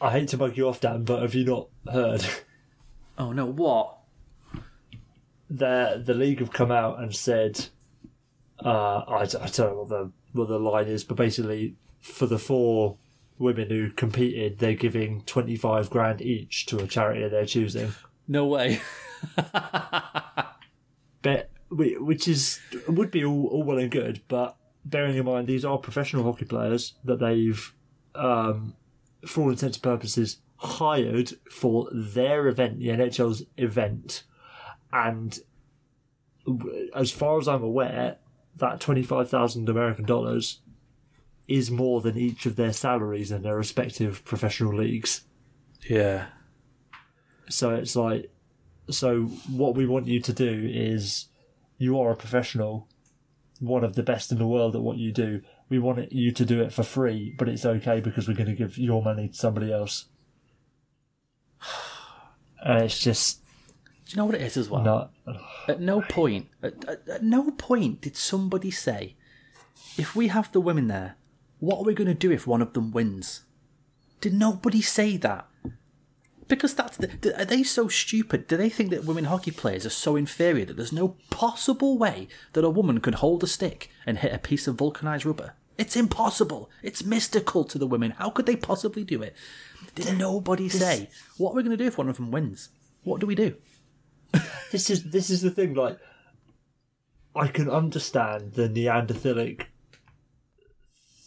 I 0.00 0.10
hate 0.12 0.28
to 0.28 0.38
bug 0.38 0.56
you 0.56 0.68
off, 0.68 0.80
Dan, 0.80 1.04
but 1.04 1.20
have 1.22 1.34
you 1.34 1.44
not 1.44 1.68
heard? 1.90 2.24
Oh 3.18 3.32
no! 3.32 3.46
What? 3.46 3.98
The 5.48 6.02
the 6.04 6.14
league 6.14 6.40
have 6.40 6.52
come 6.52 6.70
out 6.70 7.00
and 7.00 7.14
said, 7.14 7.66
uh, 8.64 8.98
I, 9.06 9.22
I 9.22 9.26
don't 9.26 9.58
know 9.58 9.74
what 9.74 9.88
the 9.88 10.12
what 10.32 10.48
the 10.48 10.58
line 10.58 10.88
is, 10.88 11.04
but 11.04 11.16
basically 11.16 11.76
for 12.00 12.26
the 12.26 12.38
four 12.38 12.98
women 13.38 13.68
who 13.68 13.90
competed, 13.90 14.58
they're 14.58 14.74
giving 14.74 15.22
twenty 15.22 15.56
five 15.56 15.90
grand 15.90 16.20
each 16.20 16.66
to 16.66 16.78
a 16.78 16.86
charity 16.86 17.22
of 17.22 17.30
their 17.30 17.46
choosing. 17.46 17.92
No 18.28 18.46
way! 18.46 18.80
but 21.22 21.50
which 21.70 22.28
is 22.28 22.60
would 22.88 23.10
be 23.10 23.24
all, 23.24 23.46
all 23.46 23.62
well 23.62 23.78
and 23.78 23.90
good, 23.90 24.22
but 24.28 24.56
bearing 24.84 25.16
in 25.16 25.24
mind 25.24 25.46
these 25.46 25.64
are 25.64 25.78
professional 25.78 26.24
hockey 26.24 26.44
players 26.44 26.94
that 27.04 27.18
they've, 27.18 27.74
um, 28.14 28.74
for 29.26 29.42
all 29.42 29.50
intents 29.50 29.76
and 29.76 29.82
purposes, 29.82 30.38
hired 30.56 31.32
for 31.50 31.88
their 31.92 32.48
event, 32.48 32.78
the 32.78 32.88
NHL's 32.88 33.42
event, 33.56 34.22
and 34.92 35.38
as 36.94 37.10
far 37.10 37.38
as 37.38 37.48
I'm 37.48 37.62
aware, 37.62 38.16
that 38.56 38.80
twenty 38.80 39.02
five 39.02 39.28
thousand 39.28 39.68
American 39.68 40.04
dollars 40.04 40.60
is 41.48 41.70
more 41.70 42.00
than 42.00 42.16
each 42.16 42.46
of 42.46 42.56
their 42.56 42.72
salaries 42.72 43.30
in 43.30 43.42
their 43.42 43.56
respective 43.56 44.24
professional 44.24 44.74
leagues. 44.74 45.22
Yeah. 45.88 46.26
So 47.48 47.70
it's 47.70 47.94
like, 47.94 48.32
so 48.90 49.22
what 49.50 49.76
we 49.76 49.86
want 49.86 50.08
you 50.08 50.20
to 50.20 50.32
do 50.32 50.68
is, 50.72 51.26
you 51.78 52.00
are 52.00 52.10
a 52.10 52.16
professional, 52.16 52.88
one 53.60 53.84
of 53.84 53.94
the 53.94 54.02
best 54.02 54.32
in 54.32 54.38
the 54.38 54.46
world 54.46 54.74
at 54.74 54.82
what 54.82 54.96
you 54.96 55.12
do. 55.12 55.42
We 55.68 55.78
want 55.78 56.12
you 56.12 56.32
to 56.32 56.44
do 56.44 56.62
it 56.62 56.72
for 56.72 56.82
free, 56.82 57.34
but 57.38 57.48
it's 57.48 57.64
okay 57.64 58.00
because 58.00 58.26
we're 58.26 58.34
going 58.34 58.48
to 58.48 58.54
give 58.54 58.78
your 58.78 59.02
money 59.02 59.28
to 59.28 59.34
somebody 59.34 59.72
else. 59.72 60.06
And 62.58 62.82
it's 62.82 62.98
just 62.98 63.42
Do 64.06 64.12
you 64.12 64.16
know 64.18 64.24
what 64.24 64.36
it 64.36 64.42
is 64.42 64.56
as 64.56 64.70
well? 64.70 65.10
At 65.68 65.80
no 65.80 66.00
point, 66.00 66.46
at, 66.62 66.84
at, 66.84 67.08
at 67.08 67.22
no 67.24 67.50
point 67.50 68.00
did 68.00 68.16
somebody 68.16 68.70
say, 68.70 69.16
if 69.98 70.14
we 70.14 70.28
have 70.28 70.52
the 70.52 70.60
women 70.60 70.86
there, 70.86 71.16
what 71.58 71.78
are 71.78 71.84
we 71.84 71.94
going 71.94 72.06
to 72.06 72.14
do 72.14 72.30
if 72.30 72.46
one 72.46 72.62
of 72.62 72.72
them 72.72 72.92
wins? 72.92 73.42
Did 74.20 74.32
nobody 74.32 74.80
say 74.80 75.16
that? 75.16 75.46
Because 76.46 76.74
that's 76.74 76.96
the. 76.96 77.34
Are 77.36 77.44
they 77.44 77.64
so 77.64 77.88
stupid? 77.88 78.46
Do 78.46 78.56
they 78.56 78.68
think 78.68 78.90
that 78.90 79.04
women 79.04 79.24
hockey 79.24 79.50
players 79.50 79.84
are 79.84 79.90
so 79.90 80.14
inferior 80.14 80.64
that 80.66 80.76
there's 80.76 80.92
no 80.92 81.16
possible 81.30 81.98
way 81.98 82.28
that 82.52 82.64
a 82.64 82.70
woman 82.70 83.00
could 83.00 83.16
hold 83.16 83.42
a 83.42 83.48
stick 83.48 83.90
and 84.06 84.18
hit 84.18 84.32
a 84.32 84.38
piece 84.38 84.68
of 84.68 84.76
vulcanized 84.76 85.26
rubber? 85.26 85.54
It's 85.76 85.96
impossible. 85.96 86.70
It's 86.82 87.04
mystical 87.04 87.64
to 87.64 87.78
the 87.78 87.86
women. 87.86 88.12
How 88.12 88.30
could 88.30 88.46
they 88.46 88.56
possibly 88.56 89.02
do 89.02 89.22
it? 89.22 89.34
Did 89.96 90.16
nobody 90.16 90.68
say, 90.68 91.10
what 91.36 91.50
are 91.50 91.56
we 91.56 91.62
going 91.64 91.76
to 91.76 91.82
do 91.82 91.88
if 91.88 91.98
one 91.98 92.08
of 92.08 92.16
them 92.16 92.30
wins? 92.30 92.68
What 93.02 93.20
do 93.20 93.26
we 93.26 93.34
do? 93.34 93.56
This 94.72 94.90
is 94.90 95.04
this 95.04 95.30
is 95.30 95.42
the 95.42 95.50
thing. 95.50 95.74
Like, 95.74 95.98
I 97.34 97.46
can 97.48 97.70
understand 97.70 98.54
the 98.54 98.68
Neanderthalic 98.68 99.66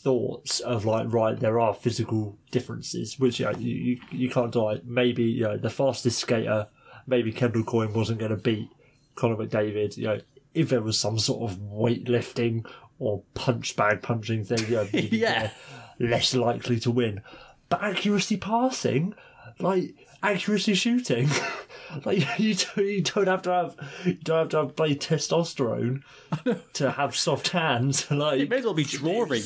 thoughts 0.01 0.59
of 0.61 0.85
like, 0.85 1.11
right, 1.11 1.37
there 1.39 1.59
are 1.59 1.73
physical 1.73 2.37
differences, 2.51 3.19
which 3.19 3.39
yeah, 3.39 3.51
you, 3.57 3.73
you 3.75 3.99
you 4.11 4.29
can't 4.29 4.51
die. 4.51 4.81
Maybe 4.85 5.23
you 5.23 5.43
know 5.43 5.57
the 5.57 5.69
fastest 5.69 6.19
skater, 6.19 6.67
maybe 7.07 7.31
Kendall 7.31 7.63
Coyne 7.63 7.93
wasn't 7.93 8.19
going 8.19 8.31
to 8.31 8.37
beat 8.37 8.69
Connor 9.15 9.35
McDavid. 9.35 9.97
You 9.97 10.03
know, 10.05 10.19
if 10.53 10.69
there 10.69 10.81
was 10.81 10.97
some 10.99 11.19
sort 11.19 11.51
of 11.51 11.57
weightlifting 11.59 12.65
or 12.97 13.23
punch 13.33 13.75
bag 13.75 14.01
punching 14.01 14.43
thing, 14.45 14.59
you 14.69 14.75
know, 14.75 14.87
Yeah. 14.93 15.51
less 15.99 16.33
likely 16.35 16.79
to 16.81 16.91
win. 16.91 17.21
But 17.69 17.83
accuracy 17.83 18.37
passing, 18.37 19.13
like 19.59 19.93
accuracy 20.23 20.73
shooting, 20.73 21.29
like 22.05 22.19
you 22.39 22.55
don't, 22.55 22.77
you 22.77 23.01
don't 23.01 23.27
have 23.27 23.41
to 23.43 23.51
have 23.51 23.75
you 24.05 24.13
don't 24.13 24.39
have 24.39 24.49
to 24.49 24.57
have 24.57 24.75
bloody 24.75 24.95
testosterone 24.95 26.03
to 26.73 26.91
have 26.91 27.15
soft 27.15 27.49
hands. 27.49 28.07
Like 28.19 28.39
you 28.39 28.47
may 28.47 28.57
as 28.57 28.65
well 28.65 28.73
be 28.73 28.83
drawing 28.83 29.43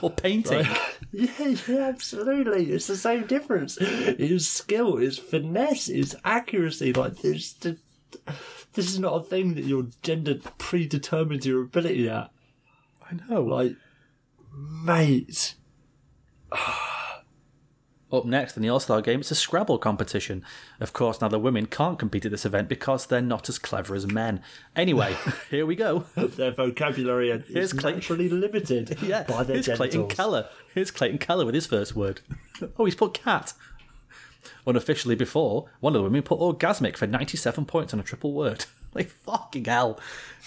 or 0.00 0.10
painting. 0.10 0.66
yeah, 1.12 1.54
yeah, 1.68 1.88
absolutely. 1.88 2.70
It's 2.70 2.86
the 2.86 2.96
same 2.96 3.26
difference. 3.26 3.78
It's 3.80 4.46
skill, 4.46 4.98
it's 4.98 5.18
finesse, 5.18 5.88
it's 5.88 6.14
accuracy. 6.24 6.92
Like 6.92 7.18
this, 7.18 7.52
this 7.52 7.76
is 8.76 8.98
not 8.98 9.14
a 9.14 9.22
thing 9.22 9.54
that 9.54 9.64
your 9.64 9.86
gender 10.02 10.36
predetermines 10.58 11.46
your 11.46 11.62
ability 11.62 12.08
at. 12.08 12.30
I 13.08 13.16
know. 13.28 13.42
Like, 13.42 13.76
mate, 14.52 15.54
Up 18.12 18.26
next 18.26 18.56
in 18.56 18.62
the 18.62 18.68
All 18.68 18.78
Star 18.78 19.00
game, 19.00 19.20
it's 19.20 19.30
a 19.30 19.34
Scrabble 19.34 19.78
competition. 19.78 20.44
Of 20.80 20.92
course, 20.92 21.20
now 21.22 21.28
the 21.28 21.38
women 21.38 21.64
can't 21.64 21.98
compete 21.98 22.26
at 22.26 22.30
this 22.30 22.44
event 22.44 22.68
because 22.68 23.06
they're 23.06 23.22
not 23.22 23.48
as 23.48 23.58
clever 23.58 23.94
as 23.94 24.06
men. 24.06 24.42
Anyway, 24.76 25.16
here 25.50 25.64
we 25.64 25.74
go. 25.76 26.00
their 26.16 26.50
vocabulary 26.50 27.30
is 27.30 27.44
Here's 27.48 27.74
naturally 27.74 28.28
limited 28.28 28.98
Yeah, 29.02 29.22
by 29.22 29.44
their 29.44 29.56
here's 29.62 29.68
Clayton. 29.68 30.08
Keller. 30.08 30.48
Here's 30.74 30.90
Clayton 30.90 31.18
Keller 31.18 31.46
with 31.46 31.54
his 31.54 31.66
first 31.66 31.96
word. 31.96 32.20
Oh, 32.78 32.84
he's 32.84 32.94
put 32.94 33.14
cat. 33.14 33.54
Unofficially, 34.66 35.16
before 35.16 35.66
one 35.80 35.94
of 35.96 36.00
the 36.00 36.04
women 36.04 36.22
put 36.22 36.38
orgasmic 36.38 36.96
for 36.96 37.06
ninety-seven 37.08 37.64
points 37.64 37.92
on 37.92 37.98
a 37.98 38.04
triple 38.04 38.32
word. 38.32 38.66
Like 38.94 39.08
fucking 39.08 39.64
hell, 39.64 39.98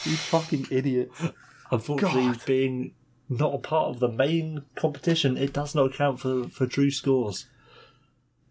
you 0.04 0.16
fucking 0.16 0.68
idiot. 0.70 1.12
Unfortunately, 1.72 2.28
God. 2.28 2.46
being 2.46 2.94
not 3.28 3.56
a 3.56 3.58
part 3.58 3.88
of 3.90 4.00
the 4.00 4.08
main 4.08 4.62
competition, 4.76 5.36
it 5.36 5.52
does 5.52 5.74
not 5.76 5.94
count 5.94 6.20
for, 6.20 6.48
for 6.50 6.68
true 6.68 6.92
scores. 6.92 7.48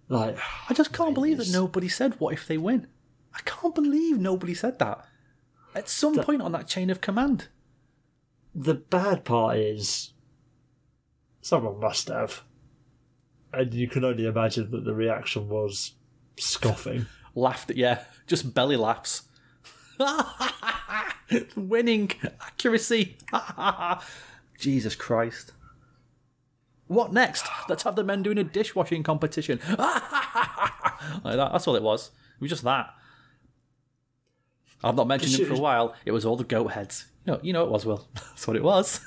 Like, 0.09 0.36
I 0.68 0.74
just 0.74 0.93
can't 0.93 1.14
believe 1.14 1.39
that 1.39 1.51
nobody 1.51 1.89
said, 1.89 2.20
"What 2.20 2.35
if 2.35 2.47
they 2.47 2.59
win?" 2.59 2.86
I 3.35 3.40
can't 3.44 3.74
believe 3.74 4.18
nobody 4.18 4.55
said 4.55 4.78
that. 4.78 5.05
At 5.74 5.89
some 5.89 6.16
point 6.18 6.43
on 6.43 6.52
that 6.52 6.68
chain 6.68 6.90
of 6.90 7.01
command. 7.01 7.48
the 8.55 8.74
bad 8.74 9.24
part 9.24 9.56
is 9.56 10.12
someone 11.40 11.81
must 11.81 12.09
have. 12.09 12.43
And 13.52 13.74
you 13.74 13.89
can 13.89 14.05
only 14.05 14.26
imagine 14.26 14.70
that 14.70 14.85
the 14.85 14.94
reaction 14.94 15.48
was 15.48 15.94
scoffing. 16.39 17.06
laughed 17.35 17.70
at 17.70 17.76
yeah, 17.76 18.05
just 18.26 18.55
belly 18.55 18.76
laughs. 18.76 19.22
Winning 21.56 22.12
accuracy. 22.40 23.16
Jesus 24.59 24.94
Christ. 24.94 25.52
What 26.86 27.12
next? 27.12 27.47
Let's 27.69 27.82
have 27.85 27.97
the 27.97 28.05
men 28.05 28.23
doing 28.23 28.39
a 28.39 28.44
dishwashing 28.44 29.02
competition. 29.02 29.59
like 29.69 29.78
that. 31.23 31.51
That's 31.52 31.66
all 31.66 31.77
it 31.77 31.82
was. 31.82 32.11
It 32.36 32.40
was 32.40 32.51
just 32.51 32.65
that. 32.65 32.90
I've 34.82 34.97
not 34.97 35.09
mentioned 35.09 35.40
it 35.40 35.47
for 35.47 35.55
a 35.55 35.59
while. 35.59 35.94
It 36.05 36.12
was 36.12 36.27
all 36.27 36.36
the 36.36 36.44
goat 36.44 36.73
heads. 36.73 37.06
You 37.24 37.32
know, 37.32 37.40
you 37.43 37.52
know 37.55 37.65
it 37.65 37.70
was, 37.70 37.86
Will. 37.86 38.06
That's 38.15 38.47
what 38.47 38.56
it 38.56 38.62
was. 38.62 39.01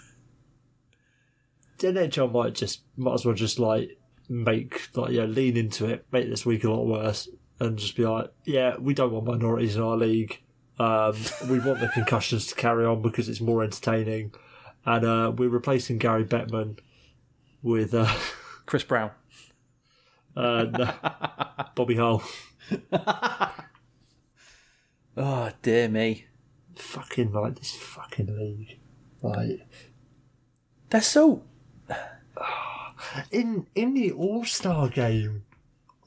NHL 1.79 2.31
might 2.31 2.55
just 2.55 2.81
might 2.95 3.13
as 3.13 3.25
well 3.25 3.35
just 3.35 3.59
like 3.59 3.99
make 4.29 4.89
like 4.95 5.11
yeah 5.11 5.25
lean 5.25 5.55
into 5.55 5.85
it, 5.85 6.05
make 6.11 6.27
this 6.27 6.45
week 6.45 6.63
a 6.63 6.71
lot 6.71 6.87
worse, 6.87 7.29
and 7.59 7.77
just 7.77 7.95
be 7.95 8.05
like, 8.05 8.31
yeah, 8.45 8.75
we 8.79 8.95
don't 8.95 9.11
want 9.11 9.27
minorities 9.27 9.75
in 9.75 9.83
our 9.83 9.95
league. 9.95 10.41
Um, 10.79 11.15
we 11.47 11.59
want 11.59 11.79
the 11.79 11.87
concussions 11.93 12.47
to 12.47 12.55
carry 12.55 12.83
on 12.83 13.03
because 13.03 13.29
it's 13.29 13.41
more 13.41 13.63
entertaining, 13.63 14.33
and 14.85 15.05
uh, 15.05 15.31
we're 15.35 15.49
replacing 15.49 15.99
Gary 15.99 16.25
Bettman 16.25 16.79
with 17.67 17.93
uh, 17.93 18.11
Chris 18.65 18.83
Brown. 18.83 19.11
uh, 20.35 20.65
no, 20.71 20.93
Bobby 21.75 21.95
Hull. 21.95 22.23
Oh, 25.19 25.49
dear 25.63 25.89
me. 25.89 26.25
Fucking 26.75 27.33
like 27.33 27.55
this 27.57 27.71
fucking 27.71 28.37
league, 28.37 28.77
like. 29.23 29.67
They're 30.91 31.01
so. 31.01 31.43
in 33.31 33.65
in 33.73 33.95
the 33.95 34.11
All 34.11 34.45
Star 34.45 34.87
game 34.89 35.43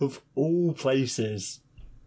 of 0.00 0.20
all 0.36 0.72
places. 0.74 1.58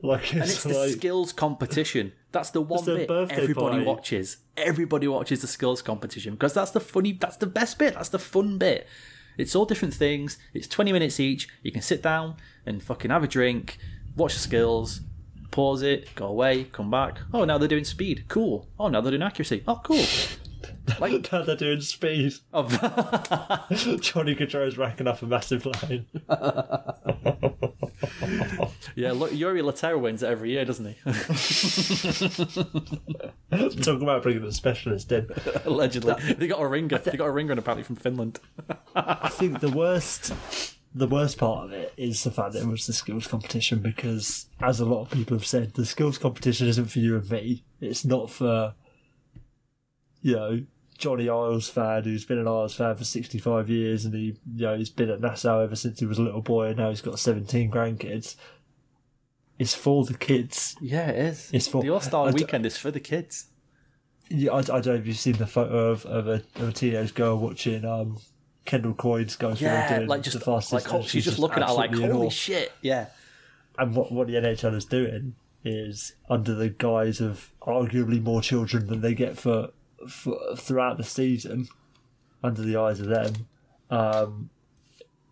Like 0.01 0.33
And 0.33 0.43
it's, 0.43 0.53
it's 0.53 0.63
the 0.63 0.73
like 0.79 0.91
skills 0.91 1.33
competition. 1.33 2.13
That's 2.31 2.51
the 2.51 2.61
one 2.61 2.83
bit 2.85 3.09
everybody 3.09 3.55
party. 3.55 3.83
watches. 3.83 4.37
Everybody 4.55 5.07
watches 5.07 5.41
the 5.41 5.47
skills 5.47 5.81
competition 5.81 6.33
because 6.33 6.53
that's 6.53 6.71
the 6.71 6.79
funny. 6.79 7.13
That's 7.13 7.37
the 7.37 7.47
best 7.47 7.79
bit. 7.79 7.95
That's 7.95 8.09
the 8.09 8.19
fun 8.19 8.57
bit. 8.57 8.87
It's 9.37 9.55
all 9.55 9.65
different 9.65 9.93
things. 9.93 10.37
It's 10.53 10.67
twenty 10.67 10.91
minutes 10.91 11.19
each. 11.19 11.47
You 11.61 11.71
can 11.71 11.81
sit 11.81 12.01
down 12.01 12.35
and 12.65 12.81
fucking 12.81 13.11
have 13.11 13.23
a 13.23 13.27
drink, 13.27 13.77
watch 14.15 14.33
the 14.33 14.39
skills, 14.39 15.01
pause 15.51 15.81
it, 15.81 16.13
go 16.15 16.27
away, 16.27 16.65
come 16.65 16.89
back. 16.89 17.19
Oh, 17.33 17.45
now 17.45 17.57
they're 17.57 17.67
doing 17.67 17.85
speed. 17.85 18.25
Cool. 18.27 18.67
Oh, 18.79 18.87
now 18.87 19.01
they're 19.01 19.11
doing 19.11 19.21
accuracy. 19.23 19.63
Oh, 19.67 19.81
cool. 19.83 20.03
Like, 20.99 21.31
now 21.31 21.43
they're 21.43 21.55
doing 21.55 21.79
speed. 21.79 22.33
oh, 22.53 22.63
Johnny 24.01 24.35
Gaudreau's 24.35 24.77
racking 24.77 25.07
up 25.07 25.21
a 25.21 25.25
massive 25.25 25.65
line. 25.65 26.05
Yeah. 28.95 29.11
Look, 29.11 29.33
Yuri 29.33 29.61
Laterra 29.61 29.99
wins 29.99 30.23
it 30.23 30.27
every 30.27 30.51
year, 30.51 30.65
doesn't 30.65 30.85
he? 30.85 30.95
Talk 33.81 34.01
about 34.01 34.23
bringing 34.23 34.43
the 34.43 34.51
specialist 34.51 35.11
in. 35.11 35.27
Allegedly, 35.65 36.15
they 36.35 36.47
got 36.47 36.61
a 36.61 36.67
ringer. 36.67 36.97
They 36.97 37.17
got 37.17 37.25
a 37.25 37.31
ringer, 37.31 37.51
and 37.51 37.59
apparently 37.59 37.83
from 37.83 37.95
Finland. 37.95 38.39
I 38.95 39.29
think 39.29 39.59
the 39.59 39.71
worst, 39.71 40.33
the 40.93 41.07
worst 41.07 41.37
part 41.37 41.65
of 41.65 41.73
it 41.73 41.93
is 41.97 42.23
the 42.23 42.31
fact 42.31 42.53
that 42.53 42.63
it 42.63 42.67
was 42.67 42.87
the 42.87 42.93
skills 42.93 43.27
competition 43.27 43.79
because, 43.79 44.47
as 44.61 44.79
a 44.79 44.85
lot 44.85 45.01
of 45.01 45.11
people 45.11 45.37
have 45.37 45.47
said, 45.47 45.73
the 45.73 45.85
skills 45.85 46.17
competition 46.17 46.67
isn't 46.67 46.85
for 46.85 46.99
you 46.99 47.17
and 47.17 47.29
me. 47.29 47.63
It's 47.81 48.05
not 48.05 48.29
for, 48.29 48.73
you 50.21 50.35
know, 50.35 50.63
Johnny 50.97 51.29
Isles 51.29 51.69
fan 51.69 52.03
who's 52.03 52.25
been 52.25 52.37
an 52.39 52.47
Isles 52.47 52.75
fan 52.75 52.95
for 52.95 53.03
sixty 53.03 53.37
five 53.37 53.69
years 53.69 54.05
and 54.05 54.13
he, 54.13 54.37
you 54.55 54.65
know, 54.65 54.77
he's 54.77 54.89
been 54.89 55.09
at 55.09 55.21
Nassau 55.21 55.59
ever 55.61 55.75
since 55.75 55.99
he 55.99 56.05
was 56.05 56.17
a 56.19 56.21
little 56.21 56.41
boy 56.41 56.67
and 56.67 56.77
now 56.77 56.89
he's 56.89 57.01
got 57.01 57.19
seventeen 57.19 57.69
grandkids. 57.71 58.35
It's 59.59 59.75
for 59.75 60.03
the 60.03 60.15
kids. 60.17 60.75
Yeah, 60.81 61.09
it 61.09 61.17
is. 61.17 61.49
It's 61.53 61.67
for 61.67 61.81
the 61.83 61.89
All 61.89 62.01
Star 62.01 62.31
weekend 62.31 62.65
is 62.65 62.77
for 62.77 62.91
the 62.91 62.99
kids. 62.99 63.47
Yeah, 64.29 64.51
I, 64.51 64.57
I 64.59 64.61
don't 64.61 64.85
know 64.87 64.93
if 64.93 65.05
you've 65.07 65.17
seen 65.17 65.33
the 65.37 65.45
photo 65.45 65.91
of, 65.91 66.05
of, 66.05 66.27
a, 66.27 66.41
of 66.55 66.69
a 66.69 66.71
teenage 66.71 67.13
girl 67.13 67.37
watching 67.37 67.85
um, 67.85 68.17
Kendall 68.65 68.93
Coynes 68.93 69.37
go 69.37 69.53
through 69.53 69.67
Yeah, 69.67 69.97
doing 69.97 70.07
like 70.07 70.23
just 70.23 70.39
the 70.39 70.43
fastest. 70.43 70.73
like 70.73 70.93
oh, 70.93 70.97
and 70.97 71.05
she's 71.05 71.25
just 71.25 71.39
looking 71.39 71.61
at 71.61 71.69
her 71.69 71.75
like 71.75 71.93
holy 71.93 72.29
shit. 72.29 72.71
Yeah, 72.81 73.07
And 73.77 73.95
what, 73.95 74.11
what 74.11 74.27
the 74.27 74.33
NHL 74.35 74.75
is 74.75 74.85
doing 74.85 75.35
is 75.63 76.13
under 76.29 76.55
the 76.55 76.69
guise 76.69 77.21
of 77.21 77.51
arguably 77.61 78.21
more 78.23 78.41
children 78.41 78.87
than 78.87 79.01
they 79.01 79.13
get 79.13 79.37
for, 79.37 79.69
throughout 80.07 80.97
the 80.97 81.03
season, 81.03 81.67
under 82.43 82.61
the 82.61 82.77
eyes 82.77 82.99
of 82.99 83.07
them, 83.07 83.33
um, 83.89 84.49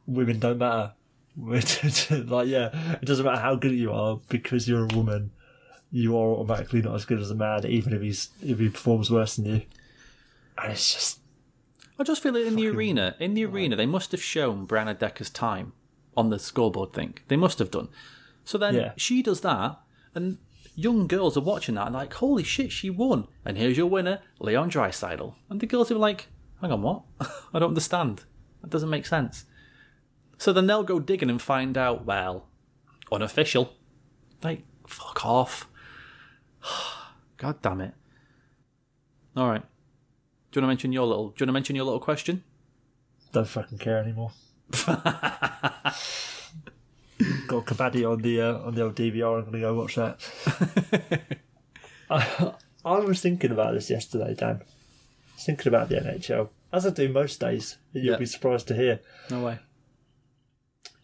women 0.07 0.39
don't 0.39 0.57
matter. 0.57 0.93
like 1.37 2.47
yeah, 2.47 2.97
it 3.01 3.05
doesn't 3.05 3.25
matter 3.25 3.39
how 3.41 3.55
good 3.55 3.71
you 3.71 3.91
are 3.91 4.19
because 4.29 4.67
you're 4.67 4.83
a 4.83 4.95
woman. 4.95 5.31
You 5.91 6.17
are 6.17 6.27
automatically 6.35 6.81
not 6.81 6.95
as 6.95 7.05
good 7.05 7.19
as 7.19 7.31
a 7.31 7.35
man, 7.35 7.65
even 7.65 7.93
if 7.93 8.01
he's 8.01 8.29
if 8.41 8.59
he 8.59 8.69
performs 8.69 9.09
worse 9.09 9.35
than 9.37 9.45
you. 9.45 9.61
And 10.61 10.71
it's 10.73 10.93
just 10.93 11.19
I 11.97 12.03
just 12.03 12.21
feel 12.23 12.35
it 12.35 12.47
in 12.47 12.55
the 12.55 12.67
arena. 12.67 13.15
In 13.19 13.33
the 13.33 13.45
arena, 13.45 13.75
they 13.75 13.85
must 13.85 14.11
have 14.11 14.21
shown 14.21 14.67
Brianna 14.67 14.97
Decker's 14.97 15.29
time 15.29 15.73
on 16.17 16.29
the 16.29 16.39
scoreboard 16.39 16.93
thing. 16.93 17.17
They 17.27 17.37
must 17.37 17.59
have 17.59 17.71
done. 17.71 17.89
So 18.43 18.57
then 18.57 18.75
Yeah. 18.75 18.93
she 18.97 19.21
does 19.21 19.41
that, 19.41 19.79
and 20.13 20.37
young 20.75 21.07
girls 21.07 21.37
are 21.37 21.41
watching 21.41 21.75
that 21.75 21.87
and 21.87 21.95
like, 21.95 22.13
holy 22.13 22.43
shit, 22.43 22.71
she 22.71 22.89
won. 22.89 23.27
And 23.45 23.57
here's 23.57 23.77
your 23.77 23.87
winner, 23.87 24.19
Leon 24.39 24.71
Draisaitl. 24.71 25.35
And 25.49 25.59
the 25.59 25.65
girls 25.65 25.91
are 25.91 25.95
like, 25.95 26.27
hang 26.61 26.71
on, 26.71 26.81
what? 26.81 27.03
I 27.53 27.59
don't 27.59 27.69
understand. 27.69 28.23
That 28.61 28.69
doesn't 28.69 28.89
make 28.89 29.05
sense. 29.05 29.45
So 30.37 30.53
then 30.53 30.67
they'll 30.67 30.83
go 30.83 30.99
digging 30.99 31.29
and 31.29 31.41
find 31.41 31.77
out, 31.77 32.05
well, 32.05 32.47
unofficial. 33.11 33.73
Like, 34.43 34.63
fuck 34.87 35.25
off. 35.25 35.67
God 37.37 37.61
damn 37.61 37.81
it. 37.81 37.93
All 39.35 39.49
right. 39.49 39.63
Do 40.51 40.59
you 40.59 40.61
want 40.61 40.65
to 40.65 40.67
mention 40.67 40.91
your 40.91 41.05
little? 41.05 41.29
Do 41.29 41.35
you 41.37 41.45
want 41.45 41.49
to 41.49 41.53
mention 41.53 41.75
your 41.75 41.85
little 41.85 41.99
question? 41.99 42.43
don't 43.31 43.47
fucking 43.47 43.77
care 43.77 43.97
anymore. 43.97 44.31
Got 47.51 47.65
Kabaddi 47.65 48.09
on 48.09 48.21
the 48.21 48.39
uh, 48.41 48.57
on 48.59 48.75
the 48.75 48.83
old 48.83 48.95
DVR. 48.95 49.39
I'm 49.39 49.45
gonna 49.45 49.59
go 49.59 49.73
watch 49.75 49.95
that. 49.95 50.19
I, 52.09 52.53
I 52.85 52.99
was 52.99 53.19
thinking 53.21 53.51
about 53.51 53.73
this 53.73 53.89
yesterday, 53.89 54.33
Dan. 54.35 54.61
I 54.61 55.35
was 55.35 55.45
thinking 55.45 55.67
about 55.67 55.89
the 55.89 55.95
NHL, 55.95 56.47
as 56.71 56.85
I 56.87 56.91
do 56.91 57.09
most 57.11 57.41
days. 57.41 57.77
You'll 57.91 58.13
Yeah. 58.13 58.17
be 58.17 58.25
surprised 58.25 58.69
to 58.69 58.73
hear. 58.75 59.01
No 59.29 59.43
way. 59.43 59.59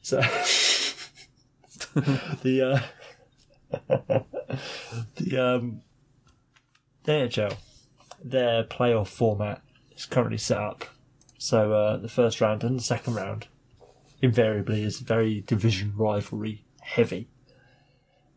So 0.01 0.21
the 2.43 2.81
uh, 3.69 3.79
the 5.15 5.37
um 5.37 5.81
the 7.03 7.11
NHL, 7.11 7.57
their 8.23 8.63
playoff 8.63 9.07
format 9.09 9.61
is 9.97 10.05
currently 10.05 10.37
set 10.37 10.59
up. 10.59 10.85
So 11.37 11.73
uh, 11.73 11.97
the 11.97 12.07
first 12.09 12.39
round 12.39 12.63
and 12.63 12.79
the 12.79 12.83
second 12.83 13.15
round 13.15 13.47
invariably 14.21 14.83
is 14.83 14.99
very 14.99 15.41
division 15.41 15.93
rivalry 15.95 16.65
heavy. 16.81 17.29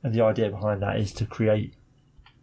And 0.03 0.15
the 0.15 0.23
idea 0.23 0.51
behind 0.51 0.83
that 0.83 0.97
is 0.99 1.13
to 1.15 1.27
create 1.27 1.75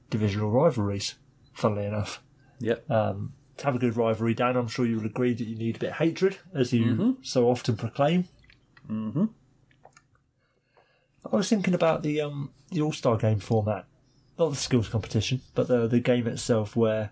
divisional 0.10 0.52
rivalries, 0.52 1.16
funnily 1.54 1.86
enough. 1.86 2.22
Yep. 2.60 2.90
Um, 2.90 3.34
to 3.58 3.66
have 3.66 3.76
a 3.76 3.80
good 3.80 3.98
rivalry, 3.98 4.34
Dan, 4.34 4.56
I'm 4.56 4.68
sure 4.68 4.86
you'll 4.86 5.06
agree 5.06 5.34
that 5.34 5.48
you 5.48 5.56
need 5.56 5.78
a 5.78 5.80
bit 5.80 5.90
of 5.90 5.96
hatred, 5.96 6.38
as 6.54 6.72
you 6.72 7.18
so 7.22 7.50
often 7.50 7.76
proclaim. 7.76 8.28
mm-hmm. 8.90 9.26
I 11.32 11.36
was 11.36 11.50
thinking 11.50 11.74
about 11.74 12.04
the 12.04 12.22
um 12.22 12.52
the 12.72 12.82
All 12.82 12.94
Star 12.94 13.18
game 13.18 13.40
format, 13.40 13.86
not 14.40 14.50
the 14.50 14.56
skills 14.56 14.88
competition, 14.88 15.42
but 15.56 15.68
the 15.68 15.88
the 15.88 16.00
game 16.00 16.28
itself, 16.28 16.76
where 16.76 17.10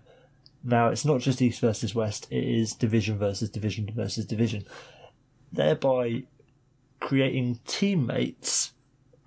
now 0.64 0.88
it's 0.88 1.04
not 1.04 1.20
just 1.20 1.42
East 1.42 1.60
versus 1.60 1.94
West; 1.94 2.26
it 2.30 2.44
is 2.44 2.72
division 2.72 3.18
versus 3.18 3.50
division 3.50 3.90
versus 3.94 4.24
division, 4.24 4.64
thereby 5.52 6.24
creating 7.00 7.60
teammates 7.66 8.72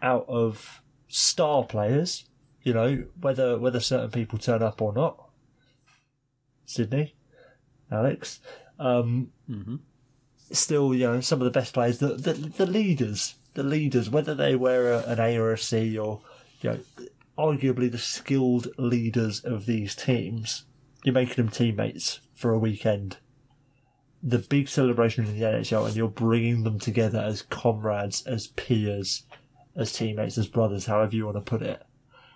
out 0.01 0.25
of 0.27 0.81
star 1.07 1.63
players. 1.63 2.25
You 2.63 2.73
know 2.73 3.05
whether 3.19 3.57
whether 3.57 3.79
certain 3.79 4.11
people 4.11 4.37
turn 4.37 4.61
up 4.61 4.81
or 4.81 4.93
not. 4.93 5.29
Sidney, 6.65 7.15
Alex, 7.91 8.41
um, 8.77 9.31
still 10.51 10.93
you 10.93 11.05
know 11.05 11.21
some 11.21 11.39
of 11.41 11.45
the 11.45 11.51
best 11.51 11.73
players, 11.73 11.99
the 11.99 12.15
the, 12.15 12.33
the 12.33 12.65
leaders 12.65 13.35
the 13.53 13.63
leaders, 13.63 14.09
whether 14.09 14.35
they 14.35 14.55
wear 14.55 14.93
a, 14.93 14.99
an 15.03 15.19
A 15.19 15.37
or 15.37 15.51
a 15.51 15.57
C 15.57 15.97
or, 15.97 16.21
you 16.61 16.69
know, 16.69 16.79
arguably 17.37 17.91
the 17.91 17.97
skilled 17.97 18.69
leaders 18.77 19.41
of 19.41 19.65
these 19.65 19.95
teams, 19.95 20.63
you're 21.03 21.13
making 21.13 21.35
them 21.35 21.49
teammates 21.49 22.19
for 22.33 22.51
a 22.51 22.59
weekend. 22.59 23.17
The 24.21 24.39
big 24.39 24.67
celebration 24.67 25.25
in 25.25 25.39
the 25.39 25.45
NHL, 25.45 25.87
and 25.87 25.95
you're 25.95 26.07
bringing 26.09 26.63
them 26.63 26.79
together 26.79 27.19
as 27.19 27.41
comrades, 27.41 28.25
as 28.25 28.47
peers, 28.47 29.23
as 29.75 29.93
teammates, 29.93 30.37
as 30.37 30.47
brothers, 30.47 30.85
however 30.85 31.15
you 31.15 31.25
want 31.25 31.37
to 31.37 31.41
put 31.41 31.61
it. 31.61 31.83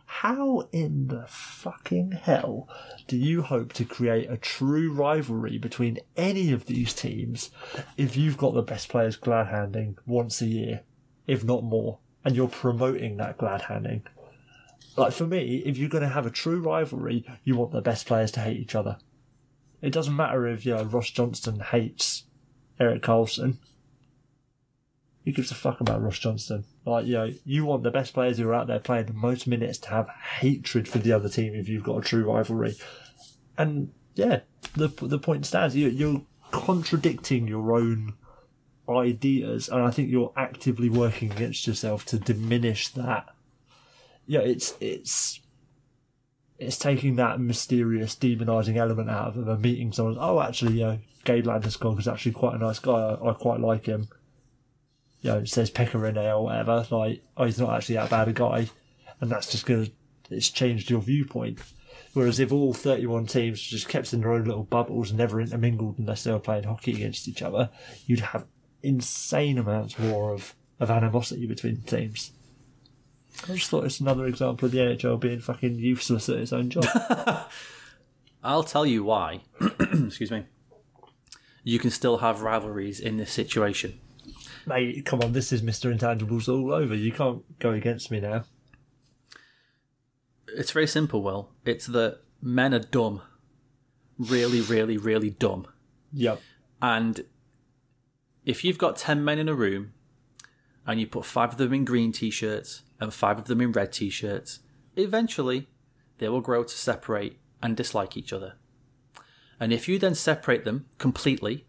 How 0.06 0.68
in 0.72 1.08
the 1.08 1.26
fucking 1.28 2.12
hell 2.12 2.70
do 3.08 3.18
you 3.18 3.42
hope 3.42 3.74
to 3.74 3.84
create 3.84 4.30
a 4.30 4.38
true 4.38 4.94
rivalry 4.94 5.58
between 5.58 5.98
any 6.16 6.52
of 6.52 6.68
these 6.68 6.94
teams 6.94 7.50
if 7.98 8.16
you've 8.16 8.38
got 8.38 8.54
the 8.54 8.62
best 8.62 8.90
players 8.90 9.16
glad 9.16 9.48
handing 9.48 9.98
once 10.06 10.42
a 10.42 10.46
year, 10.46 10.82
if 11.26 11.44
not 11.44 11.64
more, 11.64 12.00
and 12.24 12.36
you're 12.36 12.48
promoting 12.48 13.18
that 13.18 13.38
glad 13.38 13.64
handing? 13.64 14.04
Like 14.96 15.14
for 15.14 15.26
me, 15.26 15.64
if 15.66 15.78
you're 15.78 15.90
going 15.90 16.04
to 16.04 16.10
have 16.10 16.28
a 16.28 16.32
true 16.32 16.62
rivalry, 16.62 17.26
you 17.44 17.56
want 17.56 17.72
the 17.72 17.82
best 17.82 18.06
players 18.06 18.32
to 18.34 18.42
hate 18.42 18.60
each 18.60 18.76
other. 18.76 18.98
It 19.84 19.92
doesn't 19.92 20.16
matter 20.16 20.48
if 20.48 20.66
you 20.66 20.74
know 20.74 20.84
Ross 20.84 21.10
Johnston 21.10 21.60
hates 21.60 22.24
Erik 22.80 23.04
Karlsson. 23.04 23.58
Who 25.26 25.32
gives 25.34 25.52
a 25.52 25.56
fuck 25.56 25.82
about 25.82 26.02
Ross 26.02 26.20
Johnston? 26.20 26.64
Like, 26.86 27.06
you 27.06 27.14
know, 27.14 27.32
you 27.46 27.66
want 27.66 27.84
the 27.84 27.92
best 27.92 28.14
players 28.14 28.38
who 28.38 28.48
are 28.48 28.54
out 28.54 28.68
there 28.68 28.80
playing 28.80 29.06
the 29.06 29.14
most 29.14 29.46
minutes 29.46 29.78
to 29.80 29.90
have 29.90 30.10
hatred 30.40 30.88
for 30.88 31.00
the 31.00 31.12
other 31.12 31.30
team 31.30 31.54
if 31.54 31.68
you've 31.68 31.84
got 31.84 31.98
a 31.98 32.02
true 32.02 32.30
rivalry. 32.30 32.76
And 33.58 33.92
yeah, 34.16 34.40
the 34.76 34.88
the 34.88 35.20
point 35.20 35.46
stands. 35.46 35.76
You, 35.76 35.90
you're 35.90 36.22
contradicting 36.52 37.48
your 37.48 37.74
own 37.76 38.14
ideas, 38.88 39.68
and 39.68 39.82
I 39.82 39.92
think 39.92 40.10
you're 40.10 40.34
actively 40.38 40.90
working 40.90 41.32
against 41.32 41.68
yourself 41.68 42.06
to 42.06 42.20
diminish 42.20 42.88
that. 42.90 43.28
Yeah, 44.28 44.42
it's 44.42 44.76
it's 44.80 45.42
it's 46.64 46.77
taking 46.77 47.15
that 47.18 47.40
mysterious, 47.40 48.15
demonising 48.15 48.77
element 48.77 49.10
out 49.10 49.30
of 49.30 49.35
them 49.35 49.49
and 49.49 49.61
meeting 49.61 49.91
someone. 49.91 50.18
Oh, 50.19 50.41
actually, 50.41 50.73
you 50.73 50.85
know, 50.85 50.99
Gabe 51.26 51.45
Landeskog 51.45 51.99
is 51.99 52.07
actually 52.07 52.34
quite 52.34 52.56
a 52.56 52.60
nice 52.60 52.80
guy. 52.80 52.91
I, 52.91 53.30
I 53.30 53.34
quite 53.34 53.60
like 53.60 53.85
him. 53.85 54.07
You 55.22 55.31
know, 55.31 55.38
it 55.40 55.49
says 55.49 55.72
Pecorine 55.72 56.18
or 56.18 56.44
whatever. 56.45 56.85
Like, 56.90 57.23
oh, 57.38 57.45
he's 57.45 57.60
not 57.60 57.73
actually 57.73 57.95
that 57.95 58.10
bad 58.10 58.27
a 58.27 58.34
guy, 58.34 58.69
and 59.22 59.30
that's 59.30 59.52
just 59.52 59.65
gonna 59.65 59.88
it's 60.30 60.49
changed 60.49 60.90
your 60.90 61.02
viewpoint. 61.02 61.60
Whereas 62.14 62.40
if 62.40 62.52
all 62.52 62.73
31 62.73 63.27
teams 63.27 63.61
just 63.61 63.88
kept 63.88 64.14
in 64.14 64.22
their 64.22 64.34
own 64.34 64.45
little 64.45 64.64
bubbles 64.64 65.10
and 65.10 65.19
never 65.19 65.41
intermingled 65.41 65.98
unless 65.98 66.23
they 66.23 66.31
were 66.31 66.40
playing 66.40 66.64
hockey 66.64 66.91
against 66.94 67.27
each 67.27 67.41
other, 67.41 67.69
you'd 68.06 68.19
have 68.19 68.45
insane 68.84 69.57
amounts 69.57 69.98
more 69.98 70.34
of, 70.34 70.56
of 70.80 70.91
animosity 70.91 71.48
between 71.48 71.81
teams. 71.81 72.31
I 73.50 73.54
just 73.54 73.70
thought 73.70 73.86
it's 73.86 74.00
another 74.00 74.26
example 74.26 74.66
of 74.66 74.72
the 74.72 74.78
NHL 74.80 75.20
being 75.20 75.40
fucking 75.40 75.76
useless 75.76 76.30
at 76.30 76.38
its 76.38 76.54
own 76.54 76.70
job. 76.70 76.86
I'll 78.44 78.64
tell 78.64 78.86
you 78.86 79.04
why. 79.04 79.42
Excuse 79.80 80.32
me. 80.32 80.46
You 81.64 81.80
can 81.80 81.92
still 81.92 82.18
have 82.18 82.42
rivalries 82.42 83.00
in 83.00 83.18
this 83.18 83.32
situation. 83.32 84.00
Mate, 84.66 85.06
come 85.06 85.22
on, 85.22 85.34
this 85.34 85.52
is 85.52 85.62
Mr. 85.62 85.94
Intangibles 85.94 86.48
all 86.48 86.74
over. 86.74 86.96
You 86.96 87.12
can't 87.12 87.44
go 87.60 87.72
against 87.72 88.12
me 88.12 88.20
now. 88.20 88.44
It's 90.48 90.72
very 90.72 90.88
simple, 90.88 91.22
Will. 91.22 91.50
It's 91.66 91.88
that 91.88 92.20
men 92.42 92.74
are 92.74 92.80
dumb. 92.80 93.22
Really, 94.18 94.62
really, 94.62 94.98
really 94.98 95.32
dumb. 95.32 95.68
Yep. 96.14 96.42
And 96.82 97.26
if 98.46 98.64
you've 98.64 98.78
got 98.78 98.98
10 98.98 99.24
men 99.24 99.40
in 99.40 99.50
a 99.50 99.56
room 99.56 99.94
and 100.86 101.00
you 101.00 101.08
put 101.08 101.26
five 101.26 101.54
of 101.54 101.58
them 101.58 101.74
in 101.74 101.86
green 101.86 102.12
t 102.12 102.30
shirts 102.30 102.84
and 103.04 103.14
five 103.14 103.38
of 103.38 103.46
them 103.46 103.62
in 103.62 103.72
red 103.72 103.92
t 103.92 104.10
shirts, 104.10 104.60
eventually 104.96 105.68
they 106.18 106.30
will 106.30 106.42
grow 106.42 106.64
to 106.64 106.76
separate 106.76 107.38
and 107.62 107.76
dislike 107.78 108.18
each 108.18 108.34
other. 108.34 108.54
And 109.60 109.72
if 109.72 109.88
you 109.88 110.00
then 110.00 110.16
separate 110.16 110.66
them 110.66 110.86
completely 110.98 111.68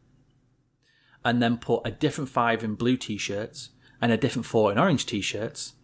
and 1.25 1.43
then 1.43 1.59
put 1.59 1.83
a 1.85 1.91
different 1.91 2.31
five 2.31 2.63
in 2.63 2.75
blue 2.77 2.97
t 2.97 3.19
shirts 3.19 3.71
and 4.01 4.13
a 4.13 4.17
different 4.17 4.47
four 4.47 4.71
in 4.71 4.79
orange 4.79 5.07
t 5.07 5.21
shirts, 5.21 5.75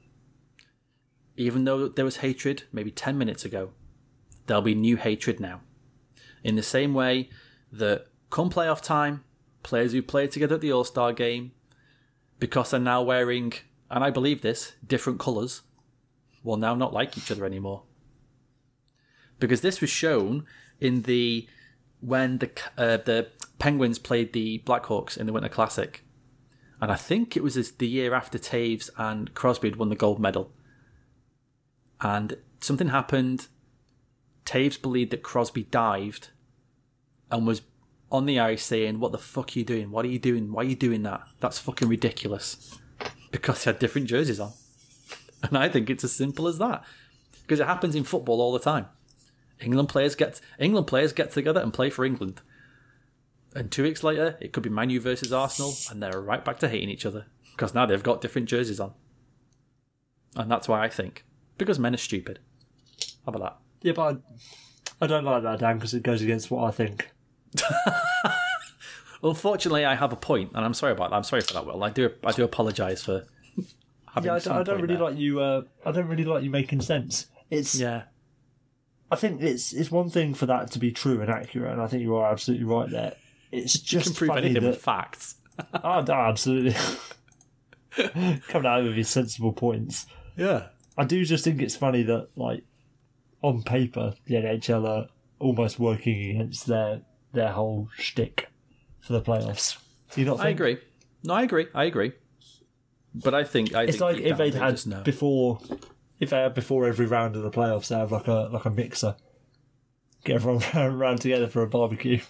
even 1.37 1.65
though 1.65 1.89
there 1.89 2.05
was 2.05 2.19
hatred 2.19 2.65
maybe 2.73 2.91
10 2.91 3.19
minutes 3.19 3.45
ago, 3.45 3.73
there'll 4.47 4.63
be 4.63 4.75
new 4.75 4.97
hatred 4.97 5.41
now. 5.41 5.61
In 6.45 6.55
the 6.55 6.63
same 6.63 6.95
way 6.95 7.29
that 7.73 8.07
come 8.31 8.51
playoff 8.51 8.81
time, 8.81 9.25
players 9.63 9.93
who 9.93 10.03
played 10.03 10.31
together 10.31 10.55
at 10.55 10.61
the 10.61 10.73
All 10.73 10.85
Star 10.85 11.13
game, 11.13 11.53
because 12.39 12.71
they're 12.71 12.81
now 12.81 13.03
wearing, 13.03 13.53
and 13.91 14.05
I 14.05 14.11
believe 14.11 14.43
this, 14.43 14.73
different 14.87 15.19
colours, 15.19 15.63
will 16.43 16.57
now 16.57 16.75
not 16.75 16.93
like 16.93 17.19
each 17.19 17.31
other 17.31 17.45
anymore. 17.45 17.83
Because 19.39 19.61
this 19.61 19.81
was 19.81 19.91
shown 19.91 20.45
in 20.79 21.03
the 21.03 21.49
when 22.01 22.39
the 22.39 22.51
uh, 22.79 22.99
the 22.99 23.29
Penguins 23.59 23.99
played 23.99 24.33
the 24.33 24.63
Blackhawks 24.65 25.17
in 25.19 25.27
the 25.27 25.33
Winter 25.33 25.49
Classic, 25.49 26.03
and 26.81 26.91
I 26.91 26.97
think 26.97 27.37
it 27.37 27.43
was 27.43 27.55
the 27.73 27.89
year 27.89 28.15
after 28.15 28.39
Toews 28.39 28.91
and 28.97 29.35
Crosby 29.35 29.69
had 29.69 29.77
won 29.77 29.91
the 29.91 29.97
gold 29.97 30.19
medal. 30.19 30.53
And 32.01 32.37
something 32.61 32.89
happened. 32.89 33.49
Toews 34.47 34.81
believed 34.81 35.11
that 35.11 35.23
Crosby 35.23 35.65
dived 35.65 36.31
and 37.31 37.47
was 37.47 37.63
on 38.11 38.27
the 38.27 38.41
ice 38.41 38.65
saying, 38.65 38.99
What 38.99 39.13
the 39.13 39.19
fuck 39.19 39.55
are 39.55 39.59
you 39.59 39.65
doing? 39.65 39.91
What 39.91 40.05
are 40.05 40.09
you 40.09 40.19
doing? 40.19 40.53
Why 40.53 40.63
are 40.63 40.67
you 40.67 40.75
doing 40.75 41.03
that? 41.03 41.23
That's 41.41 41.59
fucking 41.59 41.89
ridiculous. 41.89 42.79
Because 43.31 43.65
they 43.65 43.71
had 43.71 43.79
different 43.79 44.09
jerseys 44.09 44.41
on. 44.41 44.53
And 45.43 45.57
I 45.57 45.69
think 45.69 45.89
it's 45.89 46.05
as 46.05 46.13
simple 46.13 46.49
as 46.49 46.59
that. 46.59 46.85
Because 47.43 47.61
it 47.61 47.67
happens 47.67 47.95
in 47.95 48.05
football 48.05 48.41
all 48.41 48.53
the 48.53 48.59
time. 48.59 48.87
England 49.61 49.89
players 49.89 50.15
get 50.15 50.41
England 50.59 50.87
players 50.87 51.13
get 51.13 51.31
together 51.31 51.61
and 51.61 51.73
play 51.73 51.91
for 51.91 52.05
England. 52.05 52.41
And 53.55 53.71
two 53.71 53.83
weeks 53.83 54.05
later, 54.05 54.37
it 54.41 54.53
could 54.53 54.63
be 54.63 54.71
Manu 54.71 55.01
versus 55.01 55.33
Arsenal, 55.33 55.75
and 55.91 56.01
they're 56.01 56.21
right 56.21 56.45
back 56.45 56.61
to 56.61 56.69
hating 56.69 56.89
each 56.89 57.05
other. 57.05 57.27
Because 57.53 57.75
now 57.75 57.85
they've 57.85 58.03
got 58.03 58.21
different 58.21 58.49
jerseys 58.49 58.81
on. 58.81 58.93
And 60.37 60.51
that's 60.51 60.69
why 60.69 60.85
I 60.85 60.89
think. 60.89 61.25
Because 61.59 61.79
men 61.79 61.95
are 61.95 61.99
stupid. 61.99 62.39
How 63.27 63.33
about 63.33 63.43
that? 63.43 63.57
Yeah, 63.83 63.93
but 63.93 64.21
I, 65.01 65.05
I 65.05 65.07
don't 65.09 65.25
like 65.25 65.43
that, 65.43 65.59
Dan, 65.59 65.77
because 65.77 65.95
it 65.95 66.03
goes 66.03 66.23
against 66.23 66.51
what 66.51 66.65
I 66.65 66.71
think. 66.71 67.11
Unfortunately, 69.23 69.85
I 69.85 69.95
have 69.95 70.13
a 70.13 70.17
point, 70.17 70.53
and 70.55 70.65
I'm 70.65 70.75
sorry 70.75 70.93
about 70.93 71.11
that. 71.11 71.17
I'm 71.17 71.25
sorry 71.25 71.43
for 71.43 71.53
that, 71.55 71.67
Will. 71.67 71.83
I 71.85 71.91
do. 71.91 72.11
I 72.25 72.33
do 72.33 72.45
apologise 72.45 73.03
for 73.05 73.25
having. 74.15 74.29
Yeah, 74.29 74.35
I, 74.35 74.39
don't- 74.39 74.57
I 74.57 74.63
don't 74.63 74.81
really 74.81 74.95
there. 74.95 75.05
like 75.05 75.19
you. 75.19 75.41
Uh, 75.41 75.63
I 75.85 75.93
don't 75.93 76.09
really 76.09 76.25
like 76.25 76.43
you 76.43 76.51
making 76.51 76.81
sense. 76.81 77.27
It's. 77.51 77.75
Yeah, 77.79 78.05
I 79.11 79.17
think 79.17 79.43
it's 79.43 79.73
it's 79.73 79.91
one 79.91 80.09
thing 80.09 80.33
for 80.35 80.47
that 80.47 80.71
to 80.73 80.79
be 80.79 80.91
true 80.93 81.21
and 81.21 81.31
accurate, 81.31 81.73
and 81.73 81.83
I 81.83 81.87
think 81.87 82.03
you 82.03 82.17
are 82.17 82.31
absolutely 82.31 82.65
right 82.67 82.89
there. 82.91 83.15
It's 83.53 83.75
you 83.77 83.83
just 83.85 84.07
can 84.07 84.15
prove 84.15 84.29
funny 84.29 84.43
anything 84.47 84.63
that, 84.63 84.71
with 84.71 84.83
facts. 84.83 85.35
Oh, 85.85 86.01
no, 86.01 86.15
absolutely. 86.15 86.75
Coming 88.49 88.67
out 88.67 88.85
with 88.85 88.95
his 88.97 89.11
sensible 89.11 89.53
points. 89.53 90.07
Yeah, 90.37 90.69
I 90.97 91.05
do 91.05 91.23
just 91.25 91.45
think 91.45 91.61
it's 91.61 91.77
funny 91.77 92.03
that, 92.05 92.29
like, 92.37 92.63
on 93.43 93.63
paper, 93.63 94.15
the 94.27 94.35
NHL 94.37 94.89
are 94.89 95.09
almost 95.39 95.79
working 95.79 96.31
against 96.31 96.67
their 96.67 97.03
their 97.33 97.51
whole 97.53 97.89
shtick 97.97 98.49
for 99.11 99.19
the 99.19 99.23
playoffs. 99.23 99.77
Do 100.13 100.21
you 100.21 100.27
not 100.27 100.37
think? 100.37 100.47
I 100.47 100.51
agree. 100.51 100.79
No, 101.25 101.35
I 101.35 101.43
agree. 101.43 101.67
I 101.75 101.85
agree. 101.85 102.13
But 103.13 103.35
I 103.35 103.43
think 103.43 103.75
I 103.75 103.83
It's 103.85 103.93
think 103.99 104.01
like 104.03 104.19
if 104.19 104.39
they'd 104.39 104.55
had 104.55 104.77
just 104.77 105.03
before, 105.05 105.59
if 106.21 106.31
they 106.31 106.37
had 106.39 106.55
before 106.55 106.87
every 106.87 107.07
round 107.07 107.35
of 107.35 107.43
the 107.43 107.51
playoffs, 107.51 107.89
they 107.89 107.97
have 107.97 108.13
like 108.13 108.29
a 108.29 108.49
like 108.53 108.65
a 108.67 108.71
mixer. 108.71 109.17
Get 110.25 110.37
everyone 110.37 110.63
round, 110.75 110.99
round 111.01 111.21
together 111.21 111.49
for 111.49 111.63
a 111.63 111.67
barbecue. 111.69 112.21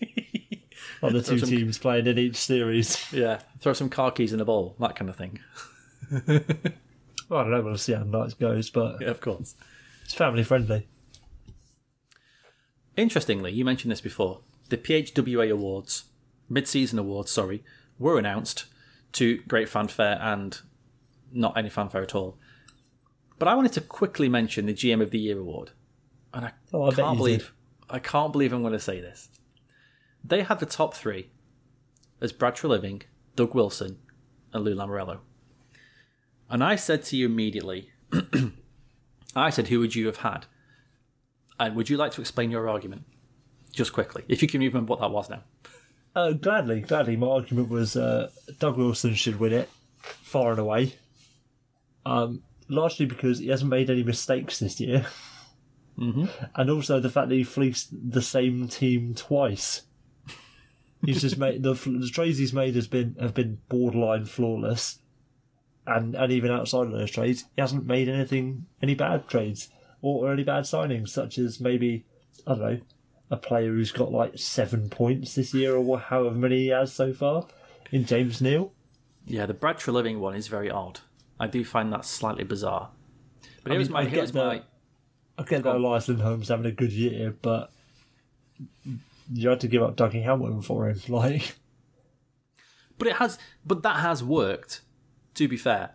like 1.02 1.12
the 1.12 1.22
two 1.22 1.38
some- 1.38 1.48
teams 1.48 1.78
playing 1.78 2.06
in 2.08 2.18
each 2.18 2.36
series. 2.36 3.06
Yeah, 3.12 3.38
throw 3.60 3.72
some 3.74 3.88
car 3.88 4.10
keys 4.10 4.32
in 4.32 4.40
a 4.40 4.44
bowl, 4.44 4.74
that 4.80 4.96
kind 4.96 5.08
of 5.08 5.16
thing. 5.16 5.38
Well, 7.28 7.40
I 7.40 7.42
don't 7.42 7.50
know. 7.52 7.62
We'll 7.62 7.76
see 7.78 7.92
how 7.92 8.00
the 8.00 8.04
night 8.06 8.34
goes, 8.40 8.70
but 8.70 9.00
Yeah, 9.00 9.08
of 9.10 9.20
course. 9.20 9.54
it's 10.04 10.14
family 10.14 10.42
friendly. 10.42 10.88
Interestingly, 12.96 13.52
you 13.52 13.64
mentioned 13.64 13.92
this 13.92 14.00
before. 14.00 14.40
The 14.68 14.76
PHWA 14.78 15.50
Awards, 15.50 16.04
mid-season 16.48 16.98
awards, 16.98 17.30
sorry, 17.30 17.64
were 17.98 18.18
announced 18.18 18.64
to 19.12 19.38
great 19.48 19.68
fanfare 19.68 20.18
and 20.20 20.60
not 21.32 21.56
any 21.56 21.68
fanfare 21.70 22.02
at 22.02 22.14
all. 22.14 22.38
But 23.38 23.48
I 23.48 23.54
wanted 23.54 23.72
to 23.74 23.80
quickly 23.80 24.28
mention 24.28 24.66
the 24.66 24.74
GM 24.74 25.02
of 25.02 25.10
the 25.10 25.18
Year 25.18 25.38
award, 25.38 25.70
and 26.32 26.46
I 26.46 26.52
Oh, 26.72 26.90
can't 26.90 27.16
believe. 27.18 27.52
I 27.88 27.98
can't 27.98 28.32
believe 28.32 28.52
I'm 28.52 28.62
going 28.62 28.72
to 28.72 28.78
say 28.80 29.00
this. 29.00 29.28
They 30.24 30.42
had 30.42 30.58
the 30.58 30.66
top 30.66 30.94
three 30.94 31.30
as 32.20 32.32
Brad 32.32 32.56
Treliving, 32.56 33.02
Doug 33.36 33.54
Wilson, 33.54 33.98
and 34.52 34.64
Lou 34.64 34.74
Lamoriello. 34.74 35.18
And 36.50 36.64
I 36.64 36.76
said 36.76 37.02
to 37.04 37.16
you 37.16 37.26
immediately, 37.26 37.90
I 39.36 39.50
said, 39.50 39.68
who 39.68 39.78
would 39.80 39.94
you 39.94 40.06
have 40.06 40.18
had? 40.18 40.46
And 41.60 41.76
would 41.76 41.88
you 41.90 41.96
like 41.96 42.12
to 42.12 42.20
explain 42.20 42.50
your 42.50 42.68
argument? 42.68 43.04
Just 43.76 43.92
quickly, 43.92 44.24
if 44.26 44.40
you 44.40 44.48
can 44.48 44.62
remember 44.62 44.90
what 44.90 45.00
that 45.00 45.10
was 45.10 45.28
now. 45.28 45.42
Uh, 46.14 46.32
gladly, 46.32 46.80
gladly. 46.80 47.14
My 47.16 47.26
argument 47.28 47.68
was 47.68 47.94
uh, 47.94 48.30
Doug 48.58 48.78
Wilson 48.78 49.12
should 49.14 49.38
win 49.38 49.52
it, 49.52 49.68
far 49.98 50.50
and 50.50 50.58
away. 50.58 50.94
Um, 52.06 52.42
largely 52.68 53.04
because 53.04 53.38
he 53.38 53.48
hasn't 53.48 53.70
made 53.70 53.90
any 53.90 54.02
mistakes 54.02 54.58
this 54.58 54.80
year, 54.80 55.06
Mm-hmm. 55.98 56.26
and 56.54 56.70
also 56.70 57.00
the 57.00 57.08
fact 57.08 57.30
that 57.30 57.34
he 57.36 57.42
fleeced 57.44 57.88
the 57.92 58.20
same 58.20 58.68
team 58.68 59.14
twice. 59.14 59.82
He's 61.04 61.22
just 61.22 61.38
made 61.38 61.62
the, 61.62 61.72
the 61.72 62.10
trades 62.12 62.36
he's 62.38 62.52
made 62.52 62.74
has 62.74 62.86
been 62.86 63.16
have 63.20 63.32
been 63.34 63.58
borderline 63.70 64.24
flawless, 64.26 64.98
and 65.86 66.14
and 66.14 66.32
even 66.32 66.50
outside 66.50 66.86
of 66.86 66.92
those 66.92 67.10
trades, 67.10 67.44
he 67.54 67.60
hasn't 67.62 67.86
made 67.86 68.08
anything 68.08 68.66
any 68.82 68.94
bad 68.94 69.28
trades 69.28 69.68
or, 70.02 70.26
or 70.28 70.32
any 70.32 70.44
bad 70.44 70.64
signings, 70.64 71.08
such 71.10 71.38
as 71.38 71.60
maybe 71.60 72.04
I 72.46 72.50
don't 72.54 72.60
know 72.60 72.80
a 73.30 73.36
player 73.36 73.70
who's 73.72 73.92
got 73.92 74.12
like 74.12 74.38
seven 74.38 74.88
points 74.88 75.34
this 75.34 75.52
year 75.52 75.74
or 75.76 75.98
however 75.98 76.34
many 76.36 76.58
he 76.58 76.66
has 76.68 76.92
so 76.92 77.12
far 77.12 77.46
in 77.90 78.04
James 78.04 78.40
Neal. 78.40 78.72
Yeah, 79.26 79.46
the 79.46 79.54
Brad 79.54 79.78
Treliving 79.78 80.18
one 80.20 80.34
is 80.36 80.46
very 80.48 80.70
odd. 80.70 81.00
I 81.40 81.46
do 81.48 81.64
find 81.64 81.92
that 81.92 82.04
slightly 82.04 82.44
bizarre. 82.44 82.90
But 83.64 83.72
I 83.72 83.74
here's 83.74 83.88
mean, 83.88 83.94
my 83.94 84.00
I 84.00 84.04
here's 84.04 84.30
get 84.30 84.38
the- 84.40 84.46
my 84.46 84.62
I 85.38 85.42
get 85.42 85.64
that 85.64 85.76
Elias 85.76 86.08
Lindholm's 86.08 86.48
having 86.48 86.66
a 86.66 86.70
good 86.72 86.92
year, 86.92 87.34
but 87.42 87.70
you 89.32 89.48
had 89.48 89.60
to 89.60 89.68
give 89.68 89.82
up 89.82 89.96
Dougie 89.96 90.22
Hamilton 90.22 90.62
for 90.62 90.88
him. 90.88 91.00
Like, 91.08 91.56
But 92.98 93.08
it 93.08 93.16
has 93.16 93.38
but 93.66 93.82
that 93.82 93.96
has 93.96 94.22
worked, 94.24 94.80
to 95.34 95.46
be 95.48 95.56
fair. 95.58 95.90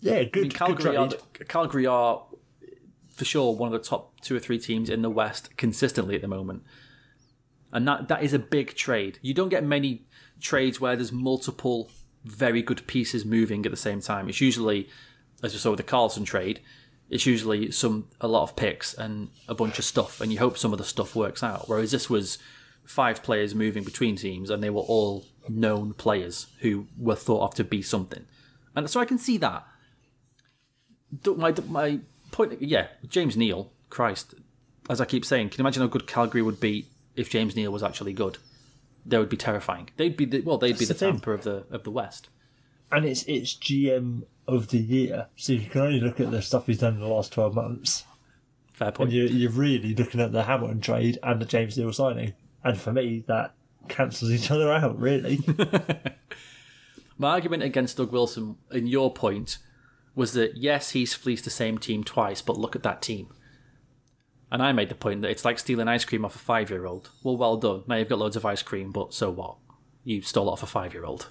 yeah, 0.00 0.24
good. 0.24 0.38
I 0.38 0.40
mean, 0.40 0.48
good 0.48 0.54
Calgary 0.54 0.96
are. 0.96 1.08
Calgary 1.48 1.86
are 1.86 2.24
for 3.18 3.24
sure 3.24 3.52
one 3.52 3.72
of 3.74 3.82
the 3.82 3.86
top 3.86 4.20
two 4.20 4.36
or 4.36 4.38
three 4.38 4.58
teams 4.60 4.88
in 4.88 5.02
the 5.02 5.10
West 5.10 5.56
consistently 5.56 6.14
at 6.14 6.22
the 6.22 6.28
moment. 6.28 6.62
And 7.72 7.86
that, 7.88 8.06
that 8.06 8.22
is 8.22 8.32
a 8.32 8.38
big 8.38 8.76
trade. 8.76 9.18
You 9.22 9.34
don't 9.34 9.48
get 9.48 9.64
many 9.64 10.06
trades 10.40 10.80
where 10.80 10.94
there's 10.94 11.10
multiple 11.10 11.90
very 12.24 12.62
good 12.62 12.86
pieces 12.86 13.24
moving 13.24 13.66
at 13.66 13.72
the 13.72 13.76
same 13.76 14.00
time. 14.00 14.28
It's 14.28 14.40
usually, 14.40 14.88
as 15.42 15.52
we 15.52 15.58
saw 15.58 15.70
with 15.70 15.78
the 15.78 15.82
Karlsson 15.82 16.24
trade, 16.24 16.60
it's 17.10 17.26
usually 17.26 17.72
some 17.72 18.06
a 18.20 18.28
lot 18.28 18.44
of 18.44 18.54
picks 18.54 18.94
and 18.94 19.30
a 19.48 19.54
bunch 19.54 19.80
of 19.80 19.84
stuff, 19.84 20.20
and 20.20 20.32
you 20.32 20.38
hope 20.38 20.56
some 20.56 20.72
of 20.72 20.78
the 20.78 20.84
stuff 20.84 21.16
works 21.16 21.42
out. 21.42 21.68
Whereas 21.68 21.90
this 21.90 22.08
was 22.08 22.38
five 22.84 23.22
players 23.22 23.54
moving 23.54 23.82
between 23.82 24.14
teams, 24.14 24.48
and 24.48 24.62
they 24.62 24.70
were 24.70 24.82
all 24.82 25.26
known 25.48 25.92
players 25.94 26.46
who 26.60 26.86
were 26.96 27.16
thought 27.16 27.44
of 27.44 27.54
to 27.56 27.64
be 27.64 27.82
something. 27.82 28.26
And 28.76 28.88
so 28.88 29.00
I 29.00 29.04
can 29.04 29.18
see 29.18 29.38
that. 29.38 29.66
My 31.24 31.52
my 31.66 32.00
point, 32.30 32.60
yeah, 32.62 32.88
James 33.08 33.36
Neal, 33.36 33.70
Christ, 33.90 34.34
as 34.90 35.00
I 35.00 35.04
keep 35.04 35.24
saying, 35.24 35.50
can 35.50 35.58
you 35.58 35.62
imagine 35.62 35.82
how 35.82 35.88
good 35.88 36.06
Calgary 36.06 36.42
would 36.42 36.60
be 36.60 36.86
if 37.16 37.30
James 37.30 37.54
Neal 37.56 37.70
was 37.72 37.82
actually 37.82 38.12
good? 38.12 38.38
They 39.06 39.18
would 39.18 39.28
be 39.28 39.36
terrifying. 39.36 39.88
They'd 39.96 40.16
be 40.16 40.24
the, 40.26 40.40
well, 40.42 40.58
they'd 40.58 40.78
be 40.78 40.84
the 40.84 40.92
That's 40.94 41.00
the. 41.00 41.06
Tampa 41.06 41.30
of 41.32 41.42
the 41.44 41.64
of 41.70 41.84
the 41.84 41.90
West. 41.90 42.28
and 42.92 43.04
it's 43.04 43.22
it's 43.24 43.54
GM 43.54 44.22
of 44.46 44.68
the 44.68 44.78
year, 44.78 45.26
so 45.36 45.52
you 45.52 45.68
can 45.68 45.80
only 45.82 46.00
look 46.00 46.20
at 46.20 46.30
the 46.30 46.42
stuff 46.42 46.66
he's 46.66 46.78
done 46.78 46.94
in 46.94 47.00
the 47.00 47.06
last 47.06 47.32
twelve 47.32 47.54
months, 47.54 48.04
Fair 48.72 48.92
point. 48.92 49.10
and 49.10 49.16
you, 49.18 49.24
you're 49.24 49.50
really 49.50 49.94
looking 49.94 50.20
at 50.20 50.32
the 50.32 50.42
Hamilton 50.44 50.80
trade 50.80 51.18
and 51.22 51.40
the 51.40 51.46
James 51.46 51.76
Neal 51.78 51.92
signing. 51.92 52.34
And 52.64 52.78
for 52.78 52.92
me, 52.92 53.24
that 53.28 53.54
cancels 53.88 54.30
each 54.30 54.50
other 54.50 54.70
out. 54.72 54.98
Really, 55.00 55.38
My 57.18 57.30
argument 57.30 57.62
against 57.62 57.96
Doug 57.96 58.12
Wilson, 58.12 58.56
in 58.70 58.86
your 58.86 59.12
point, 59.12 59.58
was 60.18 60.32
that 60.32 60.56
yes, 60.56 60.90
he's 60.90 61.14
fleeced 61.14 61.44
the 61.44 61.50
same 61.50 61.78
team 61.78 62.02
twice, 62.02 62.42
but 62.42 62.58
look 62.58 62.74
at 62.74 62.82
that 62.82 63.00
team. 63.00 63.28
And 64.50 64.60
I 64.60 64.72
made 64.72 64.88
the 64.88 64.94
point 64.94 65.22
that 65.22 65.30
it's 65.30 65.44
like 65.44 65.58
stealing 65.58 65.86
ice 65.86 66.04
cream 66.04 66.24
off 66.24 66.34
a 66.34 66.38
five 66.38 66.70
year 66.70 66.86
old. 66.86 67.10
Well, 67.22 67.36
well 67.36 67.56
done. 67.56 67.84
Now 67.86 67.94
you've 67.94 68.08
got 68.08 68.18
loads 68.18 68.34
of 68.34 68.44
ice 68.44 68.62
cream, 68.62 68.90
but 68.90 69.14
so 69.14 69.30
what? 69.30 69.56
You 70.02 70.20
stole 70.22 70.48
it 70.48 70.52
off 70.52 70.62
a 70.64 70.66
five 70.66 70.92
year 70.92 71.04
old. 71.04 71.28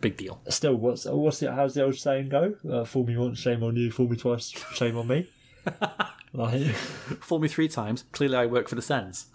Big 0.00 0.16
deal. 0.16 0.42
still, 0.48 0.74
what's 0.74 1.06
what's 1.06 1.38
the 1.38 1.52
how's 1.52 1.74
the 1.74 1.84
old 1.84 1.94
saying 1.94 2.30
go? 2.30 2.56
Uh, 2.68 2.84
fool 2.84 3.06
me 3.06 3.16
once, 3.16 3.38
shame 3.38 3.62
on 3.62 3.76
you. 3.76 3.92
Fool 3.92 4.08
me 4.08 4.16
twice, 4.16 4.50
shame 4.74 4.98
on 4.98 5.06
me. 5.06 5.28
like, 6.32 6.74
Fool 7.22 7.38
me 7.38 7.48
three 7.48 7.68
times. 7.68 8.04
Clearly, 8.12 8.36
I 8.36 8.46
work 8.46 8.68
for 8.68 8.74
the 8.74 8.82
Sens. 8.82 9.26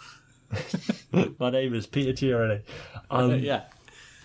my 1.40 1.50
name 1.50 1.74
is 1.74 1.88
Peter 1.88 2.14
Tierney. 2.14 2.62
Um, 3.12 3.40
yeah. 3.40 3.64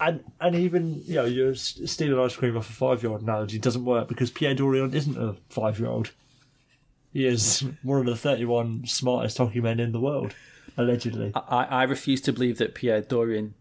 And 0.07 0.23
and 0.41 0.55
even 0.55 1.03
you 1.07 1.15
know 1.15 1.25
you're 1.25 1.55
stealing 1.55 2.19
ice 2.23 2.37
cream 2.37 2.57
off 2.57 2.69
a 2.69 2.73
five 2.73 3.03
year 3.03 3.11
old 3.13 3.23
analogy 3.23 3.59
doesn't 3.59 3.85
work 3.85 4.07
because 4.09 4.31
Pierre 4.31 4.55
Dorion 4.55 4.93
isn't 4.93 5.17
a 5.17 5.37
five 5.49 5.79
year 5.79 5.89
old. 5.89 6.11
He 7.13 7.27
is 7.27 7.65
one 7.83 8.01
of 8.01 8.07
the 8.07 8.17
thirty 8.17 8.45
one 8.45 8.87
smartest 8.87 9.39
hockey 9.39 9.61
men 9.61 9.81
in 9.81 9.93
the 9.93 10.01
world, 10.01 10.35
allegedly. 10.77 11.33
I, 11.35 11.65
I 11.65 11.83
refuse 11.85 12.21
to 12.23 12.33
believe 12.33 12.59
that 12.59 12.75
Pierre 12.75 13.01
Dorion 13.03 13.55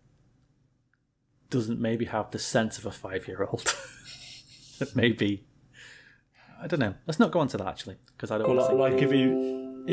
doesn't 1.50 1.80
maybe 1.80 2.06
have 2.06 2.32
the 2.32 2.40
sense 2.40 2.78
of 2.78 2.86
a 2.86 2.92
five 2.92 3.28
year 3.28 3.44
old. 3.50 3.74
maybe 4.96 5.46
I 6.62 6.68
don't 6.68 6.80
know. 6.80 6.96
Let's 7.08 7.20
not 7.20 7.32
go 7.32 7.40
on 7.40 7.48
to 7.50 7.58
that 7.58 7.68
actually, 7.68 7.98
because 8.18 8.32
I 8.32 8.38
don't 8.38 8.48
Well, 8.48 8.58
want 8.58 8.78
like, 8.78 8.92
to. 8.94 8.96
like 8.96 9.04
if 9.04 9.12
he 9.12 9.24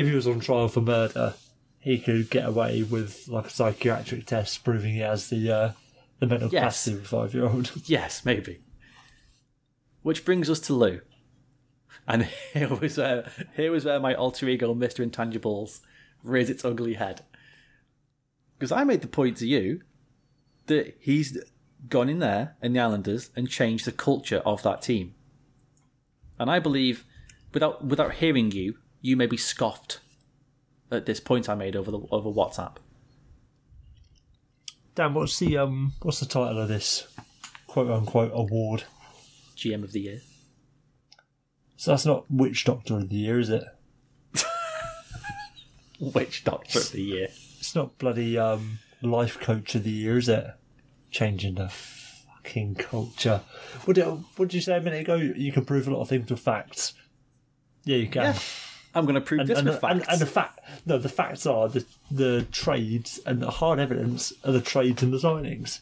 if 0.01 0.07
he 0.09 0.15
was 0.15 0.27
on 0.27 0.41
trial 0.41 0.69
for 0.69 0.81
murder, 0.81 1.35
he 1.79 1.99
could 1.99 2.31
get 2.31 2.47
away 2.47 2.83
with 2.83 3.29
like 3.29 3.47
a 3.47 3.51
psychiatric 3.51 4.27
test 4.27 4.65
proving 4.65 4.95
he 4.95 5.01
has 5.01 5.29
the 5.29 5.51
uh, 5.51 5.73
the 6.21 6.27
mental 6.27 6.49
Yes. 6.51 6.85
capacity 6.85 6.97
of 6.97 7.03
a 7.03 7.09
five 7.09 7.35
year 7.35 7.47
old. 7.49 7.73
Yes, 7.87 8.25
maybe. 8.25 8.61
Which 10.03 10.25
brings 10.25 10.49
us 10.49 10.61
to 10.61 10.75
Lou. 10.75 11.01
And 12.07 12.25
here 12.53 12.69
was 12.69 12.97
where 12.97 13.31
here 13.57 13.73
was 13.73 13.85
where 13.85 14.01
my 14.01 14.15
alter 14.15 14.49
ego, 14.49 14.73
Mister 14.75 15.05
Intangibles, 15.05 15.81
raised 16.23 16.51
its 16.51 16.65
ugly 16.65 16.95
head. 16.95 17.23
Because 18.59 18.73
I 18.73 18.85
made 18.85 19.01
the 19.01 19.09
point 19.09 19.39
to 19.39 19.47
you 19.47 19.81
that 20.67 20.97
he's 21.01 21.37
gone 21.89 22.09
in 22.09 22.19
there 22.19 22.57
in 22.63 22.75
the 22.75 22.81
Islanders 22.81 23.31
and 23.35 23.49
changed 23.49 23.87
the 23.87 23.93
culture 23.93 24.43
of 24.45 24.63
that 24.63 24.83
team. 24.83 25.15
And 26.39 26.51
I 26.51 26.59
believe, 26.59 27.05
without 27.53 27.85
without 27.85 28.15
hearing 28.15 28.51
you, 28.53 28.77
you 29.01 29.17
may 29.17 29.27
be 29.27 29.37
scoffed 29.37 30.01
at 30.91 31.07
this 31.07 31.21
point 31.21 31.49
I 31.49 31.55
made 31.55 31.77
over 31.77 31.91
the 31.91 32.01
over 32.11 32.31
WhatsApp. 32.31 32.77
Dan, 34.95 35.15
what's 35.15 35.39
the 35.39 35.57
um 35.59 35.93
what's 36.03 36.21
the 36.21 36.27
title 36.27 36.59
of 36.61 36.69
this 36.69 37.07
quote 37.67 37.91
unquote 37.91 38.33
award? 38.35 38.85
GM 39.57 39.85
of 39.85 39.93
the 39.93 40.01
year. 40.01 40.21
So 41.77 41.93
that's 41.93 42.07
not 42.07 42.31
Witch 42.31 42.65
Doctor 42.65 42.97
of 42.97 43.09
the 43.09 43.17
Year, 43.17 43.39
is 43.39 43.49
it? 43.49 43.65
Witch 46.01 46.45
Doctor 46.45 46.81
of 46.81 46.93
the 46.93 47.03
year. 47.03 47.29
It's 47.59 47.75
not 47.75 47.97
bloody 47.99 48.37
um 48.37 48.81
Life 49.03 49.41
Coach 49.41 49.75
of 49.75 49.85
the 49.85 49.91
Year, 49.91 50.19
is 50.19 50.29
it? 50.29 50.47
Changing 51.11 51.55
the 51.55 51.69
fucking 51.69 52.75
culture. 52.75 53.43
What 53.85 53.95
did, 53.95 54.05
what 54.05 54.49
did 54.49 54.55
you 54.55 54.61
say 54.61 54.77
a 54.77 54.81
minute 54.81 55.01
ago? 55.03 55.15
You 55.15 55.53
can 55.53 55.65
prove 55.65 55.89
a 55.89 55.91
lot 55.91 56.03
of 56.03 56.09
things 56.09 56.31
with 56.31 56.41
facts. 56.41 56.95
Yeah, 57.85 57.97
you 57.97 58.09
can. 58.09 58.23
Yeah. 58.23 58.39
I'm 58.95 59.05
going 59.05 59.15
to 59.15 59.21
prove 59.21 59.47
this 59.47 59.59
and, 59.59 59.69
with 59.69 59.83
and, 59.85 60.01
facts. 60.01 60.13
and 60.13 60.21
the 60.21 60.27
fact, 60.27 60.61
no, 60.85 60.99
the 60.99 61.09
facts 61.09 61.47
are 61.47 61.69
the 61.69 61.85
the 62.11 62.47
trades 62.51 63.21
and 63.25 63.41
the 63.41 63.51
hard 63.51 63.79
evidence 63.79 64.33
are 64.45 64.53
the 64.53 64.61
trades 64.61 65.03
and 65.03 65.13
the 65.13 65.19
signings. 65.19 65.81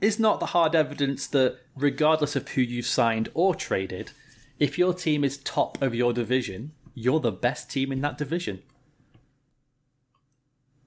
is 0.00 0.18
not 0.18 0.40
the 0.40 0.46
hard 0.46 0.74
evidence 0.74 1.26
that, 1.28 1.58
regardless 1.76 2.34
of 2.34 2.48
who 2.48 2.62
you've 2.62 2.86
signed 2.86 3.28
or 3.34 3.54
traded, 3.54 4.10
if 4.58 4.78
your 4.78 4.92
team 4.92 5.22
is 5.24 5.38
top 5.38 5.80
of 5.80 5.94
your 5.94 6.12
division, 6.12 6.72
you're 6.94 7.20
the 7.20 7.32
best 7.32 7.70
team 7.70 7.92
in 7.92 8.00
that 8.00 8.18
division. 8.18 8.62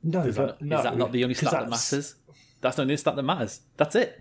No, 0.04 0.22
Is 0.22 0.36
that, 0.36 0.62
no, 0.62 0.78
is 0.78 0.84
that 0.84 0.98
not 0.98 1.12
the 1.14 1.24
only 1.24 1.34
stat 1.34 1.52
that 1.52 1.70
matters? 1.70 2.16
That's 2.60 2.76
the 2.76 2.82
only 2.82 2.98
stat 2.98 3.16
that 3.16 3.24
matters. 3.24 3.62
That's 3.78 3.96
it. 3.96 4.20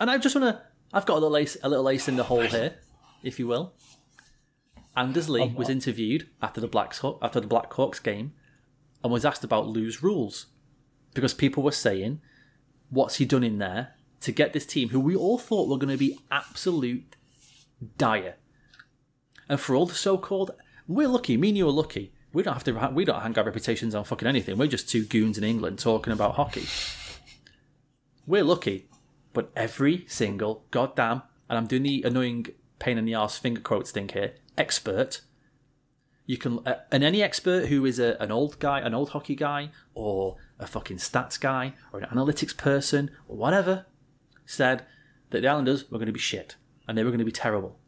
And 0.00 0.10
I 0.10 0.16
just 0.16 0.34
want 0.34 0.56
to. 0.56 0.62
I've 0.92 1.04
got 1.04 1.18
a 1.18 1.20
little 1.20 1.36
ace, 1.36 1.58
a 1.62 1.68
little 1.68 1.88
ace 1.90 2.08
in 2.08 2.16
the 2.16 2.24
hole 2.24 2.40
here, 2.40 2.76
if 3.22 3.38
you 3.38 3.46
will. 3.46 3.74
Anders 4.98 5.28
Lee 5.28 5.54
was 5.56 5.68
interviewed 5.68 6.28
after 6.42 6.60
the 6.60 6.66
Blacks 6.66 7.02
after 7.22 7.40
the 7.40 7.46
Blackhawks 7.46 8.02
game, 8.02 8.32
and 9.02 9.12
was 9.12 9.24
asked 9.24 9.44
about 9.44 9.68
Lou's 9.68 10.02
rules, 10.02 10.46
because 11.14 11.32
people 11.32 11.62
were 11.62 11.70
saying, 11.70 12.20
"What's 12.90 13.16
he 13.16 13.24
done 13.24 13.44
in 13.44 13.58
there 13.58 13.94
to 14.22 14.32
get 14.32 14.52
this 14.52 14.66
team, 14.66 14.88
who 14.88 14.98
we 14.98 15.14
all 15.14 15.38
thought 15.38 15.68
were 15.68 15.78
going 15.78 15.92
to 15.92 15.96
be 15.96 16.18
absolute 16.32 17.14
dire?" 17.96 18.34
And 19.48 19.60
for 19.60 19.76
all 19.76 19.86
the 19.86 19.94
so-called, 19.94 20.50
we're 20.88 21.06
lucky. 21.06 21.36
Me 21.36 21.50
and 21.50 21.58
you 21.58 21.68
are 21.68 21.72
lucky. 21.72 22.12
We 22.32 22.42
don't 22.42 22.54
have 22.54 22.64
to. 22.64 22.90
We 22.92 23.04
don't 23.04 23.22
hang 23.22 23.38
our 23.38 23.44
reputations 23.44 23.94
on 23.94 24.02
fucking 24.02 24.26
anything. 24.26 24.58
We're 24.58 24.66
just 24.66 24.88
two 24.88 25.04
goons 25.04 25.38
in 25.38 25.44
England 25.44 25.78
talking 25.78 26.12
about 26.12 26.34
hockey. 26.34 26.66
We're 28.26 28.44
lucky, 28.44 28.88
but 29.32 29.52
every 29.54 30.06
single 30.08 30.64
goddamn, 30.72 31.22
and 31.48 31.56
I'm 31.56 31.68
doing 31.68 31.84
the 31.84 32.02
annoying 32.02 32.48
pain 32.80 32.98
in 32.98 33.04
the 33.04 33.14
ass 33.14 33.38
finger 33.38 33.60
quotes 33.60 33.92
thing 33.92 34.08
here. 34.08 34.34
Expert. 34.58 35.22
You 36.26 36.36
can, 36.36 36.58
uh, 36.66 36.80
and 36.92 37.02
any 37.02 37.22
expert 37.22 37.68
who 37.68 37.86
is 37.86 37.98
a, 37.98 38.18
an 38.20 38.30
old 38.30 38.58
guy, 38.58 38.80
an 38.80 38.92
old 38.92 39.10
hockey 39.10 39.34
guy, 39.34 39.70
or 39.94 40.36
a 40.58 40.66
fucking 40.66 40.98
stats 40.98 41.40
guy, 41.40 41.72
or 41.90 42.00
an 42.00 42.08
analytics 42.10 42.54
person, 42.54 43.10
or 43.26 43.38
whatever, 43.38 43.86
said 44.44 44.84
that 45.30 45.40
the 45.40 45.48
Islanders 45.48 45.90
were 45.90 45.96
going 45.96 46.06
to 46.06 46.12
be 46.12 46.18
shit 46.18 46.56
and 46.86 46.96
they 46.96 47.04
were 47.04 47.10
going 47.10 47.18
to 47.18 47.24
be 47.24 47.32
terrible, 47.32 47.78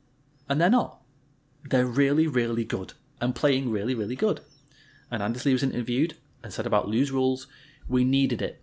and 0.48 0.60
they're 0.60 0.70
not. 0.70 1.00
They're 1.64 1.86
really, 1.86 2.26
really 2.26 2.64
good 2.64 2.94
and 3.20 3.34
playing 3.34 3.70
really, 3.70 3.94
really 3.94 4.16
good. 4.16 4.40
And 5.10 5.22
Anders 5.22 5.44
Lee 5.44 5.52
was 5.52 5.62
interviewed 5.62 6.16
and 6.42 6.52
said 6.52 6.66
about 6.66 6.88
Lou's 6.88 7.10
rules, 7.10 7.46
we 7.88 8.04
needed 8.04 8.40
it. 8.40 8.62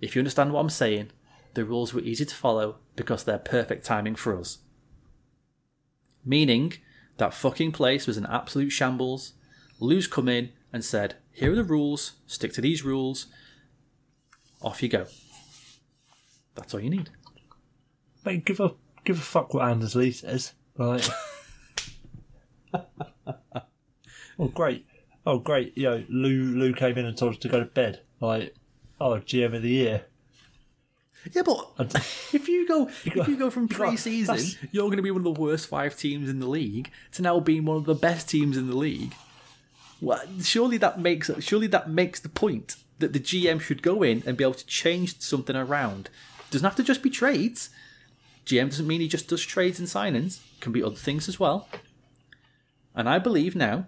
If 0.00 0.14
you 0.14 0.20
understand 0.20 0.52
what 0.52 0.60
I'm 0.60 0.70
saying, 0.70 1.10
the 1.54 1.64
rules 1.64 1.94
were 1.94 2.00
easy 2.00 2.24
to 2.24 2.34
follow 2.34 2.76
because 2.96 3.24
they're 3.24 3.38
perfect 3.38 3.84
timing 3.84 4.16
for 4.16 4.38
us. 4.38 4.58
Meaning, 6.24 6.74
that 7.18 7.34
fucking 7.34 7.72
place 7.72 8.06
was 8.06 8.16
an 8.16 8.26
absolute 8.26 8.70
shambles. 8.70 9.32
Lou's 9.80 10.06
come 10.06 10.28
in 10.28 10.52
and 10.72 10.84
said, 10.84 11.16
here 11.30 11.52
are 11.52 11.56
the 11.56 11.64
rules, 11.64 12.12
stick 12.26 12.52
to 12.54 12.60
these 12.60 12.84
rules, 12.84 13.26
off 14.60 14.82
you 14.82 14.88
go. 14.88 15.06
That's 16.54 16.74
all 16.74 16.80
you 16.80 16.90
need. 16.90 17.10
Mate, 18.24 18.44
give 18.44 18.60
a 18.60 18.74
give 19.04 19.18
a 19.18 19.22
fuck 19.22 19.54
what 19.54 19.68
Anders 19.68 19.96
Lee 19.96 20.12
says. 20.12 20.52
Right. 20.76 21.08
oh 24.38 24.48
great. 24.54 24.86
Oh 25.26 25.38
great. 25.38 25.76
You 25.76 25.84
know, 25.84 26.04
Lou 26.08 26.42
Lou 26.54 26.72
came 26.74 26.98
in 26.98 27.06
and 27.06 27.16
told 27.16 27.34
us 27.34 27.38
to 27.40 27.48
go 27.48 27.58
to 27.58 27.66
bed. 27.66 28.02
Like, 28.20 28.54
oh 29.00 29.16
GM 29.16 29.56
of 29.56 29.62
the 29.62 29.70
year. 29.70 30.06
Yeah, 31.30 31.42
but 31.42 31.68
if 32.32 32.48
you 32.48 32.66
go 32.66 32.88
if 33.04 33.28
you 33.28 33.36
go 33.36 33.50
from 33.50 33.68
pre-season, 33.68 34.58
you're 34.72 34.86
going 34.86 34.96
to 34.96 35.02
be 35.02 35.10
one 35.10 35.24
of 35.24 35.34
the 35.34 35.40
worst 35.40 35.68
five 35.68 35.96
teams 35.96 36.28
in 36.28 36.40
the 36.40 36.48
league 36.48 36.90
to 37.12 37.22
now 37.22 37.38
being 37.40 37.64
one 37.64 37.76
of 37.76 37.84
the 37.84 37.94
best 37.94 38.28
teams 38.28 38.56
in 38.56 38.66
the 38.68 38.76
league. 38.76 39.14
Well, 40.00 40.20
surely 40.42 40.78
that 40.78 40.98
makes 40.98 41.30
surely 41.38 41.68
that 41.68 41.88
makes 41.88 42.18
the 42.18 42.28
point 42.28 42.76
that 42.98 43.12
the 43.12 43.20
GM 43.20 43.60
should 43.60 43.82
go 43.82 44.02
in 44.02 44.22
and 44.26 44.36
be 44.36 44.44
able 44.44 44.54
to 44.54 44.66
change 44.66 45.20
something 45.20 45.54
around. 45.54 46.10
Doesn't 46.50 46.66
have 46.66 46.76
to 46.76 46.82
just 46.82 47.02
be 47.02 47.10
trades. 47.10 47.70
GM 48.44 48.70
doesn't 48.70 48.86
mean 48.86 49.00
he 49.00 49.08
just 49.08 49.28
does 49.28 49.42
trades 49.42 49.78
and 49.78 49.86
signings. 49.88 50.40
Can 50.60 50.72
be 50.72 50.82
other 50.82 50.96
things 50.96 51.28
as 51.28 51.38
well. 51.38 51.68
And 52.94 53.08
I 53.08 53.18
believe 53.18 53.54
now, 53.54 53.86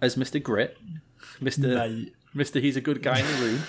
as 0.00 0.16
Mister 0.16 0.38
Grit, 0.38 0.78
Mister 1.40 2.04
Mister, 2.32 2.60
he's 2.60 2.76
a 2.76 2.80
good 2.80 3.02
guy 3.02 3.18
in 3.18 3.26
the 3.26 3.42
room. 3.44 3.62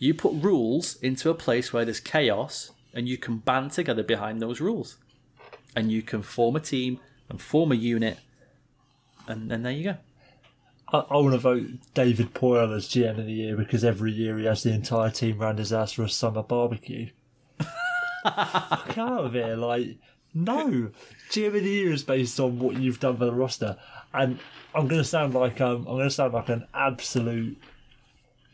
You 0.00 0.14
put 0.14 0.32
rules 0.42 0.96
into 1.02 1.28
a 1.28 1.34
place 1.34 1.74
where 1.74 1.84
there's 1.84 2.00
chaos, 2.00 2.70
and 2.94 3.06
you 3.06 3.18
can 3.18 3.36
band 3.36 3.72
together 3.72 4.02
behind 4.02 4.40
those 4.40 4.58
rules, 4.58 4.96
and 5.76 5.92
you 5.92 6.00
can 6.00 6.22
form 6.22 6.56
a 6.56 6.60
team 6.60 6.98
and 7.28 7.40
form 7.40 7.70
a 7.70 7.74
unit, 7.74 8.18
and 9.28 9.50
then 9.50 9.62
there 9.62 9.72
you 9.72 9.84
go. 9.84 9.96
I, 10.90 10.98
I 11.00 11.16
want 11.18 11.32
to 11.32 11.38
vote 11.38 11.66
David 11.92 12.32
Poile 12.32 12.74
as 12.74 12.88
GM 12.88 13.18
of 13.18 13.26
the 13.26 13.32
year 13.32 13.56
because 13.58 13.84
every 13.84 14.10
year 14.10 14.38
he 14.38 14.46
has 14.46 14.62
the 14.62 14.72
entire 14.72 15.10
team 15.10 15.38
round 15.38 15.58
his 15.58 15.68
house 15.68 15.92
for 15.92 16.04
a 16.04 16.08
summer 16.08 16.42
barbecue. 16.42 17.10
Fuck 18.22 18.96
out 18.96 19.26
of 19.26 19.34
here! 19.34 19.54
Like, 19.54 19.98
no, 20.32 20.90
GM 21.28 21.48
of 21.48 21.52
the 21.52 21.68
year 21.68 21.92
is 21.92 22.04
based 22.04 22.40
on 22.40 22.58
what 22.58 22.76
you've 22.76 23.00
done 23.00 23.18
for 23.18 23.26
the 23.26 23.34
roster, 23.34 23.76
and 24.14 24.38
I'm 24.74 24.88
to 24.88 25.04
sound 25.04 25.34
like 25.34 25.60
um, 25.60 25.80
I'm 25.80 25.96
going 25.96 26.08
to 26.08 26.10
sound 26.10 26.32
like 26.32 26.48
an 26.48 26.66
absolute 26.72 27.58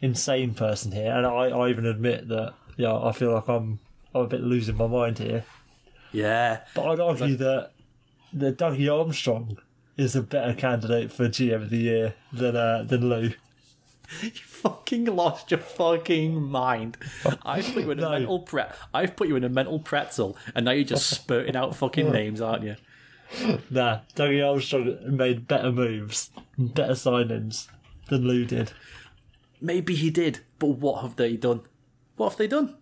insane 0.00 0.54
person 0.54 0.92
here, 0.92 1.12
and 1.12 1.26
I, 1.26 1.48
I 1.48 1.68
even 1.70 1.86
admit 1.86 2.28
that 2.28 2.54
yeah, 2.76 2.96
I 2.96 3.12
feel 3.12 3.32
like 3.32 3.48
I'm 3.48 3.78
I'm 4.14 4.22
a 4.22 4.26
bit 4.26 4.42
losing 4.42 4.76
my 4.76 4.86
mind 4.86 5.18
here. 5.18 5.44
Yeah, 6.12 6.60
But 6.74 6.88
I'd 6.88 7.00
argue 7.00 7.36
that 7.36 7.72
that 8.32 8.58
Dougie 8.58 8.92
Armstrong 8.94 9.58
is 9.96 10.14
a 10.16 10.22
better 10.22 10.54
candidate 10.54 11.10
for 11.12 11.28
GM 11.28 11.62
of 11.62 11.70
the 11.70 11.78
year 11.78 12.14
than 12.32 12.56
uh, 12.56 12.84
than 12.86 13.08
Lou. 13.08 13.30
you 14.22 14.30
fucking 14.30 15.06
lost 15.06 15.50
your 15.50 15.58
fucking 15.60 16.40
mind. 16.42 16.96
I've 17.44 17.64
put 17.72 17.82
you 17.84 17.90
in 17.90 17.98
a 17.98 18.02
No. 18.02 18.10
mental 18.10 18.38
pre- 18.40 18.62
I've 18.94 19.16
put 19.16 19.28
you 19.28 19.36
in 19.36 19.44
a 19.44 19.48
mental 19.48 19.78
pretzel, 19.80 20.36
and 20.54 20.64
now 20.64 20.70
you're 20.72 20.84
just 20.84 21.08
spurting 21.10 21.56
out 21.56 21.74
fucking 21.74 22.10
names, 22.12 22.40
aren't 22.40 22.62
you? 22.64 22.76
Nah, 23.70 24.00
Dougie 24.14 24.46
Armstrong 24.48 24.96
made 25.16 25.48
better 25.48 25.72
moves, 25.72 26.30
better 26.56 26.92
signings 26.92 27.66
than 28.08 28.22
Lou 28.28 28.44
did. 28.44 28.72
Maybe 29.60 29.94
he 29.94 30.10
did, 30.10 30.40
but 30.58 30.68
what 30.68 31.02
have 31.02 31.16
they 31.16 31.36
done? 31.36 31.62
What 32.16 32.30
have 32.30 32.38
they 32.38 32.46
done? 32.46 32.76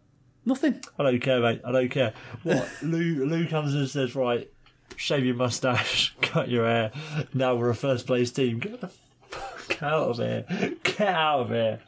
Nothing. 0.44 0.80
I 0.98 1.04
don't 1.04 1.20
care, 1.20 1.40
mate. 1.40 1.62
I 1.64 1.72
don't 1.72 1.90
care. 1.90 2.12
What 2.42 2.68
Lou 2.82 3.24
Lou 3.24 3.46
comes 3.46 3.74
and 3.74 3.88
says, 3.88 4.14
right, 4.14 4.50
shave 4.96 5.24
your 5.24 5.36
mustache, 5.36 6.14
cut 6.20 6.48
your 6.48 6.66
hair. 6.66 6.92
Now 7.32 7.54
we're 7.54 7.70
a 7.70 7.74
first 7.74 8.06
place 8.06 8.30
team. 8.30 8.58
Get 8.58 8.80
the 8.80 8.90
fuck 9.28 9.82
out 9.82 10.10
of 10.10 10.16
here. 10.18 10.44
Get 10.82 11.08
out 11.08 11.40
of 11.40 11.48
here. 11.50 11.80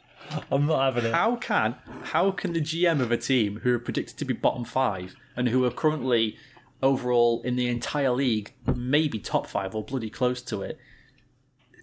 I'm 0.51 0.65
not 0.65 0.81
having 0.93 1.09
it. 1.09 1.13
How 1.13 1.35
can 1.35 1.75
how 2.03 2.31
can 2.31 2.53
the 2.53 2.61
GM 2.61 2.99
of 2.99 3.11
a 3.11 3.17
team 3.17 3.61
who 3.63 3.73
are 3.73 3.79
predicted 3.79 4.17
to 4.17 4.25
be 4.25 4.33
bottom 4.33 4.65
five 4.65 5.15
and 5.35 5.47
who 5.47 5.63
are 5.63 5.71
currently 5.71 6.37
overall 6.81 7.41
in 7.43 7.55
the 7.55 7.67
entire 7.67 8.11
league 8.11 8.53
maybe 8.75 9.19
top 9.19 9.47
five 9.47 9.73
or 9.73 9.83
bloody 9.83 10.09
close 10.09 10.43
to 10.43 10.61
it 10.61 10.77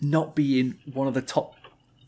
not 0.00 0.36
be 0.36 0.60
in 0.60 0.78
one 0.92 1.08
of 1.08 1.14
the 1.14 1.22
top 1.22 1.56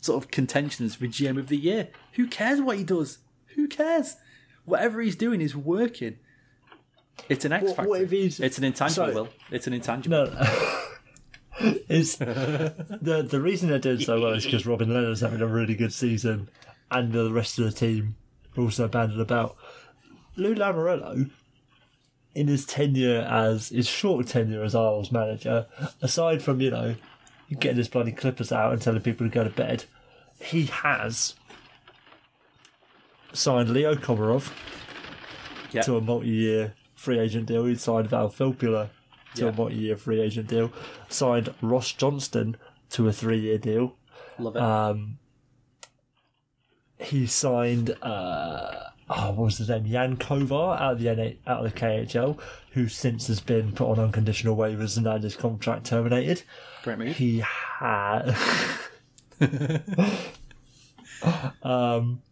sort 0.07 0.23
of 0.25 0.31
contentions 0.31 0.95
for 0.95 1.07
GM 1.07 1.39
of 1.39 1.49
the 1.49 1.57
year? 1.57 1.89
Who 2.15 2.27
cares 2.27 2.61
what 2.61 2.79
he 2.79 2.85
does? 2.85 3.19
Who 3.57 3.69
cares? 3.69 4.17
Whatever 4.65 5.01
he's 5.01 5.17
doing 5.17 5.41
is 5.41 5.55
working. 5.55 6.17
It's 7.29 7.45
an 7.45 7.53
X 7.53 7.65
What- 7.65 7.77
factor. 7.77 7.89
what 7.91 8.01
if 8.03 8.11
he's- 8.11 8.41
it's 8.41 8.59
an 8.59 8.65
intangible. 8.65 9.13
Will 9.13 9.29
it's 9.51 9.67
an 9.67 9.73
intangible. 9.73 10.27
No. 10.27 10.83
it's 11.89 12.17
the 12.17 13.27
the 13.31 13.41
reason 13.41 13.69
they're 13.71 13.79
doing 13.79 14.01
so 14.01 14.21
well 14.21 14.35
is 14.35 14.45
because 14.45 14.67
Robin 14.67 14.89
Lehner's 14.89 15.21
having 15.21 15.41
a 15.41 15.47
really 15.47 15.75
good 15.75 15.93
season, 15.93 16.49
and 16.91 17.13
the 17.13 17.33
rest 17.33 17.59
of 17.59 17.65
the 17.65 17.73
team 17.73 18.17
are 18.57 18.63
also 18.63 18.89
banded 18.89 19.21
about. 19.21 19.57
Lou 20.37 20.55
Lamoriello, 20.55 21.31
in 22.35 22.49
his 22.49 22.67
tenure 22.67 23.23
as 23.23 23.71
his 23.71 23.87
short 23.89 24.27
tenure 24.27 24.63
as 24.63 24.75
Isles 24.75 25.11
manager, 25.11 25.67
aside 26.03 26.43
from 26.43 26.61
you 26.61 26.71
know 26.71 26.95
getting 27.59 27.79
his 27.79 27.89
bloody 27.89 28.13
clippers 28.13 28.53
out 28.53 28.73
and 28.75 28.83
telling 28.83 29.01
people 29.01 29.27
to 29.27 29.33
go 29.33 29.45
to 29.45 29.49
bed, 29.51 29.85
he 30.41 30.67
has 30.67 31.35
signed 33.33 33.71
Leo 33.71 33.95
Komarov 33.95 34.53
Yeah. 35.73 35.83
to 35.83 35.97
a 35.97 36.01
multi-year 36.01 36.75
free 36.95 37.19
agent 37.19 37.47
deal. 37.47 37.65
He 37.65 37.75
signed 37.75 38.09
Val 38.09 38.29
Filppula 38.31 38.89
to 39.35 39.45
Yeah. 39.45 39.49
a 39.51 39.53
multi-year 39.53 39.97
free 39.97 40.21
agent 40.21 40.49
deal. 40.49 40.73
Signed 41.09 41.53
Ross 41.61 41.93
Johnston 41.93 42.57
to 42.91 43.09
a 43.09 43.13
three-year 43.13 43.59
deal. 43.59 43.97
Love 44.39 44.57
it. 44.57 44.63
Um, 44.63 45.19
he 46.99 47.27
signed 47.27 47.91
uh, 48.03 48.85
oh, 49.11 49.31
what 49.33 49.37
was 49.45 49.59
his 49.59 49.69
name? 49.69 49.85
Jan 49.87 50.17
Kovar 50.17 50.81
out 50.81 50.93
of 50.95 51.01
the 51.01 51.15
NA, 51.15 51.31
out 51.47 51.65
of 51.65 51.73
the 51.73 51.79
KHL, 51.79 52.39
who 52.73 52.89
since 52.89 53.27
has 53.29 53.41
been 53.41 53.73
put 53.73 53.91
on 53.91 53.99
unconditional 53.99 54.57
waivers 54.57 54.97
and 54.97 55.07
had 55.07 55.23
his 55.23 55.37
contract 55.37 55.85
terminated. 55.87 56.43
Great 56.83 56.99
move. 56.99 57.17
He 57.17 57.41
had. 57.81 58.35
um, 61.63 62.23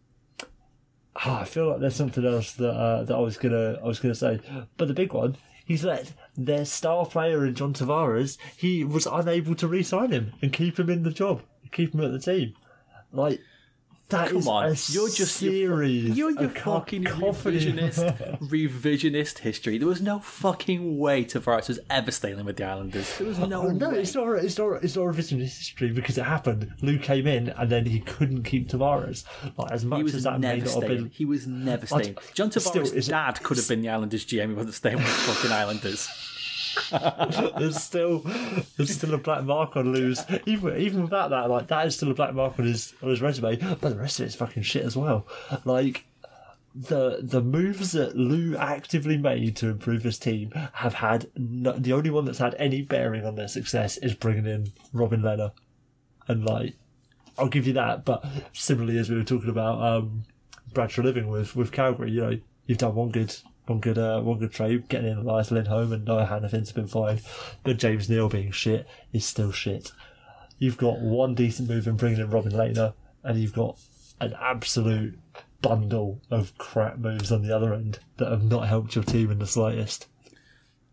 ah, 1.16 1.40
I 1.40 1.44
feel 1.44 1.70
like 1.70 1.81
there's 1.81 1.97
something 1.97 2.24
else 2.24 2.52
that 2.52 2.72
uh, 2.72 3.05
that 3.05 3.14
I 3.14 3.20
was 3.20 3.36
gonna 3.36 3.78
I 3.82 3.86
was 3.86 4.01
gonna 4.01 4.14
say, 4.14 4.40
but 4.76 4.89
the 4.89 4.94
big 4.94 5.12
one. 5.12 5.36
He's 5.66 5.82
let 5.82 6.12
their 6.36 6.66
star 6.66 7.06
player 7.06 7.47
in 7.47 7.55
John 7.55 7.72
Tavares. 7.72 8.36
He 8.55 8.85
was 8.85 9.06
unable 9.06 9.55
to 9.55 9.66
re-sign 9.66 10.10
him 10.10 10.35
and 10.43 10.52
keep 10.52 10.78
him 10.78 10.90
in 10.90 11.05
the 11.05 11.10
job, 11.10 11.40
keep 11.72 11.94
him 11.94 12.02
at 12.02 12.12
the 12.12 12.18
team. 12.18 12.52
Like 13.12 13.40
that 14.10 14.28
Come 14.31 14.47
on, 14.48 14.68
you're 14.90 15.09
just 15.09 15.40
you're, 15.40 15.52
series. 15.52 16.16
you're 16.16 16.31
your 16.32 16.51
fucking 16.51 17.05
revisionist, 17.05 18.39
revisionist 18.51 19.39
history. 19.39 19.78
There 19.78 19.89
was 19.89 20.02
no 20.02 20.18
fucking 20.18 20.98
way 20.98 21.24
Tavares 21.24 21.68
was 21.68 21.81
ever 21.89 22.10
staying 22.10 22.44
with 22.44 22.56
the 22.59 22.64
Islanders. 22.64 23.16
There 23.18 23.26
was 23.26 23.39
no, 23.39 23.62
Oh, 23.62 23.68
no, 23.70 23.90
way. 23.90 24.01
it's 24.01 24.14
not. 24.14 24.28
It's 24.35 24.59
not. 24.59 24.85
It's 24.85 24.97
not 24.97 25.05
revisionist 25.06 25.56
history 25.59 25.90
because 25.90 26.18
it 26.18 26.24
happened. 26.24 26.72
Lou 26.82 26.98
came 26.98 27.26
in 27.26 27.48
and 27.48 27.70
then 27.70 27.86
he 27.86 28.01
couldn't 28.01 28.43
keep 28.43 28.68
Tavares. 28.68 29.24
Like 29.56 29.72
as 29.72 29.85
much 29.85 29.97
He 29.98 30.02
was 30.02 30.14
as 30.16 30.24
that 30.24 30.39
may 30.40 30.48
never 30.59 30.59
not 30.59 30.74
have 30.74 30.82
staying. 30.85 31.02
been. 31.05 31.10
He 31.10 31.24
was 31.24 31.47
never 31.47 31.86
staying. 31.86 32.16
John 32.35 32.51
Tavares' 32.51 33.09
dad 33.09 33.43
could 33.43 33.56
have 33.56 33.68
been 33.68 33.81
the 33.81 33.89
Islanders 33.89 34.26
GM. 34.26 34.48
He 34.48 34.55
wasn't 34.55 34.74
staying 34.74 34.97
with 34.97 35.06
the 35.06 35.32
fucking 35.32 35.51
Islanders. 35.52 36.09
there's 37.59 37.83
still 37.83 38.21
there's 38.77 38.95
still 38.95 39.15
a 39.15 39.19
black 39.19 39.45
mark 39.45 39.77
on 39.77 39.93
Lou's. 39.93 40.25
Even 40.47 40.77
even 40.81 41.03
without 41.03 41.31
that, 41.31 41.51
like 41.51 41.69
that 41.69 41.87
is 41.87 41.97
still 41.97 42.11
a 42.11 42.15
black 42.15 42.35
mark 42.35 42.59
on 42.59 42.67
his 42.67 42.95
on 43.03 43.11
his 43.11 43.23
resume. 43.23 43.57
But 43.57 43.81
the 43.91 43.97
rest 43.97 44.21
of 44.21 44.27
it's 44.27 44.35
fucking 44.35 44.63
shit 44.63 44.85
as 44.85 44.97
well. 44.97 45.27
Like 45.65 46.05
the 46.75 47.21
the 47.23 47.41
moves 47.41 47.93
that 47.93 48.17
Lou 48.17 48.57
actively 48.57 49.17
made 49.17 49.57
to 49.57 49.69
improve 49.69 50.03
his 50.03 50.19
team 50.19 50.51
have 50.73 50.95
had 50.95 51.31
no, 51.37 51.73
the 51.73 51.93
only 51.93 52.11
one 52.11 52.25
that's 52.25 52.39
had 52.39 52.55
any 52.59 52.83
bearing 52.83 53.25
on 53.25 53.37
their 53.37 53.49
success 53.49 53.97
is 53.99 54.15
bringing 54.15 54.47
in 54.47 54.73
Robin 54.93 55.23
Lehner, 55.23 55.53
and 56.27 56.45
like 56.45 56.75
I'll 57.39 57.49
give 57.49 57.67
you 57.67 57.75
that. 57.75 58.05
But 58.05 58.25
similarly, 58.53 58.99
as 58.99 59.09
we 59.09 59.17
were 59.17 59.25
talking 59.25 59.51
about 59.51 59.81
um, 59.81 60.25
Brad 60.73 60.91
Treliving 60.91 61.29
with 61.29 61.55
with 61.55 61.71
Calgary, 61.71 62.11
you 62.11 62.21
know, 62.21 62.39
you've 62.67 62.79
done 62.79 62.95
one 62.97 63.11
good. 63.11 63.37
One 63.66 63.81
good, 63.81 63.97
uh, 63.97 64.20
one 64.20 64.39
good 64.39 64.53
trade, 64.53 64.89
getting 64.89 65.11
in 65.11 65.19
Elias 65.19 65.51
Lindholm 65.51 65.93
and 65.93 66.05
Noah 66.05 66.27
Hanifin's 66.27 66.73
been 66.73 66.86
fine, 66.86 67.20
but 67.62 67.78
James 67.78 68.11
Neal 68.11 68.28
being 68.28 68.51
shit 68.51 68.86
is 69.12 69.24
still 69.24 69.53
shit. 69.53 69.91
You've 70.59 70.77
got 70.77 71.01
one 71.01 71.35
decent 71.35 71.69
move 71.69 71.86
in 71.86 71.97
bringing 71.97 72.20
in 72.20 72.31
Robin 72.31 72.53
Lehner, 72.53 72.93
and 73.23 73.39
you've 73.39 73.55
got 73.55 73.78
an 74.20 74.35
absolute 74.41 75.19
bundle 75.62 76.20
of 76.31 76.57
crap 76.59 76.99
moves 76.99 77.32
on 77.32 77.43
the 77.43 77.57
other 77.57 77.73
end 77.73 77.99
that 78.19 78.31
have 78.31 78.45
not 78.45 78.69
helped 78.69 78.95
your 78.95 79.05
team 79.05 79.31
in 79.31 79.39
the 79.39 79.47
slightest. 79.47 80.07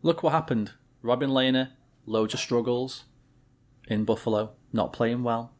Look 0.02 0.24
what 0.24 0.32
happened. 0.32 0.72
Robin 1.02 1.30
Lehner, 1.30 1.72
loads 2.06 2.34
of 2.34 2.40
struggles 2.40 3.04
in 3.88 4.06
Buffalo, 4.06 4.52
not 4.72 4.94
playing 4.94 5.24
well. 5.24 5.52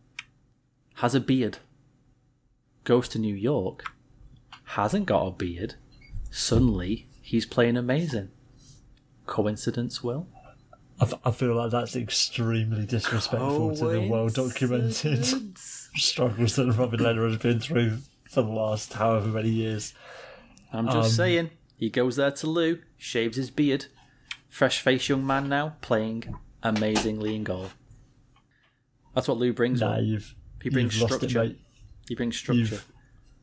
Has 0.96 1.14
a 1.14 1.20
beard. 1.20 1.58
Goes 2.86 3.10
to 3.10 3.20
New 3.20 3.36
York, 3.36 3.84
hasn't 4.64 5.06
got 5.06 5.28
a 5.28 5.32
beard. 5.32 5.76
Suddenly, 6.32 7.08
he's 7.22 7.46
playing 7.46 7.78
amazing. 7.78 8.30
Coincidence, 9.28 10.04
Will? 10.04 10.28
I, 11.00 11.04
f- 11.06 11.14
I 11.26 11.32
feel 11.32 11.56
like 11.56 11.72
that's 11.72 11.96
extremely 11.96 12.86
disrespectful 12.86 13.76
to 13.76 13.88
the 13.88 14.08
well 14.08 14.30
documented 14.30 15.26
struggles 15.58 16.56
that 16.56 16.72
Robin 16.78 17.00
Lehner 17.00 17.28
has 17.30 17.38
been 17.42 17.60
through 17.60 17.98
for 18.30 18.42
the 18.44 18.50
last 18.50 18.94
however 18.94 19.28
many 19.28 19.50
years. 19.50 19.94
I'm 20.72 20.86
just 20.88 20.98
Um, 20.98 21.04
saying. 21.12 21.50
He 21.78 21.90
goes 21.90 22.16
there 22.16 22.32
to 22.32 22.48
Lou, 22.48 22.80
shaves 22.98 23.38
his 23.38 23.50
beard. 23.50 23.88
Fresh 24.48 24.82
faced 24.82 25.10
young 25.10 25.26
man 25.26 25.50
now, 25.50 25.76
playing 25.82 26.36
amazingly 26.62 27.36
in 27.36 27.44
goal. 27.44 27.70
That's 29.16 29.28
what 29.28 29.38
Lou 29.38 29.52
brings. 29.52 29.82
Nah, 29.82 29.98
he 30.00 30.70
brings 30.70 31.02
it, 31.02 31.06
structure. 31.12 31.44
mate. 31.44 31.60
he 32.08 32.16
brings 32.16 32.38
structure. 32.38 32.60
You've, 32.62 32.91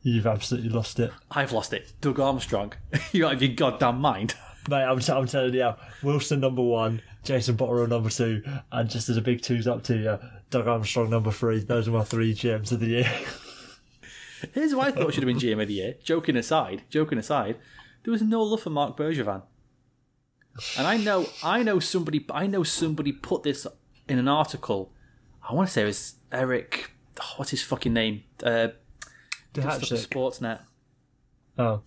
you've 0.01 0.27
absolutely 0.27 0.69
lost 0.69 0.99
it. 0.99 1.11
I've 1.31 1.51
lost 1.51 1.73
it. 1.73 1.93
Doug 2.01 2.19
Armstrong. 2.19 2.73
you 3.11 3.25
out 3.25 3.33
of 3.33 3.41
your 3.41 3.53
goddamn 3.53 3.99
mind. 3.99 4.35
Mate, 4.69 4.83
I'm, 4.83 4.99
t- 4.99 5.11
I'm 5.11 5.25
telling 5.25 5.53
you, 5.53 5.73
Wilson 6.03 6.41
number 6.41 6.61
one, 6.61 7.01
Jason 7.23 7.57
Botterill 7.57 7.89
number 7.89 8.09
two, 8.09 8.43
and 8.71 8.89
just 8.89 9.09
as 9.09 9.17
a 9.17 9.21
big 9.21 9.41
twos 9.41 9.67
up 9.67 9.83
to 9.83 9.97
you, 9.97 10.19
Doug 10.49 10.67
Armstrong 10.67 11.09
number 11.09 11.31
three. 11.31 11.59
Those 11.59 11.87
are 11.87 11.91
my 11.91 12.03
three 12.03 12.33
GMs 12.33 12.71
of 12.71 12.79
the 12.79 12.87
year. 12.87 13.11
Here's 14.53 14.71
who 14.71 14.79
I 14.79 14.91
thought 14.91 15.13
should 15.13 15.23
have 15.23 15.27
been 15.27 15.37
GM 15.37 15.61
of 15.61 15.67
the 15.67 15.73
year. 15.73 15.95
Joking 16.03 16.35
aside, 16.37 16.83
joking 16.89 17.17
aside, 17.17 17.57
there 18.03 18.11
was 18.11 18.21
no 18.21 18.41
love 18.43 18.61
for 18.61 18.69
Marc 18.69 18.95
Bergevin. 18.97 19.41
And 20.77 20.87
I 20.87 20.97
know, 20.97 21.27
I 21.43 21.63
know 21.63 21.79
somebody, 21.79 22.25
I 22.29 22.47
know 22.47 22.63
somebody 22.63 23.11
put 23.11 23.43
this 23.43 23.65
in 24.07 24.19
an 24.19 24.27
article. 24.27 24.91
I 25.47 25.53
want 25.53 25.67
to 25.67 25.73
say 25.73 25.83
it 25.83 25.85
was 25.85 26.15
Eric. 26.31 26.91
oh, 27.21 27.33
what's 27.37 27.51
his 27.51 27.63
fucking 27.63 27.93
name? 27.93 28.23
Uh, 28.43 28.69
does 29.53 29.63
stuff 29.87 29.89
for 29.89 29.95
Sportsnet. 29.95 30.59
Oh, 31.57 31.81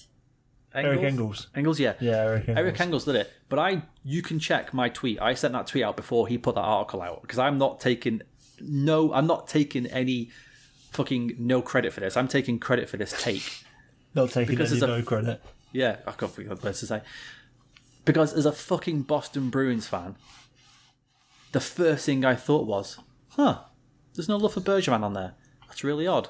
Eric 0.74 1.00
Engels. 1.02 1.48
Engels, 1.54 1.78
yeah. 1.80 1.94
Yeah, 2.00 2.16
Eric 2.22 2.48
Engels. 2.48 2.58
Eric 2.58 2.80
Engels 2.80 3.04
did 3.04 3.14
it. 3.16 3.30
But 3.48 3.58
I, 3.58 3.82
you 4.04 4.22
can 4.22 4.38
check 4.38 4.72
my 4.72 4.88
tweet. 4.88 5.20
I 5.20 5.34
sent 5.34 5.52
that 5.52 5.66
tweet 5.66 5.84
out 5.84 5.96
before 5.96 6.28
he 6.28 6.38
put 6.38 6.54
that 6.54 6.62
article 6.62 7.02
out 7.02 7.22
because 7.22 7.38
I'm 7.38 7.58
not 7.58 7.80
taking 7.80 8.22
no, 8.60 9.12
I'm 9.12 9.26
not 9.26 9.48
taking 9.48 9.86
any 9.86 10.30
fucking 10.92 11.36
no 11.38 11.60
credit 11.62 11.92
for 11.92 12.00
this. 12.00 12.16
I'm 12.16 12.28
taking 12.28 12.58
credit 12.58 12.88
for 12.88 12.96
this 12.96 13.12
take. 13.22 13.64
Not 14.14 14.30
taking 14.30 14.54
Because 14.54 14.70
any 14.72 14.80
there's 14.80 14.90
a- 14.90 14.98
no 14.98 15.02
credit. 15.02 15.42
Yeah, 15.72 15.96
I 16.06 16.12
can't 16.12 16.30
think 16.30 16.50
of 16.50 16.62
what 16.62 16.74
to 16.74 16.86
say. 16.86 17.00
Because 18.04 18.34
as 18.34 18.44
a 18.46 18.52
fucking 18.52 19.02
Boston 19.02 19.48
Bruins 19.48 19.86
fan, 19.86 20.16
the 21.52 21.60
first 21.60 22.04
thing 22.06 22.24
I 22.24 22.34
thought 22.34 22.66
was, 22.66 22.98
huh, 23.30 23.60
there's 24.14 24.28
no 24.28 24.36
love 24.36 24.52
for 24.54 24.60
Bergevin 24.60 25.02
on 25.02 25.14
there. 25.14 25.32
That's 25.66 25.82
really 25.82 26.06
odd. 26.06 26.28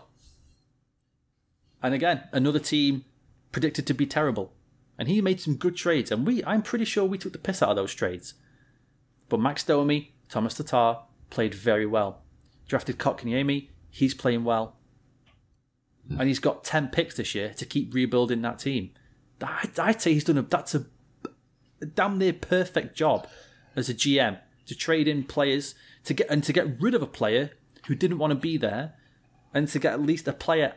And 1.83 1.95
again, 1.95 2.25
another 2.33 2.59
team 2.59 3.05
predicted 3.51 3.87
to 3.87 3.95
be 3.95 4.07
terrible. 4.07 4.53
And 4.99 5.09
he 5.09 5.21
made 5.21 5.41
some 5.41 5.57
good 5.57 5.77
trades, 5.77 6.13
and 6.13 6.27
we 6.27 6.45
I'm 6.45 6.63
pretty 6.63 6.85
sure 6.85 7.05
we 7.05 7.19
took 7.19 7.33
the 7.33 7.39
piss 7.39 7.63
out 7.63 7.71
of 7.71 7.77
those 7.77 7.95
trades. 7.95 8.35
But 9.29 9.41
Max 9.41 9.65
Domi, 9.65 10.15
Tomas 10.29 10.55
Tatar 10.55 10.99
played 11.31 11.55
very 11.55 11.87
well. 11.87 12.23
Drafted 12.69 12.99
Kotkaniemi, 12.99 13.69
he's 13.91 14.15
playing 14.15 14.45
well. 14.45 14.77
And 16.11 16.29
he's 16.29 16.39
got 16.39 16.65
10 16.65 16.89
picks 16.89 17.17
this 17.17 17.35
year 17.35 17.55
to 17.55 17.65
keep 17.65 17.95
rebuilding 17.95 18.43
that 18.43 18.59
team. 18.59 18.91
I, 19.41 19.69
I'd 19.79 20.03
say 20.03 20.13
he's 20.13 20.25
done 20.25 20.39
a 20.39 20.43
that's 20.43 20.75
a, 20.75 20.87
a 21.81 21.87
damn 21.87 22.19
near 22.19 22.33
perfect 22.33 22.97
job 22.97 23.27
as 23.75 23.89
a 23.89 23.95
GM 23.95 24.39
to 24.67 24.75
trade 24.75 25.09
in 25.09 25.25
players 25.25 25.75
to 26.05 26.15
get 26.15 26.29
and 26.31 26.45
to 26.45 26.53
get 26.53 26.81
rid 26.81 26.95
of 26.95 27.03
a 27.03 27.07
player 27.07 27.51
who 27.87 27.95
didn't 27.95 28.19
want 28.19 28.31
to 28.31 28.37
be 28.37 28.57
there, 28.57 28.95
and 29.53 29.69
to 29.69 29.79
get 29.79 29.93
at 29.93 30.03
least 30.03 30.29
a 30.29 30.33
player. 30.33 30.75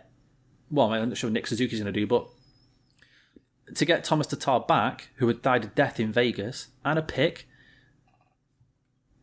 Well, 0.76 0.91
I'm 0.91 1.10
not 1.10 1.18
sure 1.18 1.30
what 1.30 1.34
Nick 1.34 1.47
Suzuki's 1.47 1.80
going 1.80 1.91
to 1.91 1.99
do, 1.99 2.06
but 2.06 2.27
to 3.73 3.85
get 3.85 4.03
Tomas 4.03 4.27
Tatar 4.27 4.60
back, 4.60 5.10
who 5.15 5.27
had 5.27 5.41
died 5.41 5.64
a 5.64 5.68
death 5.68 5.99
in 5.99 6.11
Vegas, 6.11 6.68
and 6.84 6.99
a 6.99 7.02
pick 7.02 7.47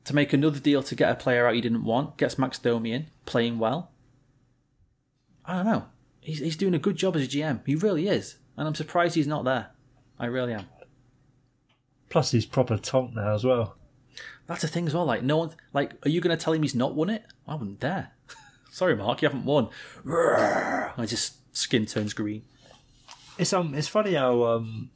to 0.04 0.14
make 0.14 0.32
another 0.32 0.58
deal 0.58 0.82
to 0.82 0.94
get 0.94 1.12
a 1.12 1.14
player 1.14 1.46
out 1.46 1.54
he 1.54 1.60
didn't 1.60 1.84
want, 1.84 2.16
gets 2.16 2.38
Max 2.38 2.58
Domi 2.58 2.92
in, 2.92 3.06
playing 3.26 3.58
well. 3.58 3.90
I 5.44 5.56
don't 5.56 5.66
know. 5.66 5.84
He's, 6.20 6.38
he's 6.38 6.56
doing 6.56 6.74
a 6.74 6.78
good 6.78 6.96
job 6.96 7.16
as 7.16 7.22
a 7.22 7.28
GM. 7.28 7.60
He 7.66 7.74
really 7.74 8.08
is. 8.08 8.36
And 8.56 8.66
I'm 8.66 8.74
surprised 8.74 9.14
he's 9.14 9.26
not 9.26 9.44
there. 9.44 9.68
I 10.18 10.26
really 10.26 10.54
am. 10.54 10.66
Plus, 12.08 12.30
he's 12.30 12.46
proper 12.46 12.78
tonk 12.78 13.14
now 13.14 13.34
as 13.34 13.44
well. 13.44 13.76
That's 14.46 14.62
the 14.62 14.68
thing 14.68 14.86
as 14.86 14.94
well. 14.94 15.04
Like, 15.04 15.22
no 15.22 15.36
one, 15.36 15.50
like, 15.72 15.94
are 16.06 16.08
you 16.08 16.20
going 16.20 16.36
to 16.36 16.42
tell 16.42 16.52
him 16.52 16.62
he's 16.62 16.74
not 16.74 16.94
won 16.94 17.10
it? 17.10 17.24
I 17.46 17.54
wouldn't 17.54 17.80
dare. 17.80 18.12
Sorry, 18.70 18.96
Mark, 18.96 19.20
you 19.20 19.28
haven't 19.28 19.44
won. 19.44 19.68
I 20.06 21.04
just 21.06 21.34
skin 21.52 21.86
turns 21.86 22.12
green. 22.12 22.42
It's 23.38 23.52
um, 23.52 23.74
it's 23.74 23.88
funny 23.88 24.14
how 24.14 24.42
um, 24.44 24.90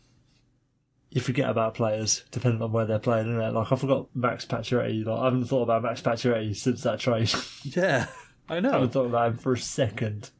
you 1.10 1.20
forget 1.20 1.48
about 1.48 1.74
players 1.74 2.24
depending 2.30 2.62
on 2.62 2.72
where 2.72 2.84
they're 2.84 2.98
playing, 2.98 3.26
innit? 3.26 3.52
Like 3.54 3.72
I 3.72 3.76
forgot 3.76 4.08
Max 4.14 4.44
Pacioretty. 4.44 5.04
Like 5.04 5.18
I 5.18 5.24
haven't 5.24 5.44
thought 5.46 5.62
about 5.62 5.82
Max 5.82 6.00
Pacioretty 6.00 6.56
since 6.56 6.82
that 6.82 7.00
trade. 7.00 7.32
Yeah, 7.64 8.06
I 8.48 8.60
know. 8.60 8.70
I 8.70 8.72
haven't 8.74 8.90
thought 8.90 9.06
about 9.06 9.32
him 9.32 9.36
for 9.38 9.52
a 9.54 9.58
second, 9.58 10.30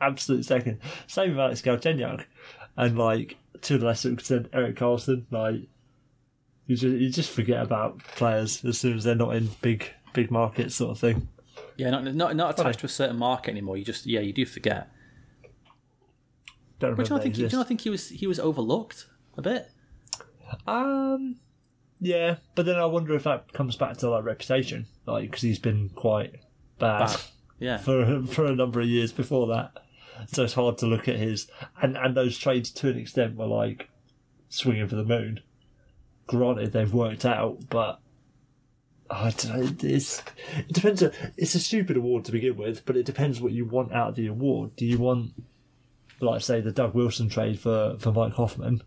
absolute 0.00 0.44
second. 0.44 0.80
Same 1.06 1.30
with 1.30 1.40
Alex 1.40 1.62
Galchenyuk, 1.62 2.24
and 2.76 2.98
like 2.98 3.36
to 3.62 3.76
a 3.76 3.78
lesser 3.78 4.12
extent 4.12 4.48
Erik 4.52 4.76
Karlsson. 4.76 5.24
Like 5.30 5.62
you 6.66 6.76
just 6.76 6.96
you 6.96 7.10
just 7.10 7.30
forget 7.30 7.62
about 7.62 7.98
players 7.98 8.64
as 8.64 8.78
soon 8.78 8.96
as 8.96 9.04
they're 9.04 9.14
not 9.14 9.34
in 9.34 9.48
big 9.62 9.90
big 10.12 10.30
markets, 10.30 10.76
sort 10.76 10.92
of 10.92 10.98
thing. 10.98 11.28
Yeah, 11.76 11.90
not 11.90 12.04
not 12.14 12.36
not 12.36 12.58
attached 12.58 12.80
to 12.80 12.86
a 12.86 12.90
certain 12.90 13.16
market 13.16 13.50
anymore. 13.52 13.76
You 13.76 13.84
just 13.84 14.06
yeah, 14.06 14.20
you 14.20 14.32
do 14.32 14.44
forget. 14.44 14.90
Don't 16.78 16.94
But 16.94 17.06
do 17.06 17.14
you 17.14 17.14
remember 17.14 17.14
not 17.14 17.22
they 17.22 17.30
think 17.40 17.50
do 17.50 17.56
not 17.56 17.68
think 17.68 17.80
he 17.80 17.90
was 17.90 18.08
he 18.08 18.26
was 18.26 18.38
overlooked 18.38 19.06
a 19.36 19.42
bit? 19.42 19.70
Um, 20.66 21.36
yeah, 22.00 22.36
but 22.54 22.66
then 22.66 22.76
I 22.76 22.86
wonder 22.86 23.14
if 23.14 23.24
that 23.24 23.52
comes 23.52 23.76
back 23.76 23.98
to 23.98 24.10
like 24.10 24.24
reputation, 24.24 24.86
like 25.06 25.30
because 25.30 25.42
he's 25.42 25.58
been 25.58 25.90
quite 25.90 26.36
bad, 26.78 27.08
Bad. 27.08 27.20
Yeah. 27.58 27.76
for 27.78 28.22
for 28.26 28.46
a 28.46 28.54
number 28.54 28.80
of 28.80 28.86
years 28.86 29.12
before 29.12 29.48
that. 29.48 29.72
So 30.28 30.44
it's 30.44 30.54
hard 30.54 30.78
to 30.78 30.86
look 30.86 31.08
at 31.08 31.16
his 31.16 31.48
and 31.80 31.96
and 31.96 32.16
those 32.16 32.38
trades 32.38 32.70
to 32.72 32.88
an 32.88 32.98
extent 32.98 33.36
were 33.36 33.46
like 33.46 33.88
swinging 34.48 34.88
for 34.88 34.96
the 34.96 35.04
moon. 35.04 35.40
Granted, 36.26 36.72
they've 36.72 36.92
worked 36.92 37.24
out, 37.24 37.68
but 37.70 38.00
I 39.10 39.30
don't 39.30 39.82
know. 39.82 39.88
It's, 39.88 40.22
it 40.56 40.72
depends. 40.72 41.02
It's 41.36 41.54
a 41.54 41.60
stupid 41.60 41.96
award 41.96 42.26
to 42.26 42.32
begin 42.32 42.56
with, 42.56 42.84
but 42.84 42.96
it 42.96 43.06
depends 43.06 43.40
what 43.40 43.52
you 43.52 43.64
want 43.64 43.92
out 43.92 44.10
of 44.10 44.14
the 44.16 44.26
award. 44.26 44.76
Do 44.76 44.84
you 44.84 44.98
want, 44.98 45.32
like, 46.20 46.42
say, 46.42 46.60
the 46.60 46.72
Doug 46.72 46.94
Wilson 46.94 47.28
trade 47.28 47.60
for 47.60 47.96
for 47.98 48.12
Mike 48.12 48.34
Hoffman? 48.34 48.82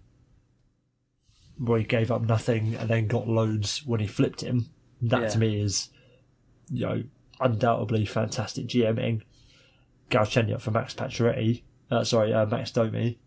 where 1.58 1.78
he 1.78 1.86
gave 1.86 2.10
up 2.10 2.24
nothing 2.24 2.74
and 2.74 2.90
then 2.90 3.06
got 3.06 3.28
loads 3.28 3.86
when 3.86 3.99
he 3.99 4.08
flipped 4.08 4.41
him. 4.41 4.66
That 4.99 5.22
Yeah. 5.22 5.28
to 5.28 5.38
me 5.38 5.62
is, 5.62 5.90
you 6.72 6.86
know, 6.88 7.03
undoubtedly 7.40 8.03
fantastic 8.06 8.66
GMing. 8.66 9.22
Galchenyuk 10.10 10.60
for 10.60 10.72
Max 10.72 10.95
Pacioretty, 10.95 11.62
uh, 11.91 12.03
sorry, 12.03 12.34
uh, 12.34 12.48
Max 12.48 12.72
Domi. 12.72 13.20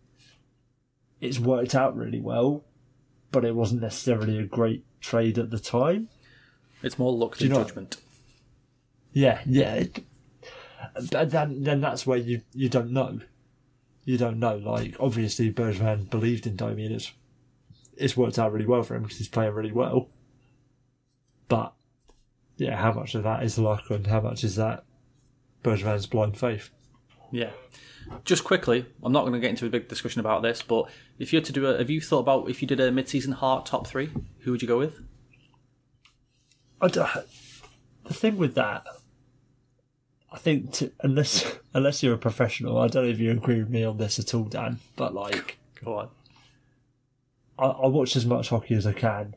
It's 1.21 1.39
worked 1.39 1.75
out 1.75 1.95
really 1.95 2.19
well, 2.19 2.65
but 3.31 3.45
it 3.45 3.55
wasn't 3.55 3.81
necessarily 3.83 4.37
a 4.37 4.43
great 4.43 4.83
trade 4.99 5.37
at 5.39 5.49
the 5.49 5.59
time. 5.59 6.09
It's 6.83 6.99
more 6.99 7.13
luck 7.13 7.37
than 7.37 7.49
judgment. 7.49 7.97
Yeah, 9.13 9.41
yeah. 9.45 9.75
It, 9.75 10.03
but 11.09 11.31
then, 11.31 11.63
then 11.63 11.79
that's 11.79 12.05
where 12.05 12.17
you, 12.17 12.41
you 12.53 12.67
don't 12.67 12.91
know. 12.91 13.21
You 14.05 14.17
don't 14.17 14.39
know. 14.39 14.55
Like, 14.57 14.95
obviously, 14.99 15.51
Bergevin 15.51 16.09
believed 16.09 16.47
in 16.47 16.55
Domi 16.55 16.85
and 16.85 16.95
it's, 16.95 17.11
it's 17.97 18.15
worked 18.15 18.39
out 18.39 18.53
really 18.53 18.65
well 18.65 18.83
for 18.83 18.95
him 18.95 19.03
because 19.03 19.17
he's 19.17 19.27
playing 19.27 19.53
really 19.53 19.71
well. 19.71 20.09
But, 21.47 21.73
yeah, 22.57 22.77
how 22.77 22.93
much 22.93 23.15
of 23.15 23.23
that 23.23 23.43
is 23.43 23.59
luck 23.59 23.89
and 23.89 24.07
how 24.07 24.21
much 24.21 24.43
is 24.43 24.55
that 24.55 24.85
Bergevin's 25.63 26.05
blind 26.05 26.37
faith? 26.37 26.69
Yeah. 27.31 27.49
Just 28.23 28.43
quickly, 28.43 28.85
I'm 29.03 29.11
not 29.11 29.21
going 29.21 29.33
to 29.33 29.39
get 29.39 29.49
into 29.49 29.65
a 29.65 29.69
big 29.69 29.87
discussion 29.87 30.19
about 30.19 30.43
this, 30.43 30.61
but 30.61 30.89
if 31.17 31.33
you 31.33 31.37
had 31.37 31.45
to 31.45 31.53
do 31.53 31.65
a, 31.65 31.77
have 31.77 31.89
you 31.89 31.99
thought 31.99 32.19
about 32.19 32.49
if 32.49 32.61
you 32.61 32.67
did 32.67 32.79
a 32.79 32.91
mid-season 32.91 33.31
Hart 33.33 33.65
top 33.65 33.87
three, 33.87 34.11
who 34.41 34.51
would 34.51 34.61
you 34.61 34.67
go 34.67 34.77
with? 34.77 34.99
I 36.79 36.87
don't, 36.87 37.09
the 38.03 38.13
thing 38.13 38.37
with 38.37 38.53
that, 38.55 38.85
I 40.35 40.37
think 40.37 40.73
to, 40.73 40.91
unless 40.99 41.57
unless 41.73 42.03
you're 42.03 42.13
a 42.13 42.17
professional, 42.17 42.77
I 42.77 42.87
don't 42.87 43.05
know 43.05 43.09
if 43.09 43.19
you 43.19 43.31
agree 43.31 43.59
with 43.59 43.69
me 43.69 43.85
on 43.85 43.97
this 43.97 44.19
at 44.19 44.33
all, 44.33 44.43
Dan. 44.43 44.79
But 44.97 45.13
like, 45.13 45.57
Go 45.83 45.97
on. 45.97 46.09
I, 47.57 47.67
I 47.67 47.87
watch 47.87 48.17
as 48.17 48.25
much 48.25 48.49
hockey 48.49 48.75
as 48.75 48.85
I 48.85 48.91
can, 48.91 49.35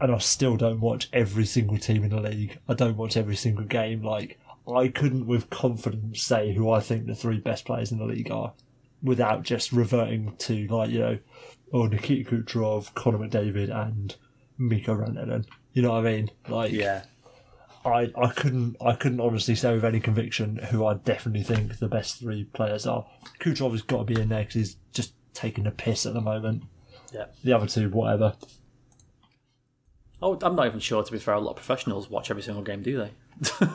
and 0.00 0.12
I 0.12 0.18
still 0.18 0.56
don't 0.56 0.80
watch 0.80 1.08
every 1.12 1.46
single 1.46 1.78
team 1.78 2.02
in 2.02 2.10
the 2.10 2.20
league. 2.20 2.58
I 2.68 2.74
don't 2.74 2.96
watch 2.96 3.16
every 3.16 3.36
single 3.36 3.64
game. 3.64 4.02
Like, 4.02 4.40
I 4.68 4.88
couldn't 4.88 5.28
with 5.28 5.50
confidence 5.50 6.20
say 6.20 6.52
who 6.52 6.68
I 6.68 6.80
think 6.80 7.06
the 7.06 7.14
three 7.14 7.38
best 7.38 7.64
players 7.64 7.92
in 7.92 7.98
the 7.98 8.04
league 8.04 8.30
are, 8.32 8.52
without 9.04 9.44
just 9.44 9.70
reverting 9.70 10.34
to 10.38 10.66
like 10.66 10.90
you 10.90 10.98
know, 10.98 11.18
oh 11.72 11.86
Nikita 11.86 12.28
Kucherov, 12.28 12.92
Connor 12.94 13.18
McDavid, 13.18 13.70
and 13.70 14.16
Mikko 14.58 14.96
Rantanen. 14.96 15.46
You 15.74 15.82
know 15.82 15.92
what 15.92 16.06
I 16.06 16.10
mean? 16.10 16.30
Like, 16.48 16.72
Yeah. 16.72 17.04
I, 17.84 18.10
I 18.16 18.28
couldn't 18.34 18.76
I 18.80 18.94
couldn't 18.94 19.20
honestly 19.20 19.54
say 19.54 19.72
with 19.74 19.84
any 19.84 20.00
conviction 20.00 20.56
who 20.56 20.84
I 20.84 20.94
definitely 20.94 21.42
think 21.44 21.78
the 21.78 21.88
best 21.88 22.18
three 22.18 22.44
players 22.44 22.86
are. 22.86 23.06
Kucherov 23.40 23.72
has 23.72 23.82
got 23.82 23.98
to 23.98 24.04
be 24.14 24.20
in 24.20 24.28
there 24.28 24.40
because 24.40 24.54
he's 24.54 24.76
just 24.92 25.14
taking 25.34 25.66
a 25.66 25.70
piss 25.70 26.04
at 26.06 26.14
the 26.14 26.20
moment. 26.20 26.64
Yeah. 27.12 27.26
The 27.44 27.52
other 27.54 27.66
two, 27.66 27.88
whatever. 27.90 28.34
Oh, 30.20 30.38
I'm 30.42 30.56
not 30.56 30.66
even 30.66 30.80
sure. 30.80 31.02
To 31.02 31.12
be 31.12 31.18
fair, 31.18 31.34
a 31.34 31.40
lot 31.40 31.50
of 31.50 31.56
professionals 31.56 32.10
watch 32.10 32.30
every 32.30 32.42
single 32.42 32.62
game, 32.62 32.82
do 32.82 32.96
they? 32.98 33.10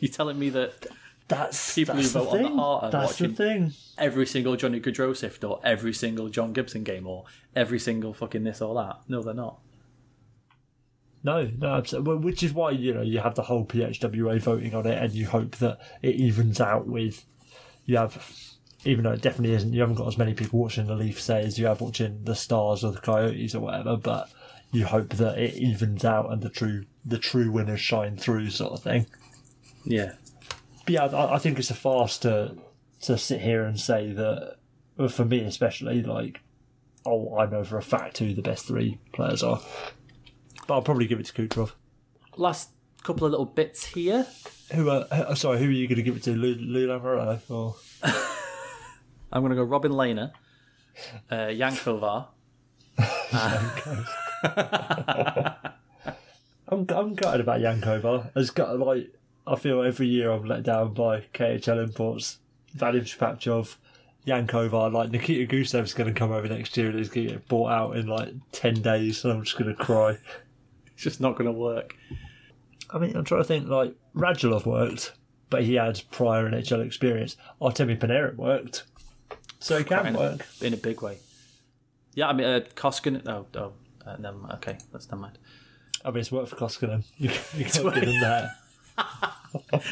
You're 0.00 0.12
telling 0.12 0.38
me 0.38 0.48
that 0.50 0.86
That's 1.26 1.74
People 1.74 1.96
who 1.96 2.02
that's 2.02 2.12
the 2.12 2.20
vote 2.20 2.28
on 2.30 2.36
the 2.42 2.48
thing. 2.48 2.56
heart 2.56 2.84
are 2.84 2.90
That's 2.92 3.20
watching- 3.20 3.34
the 3.34 3.72
every 3.98 4.26
single 4.26 4.56
Johnny 4.56 4.80
Gaudreau 4.80 5.16
sift 5.16 5.42
or 5.42 5.60
every 5.64 5.92
single 5.92 6.28
John 6.28 6.52
Gibson 6.52 6.84
game 6.84 7.06
or 7.06 7.24
every 7.56 7.80
single 7.80 8.14
fucking 8.14 8.44
this 8.44 8.62
or 8.62 8.74
that? 8.76 9.00
No, 9.08 9.22
they're 9.22 9.34
not. 9.34 9.58
No, 11.22 11.50
no, 11.58 11.74
absolutely. 11.74 12.16
Which 12.16 12.42
is 12.42 12.52
why 12.52 12.70
you 12.70 12.94
know 12.94 13.02
you 13.02 13.18
have 13.18 13.34
the 13.34 13.42
whole 13.42 13.66
PHWA 13.66 14.40
voting 14.40 14.74
on 14.74 14.86
it, 14.86 15.02
and 15.02 15.12
you 15.12 15.26
hope 15.26 15.56
that 15.56 15.78
it 16.02 16.14
evens 16.14 16.60
out 16.60 16.86
with 16.86 17.24
you 17.86 17.96
have, 17.96 18.32
even 18.84 19.04
though 19.04 19.12
it 19.12 19.22
definitely 19.22 19.56
isn't. 19.56 19.72
You 19.72 19.80
haven't 19.80 19.96
got 19.96 20.08
as 20.08 20.18
many 20.18 20.34
people 20.34 20.60
watching 20.60 20.86
the 20.86 20.94
Leafs 20.94 21.24
say 21.24 21.42
as 21.42 21.58
you 21.58 21.66
have 21.66 21.80
watching 21.80 22.24
the 22.24 22.34
Stars 22.34 22.84
or 22.84 22.92
the 22.92 23.00
Coyotes 23.00 23.54
or 23.54 23.60
whatever, 23.60 23.96
but 23.96 24.30
you 24.70 24.84
hope 24.84 25.10
that 25.14 25.38
it 25.38 25.54
evens 25.54 26.04
out 26.04 26.30
and 26.30 26.42
the 26.42 26.50
true 26.50 26.84
the 27.04 27.18
true 27.18 27.50
winners 27.50 27.80
shine 27.80 28.16
through, 28.16 28.50
sort 28.50 28.74
of 28.74 28.82
thing. 28.82 29.06
Yeah. 29.84 30.12
But 30.84 30.92
yeah, 30.94 31.04
I, 31.06 31.34
I 31.34 31.38
think 31.38 31.58
it's 31.58 31.70
a 31.70 31.74
farce 31.74 32.18
to 32.18 32.56
to 33.02 33.18
sit 33.18 33.40
here 33.40 33.64
and 33.64 33.78
say 33.78 34.12
that, 34.12 34.56
for 35.08 35.24
me 35.24 35.40
especially, 35.40 36.02
like, 36.02 36.40
oh, 37.06 37.38
I 37.38 37.46
know 37.46 37.64
for 37.64 37.78
a 37.78 37.82
fact 37.82 38.18
who 38.18 38.34
the 38.34 38.42
best 38.42 38.66
three 38.66 38.98
players 39.12 39.42
are. 39.42 39.60
But 40.68 40.74
I'll 40.74 40.82
probably 40.82 41.06
give 41.06 41.18
it 41.18 41.26
to 41.26 41.32
Kucherov. 41.32 41.72
Last 42.36 42.68
couple 43.02 43.24
of 43.24 43.32
little 43.32 43.46
bits 43.46 43.86
here. 43.86 44.26
Who? 44.72 44.90
Uh, 44.90 45.06
uh, 45.10 45.34
sorry, 45.34 45.58
who 45.58 45.64
are 45.64 45.70
you 45.70 45.88
going 45.88 45.96
to 45.96 46.02
give 46.02 46.14
it 46.14 46.22
to? 46.24 46.36
Lou, 46.36 46.92
or 47.48 47.74
I'm 49.32 49.42
going 49.42 49.50
to 49.50 49.56
go 49.56 49.64
Robin 49.64 49.92
Lehner, 49.92 50.32
uh, 51.30 51.52
Jan 51.52 51.72
Kovar. 51.72 52.26
I'm 56.68 56.86
I'm 56.90 57.14
gutted 57.14 57.40
about 57.40 57.62
Jan 57.62 57.80
Kovar. 57.80 58.30
It's 58.36 58.50
got 58.50 58.78
like 58.78 59.10
I 59.46 59.56
feel 59.56 59.82
every 59.82 60.08
year 60.08 60.30
I'm 60.30 60.44
let 60.44 60.64
down 60.64 60.92
by 60.92 61.22
KHL 61.32 61.82
imports. 61.82 62.40
Vadim 62.76 63.04
Shipachyov, 63.04 63.76
Yankova, 64.26 64.92
like 64.92 65.10
Nikita 65.10 65.50
Gusev's 65.50 65.94
going 65.94 66.12
to 66.12 66.18
come 66.18 66.30
over 66.30 66.46
next 66.46 66.76
year 66.76 66.90
and 66.90 66.98
he's 66.98 67.08
going 67.08 67.28
to 67.28 67.32
get 67.34 67.48
bought 67.48 67.70
out 67.70 67.96
in 67.96 68.06
like 68.06 68.34
ten 68.52 68.74
days, 68.74 69.24
and 69.24 69.32
I'm 69.32 69.44
just 69.44 69.56
going 69.56 69.74
to 69.74 69.82
cry. 69.82 70.18
It's 70.98 71.04
just 71.04 71.20
not 71.20 71.36
going 71.36 71.44
to 71.44 71.52
work. 71.52 71.94
I 72.90 72.98
mean, 72.98 73.16
I'm 73.16 73.22
trying 73.22 73.42
to 73.42 73.46
think 73.46 73.68
like 73.68 73.94
Radulov 74.16 74.66
worked, 74.66 75.12
but 75.48 75.62
he 75.62 75.74
had 75.74 76.02
prior 76.10 76.50
NHL 76.50 76.84
experience. 76.84 77.36
Artemi 77.62 77.96
Panarin 77.96 78.34
worked, 78.34 78.82
so 79.60 79.78
he 79.78 79.84
can 79.84 80.08
in, 80.08 80.14
work. 80.14 80.44
in 80.60 80.74
a 80.74 80.76
big 80.76 81.00
way. 81.00 81.18
Yeah, 82.14 82.26
I 82.26 82.32
mean, 82.32 82.48
uh, 82.48 82.60
Koskinen. 82.74 83.28
Oh, 83.28 83.46
oh 83.54 83.74
uh, 84.04 84.16
never 84.18 84.38
mind. 84.38 84.54
Okay, 84.54 84.76
that's 84.90 85.08
never 85.08 85.22
mind. 85.22 85.38
I 86.04 86.10
mean, 86.10 86.18
it's 86.18 86.32
worked 86.32 86.48
for 86.48 86.56
Koskinen. 86.56 87.04
You, 87.16 87.30
you 87.56 87.64
can't 87.64 87.94
give 87.94 88.02
him 88.02 88.20
that. 88.20 88.50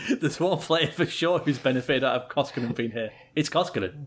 There's 0.20 0.41
one 0.41 0.59
player 0.59 0.91
for 0.91 1.07
sure 1.07 1.39
who's 1.39 1.61
benefited 1.61 2.03
out 2.03 2.23
of 2.23 2.28
Koskinen 2.31 2.74
being 2.74 2.91
here. 2.91 3.12
It's 3.37 3.49
Koskinen. 3.49 4.07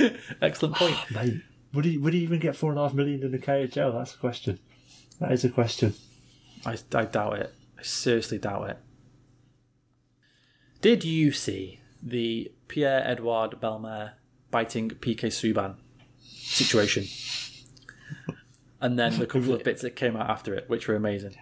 Excellent 0.40 0.76
point. 0.76 0.96
Mate, 1.10 1.42
would 1.74 1.84
he 1.84 1.98
would 1.98 2.14
he 2.14 2.20
even 2.20 2.40
get 2.40 2.56
four 2.56 2.70
and 2.70 2.78
a 2.78 2.84
half 2.84 2.94
million 2.94 3.22
in 3.22 3.32
the 3.32 3.38
KHL? 3.38 3.92
That's 3.92 4.12
the 4.12 4.18
question. 4.18 4.58
That 5.20 5.32
is 5.32 5.44
a 5.44 5.50
question. 5.50 5.94
I, 6.64 6.78
I 6.94 7.04
doubt 7.04 7.38
it. 7.38 7.54
I 7.78 7.82
seriously 7.82 8.38
doubt 8.38 8.70
it. 8.70 8.78
Did 10.80 11.04
you 11.04 11.30
see 11.32 11.80
the 12.02 12.52
Pierre 12.68 13.06
Edouard 13.06 13.60
Bellemare 13.60 14.12
biting 14.50 14.90
PK 14.90 15.26
Subban 15.26 15.76
situation? 16.18 17.04
And 18.82 18.98
then 18.98 19.18
the 19.18 19.26
couple 19.26 19.52
of 19.52 19.62
bits 19.62 19.82
that 19.82 19.94
came 19.94 20.16
out 20.16 20.30
after 20.30 20.54
it, 20.54 20.68
which 20.68 20.88
were 20.88 20.94
amazing. 20.94 21.36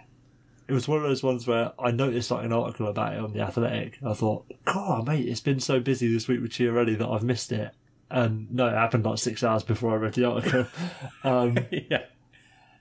It 0.66 0.72
was 0.72 0.88
one 0.88 0.98
of 0.98 1.04
those 1.04 1.22
ones 1.22 1.46
where 1.46 1.72
I 1.78 1.92
noticed 1.92 2.32
like 2.32 2.44
an 2.44 2.52
article 2.52 2.88
about 2.88 3.14
it 3.14 3.20
on 3.20 3.32
the 3.32 3.40
Athletic. 3.40 3.98
I 4.04 4.12
thought, 4.12 4.52
God, 4.64 5.06
mate, 5.06 5.28
it's 5.28 5.40
been 5.40 5.60
so 5.60 5.78
busy 5.78 6.12
this 6.12 6.26
week 6.26 6.42
with 6.42 6.50
Chiarelli 6.50 6.98
that 6.98 7.08
I've 7.08 7.22
missed 7.22 7.52
it. 7.52 7.72
And 8.10 8.50
no, 8.50 8.66
it 8.66 8.74
happened 8.74 9.04
like 9.04 9.18
six 9.18 9.44
hours 9.44 9.62
before 9.62 9.92
I 9.92 9.96
read 9.96 10.14
the 10.14 10.24
article. 10.24 10.66
um, 11.22 11.58
yeah. 11.70 12.06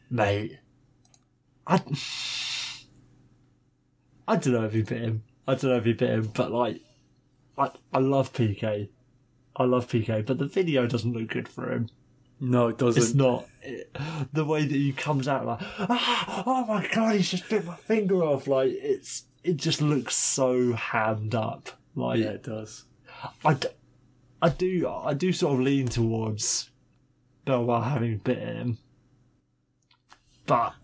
mate, 0.09 0.57
I, 1.67 1.81
I 4.27 4.35
don't 4.37 4.53
know 4.53 4.65
if 4.65 4.73
he 4.73 4.81
bit 4.81 5.01
him. 5.01 5.23
I 5.47 5.55
don't 5.55 5.71
know 5.71 5.77
if 5.77 5.85
he 5.85 5.93
bit 5.93 6.09
him, 6.09 6.31
but 6.33 6.51
like, 6.51 6.81
I, 7.57 7.71
I 7.93 7.99
love 7.99 8.33
PK. 8.33 8.89
I 9.55 9.63
love 9.63 9.87
PK, 9.87 10.25
but 10.25 10.37
the 10.37 10.45
video 10.47 10.85
doesn't 10.85 11.13
look 11.13 11.29
good 11.29 11.47
for 11.47 11.71
him. 11.71 11.89
No, 12.39 12.67
it 12.67 12.77
doesn't. 12.77 13.01
It's 13.01 13.13
not 13.15 13.47
it, 13.63 13.95
the 14.31 14.45
way 14.45 14.61
that 14.61 14.75
he 14.75 14.93
comes 14.93 15.27
out 15.27 15.45
like, 15.45 15.59
ah, 15.61 16.43
oh 16.45 16.65
my 16.65 16.87
god, 16.93 17.15
he's 17.15 17.31
just 17.31 17.49
bit 17.49 17.65
my 17.65 17.75
finger 17.75 18.23
off. 18.23 18.47
Like 18.47 18.69
it's 18.71 19.23
it 19.43 19.57
just 19.57 19.81
looks 19.81 20.15
so 20.15 20.73
hammed 20.73 21.33
up. 21.33 21.69
Like 21.95 22.19
Yeah, 22.19 22.31
it 22.31 22.43
does. 22.43 22.85
I, 23.43 23.55
d- 23.55 23.69
I 24.41 24.49
do 24.49 24.87
I 24.87 25.15
do 25.15 25.33
sort 25.33 25.55
of 25.55 25.61
lean 25.61 25.87
towards 25.87 26.69
Bellemare 27.47 27.83
having 27.83 28.17
bit 28.17 28.37
him, 28.37 28.77
but 30.45 30.75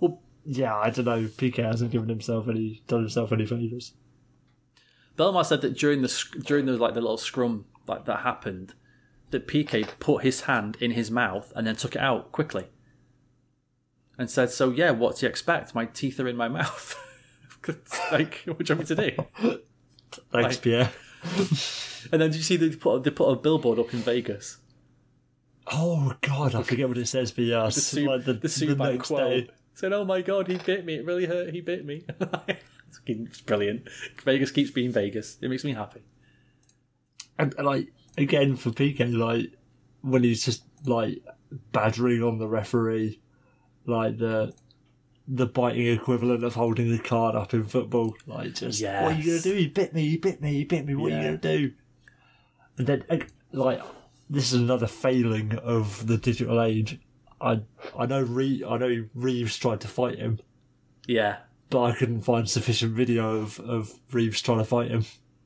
yeah, 0.46 0.76
I 0.76 0.90
don't 0.90 1.06
know. 1.06 1.24
PK 1.24 1.58
hasn't 1.64 1.92
given 1.92 2.10
himself 2.10 2.48
any 2.48 2.82
done 2.88 3.02
himself 3.02 3.32
any 3.32 3.46
favors. 3.46 3.94
Bellemare 5.18 5.46
said 5.46 5.62
that 5.62 5.78
during 5.78 6.02
the 6.02 6.24
during 6.44 6.66
the 6.66 6.74
like 6.78 6.94
the 6.94 7.02
little 7.02 7.18
scrum 7.18 7.66
like 7.88 8.06
that 8.06 8.22
happened, 8.22 8.74
that 9.32 9.48
PK 9.48 9.88
put 10.00 10.24
his 10.24 10.42
hand 10.42 10.78
in 10.80 10.92
his 10.92 11.12
mouth 11.12 11.52
and 11.56 11.68
then 11.68 11.76
took 11.76 11.96
it 11.96 12.02
out 12.02 12.32
quickly, 12.32 12.66
and 14.18 14.30
said, 14.30 14.50
"So 14.50 14.72
yeah, 14.72 14.92
what 14.92 15.18
do 15.18 15.26
you 15.26 15.30
expect? 15.30 15.76
My 15.76 15.86
teeth 15.86 16.20
are 16.20 16.28
in 16.28 16.36
my 16.36 16.48
mouth. 16.48 16.96
like, 18.12 18.42
what 18.46 18.58
do 18.66 18.74
you 18.74 18.78
want 18.78 18.90
me 18.90 18.96
to 18.96 19.12
do?" 19.12 19.16
Thanks, 20.32 20.56
Like- 20.56 20.62
Pierre. 20.62 20.92
And 22.12 22.22
then 22.22 22.32
did 22.32 22.36
you 22.38 22.44
see 22.44 22.58
they 22.58 22.70
put 22.76 23.04
they 23.06 23.12
put 23.12 23.30
a 23.32 23.36
billboard 23.38 23.80
up 23.80 23.94
in 23.94 24.02
Vegas? 24.02 24.58
Oh 25.68 26.14
god, 26.20 26.54
I 26.54 26.62
forget 26.64 26.90
what 26.90 26.98
it 26.98 27.08
says, 27.08 27.32
but 27.32 27.46
yeah, 27.46 27.64
The 27.64 27.72
suit, 27.72 28.10
like 28.10 28.26
the, 28.26 28.34
the, 28.34 28.48
the 28.50 28.76
next 28.76 29.08
quote 29.08 29.20
day. 29.30 29.50
Said, 29.74 29.94
"Oh 29.94 30.06
my 30.06 30.22
god, 30.22 30.48
he 30.48 30.58
bit 30.58 30.86
me! 30.86 30.96
It 30.96 31.06
really 31.06 31.26
hurt. 31.26 31.54
He 31.54 31.62
bit 31.62 31.86
me." 31.86 32.06
it's 33.06 33.42
brilliant. 33.42 33.88
Vegas 34.24 34.52
keeps 34.52 34.72
being 34.72 34.92
Vegas. 34.92 35.38
It 35.42 35.50
makes 35.50 35.64
me 35.64 35.74
happy. 35.74 36.02
and, 37.38 37.54
and, 37.58 37.66
like 37.66 37.94
again 38.18 38.56
for 38.56 38.70
PK, 38.70 39.16
like 39.16 39.52
when 40.02 40.24
he's 40.24 40.44
just 40.46 40.64
like 40.86 41.24
badgering 41.72 42.24
on 42.24 42.38
the 42.38 42.48
referee, 42.48 43.20
like 43.86 44.18
the 44.18 44.54
the 45.28 45.46
biting 45.46 45.88
equivalent 45.88 46.44
of 46.44 46.54
holding 46.54 46.92
the 46.92 47.00
card 47.00 47.36
up 47.36 47.54
in 47.54 47.64
football. 47.64 48.14
Like 48.28 48.56
just 48.56 48.84
what 48.84 48.92
are 48.94 49.12
you 49.14 49.26
gonna 49.26 49.42
do? 49.42 49.54
He 49.54 49.68
bit 49.68 49.94
me. 49.94 50.10
He 50.10 50.18
bit 50.18 50.42
me. 50.42 50.54
He 50.54 50.64
bit 50.66 50.86
me. 50.86 50.96
What 50.96 51.12
are 51.12 51.16
you 51.16 51.24
gonna 51.24 51.38
do? 51.38 51.72
And 52.78 52.88
then 52.88 53.06
like- 53.10 53.32
like 53.52 53.82
this 54.30 54.52
is 54.52 54.60
another 54.60 54.88
failing 54.88 55.54
of 55.60 56.08
the 56.08 56.18
digital 56.18 56.62
age. 56.62 57.00
I 57.44 57.62
I 57.98 58.06
know 58.06 58.22
Re- 58.22 58.64
I 58.68 58.78
know 58.78 59.06
Reaves 59.14 59.58
tried 59.58 59.82
to 59.82 59.88
fight 59.88 60.18
him, 60.18 60.40
Yeah, 61.08 61.38
but 61.70 61.84
I 61.84 61.92
couldn't 61.96 62.22
find 62.22 62.50
sufficient 62.50 62.94
video 62.94 63.38
of, 63.38 63.60
of 63.60 63.92
Reaves 64.12 64.42
trying 64.42 64.60
to 64.60 64.66
fight 64.66 64.90
him. 64.92 65.06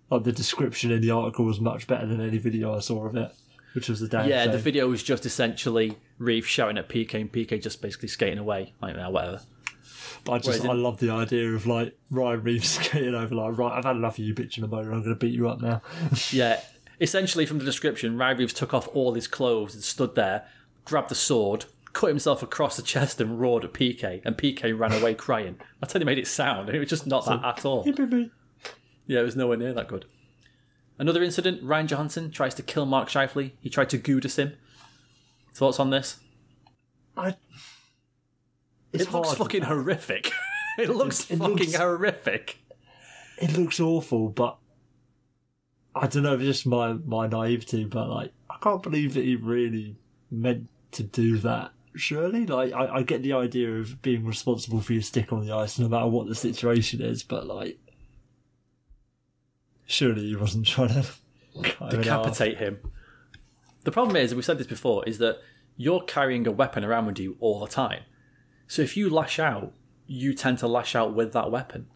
Like 0.09 0.23
the 0.23 0.31
description 0.31 0.91
in 0.91 1.01
the 1.01 1.11
article 1.11 1.43
was 1.45 1.59
much 1.59 1.87
better 1.87 2.05
than 2.05 2.21
any 2.21 2.37
video 2.37 2.75
I 2.75 2.79
saw 2.79 3.05
of 3.05 3.15
it, 3.15 3.31
which 3.73 3.89
was 3.89 3.99
the 3.99 4.07
damn 4.07 4.29
yeah. 4.29 4.47
The 4.47 4.57
video 4.57 4.87
was 4.87 5.03
just 5.03 5.25
essentially 5.25 5.97
Reaves 6.17 6.47
shouting 6.47 6.77
at 6.77 6.87
PK 6.87 7.15
and 7.15 7.31
PK 7.31 7.61
just 7.61 7.81
basically 7.81 8.07
skating 8.07 8.37
away. 8.39 8.73
Like, 8.81 8.95
yeah, 8.95 9.07
whatever. 9.09 9.41
But 10.23 10.31
I 10.33 10.37
just 10.37 10.47
Whereas 10.47 10.65
I 10.65 10.71
in- 10.71 10.83
love 10.83 10.99
the 10.99 11.09
idea 11.09 11.49
of 11.51 11.65
like 11.67 11.97
Ryan 12.09 12.43
Reaves 12.43 12.69
skating 12.85 13.15
over 13.15 13.35
like 13.35 13.57
right, 13.57 13.77
I've 13.77 13.85
had 13.85 13.95
enough 13.95 14.17
of 14.17 14.23
you 14.23 14.33
bitching 14.33 14.63
about 14.63 14.85
it. 14.85 14.87
I'm 14.87 15.01
going 15.01 15.03
to 15.09 15.15
beat 15.15 15.33
you 15.33 15.49
up 15.49 15.61
now. 15.61 15.81
Yeah, 16.31 16.61
essentially 17.01 17.45
from 17.45 17.59
the 17.59 17.65
description, 17.65 18.17
Ryan 18.17 18.37
Reaves 18.37 18.53
took 18.53 18.73
off 18.73 18.87
all 18.93 19.13
his 19.13 19.27
clothes 19.27 19.73
and 19.73 19.83
stood 19.83 20.15
there, 20.15 20.45
grabbed 20.85 21.09
the 21.09 21.15
sword, 21.15 21.65
cut 21.97 22.07
himself 22.09 22.43
across 22.43 22.77
the 22.77 22.83
chest, 22.83 23.19
and 23.19 23.39
roared 23.39 23.65
at 23.65 23.73
PK. 23.73 24.21
And 24.23 24.37
PK 24.37 24.77
ran 24.77 24.93
away 24.93 25.15
crying. 25.15 25.57
That's 25.79 25.93
how 25.93 25.99
they 25.99 26.05
made 26.05 26.19
it 26.19 26.27
sound. 26.27 26.69
And 26.69 26.75
it 26.75 26.79
was 26.79 26.89
just 26.89 27.07
not 27.07 27.25
that 27.25 27.43
at 27.43 27.65
all. 27.65 27.83
Yeah, 29.07 29.21
it 29.21 29.23
was 29.23 29.35
nowhere 29.35 29.57
near 29.57 29.73
that 29.73 29.87
good. 29.87 30.05
Another 30.99 31.23
incident: 31.23 31.63
Ryan 31.63 31.87
Johansen 31.87 32.31
tries 32.31 32.53
to 32.55 32.61
kill 32.63 32.85
Mark 32.85 33.09
Scheifele. 33.09 33.51
He 33.61 33.69
tried 33.69 33.89
to 33.89 33.97
Goudas 33.97 34.37
him. 34.37 34.53
Thoughts 35.55 35.79
on 35.79 35.89
this? 35.89 36.19
I. 37.15 37.35
It's 38.93 39.03
it 39.05 39.11
looks 39.11 39.29
hard. 39.29 39.37
fucking 39.39 39.63
horrific. 39.63 40.31
it 40.77 40.89
looks 40.89 41.29
It 41.31 41.37
fucking 41.37 41.55
looks- 41.57 41.75
horrific. 41.75 42.57
It 43.39 43.57
looks 43.57 43.79
awful, 43.79 44.29
but 44.29 44.57
I 45.95 46.07
don't 46.07 46.23
know 46.23 46.33
if 46.33 46.41
it's 46.41 46.47
just 46.59 46.67
my 46.67 46.93
my 46.93 47.27
naivety, 47.27 47.85
but 47.85 48.07
like 48.09 48.33
I 48.49 48.57
can't 48.61 48.81
believe 48.83 49.13
that 49.15 49.23
he 49.25 49.35
really 49.35 49.95
meant 50.31 50.67
to 50.91 51.03
do 51.03 51.37
that. 51.39 51.71
Surely, 51.97 52.45
like 52.45 52.73
I, 52.73 52.97
I 52.97 53.03
get 53.03 53.23
the 53.23 53.33
idea 53.33 53.71
of 53.71 54.01
being 54.01 54.25
responsible 54.25 54.81
for 54.81 54.93
your 54.93 55.01
stick 55.01 55.33
on 55.33 55.45
the 55.45 55.53
ice, 55.53 55.79
no 55.79 55.87
matter 55.87 56.07
what 56.07 56.27
the 56.27 56.35
situation 56.35 57.01
is, 57.01 57.23
but 57.23 57.47
like 57.47 57.79
surely 59.85 60.27
he 60.27 60.35
wasn't 60.35 60.65
trying 60.65 60.89
to 60.89 61.05
cut 61.63 61.93
him 61.93 62.01
in 62.01 62.07
half. 62.07 62.23
decapitate 62.23 62.57
him. 62.57 62.79
The 63.83 63.91
problem 63.91 64.15
is, 64.17 64.35
we've 64.35 64.45
said 64.45 64.57
this 64.57 64.67
before, 64.67 65.05
is 65.07 65.17
that 65.19 65.39
you're 65.75 66.01
carrying 66.01 66.45
a 66.45 66.51
weapon 66.51 66.83
around 66.83 67.05
with 67.05 67.19
you 67.19 67.37
all 67.39 67.59
the 67.59 67.67
time. 67.67 68.03
So 68.67 68.81
if 68.81 68.97
you 68.97 69.09
lash 69.09 69.39
out, 69.39 69.73
you 70.05 70.33
tend 70.33 70.57
to 70.59 70.67
lash 70.67 70.95
out 70.95 71.13
with 71.13 71.33
that 71.33 71.51
weapon. 71.51 71.87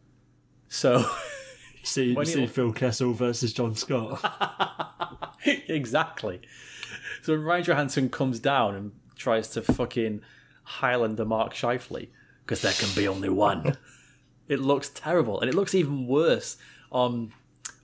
So 0.70 1.06
See, 1.84 2.16
see 2.26 2.46
Phil 2.48 2.74
Kessel 2.74 3.14
versus 3.14 3.54
John 3.54 3.76
Scott. 3.76 4.20
exactly. 5.46 6.42
So 7.24 7.34
when 7.34 7.44
Ryan 7.44 7.64
Johansen 7.64 8.10
comes 8.10 8.40
down 8.40 8.76
and 8.76 8.92
tries 9.22 9.48
to 9.50 9.62
fucking 9.62 10.22
Highlander 10.64 11.26
Mark 11.26 11.54
Scheifele, 11.54 12.10
because 12.44 12.62
there 12.62 12.74
can 12.74 12.90
be 12.96 13.08
only 13.08 13.30
one. 13.30 13.78
it 14.48 14.60
looks 14.60 14.90
terrible, 14.90 15.40
and 15.40 15.50
it 15.50 15.56
looks 15.56 15.76
even 15.76 16.08
worse 16.08 16.58
on 16.92 17.32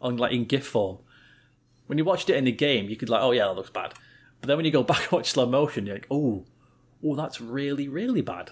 on 0.02 0.18
like 0.18 0.34
in 0.34 0.46
GIF 0.46 0.66
form. 0.68 0.98
When 1.86 1.98
you 1.98 2.04
watched 2.04 2.30
it 2.30 2.36
in 2.36 2.44
the 2.46 2.52
game, 2.52 2.90
you 2.90 2.96
could 2.98 3.10
like, 3.10 3.22
oh 3.22 3.32
yeah, 3.32 3.46
that 3.46 3.56
looks 3.56 3.70
bad. 3.70 3.94
But 4.42 4.48
then 4.48 4.58
when 4.58 4.66
you 4.66 4.72
go 4.72 4.84
back 4.92 5.04
and 5.04 5.12
watch 5.12 5.32
slow 5.32 5.46
motion, 5.46 5.86
you're 5.86 5.96
like, 5.96 6.08
oh, 6.12 6.46
oh, 7.04 7.16
that's 7.16 7.40
really 7.40 7.88
really 7.88 8.22
bad. 8.22 8.52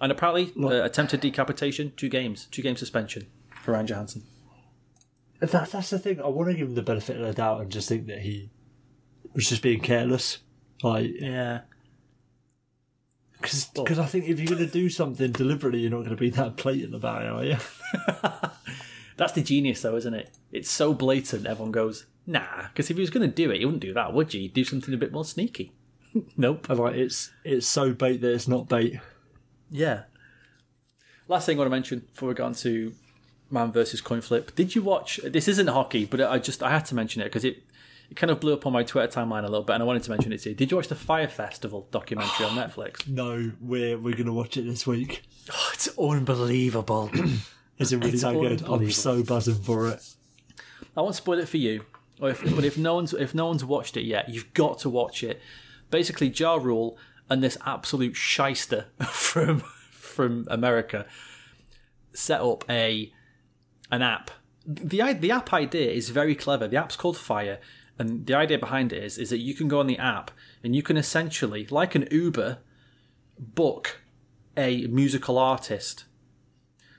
And 0.00 0.12
apparently, 0.12 0.52
uh, 0.62 0.84
attempted 0.84 1.20
decapitation, 1.20 1.92
two 1.96 2.10
games, 2.10 2.46
two 2.50 2.62
game 2.62 2.76
suspension 2.76 3.28
for 3.62 3.72
Ryan 3.72 3.86
Johansen. 3.86 4.22
that, 5.40 5.70
that's 5.70 5.90
the 5.90 5.98
thing. 5.98 6.20
I 6.20 6.28
want 6.28 6.50
to 6.50 6.56
give 6.56 6.68
him 6.68 6.74
the 6.74 6.82
benefit 6.82 7.18
of 7.18 7.26
the 7.26 7.32
doubt 7.32 7.62
and 7.62 7.72
just 7.72 7.88
think 7.88 8.06
that 8.08 8.20
he 8.20 8.50
was 9.32 9.48
just 9.48 9.62
being 9.62 9.80
careless. 9.80 10.38
Like, 10.82 11.10
Yeah. 11.18 11.60
Because 13.40 13.98
I 13.98 14.06
think 14.06 14.26
if 14.26 14.38
you're 14.38 14.54
going 14.54 14.66
to 14.66 14.72
do 14.72 14.88
something 14.88 15.32
deliberately, 15.32 15.80
you're 15.80 15.90
not 15.90 15.98
going 15.98 16.10
to 16.10 16.16
be 16.16 16.30
that 16.30 16.56
blatant 16.56 16.94
about 16.94 17.22
it, 17.22 17.28
are 17.28 17.44
you? 17.44 17.56
That's 19.16 19.32
the 19.32 19.42
genius, 19.42 19.82
though, 19.82 19.96
isn't 19.96 20.14
it? 20.14 20.34
It's 20.52 20.70
so 20.70 20.92
blatant, 20.94 21.46
everyone 21.46 21.72
goes, 21.72 22.06
nah. 22.26 22.68
Because 22.68 22.90
if 22.90 22.96
he 22.96 23.00
was 23.00 23.10
going 23.10 23.28
to 23.28 23.34
do 23.34 23.50
it, 23.50 23.58
he 23.58 23.64
wouldn't 23.64 23.82
do 23.82 23.94
that, 23.94 24.12
would 24.12 24.34
you? 24.34 24.40
He'd 24.42 24.54
do 24.54 24.64
something 24.64 24.92
a 24.92 24.98
bit 24.98 25.12
more 25.12 25.24
sneaky. 25.24 25.72
nope. 26.36 26.68
And, 26.68 26.78
like, 26.78 26.94
it's 26.94 27.30
it's 27.44 27.66
so 27.66 27.92
bait 27.92 28.20
that 28.20 28.32
it's 28.32 28.48
not 28.48 28.68
bait. 28.68 29.00
Yeah. 29.70 30.02
Last 31.28 31.46
thing 31.46 31.56
I 31.56 31.60
want 31.60 31.66
to 31.66 31.76
mention 31.76 32.00
before 32.00 32.28
we 32.28 32.34
go 32.34 32.44
on 32.44 32.54
to 32.54 32.92
man 33.50 33.72
versus 33.72 34.00
coin 34.00 34.20
flip. 34.20 34.54
Did 34.54 34.74
you 34.74 34.82
watch? 34.82 35.20
This 35.24 35.48
isn't 35.48 35.66
hockey, 35.66 36.04
but 36.04 36.20
I 36.20 36.38
just 36.38 36.62
I 36.62 36.70
had 36.70 36.84
to 36.86 36.94
mention 36.94 37.22
it 37.22 37.26
because 37.26 37.44
it 37.44 37.62
it 38.10 38.16
kind 38.16 38.30
of 38.30 38.40
blew 38.40 38.52
up 38.54 38.66
on 38.66 38.72
my 38.72 38.82
Twitter 38.82 39.08
timeline 39.20 39.40
a 39.44 39.48
little 39.48 39.62
bit, 39.62 39.74
and 39.74 39.82
I 39.82 39.86
wanted 39.86 40.02
to 40.04 40.10
mention 40.10 40.32
it 40.32 40.38
to 40.42 40.50
you. 40.50 40.54
Did 40.54 40.70
you 40.70 40.76
watch 40.76 40.88
the 40.88 40.94
Fyre 40.94 41.28
Festival 41.28 41.88
documentary 41.90 42.46
on 42.46 42.52
Netflix? 42.56 43.06
No, 43.08 43.52
we're 43.60 43.98
we're 43.98 44.14
going 44.14 44.26
to 44.26 44.32
watch 44.32 44.56
it 44.56 44.62
this 44.62 44.86
week. 44.86 45.22
Oh, 45.52 45.70
it's 45.72 45.88
unbelievable. 45.98 47.10
Is 47.78 47.92
it 47.92 47.98
really 47.98 48.12
It's 48.12 48.22
that 48.22 48.34
good? 48.34 48.62
I'm 48.62 48.90
so 48.90 49.22
buzzing 49.22 49.56
for 49.56 49.88
it. 49.90 50.02
I 50.96 51.02
won't 51.02 51.14
spoil 51.14 51.38
it 51.38 51.48
for 51.48 51.58
you, 51.58 51.84
or 52.20 52.30
if, 52.30 52.42
but 52.54 52.64
if 52.64 52.78
no 52.78 52.94
one's 52.94 53.12
if 53.12 53.34
no 53.34 53.46
one's 53.46 53.64
watched 53.64 53.96
it 53.96 54.04
yet, 54.04 54.28
you've 54.28 54.52
got 54.54 54.78
to 54.80 54.88
watch 54.90 55.22
it. 55.22 55.40
Basically, 55.90 56.28
Ja 56.28 56.54
Rule 56.54 56.96
and 57.28 57.42
this 57.42 57.58
absolute 57.66 58.16
shyster 58.16 58.86
from 59.10 59.60
from 59.90 60.46
America 60.50 61.06
set 62.12 62.40
up 62.40 62.64
a 62.68 63.12
an 63.90 64.02
app. 64.02 64.30
the 64.64 65.12
The 65.12 65.30
app 65.30 65.52
idea 65.52 65.90
is 65.90 66.08
very 66.08 66.34
clever. 66.34 66.66
The 66.66 66.76
app's 66.76 66.96
called 66.96 67.18
Fyre, 67.18 67.58
and 67.98 68.26
the 68.26 68.34
idea 68.34 68.58
behind 68.58 68.92
it 68.92 69.02
is 69.02 69.18
is 69.18 69.30
that 69.30 69.38
you 69.38 69.54
can 69.54 69.68
go 69.68 69.80
on 69.80 69.86
the 69.86 69.98
app 69.98 70.30
and 70.62 70.76
you 70.76 70.82
can 70.82 70.96
essentially, 70.96 71.66
like 71.70 71.94
an 71.94 72.06
Uber, 72.10 72.58
book 73.38 74.00
a 74.56 74.86
musical 74.86 75.38
artist. 75.38 76.04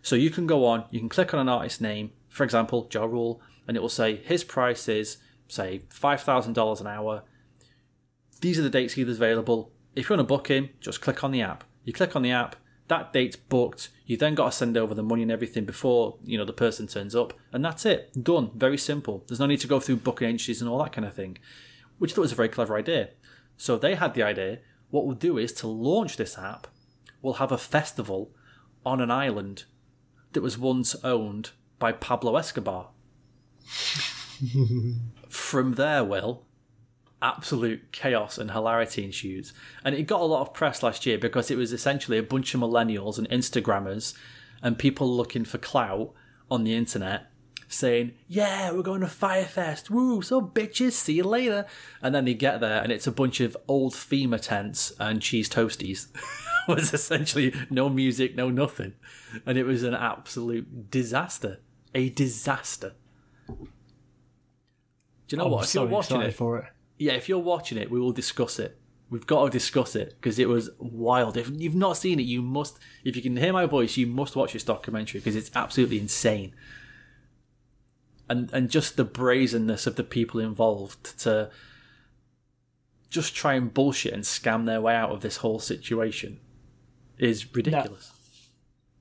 So 0.01 0.15
you 0.15 0.29
can 0.29 0.47
go 0.47 0.65
on, 0.65 0.85
you 0.91 0.99
can 0.99 1.09
click 1.09 1.33
on 1.33 1.39
an 1.39 1.49
artist's 1.49 1.81
name, 1.81 2.11
for 2.29 2.43
example, 2.43 2.87
Ja 2.91 3.05
Rule, 3.05 3.41
and 3.67 3.75
it 3.75 3.81
will 3.81 3.89
say 3.89 4.15
his 4.15 4.43
price 4.43 4.87
is, 4.87 5.17
say, 5.47 5.81
$5,000 5.89 6.81
an 6.81 6.87
hour. 6.87 7.23
These 8.41 8.59
are 8.59 8.63
the 8.63 8.69
dates 8.69 8.93
he's 8.93 9.09
available. 9.09 9.71
If 9.95 10.09
you 10.09 10.15
want 10.15 10.27
to 10.27 10.33
book 10.33 10.47
him, 10.47 10.69
just 10.79 11.01
click 11.01 11.23
on 11.23 11.31
the 11.31 11.41
app. 11.41 11.63
You 11.83 11.93
click 11.93 12.15
on 12.15 12.21
the 12.21 12.31
app, 12.31 12.55
that 12.88 13.11
date's 13.14 13.35
booked. 13.35 13.89
You 14.05 14.18
then 14.18 14.35
got 14.35 14.51
to 14.51 14.57
send 14.57 14.77
over 14.77 14.93
the 14.93 15.03
money 15.03 15.22
and 15.22 15.31
everything 15.31 15.65
before, 15.65 16.18
you 16.23 16.38
know, 16.38 16.45
the 16.45 16.53
person 16.53 16.88
turns 16.88 17.15
up. 17.15 17.34
And 17.51 17.64
that's 17.64 17.85
it. 17.85 18.23
Done. 18.23 18.51
Very 18.55 18.77
simple. 18.77 19.23
There's 19.27 19.39
no 19.39 19.45
need 19.45 19.59
to 19.61 19.68
go 19.68 19.80
through 19.80 19.97
booking 19.97 20.27
agencies 20.27 20.61
and 20.61 20.69
all 20.69 20.81
that 20.84 20.93
kind 20.93 21.05
of 21.05 21.14
thing. 21.14 21.38
Which 21.97 22.14
I 22.14 22.15
thought 22.15 22.22
was 22.22 22.31
a 22.31 22.35
very 22.35 22.49
clever 22.49 22.77
idea. 22.77 23.09
So 23.57 23.77
they 23.77 23.95
had 23.95 24.14
the 24.14 24.23
idea, 24.23 24.59
what 24.89 25.05
we'll 25.05 25.15
do 25.15 25.38
is 25.38 25.51
to 25.53 25.68
launch 25.68 26.15
this 26.15 26.38
app, 26.38 26.68
we'll 27.22 27.34
have 27.35 27.51
a 27.51 27.57
festival 27.57 28.31
on 28.85 29.01
an 29.01 29.11
island 29.11 29.65
that 30.34 30.41
was 30.41 30.57
once 30.57 30.95
owned 31.03 31.51
by 31.80 31.91
Pablo 31.91 32.38
Escobar. 32.38 32.89
From 35.27 35.73
there, 35.73 36.03
Will, 36.03 36.45
absolute 37.22 37.91
chaos 37.91 38.38
and 38.38 38.52
hilarity 38.52 39.03
ensues. 39.03 39.53
And 39.84 39.95
it 39.95 40.03
got 40.03 40.22
a 40.22 40.26
lot 40.26 40.41
of 40.41 40.53
press 40.53 40.84
last 40.84 41.06
year 41.06 41.18
because 41.18 41.49
it 41.49 41.57
was 41.57 41.73
essentially 41.73 42.18
a 42.18 42.23
bunch 42.23 42.53
of 42.53 42.61
millennials 42.61 43.18
and 43.18 43.30
Instagrammers 43.30 44.14
and 44.61 44.77
people 44.77 45.10
looking 45.10 45.45
for 45.45 45.57
clout 45.57 46.14
on 46.49 46.64
the 46.64 46.76
internet 46.76 47.31
saying, 47.68 48.14
Yeah, 48.27 48.72
we're 48.72 48.81
going 48.81 49.02
to 49.02 49.07
Fyrefest. 49.07 49.89
Woo, 49.89 50.22
so 50.22 50.41
bitches, 50.41 50.94
see 50.94 51.14
you 51.14 51.23
later. 51.23 51.65
And 52.02 52.14
then 52.14 52.26
they 52.26 52.34
get 52.34 52.60
there 52.60 52.81
and 52.81 52.91
it's 52.91 53.07
a 53.07 53.11
bunch 53.11 53.39
of 53.39 53.57
old 53.68 53.94
FEMA 53.94 54.41
tents 54.41 54.94
and 54.99 55.22
cheese 55.22 55.49
toasties. 55.49 56.07
it 56.68 56.76
was 56.76 56.94
essentially 56.94 57.53
no 57.69 57.89
music, 57.89 58.35
no 58.35 58.49
nothing. 58.49 58.94
And 59.45 59.57
it 59.57 59.65
was 59.65 59.84
an 59.84 59.94
absolute 59.94 60.89
disaster. 60.89 61.60
A 61.94 62.10
disaster. 62.10 62.94
Do 63.48 65.35
you 65.35 65.38
know 65.38 65.45
I'm 65.45 65.52
what? 65.52 65.65
So 65.65 65.81
you're 65.81 65.89
watching 65.89 66.18
excited 66.18 66.34
it, 66.34 66.38
for 66.38 66.60
it. 66.60 66.65
Yeah, 66.97 67.13
if 67.13 67.29
you're 67.29 67.39
watching 67.39 67.77
it, 67.77 67.91
we 67.91 67.99
will 67.99 68.11
discuss 68.11 68.59
it. 68.59 68.79
We've 69.09 69.27
got 69.27 69.45
to 69.45 69.49
discuss 69.49 69.95
it 69.95 70.15
because 70.19 70.37
it 70.37 70.49
was 70.49 70.69
wild. 70.79 71.37
If 71.37 71.49
you've 71.53 71.75
not 71.75 71.95
seen 71.97 72.19
it, 72.19 72.23
you 72.23 72.41
must. 72.41 72.77
If 73.05 73.15
you 73.15 73.21
can 73.21 73.37
hear 73.37 73.53
my 73.53 73.65
voice, 73.65 73.95
you 73.95 74.05
must 74.07 74.35
watch 74.35 74.53
this 74.53 74.63
documentary 74.63 75.19
because 75.19 75.35
it's 75.35 75.51
absolutely 75.55 75.99
insane. 75.99 76.53
And 78.29 78.51
and 78.51 78.69
just 78.69 78.97
the 78.97 79.05
brazenness 79.05 79.87
of 79.87 79.95
the 79.95 80.03
people 80.03 80.41
involved 80.41 81.17
to 81.19 81.49
just 83.09 83.33
try 83.33 83.53
and 83.53 83.73
bullshit 83.73 84.13
and 84.13 84.23
scam 84.23 84.65
their 84.65 84.81
way 84.81 84.93
out 84.93 85.11
of 85.11 85.21
this 85.21 85.37
whole 85.37 85.59
situation 85.59 86.41
is 87.17 87.55
ridiculous. 87.55 88.11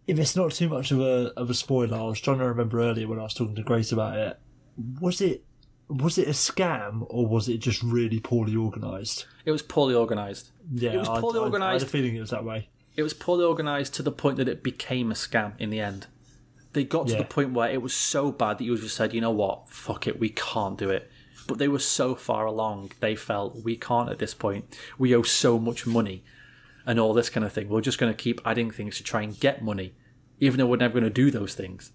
If 0.06 0.20
it's 0.20 0.36
not 0.36 0.52
too 0.52 0.68
much 0.68 0.92
of 0.92 1.00
a 1.00 1.32
of 1.36 1.50
a 1.50 1.54
spoiler, 1.54 1.96
I 1.96 2.04
was 2.04 2.20
trying 2.20 2.38
to 2.38 2.44
remember 2.44 2.80
earlier 2.80 3.08
when 3.08 3.18
I 3.18 3.24
was 3.24 3.34
talking 3.34 3.56
to 3.56 3.62
Grace 3.62 3.90
about 3.90 4.16
it. 4.16 4.38
Was 5.00 5.20
it 5.20 5.45
was 5.88 6.18
it 6.18 6.26
a 6.26 6.32
scam 6.32 7.06
or 7.08 7.26
was 7.26 7.48
it 7.48 7.58
just 7.58 7.82
really 7.82 8.18
poorly 8.20 8.56
organised? 8.56 9.26
It 9.44 9.52
was 9.52 9.62
poorly 9.62 9.94
organised. 9.94 10.50
Yeah, 10.72 10.92
it 10.92 10.98
was 10.98 11.08
I- 11.08 11.20
poorly 11.20 11.38
I- 11.38 11.42
I, 11.42 11.44
had 11.46 11.52
organised. 11.52 11.86
a 11.86 11.88
feeling 11.88 12.16
it 12.16 12.20
was 12.20 12.30
that 12.30 12.44
way. 12.44 12.68
It 12.96 13.02
was 13.02 13.14
poorly 13.14 13.44
organised 13.44 13.94
to 13.94 14.02
the 14.02 14.10
point 14.12 14.36
that 14.38 14.48
it 14.48 14.62
became 14.62 15.10
a 15.10 15.14
scam 15.14 15.52
in 15.58 15.70
the 15.70 15.80
end. 15.80 16.06
They 16.72 16.84
got 16.84 17.06
to 17.08 17.12
Yeah. 17.12 17.18
the 17.20 17.24
point 17.24 17.52
where 17.52 17.70
it 17.70 17.82
was 17.82 17.94
so 17.94 18.32
bad 18.32 18.58
that 18.58 18.64
you 18.64 18.76
just 18.76 18.96
said, 18.96 19.14
you 19.14 19.20
know 19.20 19.30
what, 19.30 19.68
fuck 19.68 20.06
it, 20.06 20.18
we 20.18 20.30
can't 20.30 20.76
do 20.78 20.90
it. 20.90 21.10
But 21.46 21.58
they 21.58 21.68
were 21.68 21.78
so 21.78 22.14
far 22.14 22.44
along, 22.46 22.92
they 23.00 23.14
felt 23.14 23.62
we 23.62 23.76
can't 23.76 24.10
at 24.10 24.18
this 24.18 24.34
point. 24.34 24.76
We 24.98 25.14
owe 25.14 25.22
so 25.22 25.58
much 25.58 25.86
money 25.86 26.24
and 26.84 26.98
all 26.98 27.14
this 27.14 27.30
kind 27.30 27.44
of 27.46 27.52
thing. 27.52 27.68
We're 27.68 27.80
just 27.80 27.98
going 27.98 28.12
to 28.12 28.16
keep 28.16 28.40
adding 28.44 28.70
things 28.70 28.96
to 28.96 29.02
try 29.04 29.22
and 29.22 29.38
get 29.38 29.62
money, 29.62 29.94
even 30.40 30.58
though 30.58 30.66
we're 30.66 30.76
never 30.76 30.94
going 31.00 31.04
to 31.04 31.10
do 31.10 31.30
those 31.30 31.54
things. 31.54 31.92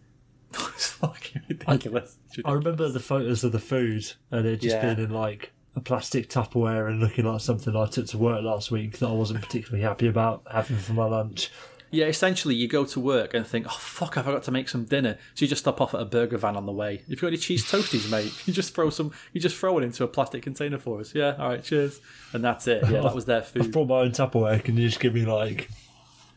it's 0.74 0.88
fucking 0.92 1.42
ridiculous. 1.50 2.18
I 2.46 2.52
remember 2.54 2.90
the 2.90 3.00
photos 3.00 3.44
of 3.44 3.52
the 3.52 3.60
food 3.60 4.12
and 4.32 4.46
it 4.46 4.62
just 4.62 4.76
Yeah. 4.76 4.94
being 4.94 5.08
in 5.08 5.14
like 5.14 5.52
a 5.76 5.80
plastic 5.82 6.30
Tupperware 6.30 6.90
and 6.90 7.00
looking 7.00 7.26
like 7.26 7.42
something 7.42 7.76
I 7.76 7.86
took 7.86 8.08
to 8.08 8.18
work 8.18 8.44
last 8.44 8.72
week 8.72 9.00
that 9.00 9.08
I 9.08 9.14
wasn't 9.14 9.42
particularly 9.42 9.84
happy 9.84 10.08
about 10.08 10.44
having 10.52 10.78
for 10.78 10.94
my 10.94 11.06
lunch. 11.06 11.50
Yeah, 11.94 12.06
essentially, 12.06 12.56
you 12.56 12.70
go 12.70 12.86
to 12.86 13.00
work 13.02 13.34
and 13.34 13.46
think, 13.46 13.66
oh, 13.68 13.78
fuck, 13.78 14.18
I 14.18 14.22
forgot 14.22 14.44
to 14.44 14.52
make 14.52 14.70
some 14.70 14.86
dinner. 14.86 15.18
So 15.34 15.44
you 15.44 15.50
just 15.50 15.62
stop 15.62 15.82
off 15.82 15.94
at 15.94 16.00
a 16.00 16.06
burger 16.06 16.38
van 16.38 16.56
on 16.56 16.66
the 16.66 16.72
way. 16.72 16.96
If 17.04 17.10
you've 17.10 17.20
got 17.20 17.28
any 17.28 17.38
cheese 17.38 17.70
toasties, 17.70 18.10
mate, 18.10 18.32
you 18.48 18.54
just 18.54 18.74
throw 18.74 18.90
some, 18.90 19.12
you 19.34 19.42
just 19.42 19.58
throw 19.58 19.78
it 19.78 19.84
into 19.84 20.06
a 20.06 20.08
plastic 20.08 20.42
container 20.42 20.78
for 20.78 21.02
us. 21.02 21.14
Yeah, 21.14 21.36
all 21.38 21.50
right, 21.50 21.62
cheers. 21.62 22.00
And 22.32 22.44
that's 22.46 22.66
it. 22.68 22.84
Yeah, 22.90 23.02
that 23.02 23.14
was 23.14 23.26
their 23.26 23.42
food. 23.42 23.64
I've 23.64 23.72
brought 23.74 23.90
my 23.90 24.00
own 24.00 24.12
Tupperware. 24.12 24.64
Can 24.64 24.78
you 24.78 24.88
just 24.88 25.02
give 25.02 25.14
me 25.14 25.26
like 25.26 25.70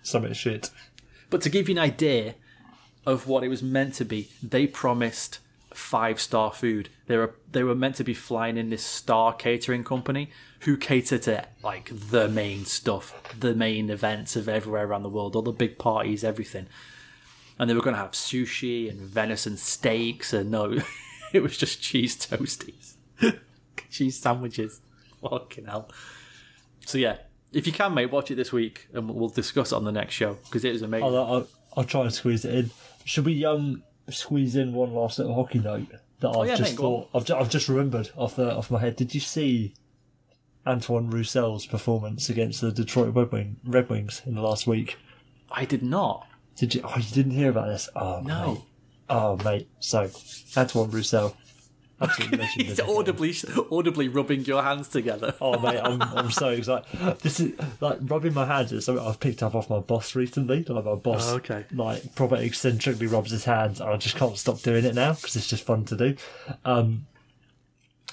something 0.02 0.32
shit? 0.32 0.70
But 1.30 1.40
to 1.42 1.50
give 1.50 1.68
you 1.68 1.74
an 1.76 1.78
idea 1.80 2.34
of 3.06 3.26
what 3.26 3.44
it 3.44 3.48
was 3.48 3.62
meant 3.62 3.94
to 3.94 4.04
be, 4.04 4.30
they 4.42 4.66
promised 4.66 5.38
five 5.74 6.20
star 6.20 6.52
food. 6.52 6.88
They 7.06 7.16
were 7.16 7.34
they 7.50 7.62
were 7.62 7.74
meant 7.74 7.96
to 7.96 8.04
be 8.04 8.14
flying 8.14 8.56
in 8.56 8.70
this 8.70 8.84
star 8.84 9.32
catering 9.32 9.84
company 9.84 10.30
who 10.60 10.76
cater 10.76 11.18
to 11.18 11.46
like 11.62 11.90
the 11.92 12.28
main 12.28 12.64
stuff, 12.64 13.14
the 13.38 13.54
main 13.54 13.90
events 13.90 14.36
of 14.36 14.48
everywhere 14.48 14.86
around 14.86 15.02
the 15.02 15.08
world, 15.08 15.36
all 15.36 15.42
the 15.42 15.52
big 15.52 15.78
parties, 15.78 16.24
everything. 16.24 16.66
And 17.58 17.68
they 17.68 17.74
were 17.74 17.82
going 17.82 17.94
to 17.94 18.02
have 18.02 18.12
sushi 18.12 18.90
and 18.90 19.00
venison 19.00 19.56
steaks, 19.56 20.32
and 20.32 20.50
no, 20.50 20.78
it 21.32 21.42
was 21.42 21.56
just 21.56 21.80
cheese 21.82 22.16
toasties, 22.16 22.94
cheese 23.90 24.18
sandwiches. 24.18 24.80
Fucking 25.20 25.66
hell. 25.66 25.88
So 26.86 26.98
yeah, 26.98 27.18
if 27.52 27.66
you 27.66 27.72
can, 27.72 27.94
mate, 27.94 28.10
watch 28.10 28.30
it 28.30 28.34
this 28.34 28.52
week, 28.52 28.88
and 28.92 29.08
we'll 29.08 29.28
discuss 29.28 29.72
it 29.72 29.76
on 29.76 29.84
the 29.84 29.92
next 29.92 30.14
show 30.14 30.34
because 30.44 30.64
it 30.64 30.72
was 30.72 30.82
amazing. 30.82 31.06
I'll, 31.06 31.16
I'll, 31.16 31.48
I'll 31.76 31.84
try 31.84 32.02
and 32.02 32.12
squeeze 32.12 32.44
it 32.44 32.54
in. 32.54 32.70
Should 33.04 33.26
we 33.26 33.44
um 33.44 33.82
squeeze 34.10 34.56
in 34.56 34.72
one 34.72 34.92
last 34.94 35.18
little 35.18 35.34
hockey 35.34 35.58
note 35.58 35.86
that 36.20 36.28
I've 36.28 36.36
Oh, 36.36 36.42
yeah, 36.44 36.56
just 36.56 36.72
mate, 36.72 36.78
thought 36.80 37.08
I've, 37.14 37.24
ju- 37.24 37.36
I've 37.36 37.50
just 37.50 37.68
remembered 37.68 38.10
off 38.16 38.36
the 38.36 38.54
off 38.54 38.70
my 38.70 38.78
head. 38.80 38.96
Did 38.96 39.14
you 39.14 39.20
see 39.20 39.74
Antoine 40.66 41.10
Roussel's 41.10 41.66
performance 41.66 42.28
against 42.30 42.60
the 42.60 42.72
Detroit 42.72 43.14
Red, 43.14 43.32
Wing, 43.32 43.56
Red 43.64 43.88
Wings 43.90 44.22
in 44.24 44.34
the 44.34 44.40
last 44.42 44.66
week? 44.66 44.96
I 45.50 45.64
did 45.64 45.82
not. 45.82 46.26
Did 46.56 46.74
you? 46.74 46.80
Oh, 46.84 46.94
you 46.96 47.14
didn't 47.14 47.32
hear 47.32 47.50
about 47.50 47.68
this? 47.68 47.88
Oh 47.94 48.20
No. 48.24 48.52
Mate. 48.54 48.62
Oh 49.10 49.36
mate. 49.44 49.68
So 49.80 50.10
Antoine 50.56 50.90
Roussel, 50.90 51.36
absolutely. 52.04 52.46
He's 52.56 52.80
audibly, 52.80 53.34
audibly 53.70 54.08
rubbing 54.08 54.40
your 54.44 54.62
hands 54.62 54.88
together. 54.88 55.34
Oh 55.40 55.58
mate, 55.58 55.80
I'm, 55.82 56.00
I'm 56.02 56.30
so 56.30 56.48
excited. 56.50 57.18
This 57.20 57.40
is 57.40 57.52
like 57.80 57.98
rubbing 58.02 58.34
my 58.34 58.44
hands 58.46 58.72
is 58.72 58.84
something 58.84 59.04
I've 59.04 59.20
picked 59.20 59.42
up 59.42 59.54
off 59.54 59.68
my 59.70 59.80
boss 59.80 60.14
recently. 60.14 60.64
Like 60.64 60.84
my 60.84 60.94
boss, 60.94 61.30
Oh, 61.32 61.36
okay. 61.36 61.64
like 61.72 62.14
proper 62.14 62.36
eccentrically 62.36 63.06
rubs 63.06 63.30
his 63.30 63.44
hands, 63.44 63.80
and 63.80 63.90
I 63.90 63.96
just 63.96 64.16
can't 64.16 64.36
stop 64.38 64.60
doing 64.62 64.84
it 64.84 64.94
now 64.94 65.12
because 65.14 65.36
it's 65.36 65.48
just 65.48 65.64
fun 65.64 65.84
to 65.86 65.96
do. 65.96 66.16
Um, 66.64 67.06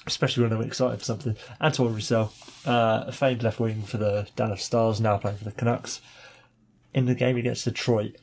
especially 0.06 0.42
when 0.42 0.52
I'm 0.52 0.62
excited 0.62 0.98
for 0.98 1.04
something. 1.04 1.36
Antoine 1.60 1.94
Roussel, 1.94 2.32
uh, 2.66 3.04
a 3.06 3.12
famed 3.12 3.42
left 3.44 3.60
wing 3.60 3.82
for 3.82 3.98
the 3.98 4.26
Dallas 4.34 4.64
Stars, 4.64 5.00
now 5.00 5.16
playing 5.16 5.36
for 5.38 5.44
the 5.44 5.52
Canucks. 5.52 6.00
In 6.92 7.06
the 7.06 7.14
game 7.14 7.36
against 7.36 7.64
Detroit, 7.64 8.16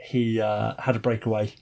he 0.00 0.40
uh, 0.40 0.74
had 0.78 0.94
a 0.96 1.00
breakaway, 1.00 1.52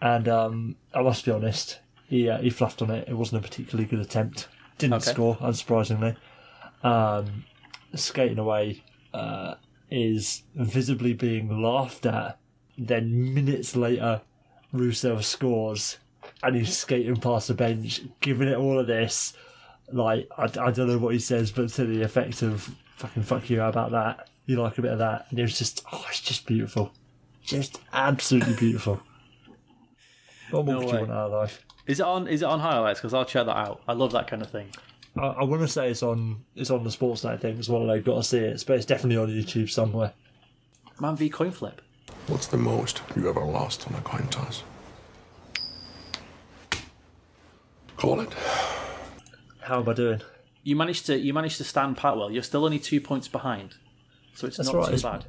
and 0.00 0.28
um, 0.28 0.76
I 0.94 1.02
must 1.02 1.24
be 1.24 1.32
honest, 1.32 1.80
he 2.08 2.28
uh, 2.28 2.38
he 2.38 2.50
fluffed 2.50 2.82
on 2.82 2.90
it. 2.90 3.08
It 3.08 3.14
wasn't 3.14 3.44
a 3.44 3.48
particularly 3.48 3.88
good 3.88 4.00
attempt. 4.00 4.48
Didn't 4.78 4.94
Okay. 4.94 5.10
score, 5.12 5.36
unsurprisingly. 5.36 6.16
Um, 6.82 7.44
skating 7.94 8.38
away 8.38 8.82
uh, 9.12 9.54
is 9.90 10.42
visibly 10.54 11.12
being 11.12 11.62
laughed 11.62 12.06
at. 12.06 12.38
Then 12.76 13.32
minutes 13.34 13.76
later, 13.76 14.20
Roussel 14.72 15.22
scores, 15.22 15.98
and 16.42 16.56
he's 16.56 16.76
skating 16.76 17.16
past 17.16 17.48
the 17.48 17.54
bench, 17.54 18.02
giving 18.20 18.48
it 18.48 18.56
all 18.56 18.78
of 18.80 18.86
this. 18.88 19.32
Like 19.92 20.28
I, 20.36 20.44
I 20.44 20.70
don't 20.72 20.88
know 20.88 20.98
what 20.98 21.12
he 21.14 21.20
says, 21.20 21.52
but 21.52 21.68
to 21.70 21.84
the 21.84 22.02
effect 22.02 22.42
of 22.42 22.74
"fucking 22.96 23.22
fuck 23.22 23.48
you" 23.48 23.60
how 23.60 23.68
about 23.68 23.92
that. 23.92 24.28
You 24.46 24.60
like 24.60 24.76
a 24.76 24.82
bit 24.82 24.92
of 24.92 24.98
that, 24.98 25.26
and 25.30 25.38
it 25.38 25.42
was 25.42 25.56
just 25.56 25.84
oh, 25.92 26.04
it's 26.08 26.20
just 26.20 26.46
beautiful, 26.46 26.92
just 27.44 27.80
absolutely 27.92 28.54
beautiful. 28.54 29.00
What 30.50 30.66
more 30.66 30.74
No 30.74 30.80
way. 30.80 30.92
you 30.92 30.98
want 30.98 31.10
out 31.12 31.26
of 31.26 31.32
life? 31.32 31.63
Is 31.86 32.00
it 32.00 32.06
on? 32.06 32.26
Is 32.28 32.42
it 32.42 32.46
on 32.46 32.60
highlights? 32.60 33.00
Because 33.00 33.12
I'll 33.14 33.24
check 33.24 33.46
that 33.46 33.56
out. 33.56 33.82
I 33.86 33.92
love 33.92 34.12
that 34.12 34.26
kind 34.26 34.42
of 34.42 34.50
thing. 34.50 34.68
I, 35.16 35.26
I 35.26 35.44
want 35.44 35.62
to 35.62 35.68
say 35.68 35.90
it's 35.90 36.02
on 36.02 36.44
it's 36.56 36.70
on 36.70 36.82
the 36.84 36.90
Sportsnet 36.90 37.40
thing 37.40 37.58
as 37.58 37.68
well. 37.68 37.90
I've 37.90 38.04
got 38.04 38.16
to 38.16 38.22
see 38.22 38.38
it, 38.38 38.64
but 38.66 38.76
it's 38.76 38.86
definitely 38.86 39.18
on 39.18 39.28
YouTube 39.28 39.70
somewhere. 39.70 40.12
Man 41.00 41.16
v 41.16 41.28
coin 41.28 41.50
flip. 41.50 41.82
What's 42.26 42.46
the 42.46 42.56
most 42.56 43.02
you 43.16 43.28
ever 43.28 43.40
lost 43.44 43.86
on 43.86 43.94
a 43.94 44.00
coin 44.00 44.26
toss? 44.28 44.62
Call 47.96 48.20
it. 48.20 48.32
How 49.60 49.80
am 49.80 49.88
I 49.88 49.92
doing? 49.92 50.20
You 50.62 50.76
managed 50.76 51.06
to. 51.06 51.18
You 51.18 51.32
managed 51.34 51.58
to 51.58 51.64
stand 51.64 51.96
pat 51.96 52.16
well. 52.16 52.30
You're 52.30 52.42
still 52.42 52.64
only 52.64 52.78
two 52.78 53.00
points 53.00 53.28
behind, 53.28 53.74
so 54.34 54.46
it's 54.46 54.56
That's 54.56 54.68
not 54.72 54.76
right, 54.76 54.88
too 54.88 54.94
it's- 54.94 55.02
bad. 55.02 55.26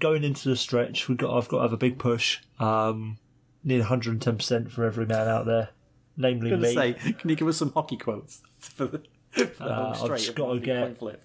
Going 0.00 0.24
into 0.24 0.48
the 0.48 0.56
stretch, 0.56 1.08
we 1.08 1.14
got 1.14 1.36
I've 1.36 1.48
got 1.48 1.58
to 1.58 1.62
have 1.62 1.72
a 1.72 1.76
big 1.76 1.96
push. 1.98 2.40
Um, 2.58 3.18
need 3.64 3.78
110 3.78 4.36
percent 4.36 4.72
for 4.72 4.84
every 4.84 5.06
man 5.06 5.28
out 5.28 5.46
there, 5.46 5.70
namely 6.16 6.54
me. 6.56 6.74
say, 6.74 6.92
can 6.94 7.30
you 7.30 7.36
give 7.36 7.48
us 7.48 7.56
some 7.56 7.72
hockey 7.72 7.96
quotes 7.96 8.42
for 8.58 8.86
the, 8.86 9.02
for 9.30 9.44
the 9.44 9.64
Uh, 9.64 9.90
I've 9.90 9.96
straight 9.98 10.16
just 10.18 10.28
of 10.30 10.34
gotta 10.36 10.60
get- 10.60 10.98
flip? 10.98 11.24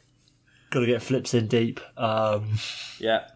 Got 0.69 0.81
to 0.81 0.85
get 0.85 1.01
flips 1.01 1.34
in 1.34 1.47
deep. 1.47 1.80
Um, 1.95 2.57
Yeah, 2.99 3.30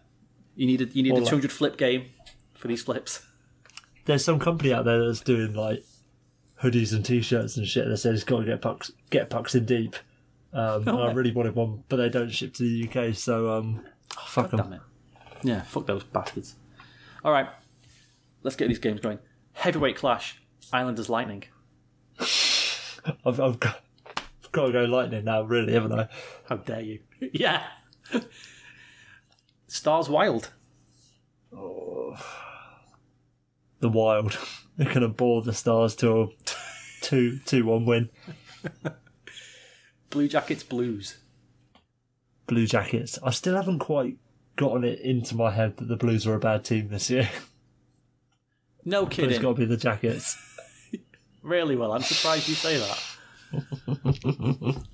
you 0.54 0.66
need 0.66 0.82
a 0.82 0.84
you 0.86 1.02
need 1.02 1.12
a 1.12 1.20
like- 1.20 1.24
200 1.30 1.50
flip 1.50 1.78
game 1.78 2.06
for 2.54 2.68
these 2.68 2.82
flips. 2.82 3.24
there's 4.04 4.22
some 4.24 4.38
company 4.38 4.72
out 4.74 4.84
there 4.84 5.06
that's 5.06 5.20
doing 5.20 5.54
like 5.54 5.82
hoodies 6.62 6.92
and 6.92 7.04
t-shirts 7.04 7.56
and 7.56 7.66
shit 7.66 7.88
that 7.88 7.96
says 7.96 8.22
got 8.24 8.40
to 8.40 8.44
get 8.44 8.60
pucks 8.60 8.92
get 9.10 9.30
pucks 9.30 9.54
in 9.54 9.64
deep. 9.64 9.96
Um, 10.52 10.86
and 10.86 10.98
I 10.98 11.10
really 11.12 11.32
wanted 11.32 11.54
one, 11.54 11.82
but 11.88 11.96
they 11.96 12.10
don't 12.10 12.28
ship 12.28 12.52
to 12.54 12.62
the 12.64 12.86
UK, 12.86 13.14
so 13.14 13.50
um, 13.50 13.82
fuck 14.26 14.50
God 14.50 14.58
them. 14.60 14.70
damn 14.70 14.72
it. 14.74 14.80
Yeah, 15.42 15.62
fuck 15.62 15.86
those 15.86 16.04
bastards. 16.04 16.56
All 17.24 17.32
right, 17.32 17.48
let's 18.42 18.56
get 18.56 18.68
these 18.68 18.78
games 18.78 19.00
going. 19.00 19.18
Heavyweight 19.52 19.96
clash. 19.96 20.40
Islanders 20.72 21.08
Lightning. 21.08 21.44
I've, 22.18 23.40
I've 23.40 23.60
got, 23.60 23.82
I've 24.44 24.52
got 24.52 24.66
to 24.66 24.72
go 24.72 24.84
lightning 24.84 25.24
now, 25.24 25.42
really, 25.42 25.72
haven't 25.72 25.92
I? 25.92 26.08
How 26.48 26.56
dare 26.56 26.80
you? 26.80 27.00
yeah. 27.32 27.64
Stars 29.66 30.08
Wild. 30.08 30.50
Oh. 31.54 32.16
The 33.80 33.88
Wild. 33.88 34.38
They're 34.76 34.86
going 34.86 35.00
to 35.00 35.08
bore 35.08 35.42
the 35.42 35.52
Stars 35.52 35.94
to 35.96 36.22
a 36.22 36.28
two 37.02 37.38
two 37.44 37.66
one 37.66 37.84
win. 37.84 38.08
Blue 40.10 40.28
Jackets 40.28 40.62
Blues. 40.62 41.18
Blue 42.46 42.66
Jackets. 42.66 43.18
I 43.22 43.30
still 43.30 43.56
haven't 43.56 43.80
quite 43.80 44.16
gotten 44.56 44.84
it 44.84 45.00
into 45.00 45.34
my 45.36 45.50
head 45.50 45.76
that 45.76 45.88
the 45.88 45.96
Blues 45.96 46.26
are 46.26 46.34
a 46.34 46.38
bad 46.38 46.64
team 46.64 46.88
this 46.88 47.10
year. 47.10 47.28
No 48.84 49.04
But 49.06 49.18
it's 49.20 49.38
got 49.38 49.50
to 49.50 49.54
be 49.54 49.64
the 49.64 49.76
Jackets. 49.76 50.36
Really 51.42 51.74
well. 51.74 51.92
I'm 51.92 52.02
surprised 52.02 52.48
you 52.48 52.54
say 52.54 52.78
that. 52.78 53.02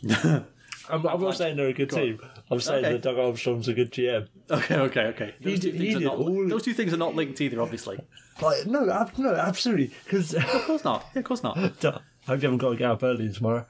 I'm, 0.90 1.06
I'm 1.06 1.20
not 1.20 1.36
saying 1.36 1.56
they're 1.59 1.69
a 1.69 1.73
good 1.74 1.90
Go 1.90 1.97
on. 1.98 2.02
team. 2.02 2.20
I'm 2.51 2.60
saying 2.60 2.85
Okay. 2.85 2.93
that 2.94 3.02
Doug 3.02 3.19
Armstrong's 3.19 3.69
a 3.69 3.74
good 3.74 3.93
GM. 3.93 4.28
Okay, 4.51 4.77
okay, 4.77 5.01
okay. 5.09 5.35
He 5.40 5.51
Those, 5.51 5.60
two 5.60 5.73
did- 5.73 5.81
he 5.81 5.93
things 5.93 5.97
are 6.02 6.05
not, 6.06 6.16
all- 6.16 6.48
those 6.48 6.62
two 6.62 6.73
things 6.73 6.94
are 6.94 6.97
not 6.98 7.15
linked 7.15 7.39
either, 7.43 7.60
obviously. 7.60 7.98
Like, 8.40 8.66
no, 8.66 8.89
ab- 8.90 9.19
no, 9.19 9.35
absolutely. 9.35 9.93
Because 10.05 10.32
Of 10.35 10.44
course 10.65 10.85
not. 10.85 11.05
Yeah, 11.15 11.19
of 11.19 11.24
course 11.27 11.43
not. 11.43 11.59
I 11.59 11.60
hope 11.62 11.82
you 11.85 12.47
haven't 12.48 12.59
got 12.59 12.70
to 12.70 12.77
get 12.77 12.90
up 12.90 13.02
early 13.02 13.31
tomorrow. 13.31 13.66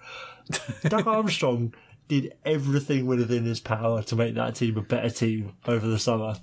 Doug 0.84 1.06
Armstrong 1.08 1.74
did 2.06 2.34
everything 2.44 3.06
within 3.06 3.44
his 3.44 3.58
power 3.58 4.02
to 4.04 4.14
make 4.14 4.34
that 4.36 4.54
team 4.54 4.76
a 4.78 4.82
better 4.82 5.10
team 5.10 5.54
over 5.66 5.86
the 5.86 5.98
summer. 5.98 6.36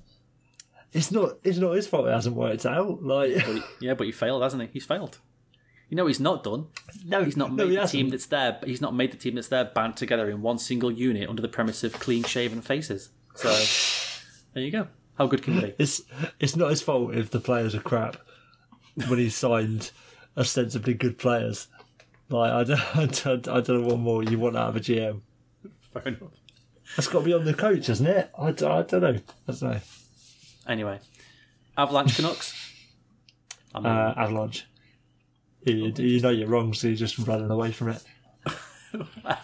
It's 0.93 1.11
not. 1.11 1.37
It's 1.43 1.57
not 1.57 1.71
his 1.73 1.87
fault 1.87 2.07
it 2.07 2.11
hasn't 2.11 2.35
worked 2.35 2.65
out. 2.65 3.03
Like, 3.03 3.33
But 3.35 3.43
he- 3.55 3.61
yeah, 3.81 3.93
but 3.95 4.05
he 4.05 4.11
failed, 4.13 4.43
hasn't 4.43 4.61
he? 4.63 4.69
He's 4.73 4.85
failed. 4.85 5.17
You 5.89 5.97
know, 5.97 6.07
he's 6.07 6.19
not 6.19 6.43
done. 6.43 6.67
no, 7.05 7.23
He's 7.23 7.37
not 7.37 7.51
no, 7.51 7.57
made 7.65 7.69
he 7.69 7.75
the 7.75 7.81
hasn't. 7.81 7.99
team 7.99 8.09
that's 8.09 8.25
there. 8.25 8.59
He's 8.65 8.81
not 8.81 8.95
made 8.95 9.11
the 9.11 9.17
team 9.17 9.35
that's 9.35 9.49
there 9.49 9.65
band 9.65 9.97
together 9.97 10.29
in 10.29 10.41
one 10.41 10.57
single 10.57 10.91
unit 10.91 11.29
under 11.29 11.41
the 11.43 11.47
premise 11.47 11.83
of 11.83 11.93
clean 11.93 12.23
shaven 12.23 12.61
faces. 12.61 13.09
So 13.35 13.49
there 14.53 14.63
you 14.63 14.71
go. 14.71 14.87
How 15.17 15.27
good 15.27 15.43
can 15.43 15.53
he 15.55 15.61
be? 15.61 15.73
It's 15.79 16.01
it's 16.39 16.55
not 16.55 16.69
his 16.71 16.81
fault 16.81 17.13
if 17.13 17.29
the 17.29 17.39
players 17.39 17.75
are 17.75 17.79
crap 17.81 18.17
when 19.07 19.19
he 19.19 19.29
signed 19.29 19.91
ostensibly 20.37 20.93
good 20.93 21.17
players. 21.17 21.67
Like 22.29 22.51
I 22.51 22.63
don't, 22.63 22.95
I 22.97 23.05
don't, 23.05 23.47
I 23.47 23.61
don't 23.61 23.81
know 23.83 23.87
what 23.87 23.99
more 23.99 24.23
you 24.23 24.39
want 24.39 24.57
out 24.57 24.69
of 24.69 24.75
a 24.77 24.79
GM. 24.79 25.21
Fair 25.93 26.07
enough. 26.07 26.31
That's 26.95 27.07
got 27.07 27.19
to 27.19 27.25
be 27.25 27.33
on 27.33 27.45
the 27.45 27.53
coach, 27.53 27.89
isn't 27.89 28.05
it? 28.07 28.31
I, 28.39 28.51
d- 28.51 28.65
I 28.65 28.81
don't 28.81 29.01
know. 29.01 29.19
I 29.47 29.51
don't 29.51 29.61
know. 29.61 29.79
Anyway, 30.67 30.99
Avalanche 31.77 32.15
Canucks. 32.15 32.53
I 33.73 33.79
mean, 33.81 33.87
Uh, 33.91 34.13
Avalanche. 34.17 34.65
You, 35.63 35.91
you 35.97 36.19
know 36.21 36.29
you're 36.29 36.47
wrong, 36.47 36.73
so 36.73 36.87
you're 36.87 36.95
just 36.95 37.17
running 37.19 37.49
away 37.49 37.71
from 37.71 37.89
it. 37.89 38.03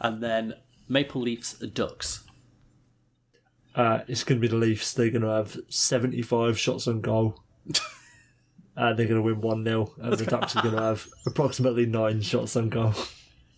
and 0.00 0.22
then 0.22 0.54
Maple 0.88 1.22
Leafs 1.22 1.54
Ducks. 1.54 2.24
Uh, 3.74 4.00
it's 4.06 4.22
going 4.22 4.38
to 4.38 4.40
be 4.40 4.48
the 4.48 4.56
Leafs. 4.56 4.92
They're 4.92 5.08
going 5.10 5.22
to 5.22 5.28
have 5.28 5.56
75 5.68 6.58
shots 6.58 6.86
on 6.88 7.00
goal. 7.00 7.42
and 8.76 8.98
they're 8.98 9.06
going 9.06 9.14
to 9.16 9.22
win 9.22 9.40
1 9.40 9.64
0. 9.64 9.94
And 9.98 10.12
the 10.12 10.26
Ducks 10.26 10.54
are 10.56 10.62
going 10.62 10.74
to 10.76 10.82
have 10.82 11.06
approximately 11.26 11.86
9 11.86 12.20
shots 12.20 12.54
on 12.56 12.68
goal. 12.68 12.92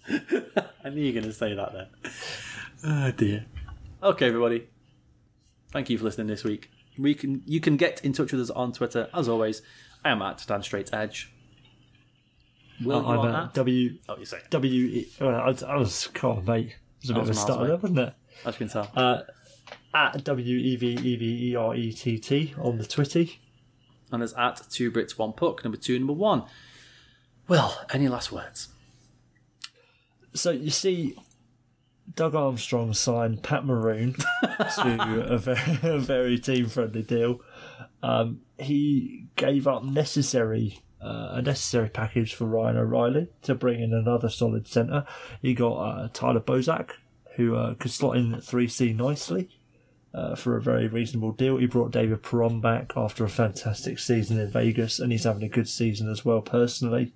I 0.09 0.91
knew 0.91 1.01
you 1.03 1.13
were 1.13 1.21
going 1.21 1.25
to 1.25 1.33
say 1.33 1.55
that 1.55 1.73
then. 1.73 2.13
Oh 2.85 3.11
dear. 3.11 3.45
Okay, 4.03 4.29
everybody. 4.29 4.69
Thank 5.75 5.91
you 5.91 5.99
for 5.99 6.05
listening 6.05 6.29
this 6.29 6.45
week. 6.45 6.71
We 6.97 7.15
can 7.15 7.43
you 7.45 7.61
can 7.61 7.77
get 7.77 8.03
in 8.05 8.13
touch 8.15 8.33
with 8.33 8.41
us 8.41 8.49
on 8.51 8.73
Twitter 8.73 9.09
as 9.13 9.29
always. 9.29 9.61
I 10.05 10.11
am 10.11 10.23
at 10.23 10.43
Dan 10.47 10.63
Straight 10.63 10.95
Edge. 10.95 11.31
Will 12.83 13.03
you 13.03 13.09
I'm 13.09 13.19
are 13.21 13.43
at? 13.45 13.55
W. 13.55 13.99
Oh, 14.09 14.17
you 14.17 14.25
say. 14.25 14.39
W. 14.51 14.87
E- 14.87 15.13
Well, 15.21 15.31
I, 15.35 15.55
I 15.67 15.77
was. 15.77 16.07
Come 16.15 16.39
on, 16.39 16.45
mate. 16.45 16.67
It 16.69 16.75
was 17.03 17.11
a 17.11 17.15
bit 17.15 17.23
of 17.25 17.29
a 17.31 17.35
miles 17.35 17.47
there, 17.69 17.77
wasn't 17.77 17.99
it? 17.99 18.15
As 18.47 18.55
you 18.55 18.59
can 18.59 18.69
tell. 18.69 18.91
Uh, 18.97 19.23
at 19.93 20.25
W 20.25 20.57
E 20.59 20.77
V 20.77 20.87
E 21.03 21.17
V 21.17 21.51
E 21.51 21.57
R 21.57 21.75
E 21.75 21.93
T 21.93 22.19
T 22.19 22.55
on 22.59 22.79
the 22.79 22.85
Twitty. 22.85 23.37
and 24.13 24.23
it's 24.23 24.35
at 24.37 24.63
two 24.71 24.91
Brits 24.93 25.19
one 25.19 25.33
puck 25.33 25.65
number 25.65 25.77
two 25.77 25.99
number 25.99 26.13
one. 26.13 26.45
Well, 27.49 27.85
any 27.93 28.09
last 28.09 28.31
words? 28.33 28.69
So 30.35 30.51
you 30.51 30.71
see, 30.71 31.17
Doug 32.13 32.35
Armstrong 32.35 32.93
signed 32.93 33.43
Pat 33.43 33.65
Maroon 33.65 34.15
to 34.77 35.27
a 35.29 35.39
very, 35.39 35.79
a 35.83 35.99
very 35.99 36.39
team 36.39 36.69
friendly 36.69 37.03
deal. 37.03 37.41
Um, 38.03 38.41
he 38.59 39.27
gave 39.37 39.67
up 39.67 39.85
necessary 39.85 40.81
uh, 41.05 41.35
a 41.35 41.43
necessary 41.43 41.91
package 41.91 42.35
for 42.35 42.47
Ryan 42.47 42.79
O'Reilly 42.79 43.29
to 43.43 43.55
bring 43.55 43.83
in 43.83 43.93
another 43.93 44.31
solid 44.31 44.67
centre. 44.67 45.05
He 45.43 45.53
got 45.53 45.75
uh, 45.77 46.09
Tyler 46.13 46.41
Bozak, 46.41 46.93
who 47.37 47.55
uh, 47.57 47.75
could 47.75 47.91
slot 47.91 48.17
in 48.17 48.35
at 48.35 48.41
3C 48.41 48.97
nicely. 48.97 49.51
Uh, 50.15 50.37
for 50.37 50.57
a 50.57 50.63
very 50.63 50.87
reasonable 50.87 51.33
deal, 51.33 51.57
he 51.57 51.67
brought 51.67 51.91
David 51.91 52.23
Perron 52.23 52.61
back 52.61 52.93
after 52.97 53.25
a 53.25 53.29
fantastic 53.29 53.99
season 53.99 54.39
in 54.39 54.49
Vegas, 54.49 55.01
and 55.01 55.11
he's 55.11 55.25
having 55.25 55.43
a 55.43 55.49
good 55.49 55.69
season 55.69 56.09
as 56.09 56.25
well. 56.25 56.41
Personally, 56.41 57.13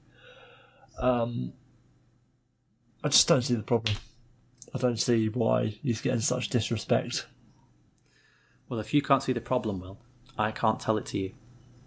um, 0.98 1.52
I 3.04 3.08
just 3.08 3.28
don't 3.28 3.42
see 3.42 3.54
the 3.54 3.62
problem. 3.62 3.94
I 4.74 4.78
don't 4.78 4.98
see 4.98 5.28
why 5.28 5.66
he's 5.82 6.00
getting 6.00 6.20
such 6.20 6.48
disrespect. 6.48 7.26
Well, 8.68 8.80
if 8.80 8.92
you 8.92 9.00
can't 9.00 9.22
see 9.22 9.32
the 9.32 9.40
problem, 9.40 9.80
Will, 9.80 9.98
I 10.36 10.50
can't 10.50 10.80
tell 10.80 10.98
it 10.98 11.06
to 11.06 11.18
you. 11.18 11.34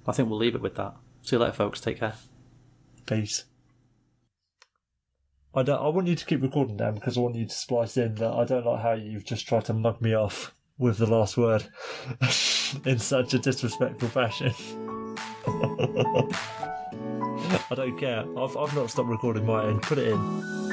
I 0.07 0.13
think 0.13 0.29
we'll 0.29 0.39
leave 0.39 0.55
it 0.55 0.61
with 0.61 0.75
that. 0.75 0.95
See 1.21 1.35
you 1.35 1.39
later, 1.39 1.53
folks. 1.53 1.79
Take 1.79 1.99
care. 1.99 2.15
Peace. 3.05 3.45
I 5.53 5.63
don't. 5.63 5.81
I 5.81 5.89
want 5.89 6.07
you 6.07 6.15
to 6.15 6.25
keep 6.25 6.41
recording, 6.41 6.77
Dan, 6.77 6.95
because 6.95 7.17
I 7.17 7.21
want 7.21 7.35
you 7.35 7.45
to 7.45 7.53
splice 7.53 7.97
in 7.97 8.15
that 8.15 8.31
I 8.31 8.45
don't 8.45 8.65
like 8.65 8.81
how 8.81 8.93
you've 8.93 9.25
just 9.25 9.47
tried 9.47 9.65
to 9.65 9.73
mug 9.73 10.01
me 10.01 10.13
off 10.13 10.55
with 10.77 10.97
the 10.97 11.05
last 11.05 11.37
word 11.37 11.65
in 12.85 12.97
such 12.97 13.33
a 13.33 13.39
disrespectful 13.39 14.09
fashion. 14.09 14.53
I 17.69 17.75
don't 17.75 17.97
care. 17.97 18.25
I've 18.37 18.57
I've 18.57 18.75
not 18.75 18.89
stopped 18.89 19.09
recording 19.09 19.45
my 19.45 19.67
end. 19.67 19.81
Put 19.81 19.97
it 19.97 20.07
in. 20.07 20.70